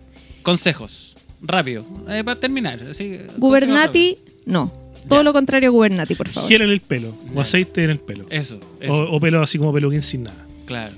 consejos, 0.42 1.16
rápido, 1.42 1.84
eh, 2.08 2.22
para 2.24 2.38
terminar. 2.38 2.80
Así, 2.90 3.18
Gubernati, 3.36 4.18
no. 4.46 4.72
Todo 5.08 5.20
Ya. 5.20 5.22
lo 5.24 5.32
contrario 5.32 5.68
a 5.68 5.72
Gubernati, 5.72 6.14
por 6.14 6.28
favor. 6.28 6.48
Gel 6.48 6.62
en 6.62 6.70
el 6.70 6.80
pelo. 6.80 7.16
O 7.34 7.40
aceite 7.40 7.84
en 7.84 7.90
el 7.90 7.98
pelo. 7.98 8.26
Eso, 8.30 8.58
eso, 8.80 8.92
O, 8.92 9.16
o 9.16 9.20
pelo 9.20 9.42
así 9.42 9.58
como 9.58 9.72
peluquín 9.72 10.02
sin 10.02 10.24
nada. 10.24 10.46
claro, 10.66 10.94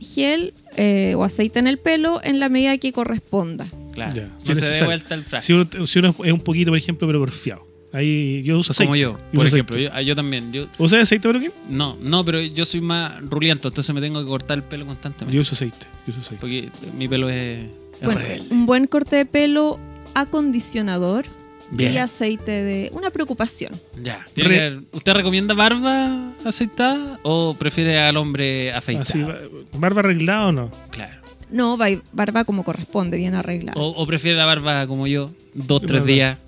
Gel 0.00 0.54
eh, 0.76 1.14
o 1.16 1.24
aceite 1.24 1.58
en 1.58 1.66
el 1.66 1.78
pelo 1.78 2.20
en 2.22 2.38
la 2.40 2.48
medida 2.48 2.76
que 2.78 2.92
corresponda. 2.92 3.66
claro. 3.92 4.14
Ya, 4.14 4.28
No 4.46 4.54
si 4.54 4.62
se 4.62 4.66
dé 4.80 4.84
vuelta 4.84 5.14
el 5.14 5.24
frasco. 5.24 5.46
Si 5.46 5.52
uno, 5.52 5.86
si 5.86 5.98
uno 5.98 6.14
es 6.24 6.32
un 6.32 6.40
poquito, 6.40 6.70
por 6.70 6.78
ejemplo, 6.78 7.06
pero 7.08 7.18
porfiado. 7.20 7.66
Ahí 7.92 8.42
yo 8.44 8.58
uso 8.58 8.72
aceite. 8.72 8.86
Como 8.86 8.96
yo, 8.96 9.18
por 9.34 9.46
ejemplo. 9.46 9.76
Yo, 9.78 9.98
yo 10.02 10.14
también. 10.14 10.52
Yo, 10.52 10.68
¿Usas 10.78 11.00
aceite 11.02 11.26
peluquín? 11.26 11.50
no, 11.70 11.96
no, 12.02 12.22
pero 12.24 12.40
yo 12.40 12.64
soy 12.66 12.80
más 12.82 13.18
ruliento, 13.22 13.68
entonces 13.68 13.92
me 13.94 14.00
tengo 14.02 14.20
que 14.20 14.26
cortar 14.28 14.58
el 14.58 14.64
pelo 14.64 14.84
constantemente. 14.86 15.34
Yo 15.34 15.40
uso 15.40 15.54
aceite. 15.54 15.86
Yo 16.06 16.10
uso 16.12 16.20
aceite. 16.20 16.40
Porque 16.40 16.68
mi 16.96 17.08
pelo 17.08 17.28
es, 17.30 17.60
es 17.64 17.70
Bueno, 18.02 18.20
rebelde. 18.20 18.44
un 18.50 18.66
buen 18.66 18.86
corte 18.86 19.16
de 19.16 19.24
pelo, 19.26 19.80
acondicionador 20.14 21.24
Bien. 21.70 21.92
y 21.92 21.98
aceite 21.98 22.50
de. 22.50 22.90
Una 22.94 23.10
preocupación. 23.10 23.72
Ya. 24.02 24.24
Tiene 24.32 24.48
Re- 24.48 24.54
que 24.56 24.60
haber- 24.62 24.82
¿Usted 24.92 25.12
recomienda 25.14 25.54
barba 25.54 26.32
aceitada 26.44 27.18
o 27.22 27.54
prefiere 27.58 27.98
al 27.98 28.16
hombre 28.16 28.72
afeitado? 28.72 29.02
Así, 29.08 29.22
ba- 29.22 29.38
¿Barba 29.78 30.00
arreglada 30.00 30.46
o 30.48 30.52
no? 30.52 30.70
Claro. 30.90 31.20
No, 31.50 31.78
barba 32.12 32.44
como 32.44 32.62
corresponde, 32.62 33.16
bien 33.16 33.34
arreglada. 33.34 33.80
O, 33.80 33.88
o 34.02 34.06
prefiere 34.06 34.36
la 34.36 34.44
barba 34.44 34.86
como 34.86 35.06
yo, 35.06 35.30
dos, 35.54 35.80
tres 35.82 36.04
días 36.04 36.38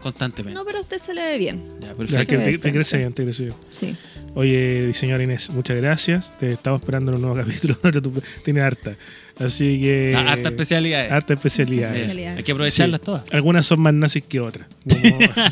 constantemente. 0.00 0.58
No, 0.58 0.64
pero 0.64 0.78
a 0.78 0.80
usted 0.80 0.98
se 0.98 1.14
le 1.14 1.22
ve 1.24 1.38
bien. 1.38 1.62
Ya, 1.80 1.88
Ya, 1.88 1.94
perfecto. 1.94 2.36
que 2.38 2.38
te, 2.52 2.58
te 2.58 2.72
crece 2.72 2.98
bien, 2.98 3.12
te 3.12 3.24
crece 3.24 3.42
bien. 3.44 3.54
Sí. 3.70 3.96
Oye, 4.34 4.86
diseñadora 4.86 5.24
Inés, 5.24 5.50
muchas 5.50 5.76
gracias. 5.76 6.36
Te 6.38 6.52
estamos 6.52 6.80
esperando 6.80 7.10
en 7.10 7.16
un 7.16 7.22
nuevo 7.22 7.36
capítulo. 7.44 7.74
Tú 8.00 8.22
tienes 8.44 8.62
harta. 8.62 8.96
Así 9.38 9.80
que. 9.80 10.14
Ah, 10.16 10.32
harta 10.32 10.48
especialidad. 10.48 11.12
Harta 11.12 11.34
especialidades. 11.34 12.16
Hay 12.16 12.42
que 12.42 12.52
aprovecharlas 12.52 13.00
Sí. 13.00 13.04
todas. 13.04 13.22
Algunas 13.32 13.66
son 13.66 13.80
más 13.80 13.94
nazis 13.94 14.24
que 14.24 14.40
otras. 14.40 14.66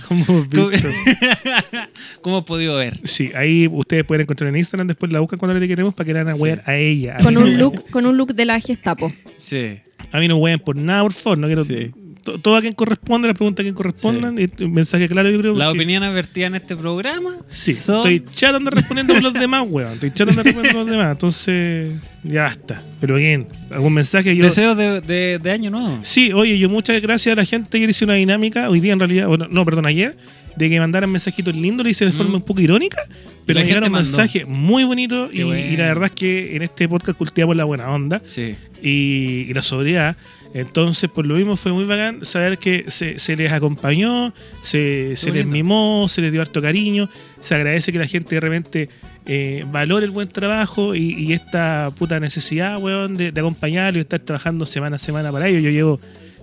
Como, 0.09 0.27
como 0.27 0.39
hemos 0.41 0.49
¿Cómo- 0.55 0.69
visto. 0.69 0.89
¿Cómo 2.21 2.39
he 2.39 2.43
podido 2.43 2.77
ver? 2.77 3.01
Sí, 3.05 3.31
ahí 3.35 3.69
ustedes 3.69 4.05
pueden 4.05 4.23
encontrar 4.23 4.49
en 4.51 4.57
Instagram, 4.57 4.89
después 4.89 5.13
la 5.13 5.21
buscan 5.21 5.39
cuando 5.39 5.55
la 5.55 5.59
etiquetemos 5.59 5.95
para 5.95 6.07
que 6.07 6.13
la 6.15 6.23
a 6.23 6.35
Sí. 6.35 6.41
wear 6.41 6.63
a 6.67 6.77
ella. 6.77 7.17
A 7.19 7.23
Con 7.23 7.37
un 7.37 7.57
look, 7.59 7.89
con 7.91 8.07
un 8.07 8.17
look 8.17 8.35
de 8.35 8.45
la 8.45 8.59
Gestapo. 8.61 9.13
Sí. 9.37 9.79
A 10.13 10.19
mí 10.19 10.29
no 10.29 10.37
ween 10.37 10.59
por 10.59 10.77
nada, 10.77 11.03
por 11.03 11.13
favor. 11.13 11.39
No 11.39 11.47
quiero. 11.47 11.65
Sí. 11.65 11.93
To- 12.27 12.39
Todo 12.39 12.57
a 12.57 12.61
quien 12.61 12.75
corresponde, 12.75 13.29
la 13.29 13.33
pregunta 13.35 13.63
a 13.63 13.65
quien 13.65 13.75
correspondan. 13.75 14.37
y 14.39 14.63
Un 14.63 14.73
mensaje 14.75 15.09
claro, 15.09 15.31
yo 15.31 15.39
creo. 15.41 15.55
Las 15.55 15.69
porque- 15.69 15.79
opiniones 15.81 16.13
vertidas 16.13 16.49
en 16.49 16.55
este 16.57 16.77
programa 16.77 17.31
Sí, 17.49 17.73
son... 17.73 17.97
estoy 17.99 18.23
chatando 18.35 18.71
respondiendo 18.71 19.15
por 19.15 19.23
los 19.23 19.33
demás, 19.41 19.65
weón. 19.67 19.93
Estoy 19.95 20.11
chatando 20.11 20.43
respondiendo 20.43 20.79
por 20.79 20.87
los 20.87 20.91
demás. 20.99 21.13
Entonces, 21.13 21.89
ya 22.25 22.43
basta. 22.43 22.83
Pero 23.01 23.17
bien, 23.17 23.47
algún 23.71 23.95
mensaje 23.95 24.37
yo. 24.37 24.45
deseos 24.45 24.77
de, 24.77 25.01
de- 25.01 25.39
de 25.39 25.51
año 25.51 25.71
nuevo. 25.71 25.99
Sí, 26.03 26.33
oye, 26.33 26.59
yo 26.59 26.69
muchas 26.69 27.01
gracias 27.01 27.33
a 27.33 27.37
la 27.37 27.45
gente. 27.47 27.79
Ayer 27.79 27.89
hice 27.91 28.05
una 28.05 28.15
dinámica, 28.15 28.69
hoy 28.69 28.81
día 28.81 28.93
en 28.93 28.99
realidad, 29.01 29.29
no, 29.29 29.65
perdón, 29.65 29.87
ayer, 29.87 30.17
de 30.57 30.69
que 30.71 30.81
mandaran 30.81 31.11
mensajitos 31.11 31.55
lindos, 31.55 31.85
lo 31.85 31.91
hice 31.91 32.05
de 32.07 32.13
forma 32.13 32.33
Mm. 32.33 32.37
un 32.37 32.43
poco 32.43 32.61
irónica, 32.63 32.97
pero 33.45 33.59
la 33.59 33.65
me 33.65 33.69
llegaron 33.69 33.93
mandó. 33.93 34.09
mensajes 34.09 34.49
muy 34.49 34.85
bonitos 34.85 35.31
Qué 35.31 35.41
y, 35.41 35.43
bueno. 35.45 35.67
y 35.73 35.77
la 35.77 35.85
verdad 35.85 36.07
es 36.07 36.13
que 36.13 36.57
en 36.57 36.63
este 36.63 36.89
podcast 36.89 37.19
cultivamos 37.19 37.55
la 37.57 37.65
buena 37.65 37.91
onda 37.91 38.23
Sí. 38.25 38.57
y, 38.83 39.45
y 39.49 39.53
la 39.55 39.61
sobriedad. 39.63 40.17
Entonces, 40.59 41.11
por 41.11 41.27
lo 41.27 41.35
mismo, 41.35 41.55
fue 41.55 41.71
muy 41.73 41.85
bacán 41.85 42.25
saber 42.25 42.57
que 42.59 42.87
se, 42.89 43.19
se 43.19 43.37
les 43.37 43.53
acompañó, 43.53 44.33
se, 44.63 45.15
se 45.15 45.31
les 45.31 45.45
mimó, 45.45 46.07
se 46.09 46.23
les 46.23 46.33
dio 46.33 46.41
harto 46.41 46.63
cariño. 46.63 47.11
Se 47.41 47.55
agradece 47.55 47.93
que 47.93 47.99
la 47.99 48.07
gente 48.07 48.35
de 48.37 48.41
repente 48.41 48.89
eh, 49.27 49.67
valore 49.71 50.07
el 50.07 50.13
buen 50.13 50.29
trabajo 50.29 50.95
y, 50.95 51.13
y 51.15 51.35
esta 51.35 51.91
puta 51.99 52.19
necesidad, 52.21 52.81
weón, 52.81 53.15
de, 53.19 53.33
de 53.33 53.41
acompañarlo 53.41 53.99
y 53.99 54.01
estar 54.01 54.19
trabajando 54.21 54.65
semana 54.65 54.97
a 54.97 54.99
semana 54.99 55.31
para 55.31 55.47
ello. 55.49 55.59
Yo 55.59 55.69
llevo, 55.71 56.01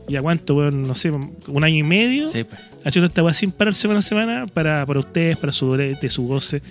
ya 0.08 0.22
cuánto, 0.22 0.56
weón, 0.58 0.84
no 0.84 0.94
sé, 0.94 1.10
un 1.10 1.64
año 1.64 1.78
y 1.78 1.84
medio 1.84 2.30
Sí, 2.30 2.44
pues. 2.44 2.62
haciendo 2.86 3.08
esta 3.08 3.24
weá 3.24 3.34
sin 3.34 3.52
parar 3.52 3.74
semana 3.74 4.00
a 4.00 4.04
semana 4.04 4.46
para, 4.46 4.86
para 4.86 5.00
ustedes, 5.00 5.38
para 5.38 5.52
su 5.52 5.66
dolete, 5.66 6.08
su 6.08 6.28
goce 6.28 6.62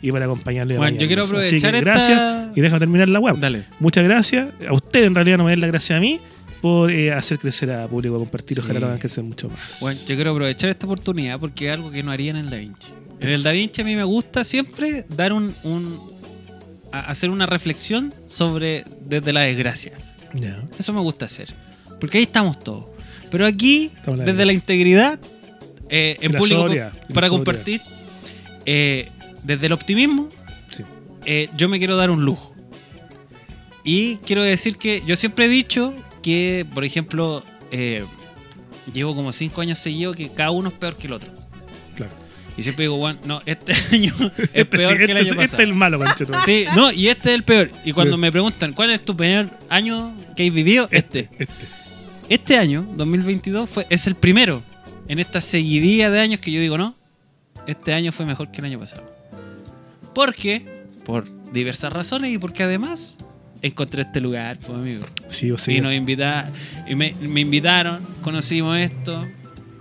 y 0.00 0.12
para 0.12 0.26
acompañarle. 0.26 0.76
Bueno, 0.76 0.98
yo 0.98 1.06
quiero 1.08 1.22
Así 1.22 1.32
que 1.32 1.36
aprovechar 1.66 1.74
esta- 1.74 1.84
gracias 1.84 2.56
y 2.56 2.60
déjame 2.60 2.78
terminar 2.78 3.08
la 3.08 3.18
web. 3.18 3.38
Dale. 3.40 3.64
Muchas 3.80 4.04
gracias. 4.04 4.48
A 4.68 4.72
usted 4.72 5.02
en 5.04 5.16
realidad 5.16 5.38
no 5.38 5.44
me 5.44 5.50
den 5.50 5.60
la 5.60 5.66
gracia 5.66 5.96
a 5.96 6.00
mí 6.00 6.20
por 6.62 6.90
eh, 6.90 7.12
hacer 7.12 7.38
crecer 7.38 7.70
a 7.72 7.86
público, 7.88 8.16
compartir. 8.16 8.58
Ojalá 8.60 8.80
lo 8.80 8.86
hagan 8.86 8.98
crecer 8.98 9.22
mucho 9.24 9.50
más. 9.50 9.78
Bueno, 9.80 10.00
yo 10.08 10.14
quiero 10.14 10.30
aprovechar 10.30 10.70
esta 10.70 10.86
oportunidad 10.86 11.38
porque 11.38 11.66
es 11.66 11.72
algo 11.74 11.90
que 11.90 12.02
no 12.02 12.10
haría 12.12 12.30
en 12.30 12.36
el 12.38 12.48
Da 12.50 12.56
Vinci. 12.56 12.88
En 13.20 13.28
el 13.28 13.42
Da 13.42 13.50
Vinci 13.50 13.82
a 13.82 13.84
mí 13.84 13.94
me 13.96 14.04
gusta 14.04 14.44
siempre 14.44 15.04
dar 15.08 15.32
un, 15.34 15.54
un- 15.64 16.00
hacer 16.92 17.28
una 17.30 17.46
reflexión 17.46 18.14
sobre 18.26 18.84
desde 19.04 19.32
la 19.32 19.40
desgracia. 19.40 19.92
Eso 20.78 20.92
me 20.94 21.00
gusta 21.00 21.26
hacer. 21.26 21.48
Porque 22.00 22.18
ahí 22.18 22.24
estamos 22.24 22.58
todos. 22.58 22.86
Pero 23.30 23.46
aquí, 23.46 23.86
Estamos 23.96 24.08
en 24.14 24.18
la 24.18 24.24
desde 24.32 24.46
la 24.46 24.52
integridad, 24.52 25.18
eh, 25.88 26.16
en 26.20 26.32
público, 26.32 26.68
para 27.12 27.28
compartir, 27.28 27.80
eh, 28.66 29.08
desde 29.42 29.66
el 29.66 29.72
optimismo, 29.72 30.28
Sí. 30.68 30.84
eh, 31.26 31.48
yo 31.56 31.68
me 31.68 31.78
quiero 31.78 31.96
dar 31.96 32.10
un 32.10 32.24
lujo. 32.24 32.54
Y 33.84 34.16
quiero 34.18 34.42
decir 34.42 34.76
que 34.76 35.02
yo 35.06 35.16
siempre 35.16 35.46
he 35.46 35.48
dicho 35.48 35.92
que, 36.22 36.66
por 36.74 36.84
ejemplo, 36.84 37.44
eh, 37.70 38.04
llevo 38.92 39.14
como 39.14 39.32
cinco 39.32 39.60
años 39.60 39.78
seguidos 39.78 40.16
que 40.16 40.28
cada 40.30 40.50
uno 40.50 40.68
es 40.70 40.74
peor 40.74 40.96
que 40.96 41.06
el 41.06 41.12
otro. 41.14 41.30
Claro. 41.96 42.12
Y 42.56 42.62
siempre 42.62 42.84
digo, 42.84 42.96
bueno, 42.96 43.18
no, 43.24 43.42
este 43.46 43.72
año 43.92 44.14
es 44.38 44.50
Este, 44.52 44.64
peor 44.66 44.92
sí, 44.92 44.98
que 44.98 45.04
el 45.04 45.10
este, 45.10 45.12
año 45.12 45.20
este 45.22 45.34
pasado. 45.36 45.62
es 45.62 45.68
el 45.68 45.74
malo, 45.74 45.98
Pancheto. 45.98 46.38
Sí, 46.44 46.64
no, 46.76 46.92
y 46.92 47.08
este 47.08 47.30
es 47.30 47.34
el 47.34 47.42
peor. 47.44 47.70
Y 47.84 47.92
cuando 47.92 48.16
Sí. 48.16 48.20
me 48.20 48.30
preguntan, 48.32 48.72
¿cuál 48.72 48.90
es 48.90 49.04
tu 49.04 49.16
peor 49.16 49.50
año 49.68 50.14
que 50.36 50.46
has 50.46 50.52
vivido? 50.54 50.88
Este. 50.90 51.28
Este. 51.38 51.66
Este 52.28 52.56
año, 52.56 52.86
2022, 52.96 53.68
fue, 53.68 53.86
es 53.90 54.06
el 54.06 54.14
primero 54.14 54.62
en 55.08 55.18
esta 55.18 55.40
seguidilla 55.40 56.10
de 56.10 56.20
años 56.20 56.40
que 56.40 56.50
yo 56.52 56.60
digo, 56.60 56.78
no, 56.78 56.94
este 57.66 57.92
año 57.92 58.12
fue 58.12 58.24
mejor 58.26 58.50
que 58.50 58.60
el 58.60 58.66
año 58.66 58.78
pasado. 58.78 59.04
Porque, 60.14 60.66
por 61.04 61.24
diversas 61.52 61.92
razones 61.92 62.32
y 62.32 62.38
porque 62.38 62.62
además 62.62 63.18
encontré 63.62 64.02
este 64.02 64.20
lugar, 64.20 64.56
pues 64.58 64.76
amigo. 64.76 65.04
Sí, 65.28 65.50
o 65.50 65.58
sea. 65.58 65.74
Y, 65.74 65.80
nos 65.80 65.92
invita- 65.94 66.50
y 66.86 66.94
me, 66.94 67.14
me 67.20 67.40
invitaron, 67.40 68.00
conocimos 68.20 68.76
esto, 68.78 69.26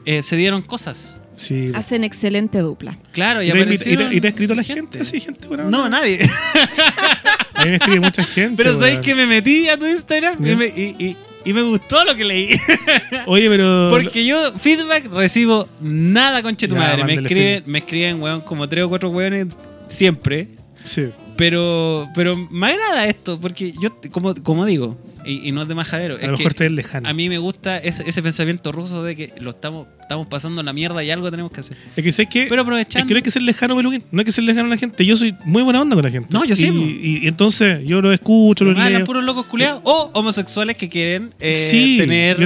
eh, 0.06 0.22
se 0.24 0.36
dieron 0.38 0.62
cosas. 0.62 1.18
Sí. 1.36 1.72
Hacen 1.74 2.04
excelente 2.04 2.60
dupla. 2.60 2.98
Claro, 3.14 3.42
y, 3.42 3.50
¿Y, 3.50 3.52
te, 3.52 3.60
y 3.92 3.98
te- 3.98 4.16
y 4.16 4.22
te 4.22 4.28
ha 4.28 4.30
escrito 4.30 4.54
la 4.54 4.64
gente? 4.64 5.04
Sí, 5.04 5.20
gente 5.20 5.48
buena. 5.48 5.64
No, 5.64 5.90
nadie. 5.90 6.20
A 7.56 7.64
mí 7.66 7.70
me 7.72 7.76
escribe 7.78 8.00
mucha 8.00 8.24
gente. 8.24 8.56
Pero 8.56 8.74
¿sabéis 8.76 9.00
que 9.00 9.14
me 9.16 9.26
metí 9.28 9.68
a 9.68 9.78
tu 9.78 9.86
Instagram? 9.86 10.36
Y, 10.46 10.56
me- 10.56 10.68
y- 10.68 10.96
y 11.00 11.18
y 11.44 11.54
me 11.54 11.64
gustó 11.64 12.04
lo 12.06 12.16
que 12.16 12.24
leí. 12.24 12.50
Oye, 13.26 13.50
pero. 13.50 13.88
Porque 13.90 14.24
yo 14.24 14.54
feedback 14.60 15.12
recibo 15.12 15.68
nada 15.82 16.44
con 16.44 16.56
tu 16.56 16.68
Ya, 16.68 16.76
madre. 16.76 17.04
Me 17.04 17.14
escriben, 17.14 17.36
feedback. 17.56 17.68
me 17.68 17.80
escriben, 17.80 18.22
weón, 18.22 18.42
como 18.42 18.70
tres 18.70 18.84
o 18.84 18.90
cuatro 18.90 19.10
weones 19.10 19.48
siempre. 19.88 20.50
Sí. 20.84 21.10
Pero, 21.42 22.08
pero 22.14 22.38
me 22.52 22.68
agrada 22.68 23.08
esto, 23.08 23.40
porque 23.40 23.74
yo, 23.82 23.90
como, 24.12 24.36
como 24.36 24.64
digo, 24.64 24.96
y, 25.26 25.48
y 25.50 25.52
no 25.52 25.64
es 25.64 25.68
de 25.68 25.74
majadero, 25.74 26.16
A 26.16 26.20
es 26.20 26.28
lo 26.30 26.38
mejor 26.38 26.54
te 26.54 26.68
es 26.68 26.72
lejano. 26.72 27.10
a 27.10 27.14
mí 27.14 27.30
me 27.30 27.40
gusta 27.40 27.80
ese, 27.80 28.04
ese 28.08 28.22
pensamiento 28.22 28.72
ruso 28.72 29.04
de 29.04 29.16
que 29.16 29.34
lo 29.40 29.50
estamos, 29.50 29.88
estamos 30.02 30.28
pasando 30.28 30.62
la 30.62 30.72
mierda 30.72 31.04
y 31.04 31.10
algo 31.10 31.32
tenemos 31.32 31.52
que 31.52 31.62
hacer. 31.62 31.78
Es 31.96 32.04
que 32.04 32.12
sé 32.12 32.28
que. 32.28 32.46
Pero 32.48 32.62
Es 32.62 32.66
aprovechando. 32.68 33.08
que 33.08 33.14
no 33.16 33.18
hay 33.18 33.24
que 33.24 33.32
ser 33.32 33.42
lejano, 33.42 33.76
Peluquín. 33.76 34.04
No 34.12 34.20
hay 34.22 34.26
que 34.26 34.32
ser 34.32 34.44
lejano 34.44 34.68
a 34.68 34.70
la 34.70 34.78
gente. 34.78 35.04
Yo 35.04 35.16
soy 35.16 35.36
muy 35.46 35.64
buena 35.64 35.82
onda 35.82 35.96
con 35.96 36.06
la 36.06 36.12
gente. 36.12 36.28
No, 36.32 36.46
yo 36.46 36.56
sí, 36.56 36.68
Y, 36.68 36.70
po. 36.72 36.78
y- 36.78 37.20
y 37.24 37.28
entonces 37.28 37.80
yo 37.88 38.04
lo 38.04 38.14
escucho, 38.14 38.64
lo 38.64 38.74
leo. 38.74 38.84
hablan 38.84 39.04
puros 39.04 39.24
locos 39.24 39.48
culiados 39.48 39.82
o 39.84 40.12
homosexuales 40.14 40.76
que 40.78 40.90
quieren 40.90 41.34
eh, 41.40 41.54
Sí, 41.54 41.98
tener 41.98 42.38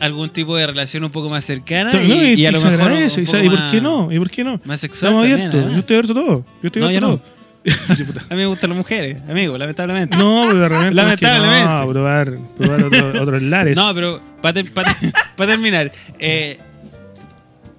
algún 0.00 0.28
tipo 0.30 0.56
de 0.56 0.66
relación 0.66 1.02
un 1.02 1.10
poco 1.10 1.28
más 1.28 1.44
cercana 1.44 1.90
No, 1.92 2.00
y, 2.22 2.46
a 2.46 2.52
lo 2.52 2.60
mejor. 2.60 2.74
agradece, 2.82 3.18
un 3.20 3.24
y 3.24 3.26
sabe- 3.26 3.44
poco 3.44 3.54
¿Y 3.56 3.58
por 3.58 3.70
qué 3.72 3.80
no? 3.80 4.12
¿Y 4.12 4.18
por 4.18 4.30
qué 4.30 4.44
no? 4.44 4.60
Más 4.64 4.78
sexual. 4.80 5.12
Estamos 5.12 5.24
abiertos. 5.24 5.72
Yo 5.72 5.78
estoy 5.78 5.96
abierto 5.96 6.14
todo. 6.14 6.44
Yo 6.62 6.66
estoy 6.66 6.82
abierto 6.84 7.08
no. 7.08 7.16
todo. 7.18 7.39
A 8.30 8.34
mí 8.34 8.40
me 8.40 8.46
gustan 8.46 8.70
las 8.70 8.76
mujeres, 8.78 9.18
amigo, 9.28 9.56
lamentablemente. 9.58 10.16
No, 10.16 10.44
pero 10.46 10.60
de 10.60 10.68
repente. 10.68 10.94
Lamentablemente. 10.94 11.68
No, 11.68 11.88
probar, 11.88 12.38
probar 12.58 12.84
otro- 12.84 13.22
otros 13.22 13.42
lares. 13.42 13.76
No, 13.76 13.94
pero 13.94 14.20
para 14.40 14.62
terminar, 15.46 15.92
eh, 16.18 16.58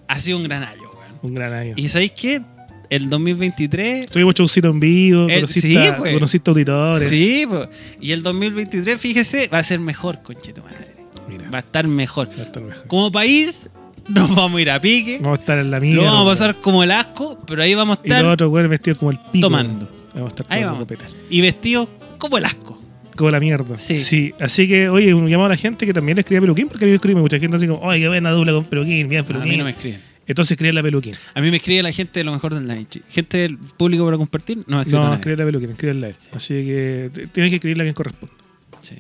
ha 0.08 0.20
sido 0.22 0.38
un 0.38 0.44
gran 0.44 0.64
año, 0.64 0.82
weón. 0.84 1.20
Un 1.24 1.34
gran 1.34 1.54
año. 1.54 1.74
¿Y 1.78 1.90
sabéis 1.90 2.12
qué? 2.12 2.42
El 2.90 3.10
2023. 3.10 4.08
Tuvimos 4.10 4.36
showcito 4.36 4.70
en 4.70 4.80
vivo, 4.80 5.28
Eh, 5.30 5.36
conociste, 5.36 5.68
sí, 5.70 5.92
pues. 5.98 6.14
conociste 6.14 6.52
auditores. 6.52 7.08
Sí, 7.08 7.46
po. 7.48 7.68
y 8.02 8.12
el 8.12 8.22
2023, 8.22 9.00
fíjese, 9.00 9.48
va 9.48 9.60
a 9.60 9.64
ser 9.64 9.80
mejor, 9.80 10.22
conchito 10.22 10.62
madre. 10.62 10.88
Mira, 11.30 11.50
Va 11.50 11.60
a 11.60 11.62
estar 11.62 11.88
mejor. 11.88 12.30
va 12.30 12.42
a 12.44 12.46
estar 12.46 12.62
mejor. 12.62 12.86
Como 12.88 13.10
país, 13.12 13.70
nos 14.14 14.36
vamos 14.36 14.58
a 14.60 14.62
ir 14.62 14.70
a 14.72 14.80
pique. 14.82 15.20
Vamos 15.22 15.40
a 15.40 15.42
estar 15.42 15.60
en 15.60 15.72
la 15.72 15.78
Lo 15.80 15.86
mierda. 15.86 16.04
vamos 16.04 16.28
a 16.28 16.30
pasar 16.32 16.56
como 16.60 16.84
el 16.84 16.92
asco, 16.92 17.40
pero 17.48 17.64
ahí 17.64 17.74
vamos 17.76 17.98
a 17.98 18.02
Y 18.04 18.10
los 18.10 18.18
estar 18.18 18.32
otros 18.32 18.50
güeyes 18.50 18.70
vestidos 18.70 18.98
como 19.00 19.12
el 19.12 19.20
pico. 19.32 19.48
tomando. 19.48 19.90
Vamos 20.14 20.28
a 20.34 20.36
estar 20.36 20.46
Ahí 20.50 20.64
tomando 20.64 20.86
vamos. 20.86 21.16
Y 21.30 21.42
vestidos 21.42 21.90
como 22.18 22.38
el 22.38 22.46
asco. 22.46 22.82
Como 23.16 23.32
la 23.32 23.40
mierda. 23.40 23.78
Sí. 23.78 24.34
Así 24.40 24.68
que, 24.68 24.90
oye, 24.90 25.14
un 25.14 25.28
llamado 25.28 25.48
a 25.48 25.50
la 25.50 25.58
gente 25.58 25.86
que 25.86 25.94
también 25.94 26.16
le 26.16 26.22
escribe 26.22 26.38
a 26.40 26.42
Peluquín, 26.42 26.68
porque 26.68 26.86
a 26.86 26.88
mí 26.88 26.92
me 26.92 26.96
escribe 26.96 27.20
mucha 27.22 27.40
gente 27.40 27.58
así 27.58 27.68
como, 27.68 27.80
oye, 27.82 28.00
qué 28.00 28.08
buena 28.08 28.32
dupla 28.32 28.54
con 28.54 28.66
Peluquín, 28.66 29.08
bien 29.10 29.22
A 29.22 29.28
Peluquín. 29.28 29.52
mí 29.52 29.58
no 29.58 29.64
me 29.66 29.72
escriben. 29.72 30.02
Entonces 30.28 30.52
escribe 30.52 30.72
la 30.74 30.82
Peluquín. 30.84 31.14
A 31.34 31.42
mí 31.42 31.50
me 31.52 31.58
escribe 31.58 31.84
la 31.84 31.92
gente 31.92 32.20
de 32.20 32.24
lo 32.24 32.32
mejor 32.32 32.54
del 32.54 32.64
Vinci. 32.66 33.02
Gente 33.10 33.40
del 33.40 33.58
público 33.58 34.06
para 34.06 34.18
compartir, 34.18 34.60
no 34.68 34.78
me 34.78 34.82
escribe 34.84 35.00
No, 35.04 35.14
escribe 35.14 35.38
la 35.38 35.46
Peluquín, 35.46 35.70
escribe 35.72 35.94
la 35.96 36.12
Así 36.34 36.54
que 36.54 37.12
tienes 37.34 37.50
que 37.50 37.56
escribirle 37.56 37.84
a 37.84 37.86
quien 37.86 37.94
corresponde. 37.96 38.34
Sí. 38.82 38.96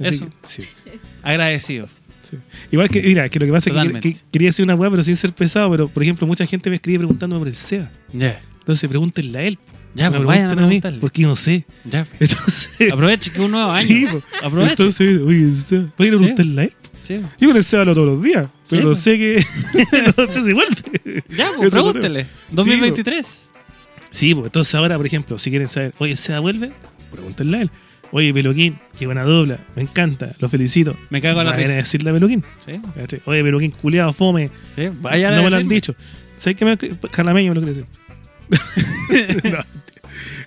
Así 0.00 0.14
Eso. 0.16 0.26
que, 0.26 0.32
sí, 0.42 0.62
Agradecido. 1.22 1.88
Sí. 2.32 2.36
Igual 2.72 2.88
que, 2.88 3.02
mira, 3.02 3.28
que 3.28 3.38
lo 3.38 3.46
que 3.46 3.52
pasa 3.52 3.70
es 3.70 3.74
que, 3.74 3.78
Totalmente. 3.80 4.12
que 4.12 4.18
quería 4.32 4.48
decir 4.48 4.64
una 4.64 4.74
weá, 4.74 4.90
pero 4.90 5.02
sin 5.02 5.16
ser 5.16 5.32
pesado, 5.32 5.70
pero 5.70 5.88
por 5.88 6.02
ejemplo, 6.02 6.26
mucha 6.26 6.44
gente 6.46 6.68
me 6.70 6.76
escribe 6.76 6.98
preguntándome 6.98 7.40
por 7.40 7.48
el 7.48 7.54
SEA. 7.54 7.90
Ya. 8.12 8.40
Entonces 8.60 8.88
pregúntenle 8.88 9.38
a 9.38 9.42
él. 9.42 9.58
Ya, 9.94 10.08
me 10.10 10.16
pues 10.16 10.26
vayan 10.28 10.50
a 10.50 10.54
preguntarle. 10.56 10.98
porque 11.00 11.22
yo 11.22 11.28
no 11.28 11.34
sé. 11.36 11.64
Ya. 11.84 12.06
Entonces, 12.18 12.92
Aproveche 12.92 13.30
que 13.30 13.38
es 13.38 13.44
un 13.44 13.50
nuevo 13.50 13.70
año. 13.72 13.86
sí. 13.88 14.06
Aproveche. 14.42 14.70
Entonces, 14.72 15.20
oye, 15.20 15.42
el 15.42 15.54
SEA, 15.54 15.80
a 15.80 15.96
preguntarle 15.96 16.60
a 16.60 16.64
él. 16.64 16.72
Sí. 17.00 17.20
Yo 17.40 17.48
con 17.48 17.56
el 17.56 17.64
SEA 17.64 17.80
hablo 17.80 17.94
todos 17.94 18.06
los 18.06 18.22
días, 18.22 18.48
pero 18.70 18.82
Sí, 18.82 18.88
no 18.88 18.94
sé 18.94 19.18
que. 19.18 19.44
no 20.16 20.26
sé 20.32 20.40
si 20.40 20.52
vuelve. 20.52 21.24
Ya, 21.36 21.50
pues 21.56 21.72
pregúntele. 21.72 22.26
2023. 22.52 23.42
Sí, 24.10 24.34
pues 24.34 24.46
entonces 24.46 24.74
ahora, 24.74 24.96
por 24.96 25.06
ejemplo, 25.06 25.36
si 25.38 25.50
quieren 25.50 25.68
saber, 25.68 25.92
oye, 25.98 26.12
¿el 26.12 26.18
SEA 26.18 26.40
vuelve? 26.40 26.72
Pregúntenle 27.10 27.58
a 27.58 27.62
él. 27.62 27.70
Oye, 28.14 28.32
Peluquín, 28.34 28.78
qué 28.98 29.06
buena 29.06 29.22
dobla, 29.24 29.58
me 29.74 29.82
encanta, 29.82 30.34
lo 30.38 30.48
felicito. 30.50 30.94
Me 31.10 31.22
cago 31.22 31.40
en 31.40 31.46
la 31.46 31.52
Vayan 31.52 31.64
a 31.64 31.68
risa. 31.68 31.76
decirle 31.78 32.10
a 32.10 32.12
Peluquín. 32.12 32.44
Sí. 32.64 32.80
Oye, 33.24 33.42
Peluquín, 33.42 33.70
culiado, 33.70 34.12
fome. 34.12 34.50
Sí. 34.76 34.90
Vayan 35.00 35.32
a 35.32 35.36
no 35.38 35.42
me 35.44 35.50
lo 35.50 35.56
han 35.56 35.68
dicho. 35.68 35.94
¿Sabes 36.36 36.56
qué 36.58 36.64
me 36.64 36.76
Jalameño 37.10 37.54
me 37.54 37.60
lo 37.60 37.62
quiere 37.66 37.80
decir? 37.80 39.52
no, 39.52 39.58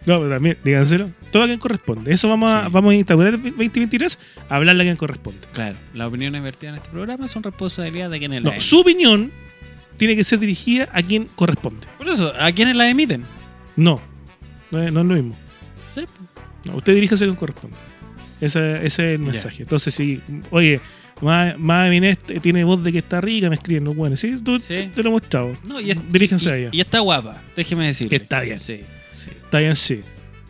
no, 0.06 0.18
pero 0.20 0.30
también, 0.30 0.58
díganselo. 0.64 1.10
Todo 1.32 1.44
a 1.44 1.48
quien 1.48 1.58
corresponde. 1.60 2.14
Eso 2.14 2.30
vamos 2.30 2.52
a, 2.52 2.66
Sí. 2.66 2.70
vamos 2.72 2.92
a 2.92 2.96
instaurar 2.96 3.34
el 3.34 3.42
2023, 3.42 4.20
a 4.48 4.56
hablarle 4.58 4.84
a 4.84 4.86
quien 4.86 4.98
corresponde. 4.98 5.40
Claro, 5.52 5.78
las 5.94 6.08
opiniones 6.08 6.44
vertidas 6.44 6.74
en 6.74 6.78
este 6.78 6.90
programa 6.92 7.28
son 7.28 7.42
responsabilidad 7.44 8.10
de 8.12 8.20
quienes 8.20 8.44
No, 8.44 8.52
las 8.52 8.64
su 8.64 8.80
opinión 8.82 9.32
tiene 9.98 10.16
que 10.16 10.24
ser 10.24 10.38
dirigida 10.40 10.88
a 10.94 11.02
quien 11.02 11.28
corresponde. 11.36 11.88
Por 11.98 12.08
eso, 12.10 12.32
¿a 12.40 12.52
quienes 12.52 12.76
la 12.76 12.88
emiten? 12.90 13.24
No, 13.76 14.00
no 14.70 14.84
es, 14.84 14.94
no 14.94 15.02
es 15.02 15.08
lo 15.08 15.14
mismo. 15.16 15.38
No, 16.66 16.76
usted 16.78 16.94
diríjase 16.94 17.26
quien 17.26 17.36
corresponde. 17.36 17.78
Ese, 18.42 18.76
ese 18.78 18.86
es 18.86 19.00
el 19.00 19.20
mensaje. 19.20 19.64
Entonces, 19.64 19.94
si, 19.94 20.22
oye, 20.52 20.82
más, 21.22 21.58
más 21.58 21.94
Inés 21.94 22.18
tiene 22.42 22.64
voz 22.66 22.84
de 22.84 22.92
que 22.92 22.98
está 23.00 23.22
rica, 23.22 23.48
me 23.50 23.56
escriben 23.56 23.86
los 23.86 23.96
buenos. 23.96 24.20
Sí, 24.20 24.36
tú, 24.44 24.60
Sí. 24.60 24.92
te 24.94 25.02
lo 25.04 25.10
he 25.10 25.12
mostrado. 25.14 25.54
No, 25.64 25.80
y, 25.80 25.92
es- 25.92 26.12
Diríjanse 26.12 26.50
y- 26.50 26.52
a 26.52 26.58
ella. 26.58 26.70
y 26.74 26.82
está 26.82 27.00
guapa, 27.00 27.42
déjeme 27.56 27.88
decir. 27.88 28.14
Está 28.14 28.42
bien. 28.42 28.60
Sí, 28.60 28.82
sí. 29.14 29.30
Está 29.30 29.60
bien, 29.60 29.76
sí. 29.76 30.02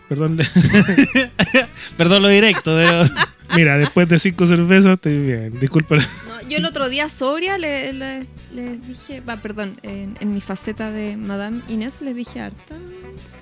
Perdón. 0.09 0.37
Perdón 1.97 2.21
lo 2.23 2.27
directo, 2.29 2.75
pero. 2.75 3.03
Mira, 3.55 3.77
después 3.77 4.09
de 4.09 4.17
cinco 4.17 4.45
cervezas 4.47 4.93
estoy 4.93 5.19
bien. 5.19 5.59
Disculpa. 5.59 5.97
No, 5.97 6.49
yo 6.49 6.57
el 6.57 6.65
otro 6.65 6.89
día 6.89 7.09
sobria 7.09 7.57
le- 7.59 7.93
le- 7.93 8.25
les 8.53 8.87
dije, 8.87 9.21
va, 9.21 9.37
perdón, 9.37 9.77
en, 9.83 10.15
en 10.19 10.33
mi 10.33 10.41
faceta 10.41 10.89
de 10.91 11.15
Madame 11.15 11.61
Inés 11.69 12.01
les 12.01 12.15
dije 12.15 12.39
harta. 12.39 12.75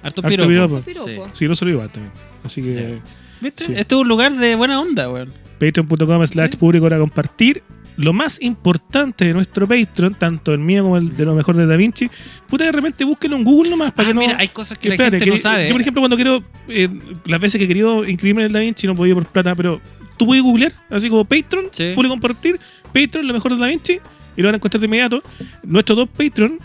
Harto 0.03 0.21
piropo. 0.21 0.47
piropo. 0.49 0.81
Piropo. 0.81 1.07
Sí. 1.07 1.19
Sí, 1.33 1.47
no 1.47 1.55
se 1.55 1.65
lo 1.65 1.71
igual 1.71 1.89
también. 1.89 2.11
Así 2.43 2.61
que. 2.61 2.99
¿Viste? 3.41 3.63
Sí. 3.65 3.73
Este 3.75 3.95
es 3.95 4.01
un 4.01 4.07
lugar 4.07 4.33
de 4.33 4.55
buena 4.55 4.79
onda, 4.79 5.09
weón. 5.09 5.31
patreon.com 5.59 6.27
slash 6.27 6.55
público 6.57 6.85
para 6.85 6.97
compartir. 6.99 7.63
Lo 7.95 8.11
más 8.11 8.41
importante 8.41 9.23
de 9.25 9.33
nuestro 9.35 9.67
Patreon, 9.67 10.15
tanto 10.15 10.51
el 10.51 10.59
mío 10.59 10.81
como 10.81 10.97
el 10.97 11.15
de 11.15 11.25
lo 11.25 11.35
mejor 11.35 11.55
de 11.55 11.67
Da 11.67 11.75
Vinci, 11.75 12.09
puta 12.47 12.65
de 12.65 12.71
repente 12.71 13.05
búsquenlo 13.05 13.37
en 13.37 13.43
Google 13.43 13.69
nomás 13.69 13.93
para 13.93 14.07
Ah, 14.07 14.09
que 14.09 14.15
no. 14.15 14.21
mira, 14.21 14.35
hay 14.39 14.47
cosas 14.47 14.79
que 14.79 14.89
la 14.89 14.95
espérate, 14.95 15.19
gente 15.19 15.35
no 15.35 15.39
sabe. 15.39 15.67
Yo, 15.67 15.73
por 15.75 15.81
ejemplo, 15.81 16.01
cuando 16.01 16.15
quiero, 16.15 16.43
eh, 16.69 16.89
las 17.27 17.39
veces 17.39 17.59
que 17.59 17.65
he 17.65 17.67
querido 17.67 18.03
inscribirme 18.03 18.41
en 18.41 18.47
el 18.47 18.51
Da 18.53 18.61
Vinci, 18.61 18.87
no 18.87 18.95
podía 18.95 19.13
por 19.13 19.27
plata, 19.27 19.53
pero 19.53 19.79
tú 20.17 20.25
puedes 20.25 20.43
googlear, 20.43 20.73
así 20.89 21.07
como 21.07 21.23
Patreon, 21.23 21.67
Sí. 21.71 21.91
puedes 21.93 22.09
compartir, 22.09 22.59
Patreon, 22.91 23.27
lo 23.27 23.33
mejor 23.33 23.53
de 23.53 23.59
Da 23.59 23.67
Vinci, 23.67 23.99
y 24.35 24.41
lo 24.41 24.47
van 24.47 24.55
a 24.55 24.57
encontrar 24.57 24.79
de 24.81 24.85
inmediato. 24.87 25.21
Nuestros 25.61 25.95
dos 25.95 26.09
Patreon 26.09 26.57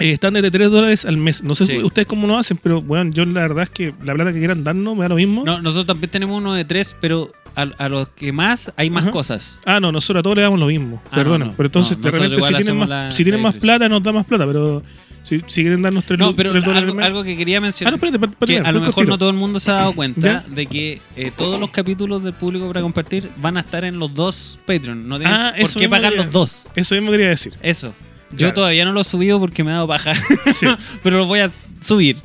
eh, 0.00 0.10
están 0.12 0.34
desde 0.34 0.50
3 0.50 0.70
dólares 0.70 1.04
al 1.04 1.16
mes. 1.16 1.42
No 1.42 1.54
sé 1.54 1.66
Sí. 1.66 1.78
ustedes 1.82 2.06
cómo 2.06 2.26
lo 2.26 2.36
hacen, 2.36 2.58
pero 2.62 2.82
bueno, 2.82 3.10
yo 3.12 3.24
la 3.24 3.42
verdad 3.42 3.62
es 3.64 3.70
que 3.70 3.94
la 4.04 4.14
plata 4.14 4.32
que 4.32 4.38
quieran 4.38 4.64
darnos 4.64 4.96
me 4.96 5.02
da 5.02 5.08
lo 5.10 5.14
mismo. 5.16 5.44
No, 5.44 5.60
nosotros 5.62 5.86
también 5.86 6.10
tenemos 6.10 6.36
uno 6.38 6.52
de 6.54 6.64
tres, 6.64 6.96
pero 7.00 7.30
a, 7.56 7.62
a 7.62 7.88
los 7.88 8.08
que 8.08 8.32
más 8.32 8.72
hay 8.76 8.90
más 8.90 9.04
Ajá. 9.04 9.10
cosas. 9.12 9.60
Ah, 9.64 9.78
no, 9.80 9.92
nosotros 9.92 10.20
a 10.20 10.22
todos 10.22 10.36
le 10.36 10.42
damos 10.42 10.58
lo 10.58 10.66
mismo. 10.66 11.00
Ah, 11.06 11.14
Perdona. 11.16 11.44
no, 11.46 11.50
no. 11.52 11.56
Pero 11.56 11.66
entonces, 11.68 11.96
No, 11.96 12.02
de 12.04 12.10
repente, 12.10 12.36
nosotros 12.36 12.58
si 12.58 12.64
tienen, 12.64 12.78
más, 12.80 12.88
la- 12.88 13.10
si 13.10 13.22
tienen 13.24 13.40
la 13.42 13.48
más 13.48 13.54
diferencia. 13.54 13.78
plata, 13.78 13.88
nos 13.88 14.02
da 14.02 14.12
más 14.12 14.26
plata. 14.26 14.46
Pero 14.46 14.82
si, 15.22 15.40
si 15.46 15.62
quieren 15.62 15.80
darnos 15.80 16.04
3 16.04 16.18
No, 16.18 16.34
pero 16.34 16.50
dólares 16.52 16.68
algo, 16.76 16.90
al 16.90 16.96
mes- 16.96 17.06
algo 17.06 17.22
que 17.24 17.36
quería 17.36 17.58
Ah, 17.58 17.60
mencionar. 17.60 17.92
no, 17.92 17.96
espérate, 17.96 18.18
para, 18.18 18.32
para 18.32 18.40
que 18.40 18.46
terminar, 18.54 18.66
a 18.74 18.78
lo 18.78 18.84
mejor 18.84 19.06
no 19.08 19.16
todo 19.18 19.30
el 19.30 19.36
mundo 19.36 19.60
se 19.60 19.70
ha 19.70 19.74
dado 19.74 19.92
cuenta 19.94 20.20
¿Ya? 20.44 20.54
de 20.54 20.66
que 20.66 21.00
eh, 21.16 21.30
todos 21.36 21.60
los 21.60 21.70
capítulos 21.70 22.22
del 22.24 22.34
público 22.34 22.66
para 22.66 22.82
compartir 22.82 23.30
van 23.36 23.56
a 23.56 23.60
estar 23.60 23.84
en 23.84 23.98
los 24.00 24.12
dos 24.12 24.58
Patreon. 24.66 25.08
No 25.08 25.18
tienen 25.18 25.34
Ah, 25.36 25.54
por 25.58 25.72
qué 25.74 25.88
pagar 25.88 26.10
quería- 26.10 26.24
los 26.26 26.32
dos. 26.34 26.68
Eso 26.74 26.94
mismo 26.96 27.12
quería 27.12 27.28
decir. 27.28 27.54
Eso. 27.62 27.94
Yo 28.34 28.38
Claro. 28.38 28.54
todavía 28.54 28.84
no 28.84 28.92
lo 28.92 29.00
he 29.00 29.04
subido 29.04 29.40
porque 29.40 29.64
me 29.64 29.70
ha 29.70 29.74
dado 29.74 29.88
paja. 29.88 30.12
Sí. 30.52 30.66
pero 31.02 31.18
lo 31.18 31.26
voy 31.26 31.40
a 31.40 31.50
subir. 31.80 32.16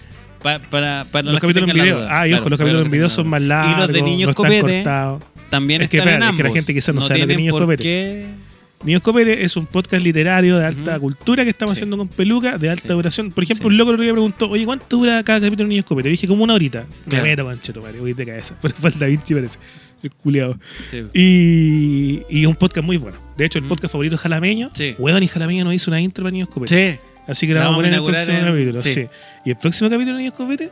pa- 0.42 0.60
para, 0.60 1.06
para 1.12 1.32
los 1.32 1.42
que 1.42 1.48
capítulos 1.48 1.70
en 1.70 1.74
tengan 1.74 1.78
la 1.78 1.84
video. 1.84 1.98
duda. 2.00 2.08
Ah, 2.22 2.26
y 2.28 2.30
Claro, 2.30 2.42
ojo, 2.44 2.50
los 2.50 2.58
para 2.60 2.70
capítulos 2.70 2.74
los 2.80 2.86
en 2.86 2.92
que 2.92 2.98
video 2.98 3.08
tengan 3.08 3.16
son 3.16 3.26
la 3.26 3.30
más 3.32 3.42
duda. 3.42 3.56
largos. 3.58 3.74
Y 3.74 3.78
los 3.80 3.88
de 3.94 4.02
niños 4.02 4.26
no 4.28 4.30
están 4.32 4.46
copete 4.46 4.62
cortados. 4.84 5.24
también 5.50 5.82
Es 5.82 5.90
que, 5.90 5.98
están 5.98 6.14
en 6.14 6.14
espérate, 6.16 6.32
es 6.32 6.38
que 6.38 6.44
la 6.44 6.48
ambos. 6.50 6.56
gente 6.58 6.74
quizás 6.74 6.96
no 6.96 7.02
sabe 7.02 7.20
lo 7.20 7.26
tienen 7.26 7.38
Niños 7.38 7.52
por 7.52 7.62
Copete. 7.64 7.84
qué- 7.84 8.26
Niños 8.86 9.02
Copete 9.02 9.44
es 9.44 9.58
un 9.58 9.66
podcast 9.66 10.02
literario 10.02 10.58
de 10.58 10.66
alta 10.66 10.92
Ujú. 10.92 11.02
cultura 11.02 11.44
que 11.44 11.50
estamos 11.50 11.74
Sí. 11.76 11.80
haciendo 11.80 11.98
con 11.98 12.08
peluca 12.08 12.58
de 12.58 12.70
alta 12.70 12.88
Sí. 12.88 12.94
duración. 12.94 13.32
Por 13.32 13.44
ejemplo, 13.44 13.64
Sí. 13.64 13.68
un 13.74 13.78
loco 13.78 13.90
el 13.90 13.96
otro 13.96 14.04
día 14.06 14.14
preguntó, 14.14 14.50
oye, 14.50 14.64
¿cuánto 14.64 14.96
dura 14.96 15.22
cada 15.26 15.42
capítulo 15.42 15.66
de 15.68 15.70
Niños 15.70 15.84
Copete? 15.86 16.08
Le 16.08 16.12
dije, 16.12 16.28
como 16.28 16.46
una 16.46 16.54
horita. 16.54 16.86
Claro. 17.10 17.24
Me 17.26 17.30
meto 17.32 17.44
con 17.44 17.60
Cheto, 17.60 17.82
voy 18.00 18.14
de 18.14 18.26
cabeza. 18.26 18.56
Pero 18.62 18.74
falta 18.76 19.06
Vinci 19.08 19.34
parece. 19.34 19.60
El 20.04 20.12
culiado. 20.14 20.58
Sí. 20.88 21.04
Y, 21.14 22.24
y 22.30 22.46
un 22.46 22.56
podcast 22.56 22.86
muy 22.86 22.98
bueno. 22.98 23.18
De 23.38 23.46
hecho, 23.46 23.60
el 23.60 23.66
Mm. 23.66 23.70
podcast 23.70 23.92
favorito 23.92 24.16
es 24.16 24.22
Jalameño. 24.22 24.70
Sí. 24.74 24.96
Y 24.98 25.28
Jalameño 25.28 25.64
nos 25.66 25.74
hizo 25.74 25.92
una 25.92 26.00
intro 26.02 26.24
para 26.24 26.32
Niños 26.32 26.50
Copete. 26.50 26.94
Sí. 26.94 27.00
Así 27.28 27.48
que 27.48 27.54
la 27.54 27.62
vamos 27.62 27.74
a 27.74 27.78
poner 27.78 27.94
en 27.94 28.00
el 28.00 28.06
próximo 28.06 28.38
en- 28.38 28.46
capítulo. 28.46 28.82
sí. 28.82 28.94
sí. 28.94 29.08
Y 29.46 29.50
el 29.52 29.58
próximo 29.58 29.90
capítulo 29.90 30.16
de 30.18 30.24
Niños 30.24 30.36
Copete, 30.38 30.70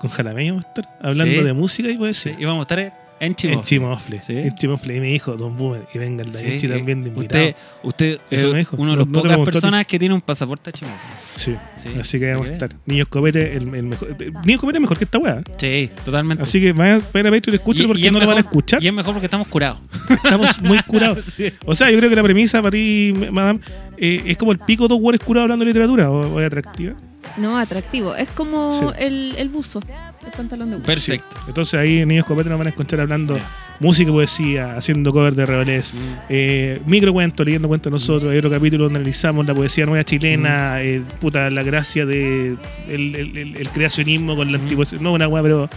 con 0.00 0.10
Jalameño 0.10 0.54
vamos 0.54 0.64
a 0.66 0.68
estar 0.68 0.98
hablando 1.02 1.44
de 1.44 1.52
música 1.54 1.88
y 1.90 1.96
puede 1.96 2.14
Sí. 2.14 2.30
ser. 2.30 2.40
Y 2.40 2.44
vamos 2.44 2.60
a 2.60 2.74
estar 2.74 3.07
en 3.20 3.34
Chivo. 3.34 3.52
En 3.54 3.62
Chimofle. 3.62 4.22
Sí. 4.22 4.36
En 4.38 4.54
Chimofle. 4.54 4.96
Y 4.96 5.00
me 5.00 5.06
dijo 5.08 5.36
Don 5.36 5.56
Boomer. 5.56 5.86
Y 5.94 5.98
venga 5.98 6.22
el 6.24 6.32
Da 6.32 6.40
Vinci 6.40 6.68
también 6.68 7.04
de 7.04 7.10
invitado. 7.10 7.44
Usted, 7.44 7.54
usted 7.82 8.20
Eso 8.30 8.48
es 8.50 8.56
dijo. 8.56 8.76
uno 8.78 8.92
de 8.92 8.96
no 8.98 9.06
te 9.06 9.12
pocas 9.12 9.38
personas 9.40 9.86
que 9.86 9.98
tiene 9.98 10.14
un 10.14 10.20
pasaporte 10.20 10.70
a 10.70 10.72
Chimofle. 10.72 10.98
Sí. 11.36 11.54
Sí. 11.76 11.88
Así 12.00 12.18
que 12.18 12.32
vamos 12.32 12.48
a 12.48 12.52
estar. 12.52 12.70
Niños 12.86 13.08
Copete, 13.08 13.56
el, 13.56 13.74
el 13.74 13.82
mejor. 13.84 14.16
Niños 14.44 14.60
Copete 14.60 14.78
es 14.78 14.82
mejor 14.82 14.98
que 14.98 15.04
esta 15.04 15.18
weá. 15.18 15.42
Sí, 15.56 15.90
totalmente. 16.04 16.42
Así 16.42 16.60
que 16.60 16.72
vayan 16.72 17.00
vayan 17.12 17.26
a 17.26 17.30
Patreon 17.30 17.54
y 17.54 17.56
escúchenlo 17.56 17.88
porque 17.88 18.02
y 18.02 18.06
es 18.06 18.12
no 18.12 18.18
lo 18.20 18.26
van 18.26 18.36
a 18.38 18.40
escuchar. 18.40 18.82
Y 18.82 18.88
es 18.88 18.92
mejor 18.92 19.14
porque 19.14 19.26
estamos 19.26 19.46
curados. 19.48 19.78
Estamos 20.10 20.60
muy 20.62 20.78
curados. 20.82 21.24
Sí. 21.38 21.52
O 21.66 21.74
sea, 21.74 21.90
yo 21.90 21.98
creo 21.98 22.10
que 22.10 22.16
la 22.16 22.22
premisa 22.22 22.58
para 22.60 22.70
ti, 22.72 23.12
madame, 23.32 23.60
eh, 23.96 24.22
es 24.26 24.36
como 24.38 24.50
el 24.52 24.58
pico 24.58 24.88
dos 24.88 24.98
hueones 25.00 25.20
curados 25.20 25.44
hablando 25.44 25.64
de 25.64 25.70
literatura. 25.70 26.10
¿O, 26.10 26.34
o 26.34 26.40
es 26.40 26.46
atractiva? 26.46 26.94
No, 27.36 27.56
atractivo. 27.58 28.14
Es 28.16 28.28
como 28.30 28.72
Sí. 28.72 28.84
el, 28.98 29.34
el 29.36 29.48
buzo. 29.48 29.80
El 30.28 30.36
pantalón 30.36 30.70
de 30.70 30.76
Gucci. 30.76 30.86
Perfecto. 30.86 31.36
Entonces 31.46 31.80
ahí 31.80 31.98
en 32.00 32.08
Niños 32.08 32.24
Copete 32.26 32.48
nos 32.48 32.58
van 32.58 32.68
a 32.68 32.70
encontrar 32.70 33.00
hablando 33.02 33.38
música 33.80 34.10
y 34.10 34.12
poesía, 34.12 34.76
haciendo 34.76 35.12
cover 35.12 35.34
de 35.34 35.46
rebelés, 35.46 35.94
Mm. 35.94 35.98
eh, 36.28 36.82
microcuentos, 36.86 37.46
leyendo 37.46 37.68
cuentos 37.68 37.92
nosotros. 37.92 38.32
Hay 38.32 38.38
otro 38.38 38.50
capítulo 38.50 38.84
donde 38.84 38.98
analizamos 38.98 39.46
la 39.46 39.54
poesía 39.54 39.86
nueva 39.86 40.04
chilena, 40.04 40.74
Mm. 40.76 40.80
eh, 40.82 41.02
puta, 41.20 41.50
la 41.50 41.62
gracia 41.62 42.04
de 42.06 42.56
el, 42.88 43.14
el- 43.14 43.36
el- 43.38 43.56
el 43.56 43.68
creacionismo 43.70 44.34
con 44.36 44.50
la 44.52 44.58
Mm. 44.58 44.62
antipoesía. 44.62 44.98
No 45.00 45.12
una 45.12 45.28
weá, 45.28 45.42
pero 45.42 45.68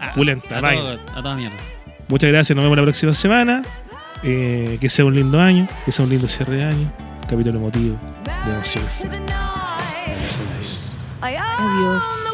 Ah, 0.00 0.12
Pulenta, 0.14 0.58
a, 0.58 0.60
vaya. 0.60 0.80
todo- 0.80 0.98
a 1.16 1.22
toda 1.22 1.36
mierda. 1.36 1.56
muchas 2.08 2.30
gracias. 2.30 2.54
Nos 2.56 2.64
vemos 2.64 2.76
la 2.78 2.82
próxima 2.84 3.12
semana. 3.14 3.62
Eh, 4.22 4.76
que 4.80 4.88
sea 4.90 5.04
un 5.06 5.14
lindo 5.14 5.40
año, 5.40 5.66
que 5.84 5.92
sea 5.92 6.04
un 6.04 6.10
lindo 6.10 6.28
cierre 6.28 6.56
de 6.58 6.64
año. 6.64 6.92
Capítulo 7.28 7.58
emotivo 7.58 7.96
de 8.46 8.52
Emociones. 8.52 9.02
Adiós. 11.22 12.29